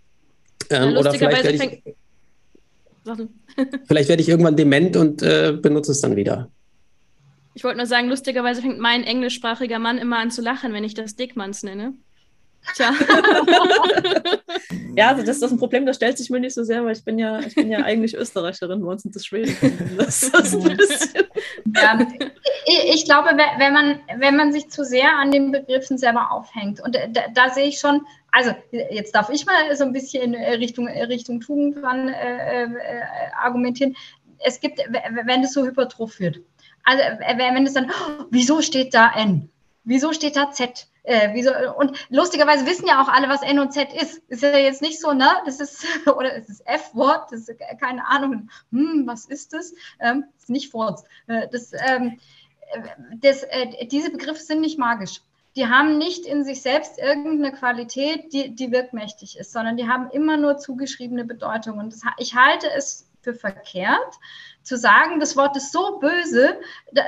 Ähm, 0.72 0.94
ja, 0.94 1.00
oder 1.00 1.14
vielleicht 1.14 1.44
werde 1.44 1.64
ich, 1.64 1.84
vielleicht 3.86 4.10
werde 4.10 4.24
ich 4.24 4.30
irgendwann 4.30 4.56
dement 4.56 4.98
und 4.98 5.22
äh, 5.22 5.54
benutze 5.62 5.92
es 5.92 6.02
dann 6.02 6.16
wieder. 6.16 6.50
Ich 7.56 7.64
wollte 7.64 7.78
nur 7.78 7.86
sagen, 7.86 8.10
lustigerweise 8.10 8.62
fängt 8.62 8.80
mein 8.80 9.04
englischsprachiger 9.04 9.80
Mann 9.80 9.98
immer 9.98 10.18
an 10.18 10.32
zu 10.32 10.42
lachen, 10.42 10.74
wenn 10.74 10.84
ich 10.84 10.94
das 10.94 11.16
Dickmanns 11.16 11.64
nenne. 11.64 11.94
Tja. 12.76 12.92
ja, 14.96 15.10
also 15.10 15.24
das 15.24 15.42
ist 15.42 15.52
ein 15.52 15.60
Problem, 15.60 15.86
das 15.86 15.98
stellt 15.98 16.18
sich 16.18 16.30
mir 16.30 16.40
nicht 16.40 16.56
so 16.56 16.64
sehr, 16.64 16.84
weil 16.86 16.94
ich 16.94 17.04
bin 17.04 17.20
ja, 17.20 17.40
ich 17.40 17.56
bin 17.56 17.70
ja 17.70 17.80
eigentlich 17.80 18.16
Österreicherin, 18.16 18.82
bei 18.82 18.92
uns 18.92 19.04
sind 19.04 19.16
das 19.16 19.26
Schweden. 19.26 19.56
Das, 19.98 20.32
ja, 21.76 22.00
ich, 22.66 22.96
ich 22.96 23.06
glaube, 23.06 23.32
wenn 23.36 23.74
man, 23.74 24.00
wenn 24.18 24.38
man 24.38 24.54
sich 24.54 24.70
zu 24.70 24.86
sehr 24.86 25.18
an 25.18 25.32
den 25.32 25.52
Begriffen 25.52 25.98
selber 25.98 26.32
aufhängt, 26.32 26.82
und 26.82 26.96
da, 26.96 27.28
da 27.34 27.50
sehe 27.50 27.68
ich 27.68 27.80
schon, 27.80 28.02
also 28.32 28.52
jetzt 28.72 29.14
darf 29.14 29.30
ich 29.30 29.46
mal 29.46 29.76
so 29.76 29.84
ein 29.84 29.94
bisschen 29.94 30.34
in 30.34 30.36
Richtung, 30.36 30.88
Richtung 30.88 31.42
Tugend 31.42 31.84
dran 31.84 32.08
äh, 32.08 32.64
äh, 32.64 32.70
argumentieren. 33.42 33.96
Es 34.40 34.60
gibt, 34.60 34.80
wenn 34.80 35.44
es 35.44 35.54
so 35.54 35.66
hypertrophiert, 35.66 36.40
also 36.84 37.04
wenn 37.38 37.66
es 37.66 37.74
dann, 37.74 37.90
oh, 37.90 38.26
wieso 38.30 38.62
steht 38.62 38.94
da 38.94 39.12
N? 39.16 39.50
Wieso 39.84 40.14
steht 40.14 40.36
da 40.36 40.52
Z? 40.52 40.88
Äh, 41.04 41.34
wieso, 41.34 41.52
und 41.78 42.08
lustigerweise 42.10 42.66
wissen 42.66 42.88
ja 42.88 43.02
auch 43.02 43.10
alle, 43.10 43.28
was 43.28 43.42
N 43.42 43.60
und 43.60 43.74
Z 43.74 43.94
ist. 43.94 44.22
Ist 44.30 44.42
ja 44.42 44.58
jetzt 44.58 44.82
nicht 44.82 45.02
so, 45.02 45.12
ne? 45.12 45.28
Das 45.46 45.60
ist, 45.60 45.86
oder 46.08 46.38
es 46.38 46.62
F-Wort, 46.62 47.32
das 47.32 47.50
ist 47.50 47.60
keine 47.80 48.08
Ahnung. 48.08 48.50
Hm, 48.72 49.04
was 49.06 49.26
ist 49.26 49.52
das? 49.52 49.74
Ähm, 50.00 50.26
ist 50.38 50.50
nicht 50.50 50.72
Furz. 50.72 51.04
Äh, 51.28 51.50
das, 51.52 51.74
ähm, 51.74 52.20
das, 53.20 53.44
äh, 53.44 53.86
diese 53.88 54.12
Begriffe 54.12 54.42
sind 54.42 54.62
nicht 54.62 54.80
magisch. 54.80 55.22
Die 55.56 55.68
haben 55.68 55.98
nicht 55.98 56.26
in 56.26 56.44
sich 56.46 56.62
selbst 56.62 56.98
irgendeine 56.98 57.52
Qualität, 57.52 58.34
die, 58.34 58.56
die 58.56 58.72
wirkmächtig 58.72 59.38
ist, 59.38 59.52
sondern 59.52 59.78
die 59.78 59.88
haben 59.88 60.10
immer 60.10 60.38
nur 60.38 60.58
zugeschriebene 60.58 61.26
Bedeutung. 61.26 61.78
Und 61.78 61.94
das, 61.94 62.02
ich 62.18 62.34
halte 62.34 62.68
es 62.76 63.08
für 63.24 63.34
verkehrt, 63.34 64.20
zu 64.62 64.78
sagen, 64.78 65.20
das 65.20 65.36
Wort 65.36 65.58
ist 65.58 65.72
so 65.72 66.00
böse, 66.00 66.60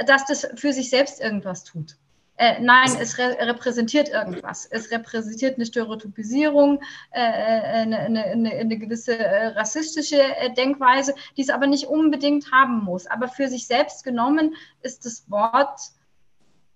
dass 0.06 0.26
das 0.26 0.48
für 0.56 0.74
sich 0.74 0.90
selbst 0.90 1.22
irgendwas 1.22 1.64
tut. 1.64 1.96
Äh, 2.38 2.60
nein, 2.60 2.90
es 3.00 3.18
re 3.18 3.38
repräsentiert 3.40 4.10
irgendwas. 4.10 4.68
Es 4.70 4.92
repräsentiert 4.92 5.56
eine 5.56 5.66
Stereotypisierung, 5.66 6.82
äh, 7.12 7.22
äh 7.22 7.62
eine, 7.82 8.00
eine, 8.00 8.52
eine, 8.52 8.78
gewisse 8.78 9.18
äh, 9.18 9.48
rassistische 9.48 10.22
äh, 10.22 10.54
Denkweise, 10.54 11.16
die 11.38 11.44
es 11.44 11.50
aber 11.50 11.66
nicht 11.68 11.86
unbedingt 11.86 12.52
haben 12.52 12.84
muss. 12.84 13.08
Aber 13.08 13.30
für 13.30 13.48
sich 13.48 13.68
selbst 13.68 14.04
genommen 14.04 14.54
ist 14.82 15.06
das 15.06 15.30
Wort 15.32 15.80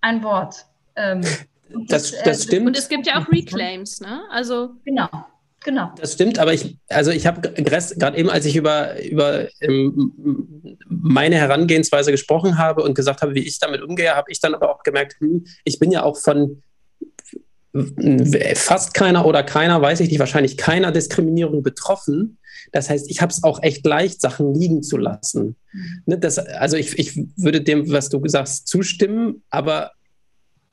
ein 0.00 0.22
Wort. 0.22 0.64
Ähm, 0.96 1.20
das, 1.68 2.12
das, 2.12 2.22
das 2.22 2.42
stimmt. 2.44 2.68
Und 2.68 2.78
es 2.78 2.88
gibt 2.88 3.06
ja 3.06 3.20
auch 3.20 3.28
Reclaims, 3.28 4.00
ne? 4.00 4.22
Also 4.30 4.76
genau. 4.84 5.08
Genau. 5.62 5.90
Das 5.96 6.14
stimmt, 6.14 6.38
aber 6.38 6.54
ich, 6.54 6.78
also 6.88 7.10
ich 7.10 7.26
habe 7.26 7.42
gerade 7.52 8.16
eben, 8.16 8.30
als 8.30 8.46
ich 8.46 8.56
über, 8.56 9.02
über 9.02 9.46
ähm, 9.60 10.78
meine 10.88 11.36
Herangehensweise 11.36 12.10
gesprochen 12.10 12.56
habe 12.56 12.82
und 12.82 12.94
gesagt 12.94 13.20
habe, 13.20 13.34
wie 13.34 13.46
ich 13.46 13.58
damit 13.58 13.82
umgehe, 13.82 14.14
habe 14.16 14.30
ich 14.30 14.40
dann 14.40 14.54
aber 14.54 14.74
auch 14.74 14.82
gemerkt, 14.82 15.16
hm, 15.20 15.44
ich 15.64 15.78
bin 15.78 15.90
ja 15.92 16.02
auch 16.02 16.16
von 16.16 16.62
fast 18.54 18.94
keiner 18.94 19.26
oder 19.26 19.42
keiner, 19.42 19.80
weiß 19.80 20.00
ich 20.00 20.08
nicht, 20.08 20.18
wahrscheinlich 20.18 20.56
keiner 20.56 20.90
Diskriminierung 20.90 21.62
betroffen. 21.62 22.38
Das 22.72 22.90
heißt, 22.90 23.08
ich 23.10 23.20
habe 23.20 23.32
es 23.32 23.44
auch 23.44 23.62
echt 23.62 23.86
leicht, 23.86 24.20
Sachen 24.20 24.54
liegen 24.54 24.82
zu 24.82 24.96
lassen. 24.96 25.56
Mhm. 25.72 26.02
Ne, 26.06 26.18
das, 26.18 26.38
also 26.38 26.76
ich, 26.76 26.98
ich 26.98 27.16
würde 27.36 27.60
dem, 27.60 27.90
was 27.92 28.08
du 28.08 28.20
sagst, 28.26 28.66
zustimmen, 28.66 29.42
aber 29.50 29.92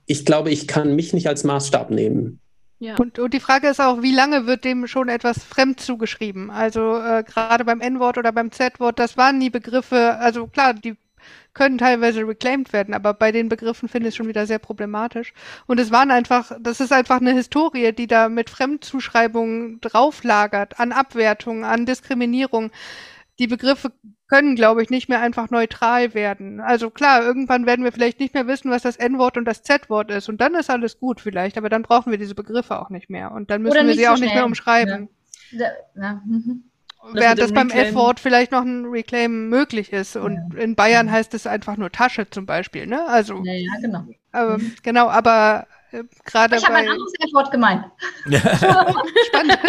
ich 0.08 0.26
glaube, 0.26 0.50
ich 0.50 0.68
kann 0.68 0.96
mich 0.96 1.14
nicht 1.14 1.28
als 1.28 1.44
Maßstab 1.44 1.92
nehmen. 1.92 2.40
Ja. 2.80 2.96
Und, 2.98 3.18
und 3.18 3.34
die 3.34 3.40
Frage 3.40 3.68
ist 3.68 3.82
auch, 3.82 4.02
wie 4.04 4.14
lange 4.14 4.46
wird 4.46 4.64
dem 4.64 4.86
schon 4.88 5.10
etwas 5.10 5.44
fremd 5.44 5.80
zugeschrieben? 5.80 6.52
Also 6.52 6.98
äh, 6.98 7.24
gerade 7.24 7.66
beim 7.66 7.82
N-Wort 7.82 8.18
oder 8.20 8.32
beim 8.32 8.52
Z-Wort, 8.52 9.00
das 9.00 9.18
waren 9.18 9.40
nie 9.40 9.50
Begriffe, 9.50 10.18
also 10.20 10.46
klar, 10.46 10.76
die 10.76 10.96
können 11.58 11.80
teilweise 11.80 12.26
reclaimed 12.28 12.72
werden, 12.72 12.94
aber 12.94 13.16
bei 13.16 13.32
den 13.32 13.50
Begriffen 13.50 13.90
finde 13.90 14.08
ich 14.08 14.14
es 14.14 14.16
schon 14.16 14.28
wieder 14.28 14.46
sehr 14.46 14.60
problematisch. 14.60 15.34
Und 15.66 15.80
es 15.80 15.92
waren 15.92 16.12
einfach, 16.12 16.52
das 16.60 16.80
ist 16.80 16.94
einfach 16.94 17.20
eine 17.20 17.34
Historie, 17.34 17.94
die 17.94 18.06
da 18.06 18.30
mit 18.30 18.52
Fremdzuschreibungen 18.52 19.82
drauflagert, 19.82 20.80
an 20.80 20.92
Abwertung, 20.92 21.66
an 21.66 21.88
Diskriminierung. 21.88 22.70
Die 23.40 23.48
Begriffe 23.48 23.92
können, 24.28 24.56
glaube 24.56 24.84
ich, 24.84 24.90
nicht 24.90 25.10
mehr 25.10 25.22
einfach 25.22 25.50
neutral 25.50 26.14
werden. 26.14 26.60
Also 26.60 26.90
klar, 26.90 27.24
irgendwann 27.24 27.66
werden 27.66 27.86
wir 27.86 27.92
vielleicht 27.92 28.20
nicht 28.20 28.34
mehr 28.34 28.48
wissen, 28.48 28.72
was 28.72 28.82
das 28.82 28.98
N-Wort 28.98 29.38
und 29.38 29.46
das 29.46 29.64
Z-Wort 29.64 30.12
ist. 30.12 30.28
Und 30.28 30.42
dann 30.42 30.56
ist 30.56 30.70
alles 30.70 31.00
gut 31.00 31.22
vielleicht, 31.22 31.58
aber 31.58 31.70
dann 31.70 31.84
brauchen 31.84 32.12
wir 32.12 32.18
diese 32.18 32.36
Begriffe 32.36 32.80
auch 32.80 32.90
nicht 32.90 33.10
mehr. 33.10 33.32
Und 33.32 33.50
dann 33.50 33.62
müssen 33.62 33.88
wir 33.88 33.94
sie 33.94 34.04
so 34.04 34.10
auch 34.10 34.18
schnell. 34.18 34.28
nicht 34.28 34.36
mehr 34.36 34.46
umschreiben. 34.46 35.10
Ja. 35.52 35.70
Ja. 35.96 36.22
Mhm. 36.26 36.64
Während 37.14 37.40
das 37.40 37.54
beim 37.54 37.70
F-Wort 37.70 38.20
vielleicht 38.20 38.52
noch 38.52 38.64
ein 38.64 38.86
Reclaim 38.86 39.50
möglich 39.50 39.94
ist. 39.94 40.16
Und 40.18 40.54
ja. 40.54 40.62
in 40.62 40.76
Bayern 40.76 41.10
heißt 41.10 41.34
es 41.34 41.48
einfach 41.48 41.78
nur 41.78 41.92
Tasche 41.92 42.30
zum 42.30 42.46
Beispiel, 42.46 42.88
ne? 42.88 43.06
Also. 43.08 43.42
Ja, 43.44 43.54
ja 43.54 43.72
genau. 43.82 44.06
Aber, 44.32 44.58
mhm. 44.58 44.76
Genau, 44.84 45.08
aber 45.08 45.68
äh, 45.70 45.77
gerade. 46.26 46.56
Ich 46.58 46.66
habe 46.66 46.76
ein 46.76 46.88
anderes 46.88 47.14
F-Wort 47.20 47.52
gemeint. 47.52 47.86
Spannend. 49.28 49.60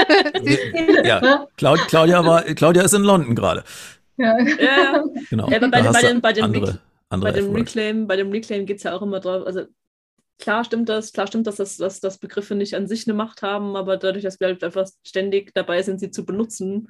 ja, 1.07 1.47
Claudia, 1.57 2.25
war, 2.25 2.43
Claudia 2.43 2.83
ist 2.83 2.95
in 2.95 3.03
London 3.03 3.35
gerade. 3.35 3.65
Ja, 4.17 4.39
ja. 4.39 5.05
genau. 5.31 5.49
Ja, 5.49 5.59
bei, 5.61 5.69
bei, 5.69 5.83
bei, 5.83 6.03
dem, 6.03 6.21
bei 6.21 6.33
dem, 6.33 6.45
andere, 6.45 6.81
andere 7.09 7.33
bei 7.33 7.39
dem 7.39 7.55
Reclaim, 7.55 8.07
bei 8.07 8.17
dem 8.17 8.31
Reclaim 8.31 8.67
geht 8.67 8.79
es 8.79 8.83
ja 8.83 8.97
auch 8.97 9.03
immer 9.03 9.21
drauf, 9.21 9.47
also 9.47 9.63
klar 10.39 10.65
stimmt 10.65 10.89
das, 10.89 11.13
klar 11.13 11.27
stimmt 11.27 11.47
das, 11.47 11.57
dass, 11.57 11.77
dass, 11.77 12.01
dass 12.01 12.19
Begriffe 12.19 12.55
nicht 12.55 12.75
an 12.75 12.87
sich 12.87 13.07
eine 13.07 13.15
Macht 13.15 13.43
haben, 13.43 13.77
aber 13.77 13.97
dadurch, 13.97 14.25
dass 14.25 14.41
wir 14.41 14.49
halt 14.49 14.65
einfach 14.65 14.89
ständig 15.05 15.53
dabei 15.55 15.83
sind, 15.83 16.01
sie 16.01 16.11
zu 16.11 16.25
benutzen, 16.25 16.89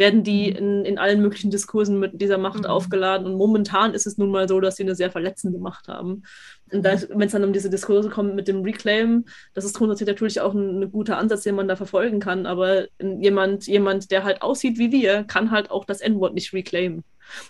werden 0.00 0.24
die 0.24 0.50
mhm. 0.50 0.56
in, 0.56 0.84
in 0.84 0.98
allen 0.98 1.22
möglichen 1.22 1.52
Diskursen 1.52 2.00
mit 2.00 2.20
dieser 2.20 2.38
Macht 2.38 2.60
mhm. 2.60 2.66
aufgeladen. 2.66 3.26
Und 3.26 3.36
momentan 3.36 3.94
ist 3.94 4.06
es 4.06 4.18
nun 4.18 4.32
mal 4.32 4.48
so, 4.48 4.58
dass 4.58 4.74
sie 4.74 4.82
eine 4.82 4.96
sehr 4.96 5.12
verletzende 5.12 5.60
Macht 5.60 5.86
haben. 5.86 6.24
Und 6.72 6.84
wenn 6.84 7.20
es 7.20 7.32
dann 7.32 7.44
um 7.44 7.52
diese 7.52 7.70
Diskurse 7.70 8.10
kommt 8.10 8.34
mit 8.34 8.48
dem 8.48 8.62
Reclaim, 8.62 9.26
das 9.54 9.64
ist 9.64 9.76
grundsätzlich 9.76 10.08
natürlich 10.08 10.40
auch 10.40 10.54
ein, 10.54 10.82
ein 10.82 10.90
guter 10.90 11.18
Ansatz, 11.18 11.42
den 11.42 11.54
man 11.54 11.68
da 11.68 11.76
verfolgen 11.76 12.18
kann. 12.18 12.46
Aber 12.46 12.86
jemand, 12.98 13.66
jemand, 13.66 14.10
der 14.10 14.24
halt 14.24 14.42
aussieht 14.42 14.78
wie 14.78 14.90
wir, 14.90 15.24
kann 15.24 15.50
halt 15.50 15.70
auch 15.70 15.84
das 15.84 16.00
N-Wort 16.00 16.34
nicht 16.34 16.52
reclaimen. 16.52 17.04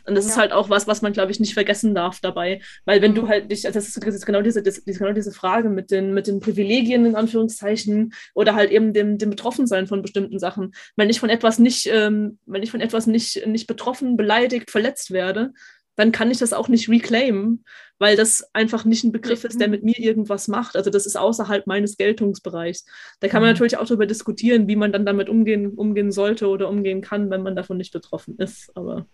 Und 0.07 0.15
das 0.15 0.27
ja. 0.27 0.31
ist 0.33 0.37
halt 0.39 0.53
auch 0.53 0.71
was, 0.71 0.87
was 0.87 1.03
man, 1.03 1.13
glaube 1.13 1.33
ich, 1.33 1.41
nicht 1.41 1.55
vergessen 1.55 1.95
darf 1.95 2.21
dabei. 2.21 2.61
Weil 2.85 3.03
wenn 3.03 3.15
du 3.15 3.23
mhm. 3.23 3.29
halt 3.29 3.49
nicht, 3.49 3.67
also 3.67 3.79
das 3.79 3.89
ist, 3.89 4.07
das 4.07 4.15
ist 4.15 4.27
genau, 4.27 4.43
diese, 4.43 4.63
das 4.63 4.79
ist 4.79 4.99
genau 4.99 5.13
diese 5.13 5.33
Frage 5.33 5.69
mit 5.69 5.91
den, 5.91 6.15
mit 6.15 6.27
den 6.27 6.41
Privilegien, 6.41 7.05
in 7.07 7.17
Anführungszeichen, 7.17 8.13
oder 8.35 8.55
halt 8.55 8.71
eben 8.71 8.93
dem, 8.93 9.19
dem 9.19 9.31
Betroffensein 9.31 9.87
von 9.87 10.03
bestimmten 10.03 10.39
Sachen. 10.39 10.73
Wenn 10.97 11.11
ich 11.11 11.21
von 11.21 11.31
etwas 11.31 11.59
nicht, 11.59 11.87
ähm, 11.87 12.39
wenn 12.47 12.63
ich 12.63 12.71
von 12.71 12.81
etwas 12.81 13.07
nicht, 13.07 13.47
nicht 13.47 13.67
betroffen, 13.67 14.17
beleidigt, 14.17 14.71
verletzt 14.71 15.11
werde, 15.11 15.53
dann 16.01 16.13
kann 16.13 16.31
ich 16.31 16.39
das 16.39 16.53
auch 16.53 16.69
nicht 16.69 16.89
reclaimen, 16.89 17.65
weil 17.99 18.17
das 18.17 18.49
einfach 18.55 18.87
nicht 18.87 19.05
ein 19.05 19.13
Begriff 19.13 19.45
ist, 19.45 19.61
der 19.61 19.69
mhm. 19.69 19.73
mit 19.73 19.85
mir 19.85 19.99
irgendwas 19.99 20.49
macht. 20.49 20.77
Also 20.77 20.89
das 20.89 21.05
ist 21.05 21.17
außerhalb 21.17 21.67
meines 21.67 21.99
Geltungsbereichs. 21.99 22.87
Da 23.21 23.29
kann 23.29 23.43
man 23.43 23.51
mhm. 23.51 23.55
natürlich 23.55 23.77
auch 23.77 23.87
darüber 23.87 24.07
diskutieren, 24.07 24.67
wie 24.67 24.77
man 24.77 24.93
dann 24.93 25.05
damit 25.05 25.29
umgehen, 25.29 25.75
umgehen 25.75 26.11
sollte 26.11 26.49
oder 26.49 26.71
umgehen 26.71 27.03
kann, 27.03 27.29
wenn 27.31 27.43
man 27.43 27.55
davon 27.55 27.77
nicht 27.77 27.93
betroffen 27.93 28.39
ist. 28.39 28.75
Aber 28.75 29.07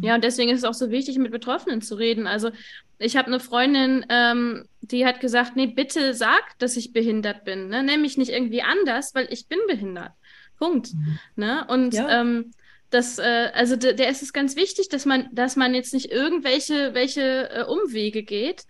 ja, 0.00 0.14
und 0.14 0.24
deswegen 0.24 0.50
ist 0.50 0.58
es 0.58 0.64
auch 0.64 0.74
so 0.74 0.90
wichtig, 0.90 1.18
mit 1.18 1.32
Betroffenen 1.32 1.80
zu 1.80 1.94
reden. 1.94 2.26
Also 2.26 2.50
ich 2.98 3.16
habe 3.16 3.28
eine 3.28 3.40
Freundin, 3.40 4.04
ähm, 4.08 4.66
die 4.80 5.06
hat 5.06 5.20
gesagt, 5.20 5.56
nee, 5.56 5.66
bitte 5.66 6.14
sag, 6.14 6.58
dass 6.58 6.76
ich 6.76 6.92
behindert 6.92 7.44
bin. 7.44 7.68
Ne? 7.68 7.82
Nenn 7.82 8.02
mich 8.02 8.18
nicht 8.18 8.30
irgendwie 8.30 8.62
anders, 8.62 9.14
weil 9.14 9.28
ich 9.30 9.48
bin 9.48 9.58
behindert. 9.66 10.12
Punkt. 10.58 10.92
Mhm. 10.92 11.18
Ne? 11.36 11.66
Und 11.68 11.94
ja. 11.94 12.20
ähm, 12.20 12.52
Das, 12.90 13.18
äh, 13.18 13.50
also 13.52 13.76
der, 13.76 13.92
der 13.92 14.08
ist 14.08 14.22
es 14.22 14.32
ganz 14.32 14.56
wichtig, 14.56 14.88
dass 14.88 15.04
man, 15.04 15.28
dass 15.32 15.56
man 15.56 15.74
jetzt 15.74 15.92
nicht 15.92 16.10
irgendwelche 16.10 16.94
welche 16.94 17.50
äh, 17.50 17.64
Umwege 17.64 18.22
geht 18.22 18.64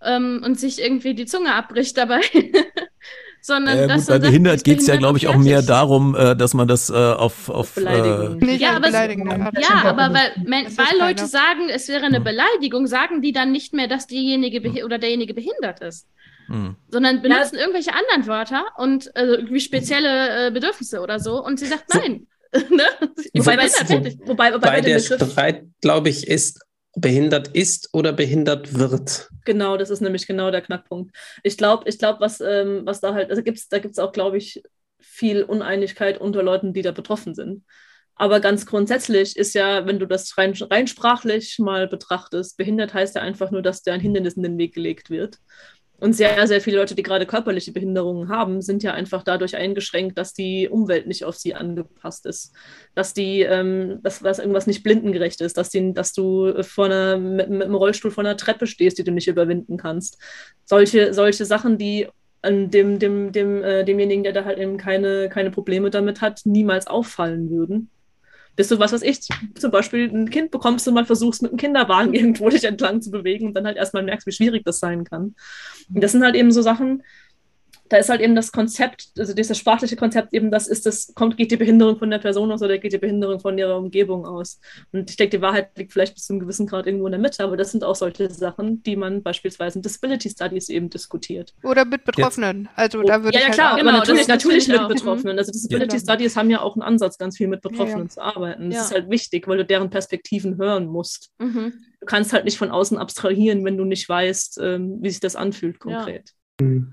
ähm, 0.00 0.40
und 0.44 0.58
sich 0.58 0.80
irgendwie 0.80 1.14
die 1.14 1.26
Zunge 1.26 1.52
abbricht 1.54 1.96
dabei. 1.96 2.20
sondern 3.46 3.78
äh, 3.78 3.94
gut, 3.94 4.06
bei 4.08 4.18
behindert 4.18 4.64
geht 4.64 4.80
es 4.80 4.88
ja, 4.88 4.96
glaube 4.96 5.18
ich, 5.18 5.28
auch 5.28 5.36
mehr 5.36 5.62
darum, 5.62 6.16
äh, 6.16 6.34
dass 6.34 6.52
man 6.52 6.66
das 6.66 6.90
äh, 6.90 6.94
auf, 6.94 7.48
auf 7.48 7.74
Beleidigung. 7.74 8.40
Äh, 8.42 8.56
ja, 8.56 8.74
aber, 8.74 8.88
ja, 8.90 9.84
aber 9.84 10.12
weil, 10.12 10.32
weil 10.44 10.98
Leute 10.98 11.26
sagen, 11.26 11.68
es 11.68 11.86
wäre 11.86 12.04
eine 12.04 12.16
hm. 12.16 12.24
Beleidigung, 12.24 12.88
sagen 12.88 13.22
die 13.22 13.30
dann 13.30 13.52
nicht 13.52 13.72
mehr, 13.72 13.86
dass 13.86 14.08
diejenige 14.08 14.60
hm. 14.60 14.84
oder 14.84 14.98
derjenige 14.98 15.32
behindert 15.32 15.80
ist. 15.80 16.08
Hm. 16.48 16.74
Sondern 16.88 17.22
benutzen 17.22 17.54
ja. 17.54 17.60
irgendwelche 17.60 17.92
anderen 17.94 18.26
Wörter 18.26 18.64
und 18.78 19.14
also 19.16 19.34
irgendwie 19.34 19.60
spezielle 19.60 20.48
äh, 20.48 20.50
Bedürfnisse 20.50 21.00
oder 21.00 21.20
so 21.20 21.40
und 21.44 21.60
sie 21.60 21.66
sagt 21.66 21.84
nein. 21.94 22.26
ne? 22.52 22.84
wobei, 23.34 23.68
wobei, 24.24 24.54
wobei, 24.54 24.80
der 24.80 24.98
Streit, 24.98 25.66
glaube 25.80 26.08
ich, 26.08 26.26
ist, 26.26 26.65
behindert 26.96 27.48
ist 27.48 27.90
oder 27.92 28.12
behindert 28.12 28.76
wird. 28.78 29.28
Genau, 29.44 29.76
das 29.76 29.90
ist 29.90 30.00
nämlich 30.00 30.26
genau 30.26 30.50
der 30.50 30.62
Knackpunkt. 30.62 31.14
Ich 31.42 31.56
glaube, 31.56 31.88
ich 31.88 31.98
glaube, 31.98 32.20
was, 32.20 32.40
ähm, 32.40 32.82
was 32.84 33.00
da 33.00 33.14
halt, 33.14 33.30
also 33.30 33.42
gibt's, 33.42 33.68
da 33.68 33.78
gibt 33.78 33.92
es 33.92 33.98
auch, 33.98 34.12
glaube 34.12 34.38
ich, 34.38 34.62
viel 35.00 35.42
Uneinigkeit 35.44 36.18
unter 36.18 36.42
Leuten, 36.42 36.72
die 36.72 36.82
da 36.82 36.90
betroffen 36.90 37.34
sind. 37.34 37.64
Aber 38.14 38.40
ganz 38.40 38.64
grundsätzlich 38.64 39.36
ist 39.36 39.54
ja, 39.54 39.86
wenn 39.86 39.98
du 39.98 40.06
das 40.06 40.38
rein, 40.38 40.54
rein 40.70 40.86
sprachlich 40.86 41.58
mal 41.58 41.86
betrachtest, 41.86 42.56
behindert 42.56 42.94
heißt 42.94 43.14
ja 43.14 43.20
einfach 43.20 43.50
nur, 43.50 43.60
dass 43.60 43.82
dir 43.82 43.92
ein 43.92 44.00
Hindernis 44.00 44.34
in 44.34 44.42
den 44.42 44.56
Weg 44.56 44.74
gelegt 44.74 45.10
wird. 45.10 45.38
Und 45.98 46.12
sehr, 46.12 46.46
sehr 46.46 46.60
viele 46.60 46.76
Leute, 46.76 46.94
die 46.94 47.02
gerade 47.02 47.24
körperliche 47.24 47.72
Behinderungen 47.72 48.28
haben, 48.28 48.60
sind 48.60 48.82
ja 48.82 48.92
einfach 48.92 49.22
dadurch 49.22 49.56
eingeschränkt, 49.56 50.18
dass 50.18 50.34
die 50.34 50.68
Umwelt 50.68 51.06
nicht 51.06 51.24
auf 51.24 51.36
sie 51.36 51.54
angepasst 51.54 52.26
ist. 52.26 52.52
Dass 52.94 53.14
die, 53.14 53.40
ähm, 53.40 54.00
dass, 54.02 54.20
dass 54.20 54.38
irgendwas 54.38 54.66
nicht 54.66 54.82
blindengerecht 54.82 55.40
ist, 55.40 55.56
dass, 55.56 55.70
die, 55.70 55.94
dass 55.94 56.12
du 56.12 56.62
vor 56.62 56.86
einer, 56.86 57.16
mit, 57.16 57.48
mit 57.48 57.62
einem 57.62 57.74
Rollstuhl 57.74 58.10
vor 58.10 58.24
einer 58.24 58.36
Treppe 58.36 58.66
stehst, 58.66 58.98
die 58.98 59.04
du 59.04 59.12
nicht 59.12 59.28
überwinden 59.28 59.78
kannst. 59.78 60.18
Solche, 60.64 61.14
solche 61.14 61.46
Sachen, 61.46 61.78
die 61.78 62.08
dem, 62.44 62.98
dem, 62.98 63.32
dem, 63.32 63.64
äh, 63.64 63.84
demjenigen, 63.84 64.22
der 64.22 64.32
da 64.32 64.44
halt 64.44 64.58
eben 64.58 64.76
keine, 64.76 65.28
keine 65.28 65.50
Probleme 65.50 65.90
damit 65.90 66.20
hat, 66.20 66.42
niemals 66.44 66.86
auffallen 66.86 67.50
würden 67.50 67.90
bis 68.56 68.68
du, 68.68 68.78
was 68.78 68.92
weiß 68.92 69.02
ich, 69.02 69.20
zum 69.54 69.70
Beispiel 69.70 70.10
ein 70.10 70.30
Kind 70.30 70.50
bekommst 70.50 70.88
und 70.88 70.94
mal 70.94 71.04
versuchst, 71.04 71.42
mit 71.42 71.52
einem 71.52 71.58
Kinderwagen 71.58 72.14
irgendwo 72.14 72.48
dich 72.48 72.64
entlang 72.64 73.02
zu 73.02 73.10
bewegen 73.10 73.46
und 73.46 73.54
dann 73.54 73.66
halt 73.66 73.76
erstmal 73.76 74.02
merkst, 74.02 74.26
wie 74.26 74.32
schwierig 74.32 74.64
das 74.64 74.80
sein 74.80 75.04
kann. 75.04 75.34
Und 75.92 76.02
das 76.02 76.12
sind 76.12 76.24
halt 76.24 76.34
eben 76.34 76.50
so 76.50 76.62
Sachen, 76.62 77.02
da 77.88 77.98
ist 77.98 78.08
halt 78.08 78.20
eben 78.20 78.34
das 78.34 78.52
Konzept, 78.52 79.08
also 79.18 79.34
dieses 79.34 79.58
sprachliche 79.58 79.96
Konzept 79.96 80.32
eben, 80.32 80.50
das 80.50 80.66
ist 80.66 80.86
das, 80.86 81.12
kommt, 81.14 81.36
geht 81.36 81.50
die 81.50 81.56
Behinderung 81.56 81.98
von 81.98 82.10
der 82.10 82.18
Person 82.18 82.50
aus 82.50 82.62
oder 82.62 82.78
geht 82.78 82.92
die 82.92 82.98
Behinderung 82.98 83.40
von 83.40 83.56
ihrer 83.58 83.76
Umgebung 83.76 84.26
aus? 84.26 84.60
Und 84.92 85.10
ich 85.10 85.16
denke, 85.16 85.38
die 85.38 85.42
Wahrheit 85.42 85.70
liegt 85.76 85.92
vielleicht 85.92 86.14
bis 86.14 86.26
zu 86.26 86.32
einem 86.32 86.40
gewissen 86.40 86.66
Grad 86.66 86.86
irgendwo 86.86 87.06
in 87.06 87.12
der 87.12 87.20
Mitte, 87.20 87.42
aber 87.44 87.56
das 87.56 87.72
sind 87.72 87.84
auch 87.84 87.94
solche 87.94 88.30
Sachen, 88.30 88.82
die 88.82 88.96
man 88.96 89.22
beispielsweise 89.22 89.78
in 89.78 89.82
Disability 89.82 90.30
Studies 90.30 90.68
eben 90.68 90.90
diskutiert. 90.90 91.54
Oder 91.62 91.84
mit 91.84 92.04
Betroffenen. 92.04 92.64
Jetzt. 92.64 92.78
Also 92.78 93.02
da 93.02 93.22
würde 93.22 93.36
ja, 93.36 93.40
ja, 93.40 93.46
halt 93.46 93.54
klar, 93.54 93.76
genau, 93.76 93.92
natürlich, 93.92 94.28
natürlich 94.28 94.68
mit 94.68 94.88
Betroffenen. 94.88 95.38
Also 95.38 95.52
Disability 95.52 95.96
ja. 95.96 96.02
Studies 96.02 96.36
haben 96.36 96.50
ja 96.50 96.60
auch 96.60 96.74
einen 96.74 96.82
Ansatz, 96.82 97.18
ganz 97.18 97.36
viel 97.36 97.48
mit 97.48 97.62
Betroffenen 97.62 98.06
ja, 98.06 98.08
zu 98.08 98.22
arbeiten. 98.22 98.70
Das 98.70 98.86
ist 98.86 98.92
halt 98.92 99.10
wichtig, 99.10 99.46
weil 99.48 99.58
du 99.58 99.64
deren 99.64 99.90
Perspektiven 99.90 100.56
hören 100.56 100.86
musst. 100.86 101.30
Mhm. 101.38 101.72
Du 102.00 102.06
kannst 102.06 102.32
halt 102.32 102.44
nicht 102.44 102.58
von 102.58 102.70
außen 102.70 102.98
abstrahieren, 102.98 103.64
wenn 103.64 103.76
du 103.76 103.84
nicht 103.84 104.08
weißt, 104.08 104.60
ähm, 104.62 104.98
wie 105.00 105.10
sich 105.10 105.20
das 105.20 105.36
anfühlt 105.36 105.78
konkret. 105.78 106.32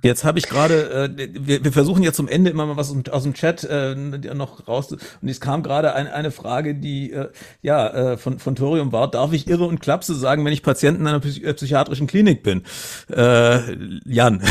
Jetzt 0.02 0.26
habe 0.26 0.40
ich 0.40 0.50
gerade, 0.50 0.90
äh, 1.18 1.30
wir, 1.40 1.64
wir 1.64 1.72
versuchen 1.72 2.04
jetzt 2.04 2.18
zum 2.18 2.28
Ende 2.28 2.50
immer 2.52 2.66
mal 2.66 2.76
was 2.76 2.94
aus 3.10 3.24
dem 3.24 3.34
Chat 3.34 3.64
äh, 3.64 3.96
noch 3.96 4.68
raus. 4.68 4.92
Und 4.92 5.30
es 5.30 5.40
kam 5.40 5.64
gerade 5.64 5.94
ein, 5.94 6.08
eine 6.08 6.32
Frage, 6.32 6.76
die 6.76 7.14
äh, 7.14 7.30
ja 7.62 7.88
äh, 8.12 8.18
von 8.18 8.40
von 8.40 8.56
Thorium 8.56 8.92
war: 8.92 9.10
Darf 9.10 9.32
ich 9.32 9.48
irre 9.48 9.64
und 9.64 9.80
Klapse 9.80 10.16
sagen, 10.16 10.44
wenn 10.44 10.52
ich 10.52 10.64
Patient 10.64 11.00
in 11.00 11.08
einer 11.08 11.22
psych 11.22 11.44
äh, 11.44 11.54
psychiatrischen 11.54 12.08
Klinik 12.08 12.44
bin? 12.44 12.64
Äh, 13.10 13.60
Jan. 14.06 14.42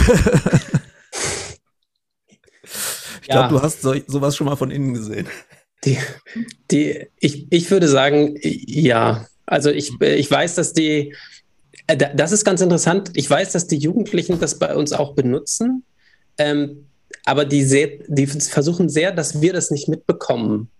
ich 3.20 3.28
ja. 3.28 3.34
glaube, 3.34 3.50
du 3.50 3.60
hast 3.60 3.82
so, 3.82 3.94
sowas 4.06 4.34
schon 4.34 4.46
mal 4.46 4.56
von 4.56 4.70
innen 4.70 4.94
gesehen. 4.94 5.26
Die, 5.84 5.98
die, 6.70 7.08
ich, 7.18 7.52
ich 7.52 7.70
würde 7.70 7.88
sagen, 7.88 8.38
ja. 8.40 9.26
Also 9.44 9.68
ich, 9.70 10.00
ich 10.00 10.30
weiß, 10.30 10.54
dass 10.54 10.72
die 10.72 11.08
äh, 11.08 11.14
das 11.86 12.32
ist 12.32 12.44
ganz 12.44 12.60
interessant. 12.60 13.10
Ich 13.14 13.28
weiß, 13.28 13.52
dass 13.52 13.66
die 13.66 13.78
Jugendlichen 13.78 14.38
das 14.40 14.58
bei 14.58 14.74
uns 14.74 14.92
auch 14.92 15.14
benutzen, 15.14 15.84
ähm, 16.38 16.88
aber 17.24 17.44
die, 17.44 17.62
sehr, 17.62 17.88
die, 18.08 18.26
versuchen 18.26 18.88
sehr, 18.88 19.12
dass 19.12 19.40
wir 19.40 19.52
das 19.52 19.70
nicht 19.70 19.88
mitbekommen. 19.88 20.70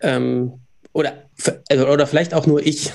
Ähm, 0.00 0.60
oder, 0.92 1.24
also, 1.68 1.88
oder 1.88 2.06
vielleicht 2.06 2.34
auch 2.34 2.46
nur 2.46 2.64
ich. 2.64 2.92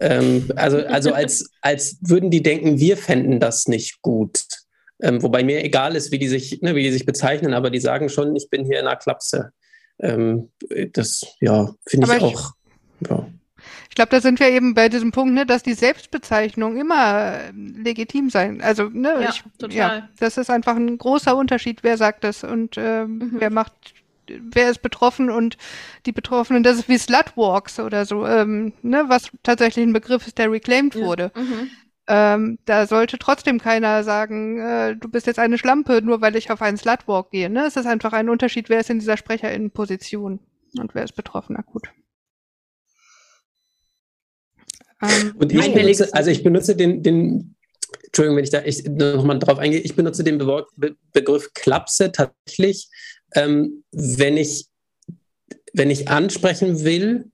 Ähm, 0.00 0.50
also 0.56 0.78
also 0.78 1.12
als, 1.14 1.50
als 1.60 1.98
würden 2.00 2.30
die 2.30 2.42
denken, 2.42 2.80
wir 2.80 2.96
fänden 2.96 3.40
das 3.40 3.68
nicht 3.68 4.02
gut. 4.02 4.44
Ähm, 5.02 5.22
wobei 5.22 5.44
mir 5.44 5.64
egal 5.64 5.96
ist, 5.96 6.12
wie 6.12 6.18
die, 6.18 6.28
sich, 6.28 6.62
ne, 6.62 6.74
wie 6.74 6.82
die 6.82 6.92
sich 6.92 7.04
bezeichnen, 7.04 7.52
aber 7.52 7.70
die 7.70 7.80
sagen 7.80 8.08
schon, 8.08 8.34
ich 8.36 8.48
bin 8.48 8.64
hier 8.64 8.80
in 8.80 8.86
einer 8.86 8.96
Klapse. 8.96 9.50
Ähm, 9.98 10.50
das, 10.92 11.24
ja, 11.40 11.74
finde 11.86 12.14
ich 12.16 12.22
auch. 12.22 12.52
Ja. 13.08 13.26
Ich 13.94 13.96
glaube, 13.96 14.10
da 14.10 14.20
sind 14.20 14.40
wir 14.40 14.48
eben 14.48 14.74
bei 14.74 14.88
diesem 14.88 15.12
Punkt, 15.12 15.34
ne, 15.34 15.46
dass 15.46 15.62
die 15.62 15.74
Selbstbezeichnung 15.74 16.76
immer 16.76 17.34
äh, 17.34 17.52
legitim 17.54 18.28
sein. 18.28 18.60
Also, 18.60 18.88
ne, 18.88 19.22
ja, 19.22 19.28
ich, 19.28 19.44
total. 19.56 19.76
Ja, 19.76 20.08
das 20.18 20.36
ist 20.36 20.50
einfach 20.50 20.74
ein 20.74 20.98
großer 20.98 21.36
Unterschied, 21.36 21.84
wer 21.84 21.96
sagt 21.96 22.24
das 22.24 22.42
und 22.42 22.76
äh, 22.76 23.04
mhm. 23.04 23.36
wer 23.38 23.50
macht, 23.50 23.94
wer 24.26 24.68
ist 24.68 24.82
betroffen 24.82 25.30
und 25.30 25.58
die 26.06 26.10
Betroffenen, 26.10 26.64
das 26.64 26.78
ist 26.78 26.88
wie 26.88 26.98
Slutwalks 26.98 27.78
oder 27.78 28.04
so, 28.04 28.26
ähm, 28.26 28.72
ne, 28.82 29.04
was 29.06 29.30
tatsächlich 29.44 29.86
ein 29.86 29.92
Begriff 29.92 30.26
ist, 30.26 30.38
der 30.38 30.50
reclaimed 30.50 30.96
ja. 30.96 31.04
wurde. 31.04 31.30
Mhm. 31.36 31.70
Ähm, 32.08 32.58
da 32.64 32.88
sollte 32.88 33.16
trotzdem 33.20 33.60
keiner 33.60 34.02
sagen, 34.02 34.58
äh, 34.58 34.96
du 34.96 35.08
bist 35.08 35.28
jetzt 35.28 35.38
eine 35.38 35.56
Schlampe, 35.56 36.02
nur 36.02 36.20
weil 36.20 36.34
ich 36.34 36.50
auf 36.50 36.62
einen 36.62 36.78
Slutwalk 36.78 37.30
gehe. 37.30 37.48
Ne? 37.48 37.66
Es 37.66 37.76
ist 37.76 37.86
einfach 37.86 38.12
ein 38.12 38.28
Unterschied, 38.28 38.68
wer 38.68 38.80
ist 38.80 38.90
in 38.90 38.98
dieser 38.98 39.16
Sprecherinnenposition 39.16 40.40
und 40.80 40.94
wer 40.96 41.04
ist 41.04 41.14
betroffen 41.14 41.56
akut. 41.56 41.90
Ähm, 45.02 45.34
und 45.36 45.52
ich 45.52 45.74
benutze, 45.74 46.12
also 46.12 46.30
ich 46.30 46.42
benutze 46.42 46.76
den, 46.76 47.02
den, 47.02 47.54
Entschuldigung, 48.06 48.36
wenn 48.36 48.44
ich 48.44 48.50
da 48.50 48.62
ich 48.64 48.84
nochmal 48.84 49.38
drauf 49.38 49.58
eingehe, 49.58 49.80
ich 49.80 49.96
benutze 49.96 50.24
den 50.24 50.38
Be 50.38 50.66
Be 50.76 50.96
Begriff 51.12 51.52
Klapse 51.54 52.12
tatsächlich, 52.12 52.88
ähm, 53.34 53.84
wenn 53.92 54.36
ich 54.36 54.68
wenn 55.74 55.90
ich 55.90 56.08
ansprechen 56.08 56.84
will, 56.84 57.30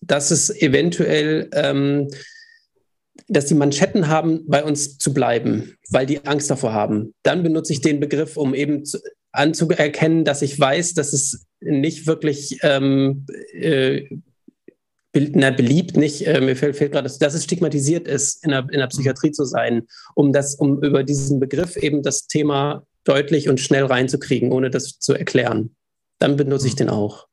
dass 0.00 0.30
es 0.30 0.50
eventuell, 0.50 1.48
ähm, 1.52 2.08
dass 3.28 3.46
die 3.46 3.54
Manschetten 3.54 4.08
haben, 4.08 4.44
bei 4.46 4.64
uns 4.64 4.98
zu 4.98 5.14
bleiben, 5.14 5.76
weil 5.90 6.06
die 6.06 6.24
Angst 6.24 6.50
davor 6.50 6.72
haben, 6.72 7.14
dann 7.22 7.42
benutze 7.42 7.72
ich 7.72 7.82
den 7.82 8.00
Begriff, 8.00 8.36
um 8.36 8.54
eben 8.54 8.84
zu, 8.84 8.98
anzuerkennen, 9.32 10.24
dass 10.24 10.42
ich 10.42 10.58
weiß, 10.58 10.94
dass 10.94 11.12
es 11.12 11.46
nicht 11.60 12.06
wirklich 12.06 12.58
ähm, 12.62 13.26
äh, 13.52 14.08
na, 15.14 15.50
beliebt 15.50 15.96
nicht, 15.96 16.26
äh, 16.26 16.40
mir 16.40 16.56
fällt, 16.56 16.76
fällt 16.76 16.92
gerade, 16.92 17.08
dass 17.08 17.34
es 17.34 17.44
stigmatisiert 17.44 18.08
ist, 18.08 18.44
in 18.44 18.50
der, 18.50 18.66
in 18.70 18.78
der 18.78 18.86
Psychiatrie 18.86 19.32
zu 19.32 19.44
sein, 19.44 19.86
um 20.14 20.32
das, 20.32 20.54
um 20.54 20.82
über 20.82 21.04
diesen 21.04 21.38
Begriff 21.38 21.76
eben 21.76 22.02
das 22.02 22.26
Thema 22.26 22.86
deutlich 23.04 23.48
und 23.48 23.60
schnell 23.60 23.84
reinzukriegen, 23.84 24.52
ohne 24.52 24.70
das 24.70 24.98
zu 24.98 25.14
erklären. 25.14 25.74
Dann 26.18 26.36
benutze 26.36 26.66
ich 26.66 26.74
mhm. 26.74 26.78
den 26.78 26.90
auch. 26.90 27.26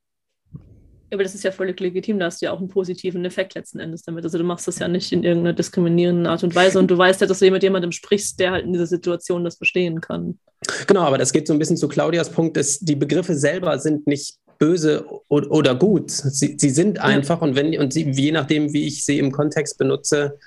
Aber 1.11 1.23
das 1.23 1.33
ist 1.33 1.43
ja 1.43 1.51
völlig 1.51 1.79
legitim, 1.79 2.19
da 2.19 2.25
hast 2.25 2.41
du 2.41 2.45
ja 2.45 2.51
auch 2.51 2.59
einen 2.59 2.67
positiven 2.67 3.25
Effekt 3.25 3.55
letzten 3.55 3.79
Endes 3.79 4.03
damit. 4.03 4.23
Also 4.23 4.37
du 4.37 4.43
machst 4.43 4.67
das 4.67 4.77
ja 4.77 4.87
nicht 4.87 5.11
in 5.11 5.23
irgendeiner 5.23 5.55
diskriminierenden 5.55 6.27
Art 6.27 6.43
und 6.43 6.53
Weise 6.53 6.77
und 6.77 6.91
du 6.91 6.97
weißt 6.97 7.21
ja, 7.21 7.27
dass 7.27 7.39
du 7.39 7.49
mit 7.49 7.63
jemandem 7.63 7.91
sprichst, 7.91 8.39
der 8.39 8.51
halt 8.51 8.65
in 8.65 8.73
dieser 8.73 8.85
Situation 8.85 9.43
das 9.43 9.57
verstehen 9.57 10.01
kann. 10.01 10.37
Genau, 10.85 11.01
aber 11.01 11.17
das 11.17 11.33
geht 11.33 11.47
so 11.47 11.53
ein 11.53 11.59
bisschen 11.59 11.77
zu 11.77 11.87
Claudias 11.87 12.29
Punkt, 12.29 12.57
dass 12.57 12.79
die 12.79 12.95
Begriffe 12.95 13.33
selber 13.33 13.79
sind 13.79 14.05
nicht 14.05 14.35
böse 14.59 15.05
oder 15.29 15.73
gut. 15.73 16.11
Sie, 16.11 16.55
sie 16.59 16.69
sind 16.69 16.99
einfach 16.99 17.41
und 17.41 17.55
wenn 17.55 17.77
und 17.79 17.93
sie, 17.93 18.11
je 18.11 18.31
nachdem, 18.31 18.73
wie 18.73 18.85
ich 18.85 19.05
sie 19.05 19.17
im 19.17 19.31
Kontext 19.31 19.77
benutze, 19.77 20.37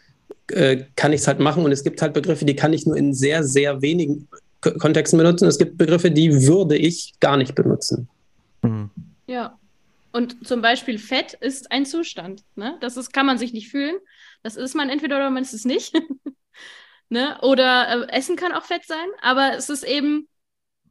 äh, 0.49 0.85
kann 0.97 1.13
ich 1.13 1.23
es 1.23 1.27
halt 1.27 1.41
machen. 1.41 1.65
Und 1.65 1.73
es 1.73 1.83
gibt 1.83 2.01
halt 2.03 2.13
Begriffe, 2.13 2.45
die 2.45 2.55
kann 2.55 2.73
ich 2.73 2.87
nur 2.87 2.97
in 2.97 3.15
sehr, 3.15 3.43
sehr 3.43 3.83
wenigen 3.83 4.29
Kontexten 4.61 5.19
benutzen. 5.19 5.49
Es 5.49 5.59
gibt 5.59 5.79
Begriffe, 5.79 6.11
die 6.11 6.47
würde 6.47 6.77
ich 6.77 7.15
gar 7.21 7.37
nicht 7.37 7.55
benutzen. 7.55 8.09
Mhm. 8.63 8.91
Ja. 9.27 9.59
Und 10.13 10.47
zum 10.47 10.61
Beispiel 10.61 10.99
Fett 10.99 11.33
ist 11.33 11.73
ein 11.73 11.87
Zustand. 11.87 12.43
Ne? 12.55 12.77
Das 12.81 12.99
ist, 12.99 13.15
kann 13.15 13.25
man 13.25 13.39
sich 13.39 13.55
nicht 13.55 13.71
fühlen. 13.71 13.97
Das 14.43 14.57
ist 14.57 14.75
man 14.75 14.91
entweder 14.91 15.17
oder 15.17 15.31
man 15.31 15.43
ist 15.43 15.55
es 15.55 15.65
nicht. 15.65 15.95
ne? 17.09 17.39
Oder 17.41 18.09
äh, 18.09 18.13
Essen 18.13 18.37
kann 18.37 18.53
auch 18.53 18.65
Fett 18.65 18.85
sein, 18.85 19.09
aber 19.23 19.57
es 19.57 19.71
ist 19.71 19.85
eben 19.85 20.29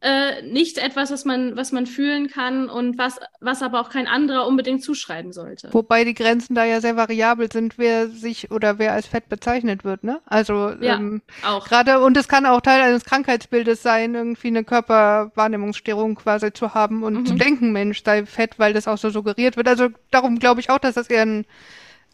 äh, 0.01 0.41
nicht 0.41 0.79
etwas, 0.79 1.11
was 1.11 1.25
man, 1.25 1.55
was 1.55 1.71
man 1.71 1.85
fühlen 1.85 2.27
kann 2.27 2.69
und 2.69 2.97
was, 2.97 3.19
was 3.39 3.61
aber 3.61 3.79
auch 3.79 3.89
kein 3.89 4.07
anderer 4.07 4.47
unbedingt 4.47 4.83
zuschreiben 4.83 5.31
sollte. 5.31 5.69
Wobei 5.73 6.03
die 6.03 6.15
Grenzen 6.15 6.55
da 6.55 6.65
ja 6.65 6.81
sehr 6.81 6.97
variabel 6.97 7.51
sind, 7.51 7.77
wer 7.77 8.07
sich 8.09 8.49
oder 8.49 8.79
wer 8.79 8.93
als 8.93 9.05
fett 9.05 9.29
bezeichnet 9.29 9.83
wird, 9.83 10.03
ne? 10.03 10.19
Also 10.25 10.71
ja, 10.81 10.95
ähm, 10.95 11.21
auch. 11.45 11.67
gerade 11.67 11.99
und 11.99 12.17
es 12.17 12.27
kann 12.27 12.47
auch 12.47 12.61
Teil 12.61 12.81
eines 12.81 13.05
Krankheitsbildes 13.05 13.83
sein, 13.83 14.15
irgendwie 14.15 14.47
eine 14.47 14.63
Körperwahrnehmungsstörung 14.63 16.15
quasi 16.15 16.51
zu 16.51 16.73
haben 16.73 17.03
und 17.03 17.13
mhm. 17.13 17.25
zu 17.27 17.35
denken, 17.35 17.71
Mensch, 17.71 18.03
sei 18.03 18.25
fett, 18.25 18.57
weil 18.57 18.73
das 18.73 18.87
auch 18.87 18.97
so 18.97 19.11
suggeriert 19.11 19.55
wird. 19.55 19.67
Also 19.67 19.89
darum 20.09 20.39
glaube 20.39 20.61
ich 20.61 20.71
auch, 20.71 20.79
dass 20.79 20.95
das 20.95 21.11
eher 21.11 21.27
ein, 21.27 21.45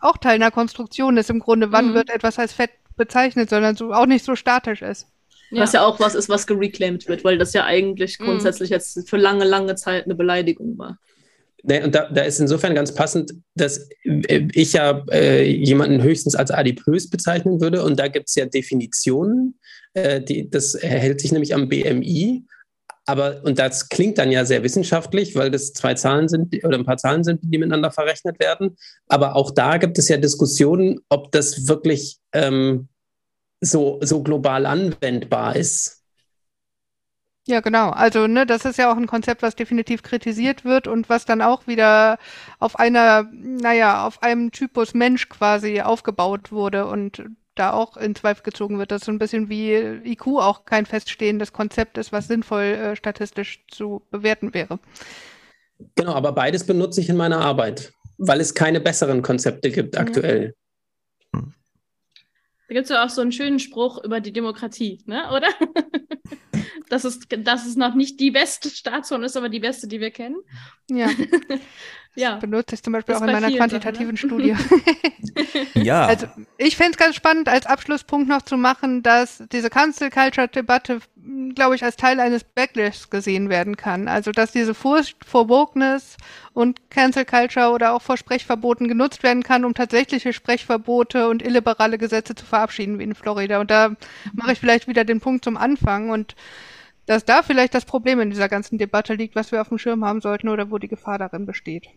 auch 0.02 0.18
Teil 0.18 0.36
einer 0.36 0.52
Konstruktion 0.52 1.16
ist 1.16 1.30
im 1.30 1.40
Grunde, 1.40 1.72
wann 1.72 1.92
mhm. 1.92 1.94
wird 1.94 2.10
etwas 2.10 2.38
als 2.38 2.52
fett 2.52 2.72
bezeichnet, 2.98 3.50
sondern 3.50 3.78
so 3.78 3.94
auch 3.94 4.08
nicht 4.08 4.26
so 4.26 4.36
statisch 4.36 4.82
ist. 4.82 5.08
Ja. 5.52 5.62
Was 5.62 5.74
ja 5.74 5.86
auch 5.86 6.00
was 6.00 6.16
ist, 6.16 6.30
was 6.30 6.48
gereclaimed 6.48 7.08
wird, 7.08 7.24
weil 7.24 7.38
das 7.38 7.54
ja 7.54 7.66
eigentlich 7.66 8.20
mhm. 8.20 8.26
grundsätzlich 8.26 8.70
jetzt 8.70 9.10
für 9.10 9.18
lange, 9.18 9.46
lange 9.46 9.76
Zeit 9.76 10.06
eine 10.06 10.16
Beleidigung 10.16 10.78
war. 10.78 10.98
Nee, 11.64 11.84
und 11.84 11.94
da, 11.96 12.10
da, 12.10 12.22
ist 12.22 12.40
insofern 12.40 12.76
ganz 12.76 12.94
passend, 12.94 13.34
dass 13.56 13.90
äh, 14.04 14.48
ich 14.54 14.74
ja 14.74 15.04
äh, 15.12 15.44
jemanden 15.44 16.02
höchstens 16.02 16.36
als 16.36 16.52
adipös 16.52 17.10
bezeichnen 17.10 17.60
würde. 17.60 17.84
Und 17.84 18.00
da 18.00 18.08
gibt 18.08 18.30
es 18.30 18.36
ja 18.36 18.46
Definitionen. 18.46 19.60
Äh, 19.94 20.22
die, 20.22 20.50
das 20.50 20.78
hält 20.80 21.20
sich 21.20 21.32
nämlich 21.32 21.56
am 21.56 21.68
BMI. 21.68 22.46
Aber, 23.06 23.42
und 23.44 23.58
das 23.58 23.90
klingt 23.90 24.18
dann 24.18 24.32
ja 24.32 24.46
sehr 24.46 24.64
wissenschaftlich, 24.64 25.36
weil 25.36 25.50
das 25.50 25.74
zwei 25.74 25.94
Zahlen 25.94 26.28
sind 26.28 26.54
oder 26.64 26.78
ein 26.78 26.86
paar 26.86 26.98
Zahlen 26.98 27.24
sind, 27.24 27.40
die 27.42 27.58
miteinander 27.58 27.90
verrechnet 27.90 28.40
werden. 28.40 28.78
Aber 29.08 29.36
auch 29.36 29.52
da 29.52 29.78
gibt 29.78 29.98
es 29.98 30.10
ja 30.10 30.18
Diskussionen, 30.18 31.00
ob 31.10 31.32
das 31.32 31.68
wirklich 31.68 32.18
ähm, 32.34 32.90
so, 33.62 34.00
so 34.02 34.24
global 34.24 34.66
anwendbar 34.66 35.56
ist. 35.56 35.98
Ja, 37.48 37.62
genau. 37.62 37.92
Also, 37.92 38.28
ne, 38.28 38.46
das 38.46 38.66
ist 38.66 38.78
ja 38.78 38.92
auch 38.92 38.98
ein 38.98 39.08
Konzept, 39.08 39.42
was 39.42 39.56
definitiv 39.56 40.04
kritisiert 40.04 40.66
wird 40.66 40.86
und 40.86 41.08
was 41.08 41.24
dann 41.24 41.42
auch 41.42 41.66
wieder 41.66 42.18
auf 42.60 42.78
einer, 42.78 43.26
naja, 43.32 44.06
auf 44.06 44.22
einem 44.22 44.52
Typus 44.52 44.94
Mensch 44.94 45.30
quasi 45.30 45.80
aufgebaut 45.80 46.52
wurde 46.52 46.88
und 46.88 47.24
da 47.56 47.72
auch 47.72 47.96
in 47.96 48.16
Zweifel 48.16 48.44
gezogen 48.44 48.80
wird, 48.80 48.92
dass 48.92 49.06
so 49.06 49.12
ein 49.12 49.18
bisschen 49.18 49.50
wie 49.50 49.74
IQ 49.74 50.28
auch 50.28 50.66
kein 50.66 50.86
feststehendes 50.86 51.54
Konzept 51.54 51.98
ist, 51.98 52.12
was 52.12 52.28
sinnvoll 52.28 52.64
äh, 52.64 52.96
statistisch 52.98 53.66
zu 53.70 54.02
bewerten 54.12 54.54
wäre. 54.54 54.80
Genau, 55.96 56.14
aber 56.14 56.34
beides 56.34 56.66
benutze 56.66 57.00
ich 57.00 57.10
in 57.10 57.18
meiner 57.18 57.40
Arbeit, 57.40 57.94
weil 58.18 58.42
es 58.42 58.56
keine 58.56 58.82
besseren 58.82 59.22
Konzepte 59.22 59.72
gibt 59.72 59.96
ja. 59.96 60.02
aktuell. 60.02 60.54
Da 62.68 62.74
gibt 62.74 62.84
es 62.84 62.90
ja 62.90 63.06
auch 63.06 63.10
so 63.10 63.22
einen 63.22 63.32
schönen 63.32 63.60
Spruch 63.60 64.04
über 64.04 64.20
die 64.20 64.34
Demokratie, 64.34 65.02
ne? 65.06 65.32
oder? 65.32 65.48
dass, 66.90 67.06
es, 67.06 67.20
dass 67.30 67.66
es 67.66 67.76
noch 67.76 67.96
nicht 67.96 68.20
die 68.20 68.32
beste 68.32 68.70
Staatsform 68.70 69.24
ist, 69.24 69.38
aber 69.38 69.50
die 69.50 69.60
beste, 69.60 69.88
die 69.88 70.02
wir 70.02 70.12
kennen. 70.12 70.38
Ja. 70.90 71.10
ja. 72.18 72.32
Das 72.32 72.42
benutze 72.42 72.76
ich 72.76 72.84
zum 72.84 72.94
Beispiel 72.94 73.14
auch 73.14 73.22
in 73.22 73.32
meiner 73.32 73.52
quantitativen 73.52 74.18
Sachen, 74.18 74.38
ne? 74.38 74.56
Studie. 74.56 75.74
ja. 75.76 76.08
Also 76.08 76.26
ich 76.58 76.76
fände 76.76 76.92
es 76.94 76.98
ganz 76.98 77.16
spannend, 77.16 77.48
als 77.48 77.68
Abschlusspunkt 77.68 78.28
noch 78.28 78.42
zu 78.42 78.58
machen, 78.58 79.04
dass 79.04 79.44
diese 79.52 79.70
Cancel 79.70 80.10
Culture 80.10 80.48
Debatte, 80.48 81.00
glaube 81.54 81.76
ich, 81.76 81.84
als 81.84 81.96
Teil 81.96 82.20
eines 82.20 82.44
Backlash 82.44 83.12
gesehen 83.12 83.50
werden 83.50 83.78
kann. 83.78 84.08
Also 84.08 84.32
dass 84.32 84.52
diese 84.52 84.74
Furcht 84.74 85.24
vor 85.26 85.48
Wokeness 85.48 86.18
und 86.54 86.90
Cancel 86.90 87.24
Culture 87.24 87.70
oder 87.70 87.94
auch 87.94 88.02
vor 88.02 88.18
Sprechverboten 88.18 88.88
genutzt 88.88 89.22
werden 89.22 89.44
kann, 89.44 89.64
um 89.64 89.76
tatsächliche 89.76 90.34
Sprechverbote 90.34 91.30
und 91.30 91.44
illiberale 91.44 92.00
Gesetze 92.00 92.34
zu 92.34 92.46
verabschieden, 92.46 92.98
wie 92.98 93.04
in 93.04 93.14
Florida. 93.14 93.60
Und 93.60 93.70
da 93.70 93.92
mache 94.34 94.54
ich 94.54 94.60
vielleicht 94.60 94.88
wieder 94.88 95.06
den 95.06 95.20
Punkt 95.20 95.44
zum 95.44 95.56
Anfang 95.56 96.10
und 96.10 96.36
dass 97.06 97.26
da 97.26 97.42
vielleicht 97.42 97.74
das 97.74 97.86
Problem 97.86 98.20
in 98.20 98.32
dieser 98.32 98.50
ganzen 98.50 98.78
Debatte 98.78 99.14
liegt, 99.14 99.36
was 99.36 99.52
wir 99.52 99.62
auf 99.62 99.70
dem 99.70 99.78
Schirm 99.78 100.04
haben 100.04 100.20
sollten 100.20 100.50
oder 100.50 100.72
wo 100.72 100.78
die 100.78 100.90
Gefahr 100.90 101.18
darin 101.18 101.46
besteht. 101.46 101.88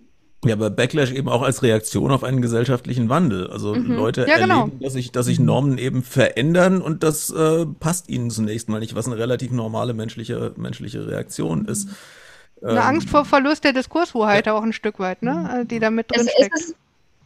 Ja, 0.44 0.54
aber 0.54 0.70
Backlash 0.70 1.12
eben 1.12 1.28
auch 1.28 1.42
als 1.42 1.62
Reaktion 1.62 2.10
auf 2.10 2.24
einen 2.24 2.40
gesellschaftlichen 2.40 3.10
Wandel. 3.10 3.50
Also 3.50 3.74
mhm. 3.74 3.92
Leute 3.92 4.26
ja, 4.26 4.38
genau. 4.38 4.60
erleben, 4.60 4.80
dass 4.80 4.94
sich, 4.94 5.12
dass 5.12 5.26
sich 5.26 5.38
Normen 5.38 5.76
eben 5.76 6.02
verändern 6.02 6.80
und 6.80 7.02
das 7.02 7.30
äh, 7.30 7.66
passt 7.66 8.08
ihnen 8.08 8.30
zunächst 8.30 8.68
mal 8.70 8.80
nicht, 8.80 8.94
was 8.94 9.06
eine 9.06 9.18
relativ 9.18 9.50
normale 9.50 9.92
menschliche, 9.92 10.52
menschliche 10.56 11.06
Reaktion 11.06 11.66
ist. 11.66 11.90
Eine 12.62 12.72
ähm, 12.72 12.78
Angst 12.78 13.10
vor 13.10 13.26
Verlust 13.26 13.64
der 13.64 13.74
Diskurshoheit 13.74 14.46
ja. 14.46 14.54
auch 14.54 14.62
ein 14.62 14.72
Stück 14.72 14.98
weit, 14.98 15.22
ne? 15.22 15.66
die 15.70 15.78
da 15.78 15.90
mit 15.90 16.10
drin 16.10 16.26
es, 16.26 16.32
steckt. 16.32 16.54
Es 16.54 16.64
ist, 16.64 16.76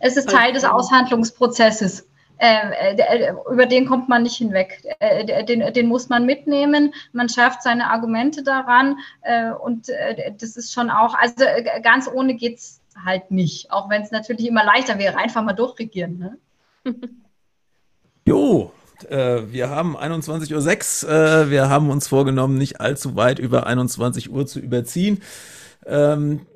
es 0.00 0.16
ist 0.16 0.30
Teil 0.30 0.52
des 0.52 0.64
Aushandlungsprozesses. 0.64 2.06
Äh, 2.38 2.96
äh, 2.98 3.32
über 3.50 3.66
den 3.66 3.86
kommt 3.86 4.08
man 4.08 4.24
nicht 4.24 4.36
hinweg. 4.36 4.82
Äh, 4.98 5.44
den, 5.44 5.72
den, 5.72 5.86
muss 5.86 6.08
man 6.08 6.26
mitnehmen. 6.26 6.92
Man 7.12 7.28
schärft 7.28 7.62
seine 7.62 7.90
Argumente 7.90 8.42
daran. 8.42 8.98
Äh, 9.22 9.52
und 9.52 9.88
äh, 9.88 10.32
das 10.36 10.56
ist 10.56 10.72
schon 10.72 10.90
auch, 10.90 11.14
also 11.14 11.44
äh, 11.44 11.80
ganz 11.80 12.08
ohne 12.12 12.34
geht 12.34 12.58
es 12.58 12.80
halt 13.02 13.30
nicht. 13.30 13.70
Auch 13.70 13.90
wenn 13.90 14.02
es 14.02 14.10
natürlich 14.10 14.46
immer 14.46 14.64
leichter 14.64 14.98
wäre, 14.98 15.16
einfach 15.16 15.42
mal 15.42 15.52
durchregieren. 15.52 16.18
Ne? 16.18 16.38
jo, 18.26 18.72
äh, 19.08 19.42
wir 19.50 19.70
haben 19.70 19.96
21.06 19.96 21.04
Uhr. 21.04 21.10
Äh, 21.10 21.50
wir 21.50 21.68
haben 21.68 21.90
uns 21.90 22.08
vorgenommen, 22.08 22.58
nicht 22.58 22.80
allzu 22.80 23.16
weit 23.16 23.38
über 23.38 23.66
21 23.66 24.30
Uhr 24.30 24.46
zu 24.46 24.60
überziehen. 24.60 25.22
Ähm, 25.86 26.46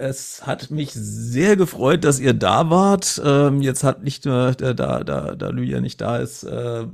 es 0.00 0.46
hat 0.46 0.70
mich 0.70 0.92
sehr 0.92 1.56
gefreut, 1.56 2.04
dass 2.04 2.20
ihr 2.20 2.32
da 2.32 2.70
wart. 2.70 3.20
Ähm, 3.24 3.62
jetzt 3.62 3.82
hat 3.82 4.04
nicht 4.04 4.24
nur, 4.24 4.52
da, 4.52 4.72
da, 4.72 5.02
da 5.02 5.48
Lydia 5.48 5.80
nicht 5.80 6.00
da 6.00 6.18
ist, 6.18 6.44
äh, 6.44 6.84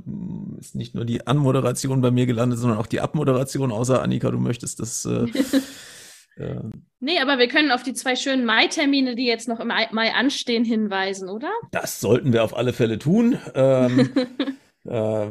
ist 0.59 0.73
nicht 0.73 0.95
nur 0.95 1.05
die 1.05 1.27
Anmoderation 1.27 2.01
bei 2.01 2.09
mir 2.09 2.25
gelandet, 2.25 2.57
sondern 2.57 2.79
auch 2.79 2.87
die 2.87 3.01
Abmoderation, 3.01 3.71
außer 3.71 4.01
Annika, 4.01 4.31
du 4.31 4.39
möchtest 4.39 4.79
das. 4.79 5.07
Äh, 6.37 6.55
nee, 6.99 7.19
aber 7.19 7.37
wir 7.37 7.47
können 7.47 7.71
auf 7.71 7.83
die 7.83 7.93
zwei 7.93 8.15
schönen 8.15 8.45
Mai-Termine, 8.45 9.15
die 9.15 9.25
jetzt 9.25 9.47
noch 9.47 9.59
im 9.59 9.67
Mai 9.67 10.13
anstehen, 10.13 10.65
hinweisen, 10.65 11.29
oder? 11.29 11.49
Das 11.71 11.99
sollten 11.99 12.33
wir 12.33 12.43
auf 12.43 12.55
alle 12.55 12.73
Fälle 12.73 12.99
tun. 12.99 13.37
Ähm, 13.53 14.09
äh, 14.85 15.27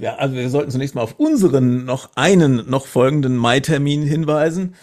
ja, 0.00 0.14
also 0.16 0.34
wir 0.34 0.48
sollten 0.48 0.70
zunächst 0.70 0.94
mal 0.94 1.02
auf 1.02 1.18
unseren 1.18 1.84
noch 1.84 2.10
einen 2.14 2.68
noch 2.70 2.86
folgenden 2.86 3.36
Mai-Termin 3.36 4.02
hinweisen 4.02 4.74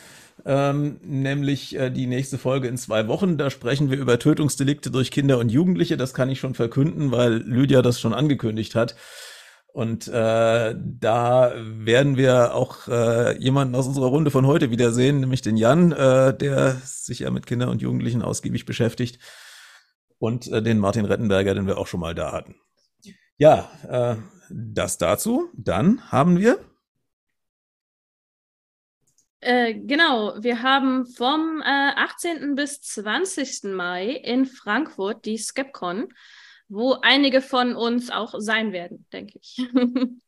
ähm, 0.47 0.99
nämlich 1.03 1.75
äh, 1.77 1.89
die 1.89 2.07
nächste 2.07 2.37
Folge 2.37 2.69
in 2.69 2.77
zwei 2.77 3.09
Wochen. 3.09 3.37
Da 3.37 3.49
sprechen 3.49 3.91
wir 3.91 3.97
über 3.97 4.17
Tötungsdelikte 4.17 4.89
durch 4.89 5.11
Kinder 5.11 5.39
und 5.39 5.51
Jugendliche. 5.51 5.97
Das 5.97 6.13
kann 6.13 6.29
ich 6.29 6.39
schon 6.39 6.53
verkünden, 6.53 7.11
weil 7.11 7.33
Lydia 7.33 7.81
das 7.81 7.99
schon 7.99 8.13
angekündigt 8.13 8.73
hat. 8.73 8.95
Und 9.77 10.07
äh, 10.07 10.75
da 10.75 11.53
werden 11.55 12.17
wir 12.17 12.55
auch 12.55 12.87
äh, 12.87 13.37
jemanden 13.37 13.75
aus 13.75 13.85
unserer 13.85 14.07
Runde 14.07 14.31
von 14.31 14.47
heute 14.47 14.71
wiedersehen, 14.71 15.19
nämlich 15.19 15.43
den 15.43 15.55
Jan, 15.55 15.91
äh, 15.91 16.35
der 16.35 16.77
sich 16.83 17.19
ja 17.19 17.29
mit 17.29 17.45
Kindern 17.45 17.69
und 17.69 17.79
Jugendlichen 17.79 18.23
ausgiebig 18.23 18.65
beschäftigt. 18.65 19.19
Und 20.17 20.51
äh, 20.51 20.63
den 20.63 20.79
Martin 20.79 21.05
Rettenberger, 21.05 21.53
den 21.53 21.67
wir 21.67 21.77
auch 21.77 21.85
schon 21.85 21.99
mal 21.99 22.15
da 22.15 22.31
hatten. 22.31 22.55
Ja, 23.37 23.69
äh, 23.87 24.15
das 24.49 24.97
dazu. 24.97 25.51
Dann 25.53 26.11
haben 26.11 26.39
wir 26.39 26.57
äh, 29.41 29.75
genau, 29.75 30.41
wir 30.41 30.63
haben 30.63 31.05
vom 31.05 31.61
äh, 31.61 31.91
18. 31.95 32.55
bis 32.55 32.81
20. 32.81 33.75
Mai 33.75 34.07
in 34.07 34.47
Frankfurt 34.47 35.25
die 35.25 35.37
Skepcon, 35.37 36.07
wo 36.69 36.97
einige 37.01 37.41
von 37.41 37.75
uns 37.75 38.09
auch 38.09 38.35
sein 38.37 38.71
werden, 38.71 39.05
denke 39.11 39.39
ich. 39.41 39.57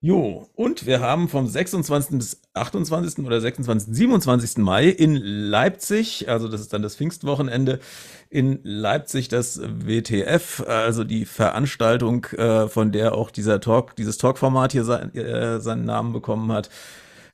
Jo, 0.00 0.48
und 0.54 0.86
wir 0.86 1.00
haben 1.00 1.28
vom 1.28 1.48
26. 1.48 2.18
bis 2.18 2.40
28. 2.54 3.26
oder 3.26 3.40
26. 3.40 3.92
27. 3.92 4.58
Mai 4.58 4.86
in 4.86 5.16
Leipzig, 5.16 6.28
also 6.28 6.46
das 6.46 6.60
ist 6.60 6.72
dann 6.72 6.82
das 6.82 6.94
Pfingstwochenende, 6.94 7.80
in 8.30 8.60
Leipzig 8.62 9.26
das 9.26 9.60
WTF, 9.60 10.62
also 10.68 11.02
die 11.02 11.24
Veranstaltung, 11.24 12.26
äh, 12.26 12.68
von 12.68 12.92
der 12.92 13.16
auch 13.16 13.32
dieser 13.32 13.60
Talk, 13.60 13.96
dieses 13.96 14.18
Talkformat 14.18 14.70
hier 14.70 14.88
äh, 15.16 15.58
seinen 15.58 15.84
Namen 15.84 16.12
bekommen 16.12 16.52
hat 16.52 16.70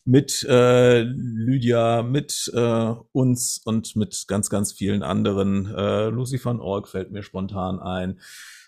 mit 0.04 0.44
äh, 0.48 1.00
Lydia, 1.02 2.02
mit 2.02 2.50
äh, 2.54 2.94
uns 3.12 3.60
und 3.64 3.96
mit 3.96 4.24
ganz, 4.28 4.50
ganz 4.50 4.72
vielen 4.72 5.02
anderen. 5.02 5.74
Äh, 5.74 6.08
Lucy 6.08 6.42
van 6.42 6.60
Org 6.60 6.88
fällt 6.88 7.10
mir 7.10 7.22
spontan 7.22 7.80
ein. 7.80 8.20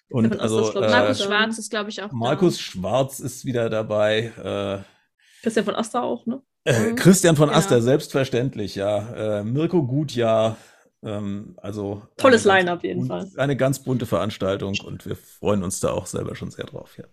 Und 0.08 0.34
ja, 0.34 0.40
also 0.40 0.72
äh, 0.72 0.88
Markus 0.88 1.22
Schwarz 1.22 1.58
ist, 1.58 1.70
glaube 1.70 1.90
ich, 1.90 2.02
auch 2.02 2.12
Markus 2.12 2.56
da. 2.56 2.62
Schwarz 2.62 3.20
ist 3.20 3.44
wieder 3.44 3.68
dabei. 3.68 4.32
Äh, 4.82 5.42
Christian 5.42 5.64
von 5.64 5.74
Aster 5.74 6.02
auch, 6.02 6.26
ne? 6.26 6.42
Äh, 6.64 6.90
mhm. 6.90 6.96
Christian 6.96 7.36
von 7.36 7.48
genau. 7.48 7.58
Aster, 7.58 7.82
selbstverständlich, 7.82 8.74
ja. 8.74 9.40
Äh, 9.40 9.44
Mirko 9.44 9.86
Gutjahr, 9.86 10.56
ähm, 11.02 11.56
also 11.58 12.02
tolles 12.16 12.44
Line-up 12.44 12.82
jeden 12.82 13.10
Eine 13.36 13.56
ganz 13.56 13.80
bunte 13.80 14.06
Veranstaltung 14.06 14.76
und 14.84 15.06
wir 15.06 15.16
freuen 15.16 15.62
uns 15.62 15.80
da 15.80 15.90
auch 15.90 16.06
selber 16.06 16.34
schon 16.34 16.50
sehr 16.50 16.66
drauf, 16.66 16.96
ja. 16.98 17.04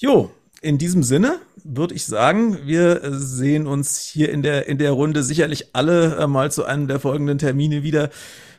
Jo, 0.00 0.30
in 0.60 0.78
diesem 0.78 1.02
Sinne 1.02 1.40
würde 1.64 1.94
ich 1.94 2.04
sagen, 2.06 2.66
wir 2.66 3.00
sehen 3.12 3.66
uns 3.66 4.00
hier 4.00 4.30
in 4.30 4.42
der, 4.42 4.66
in 4.66 4.78
der 4.78 4.92
Runde 4.92 5.22
sicherlich 5.22 5.74
alle 5.74 6.16
äh, 6.16 6.26
mal 6.26 6.50
zu 6.50 6.64
einem 6.64 6.88
der 6.88 7.00
folgenden 7.00 7.38
Termine 7.38 7.82
wieder. 7.82 8.10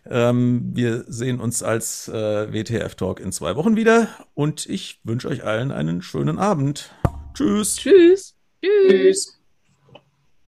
Ähm, 0.10 0.72
wir 0.74 1.06
sehen 1.08 1.39
uns 1.39 1.62
als 1.62 2.08
äh, 2.08 2.14
WTF 2.54 2.95
Talk 2.95 3.20
in 3.20 3.32
zwei 3.32 3.56
Wochen 3.56 3.76
wieder 3.76 4.08
und 4.34 4.66
ich 4.66 5.00
wünsche 5.04 5.28
euch 5.28 5.43
allen 5.43 5.72
einen 5.72 6.02
schönen 6.02 6.39
Abend. 6.39 6.91
Tschüss. 7.34 7.76
Tschüss. 7.76 8.36
Tschüss. 8.64 9.39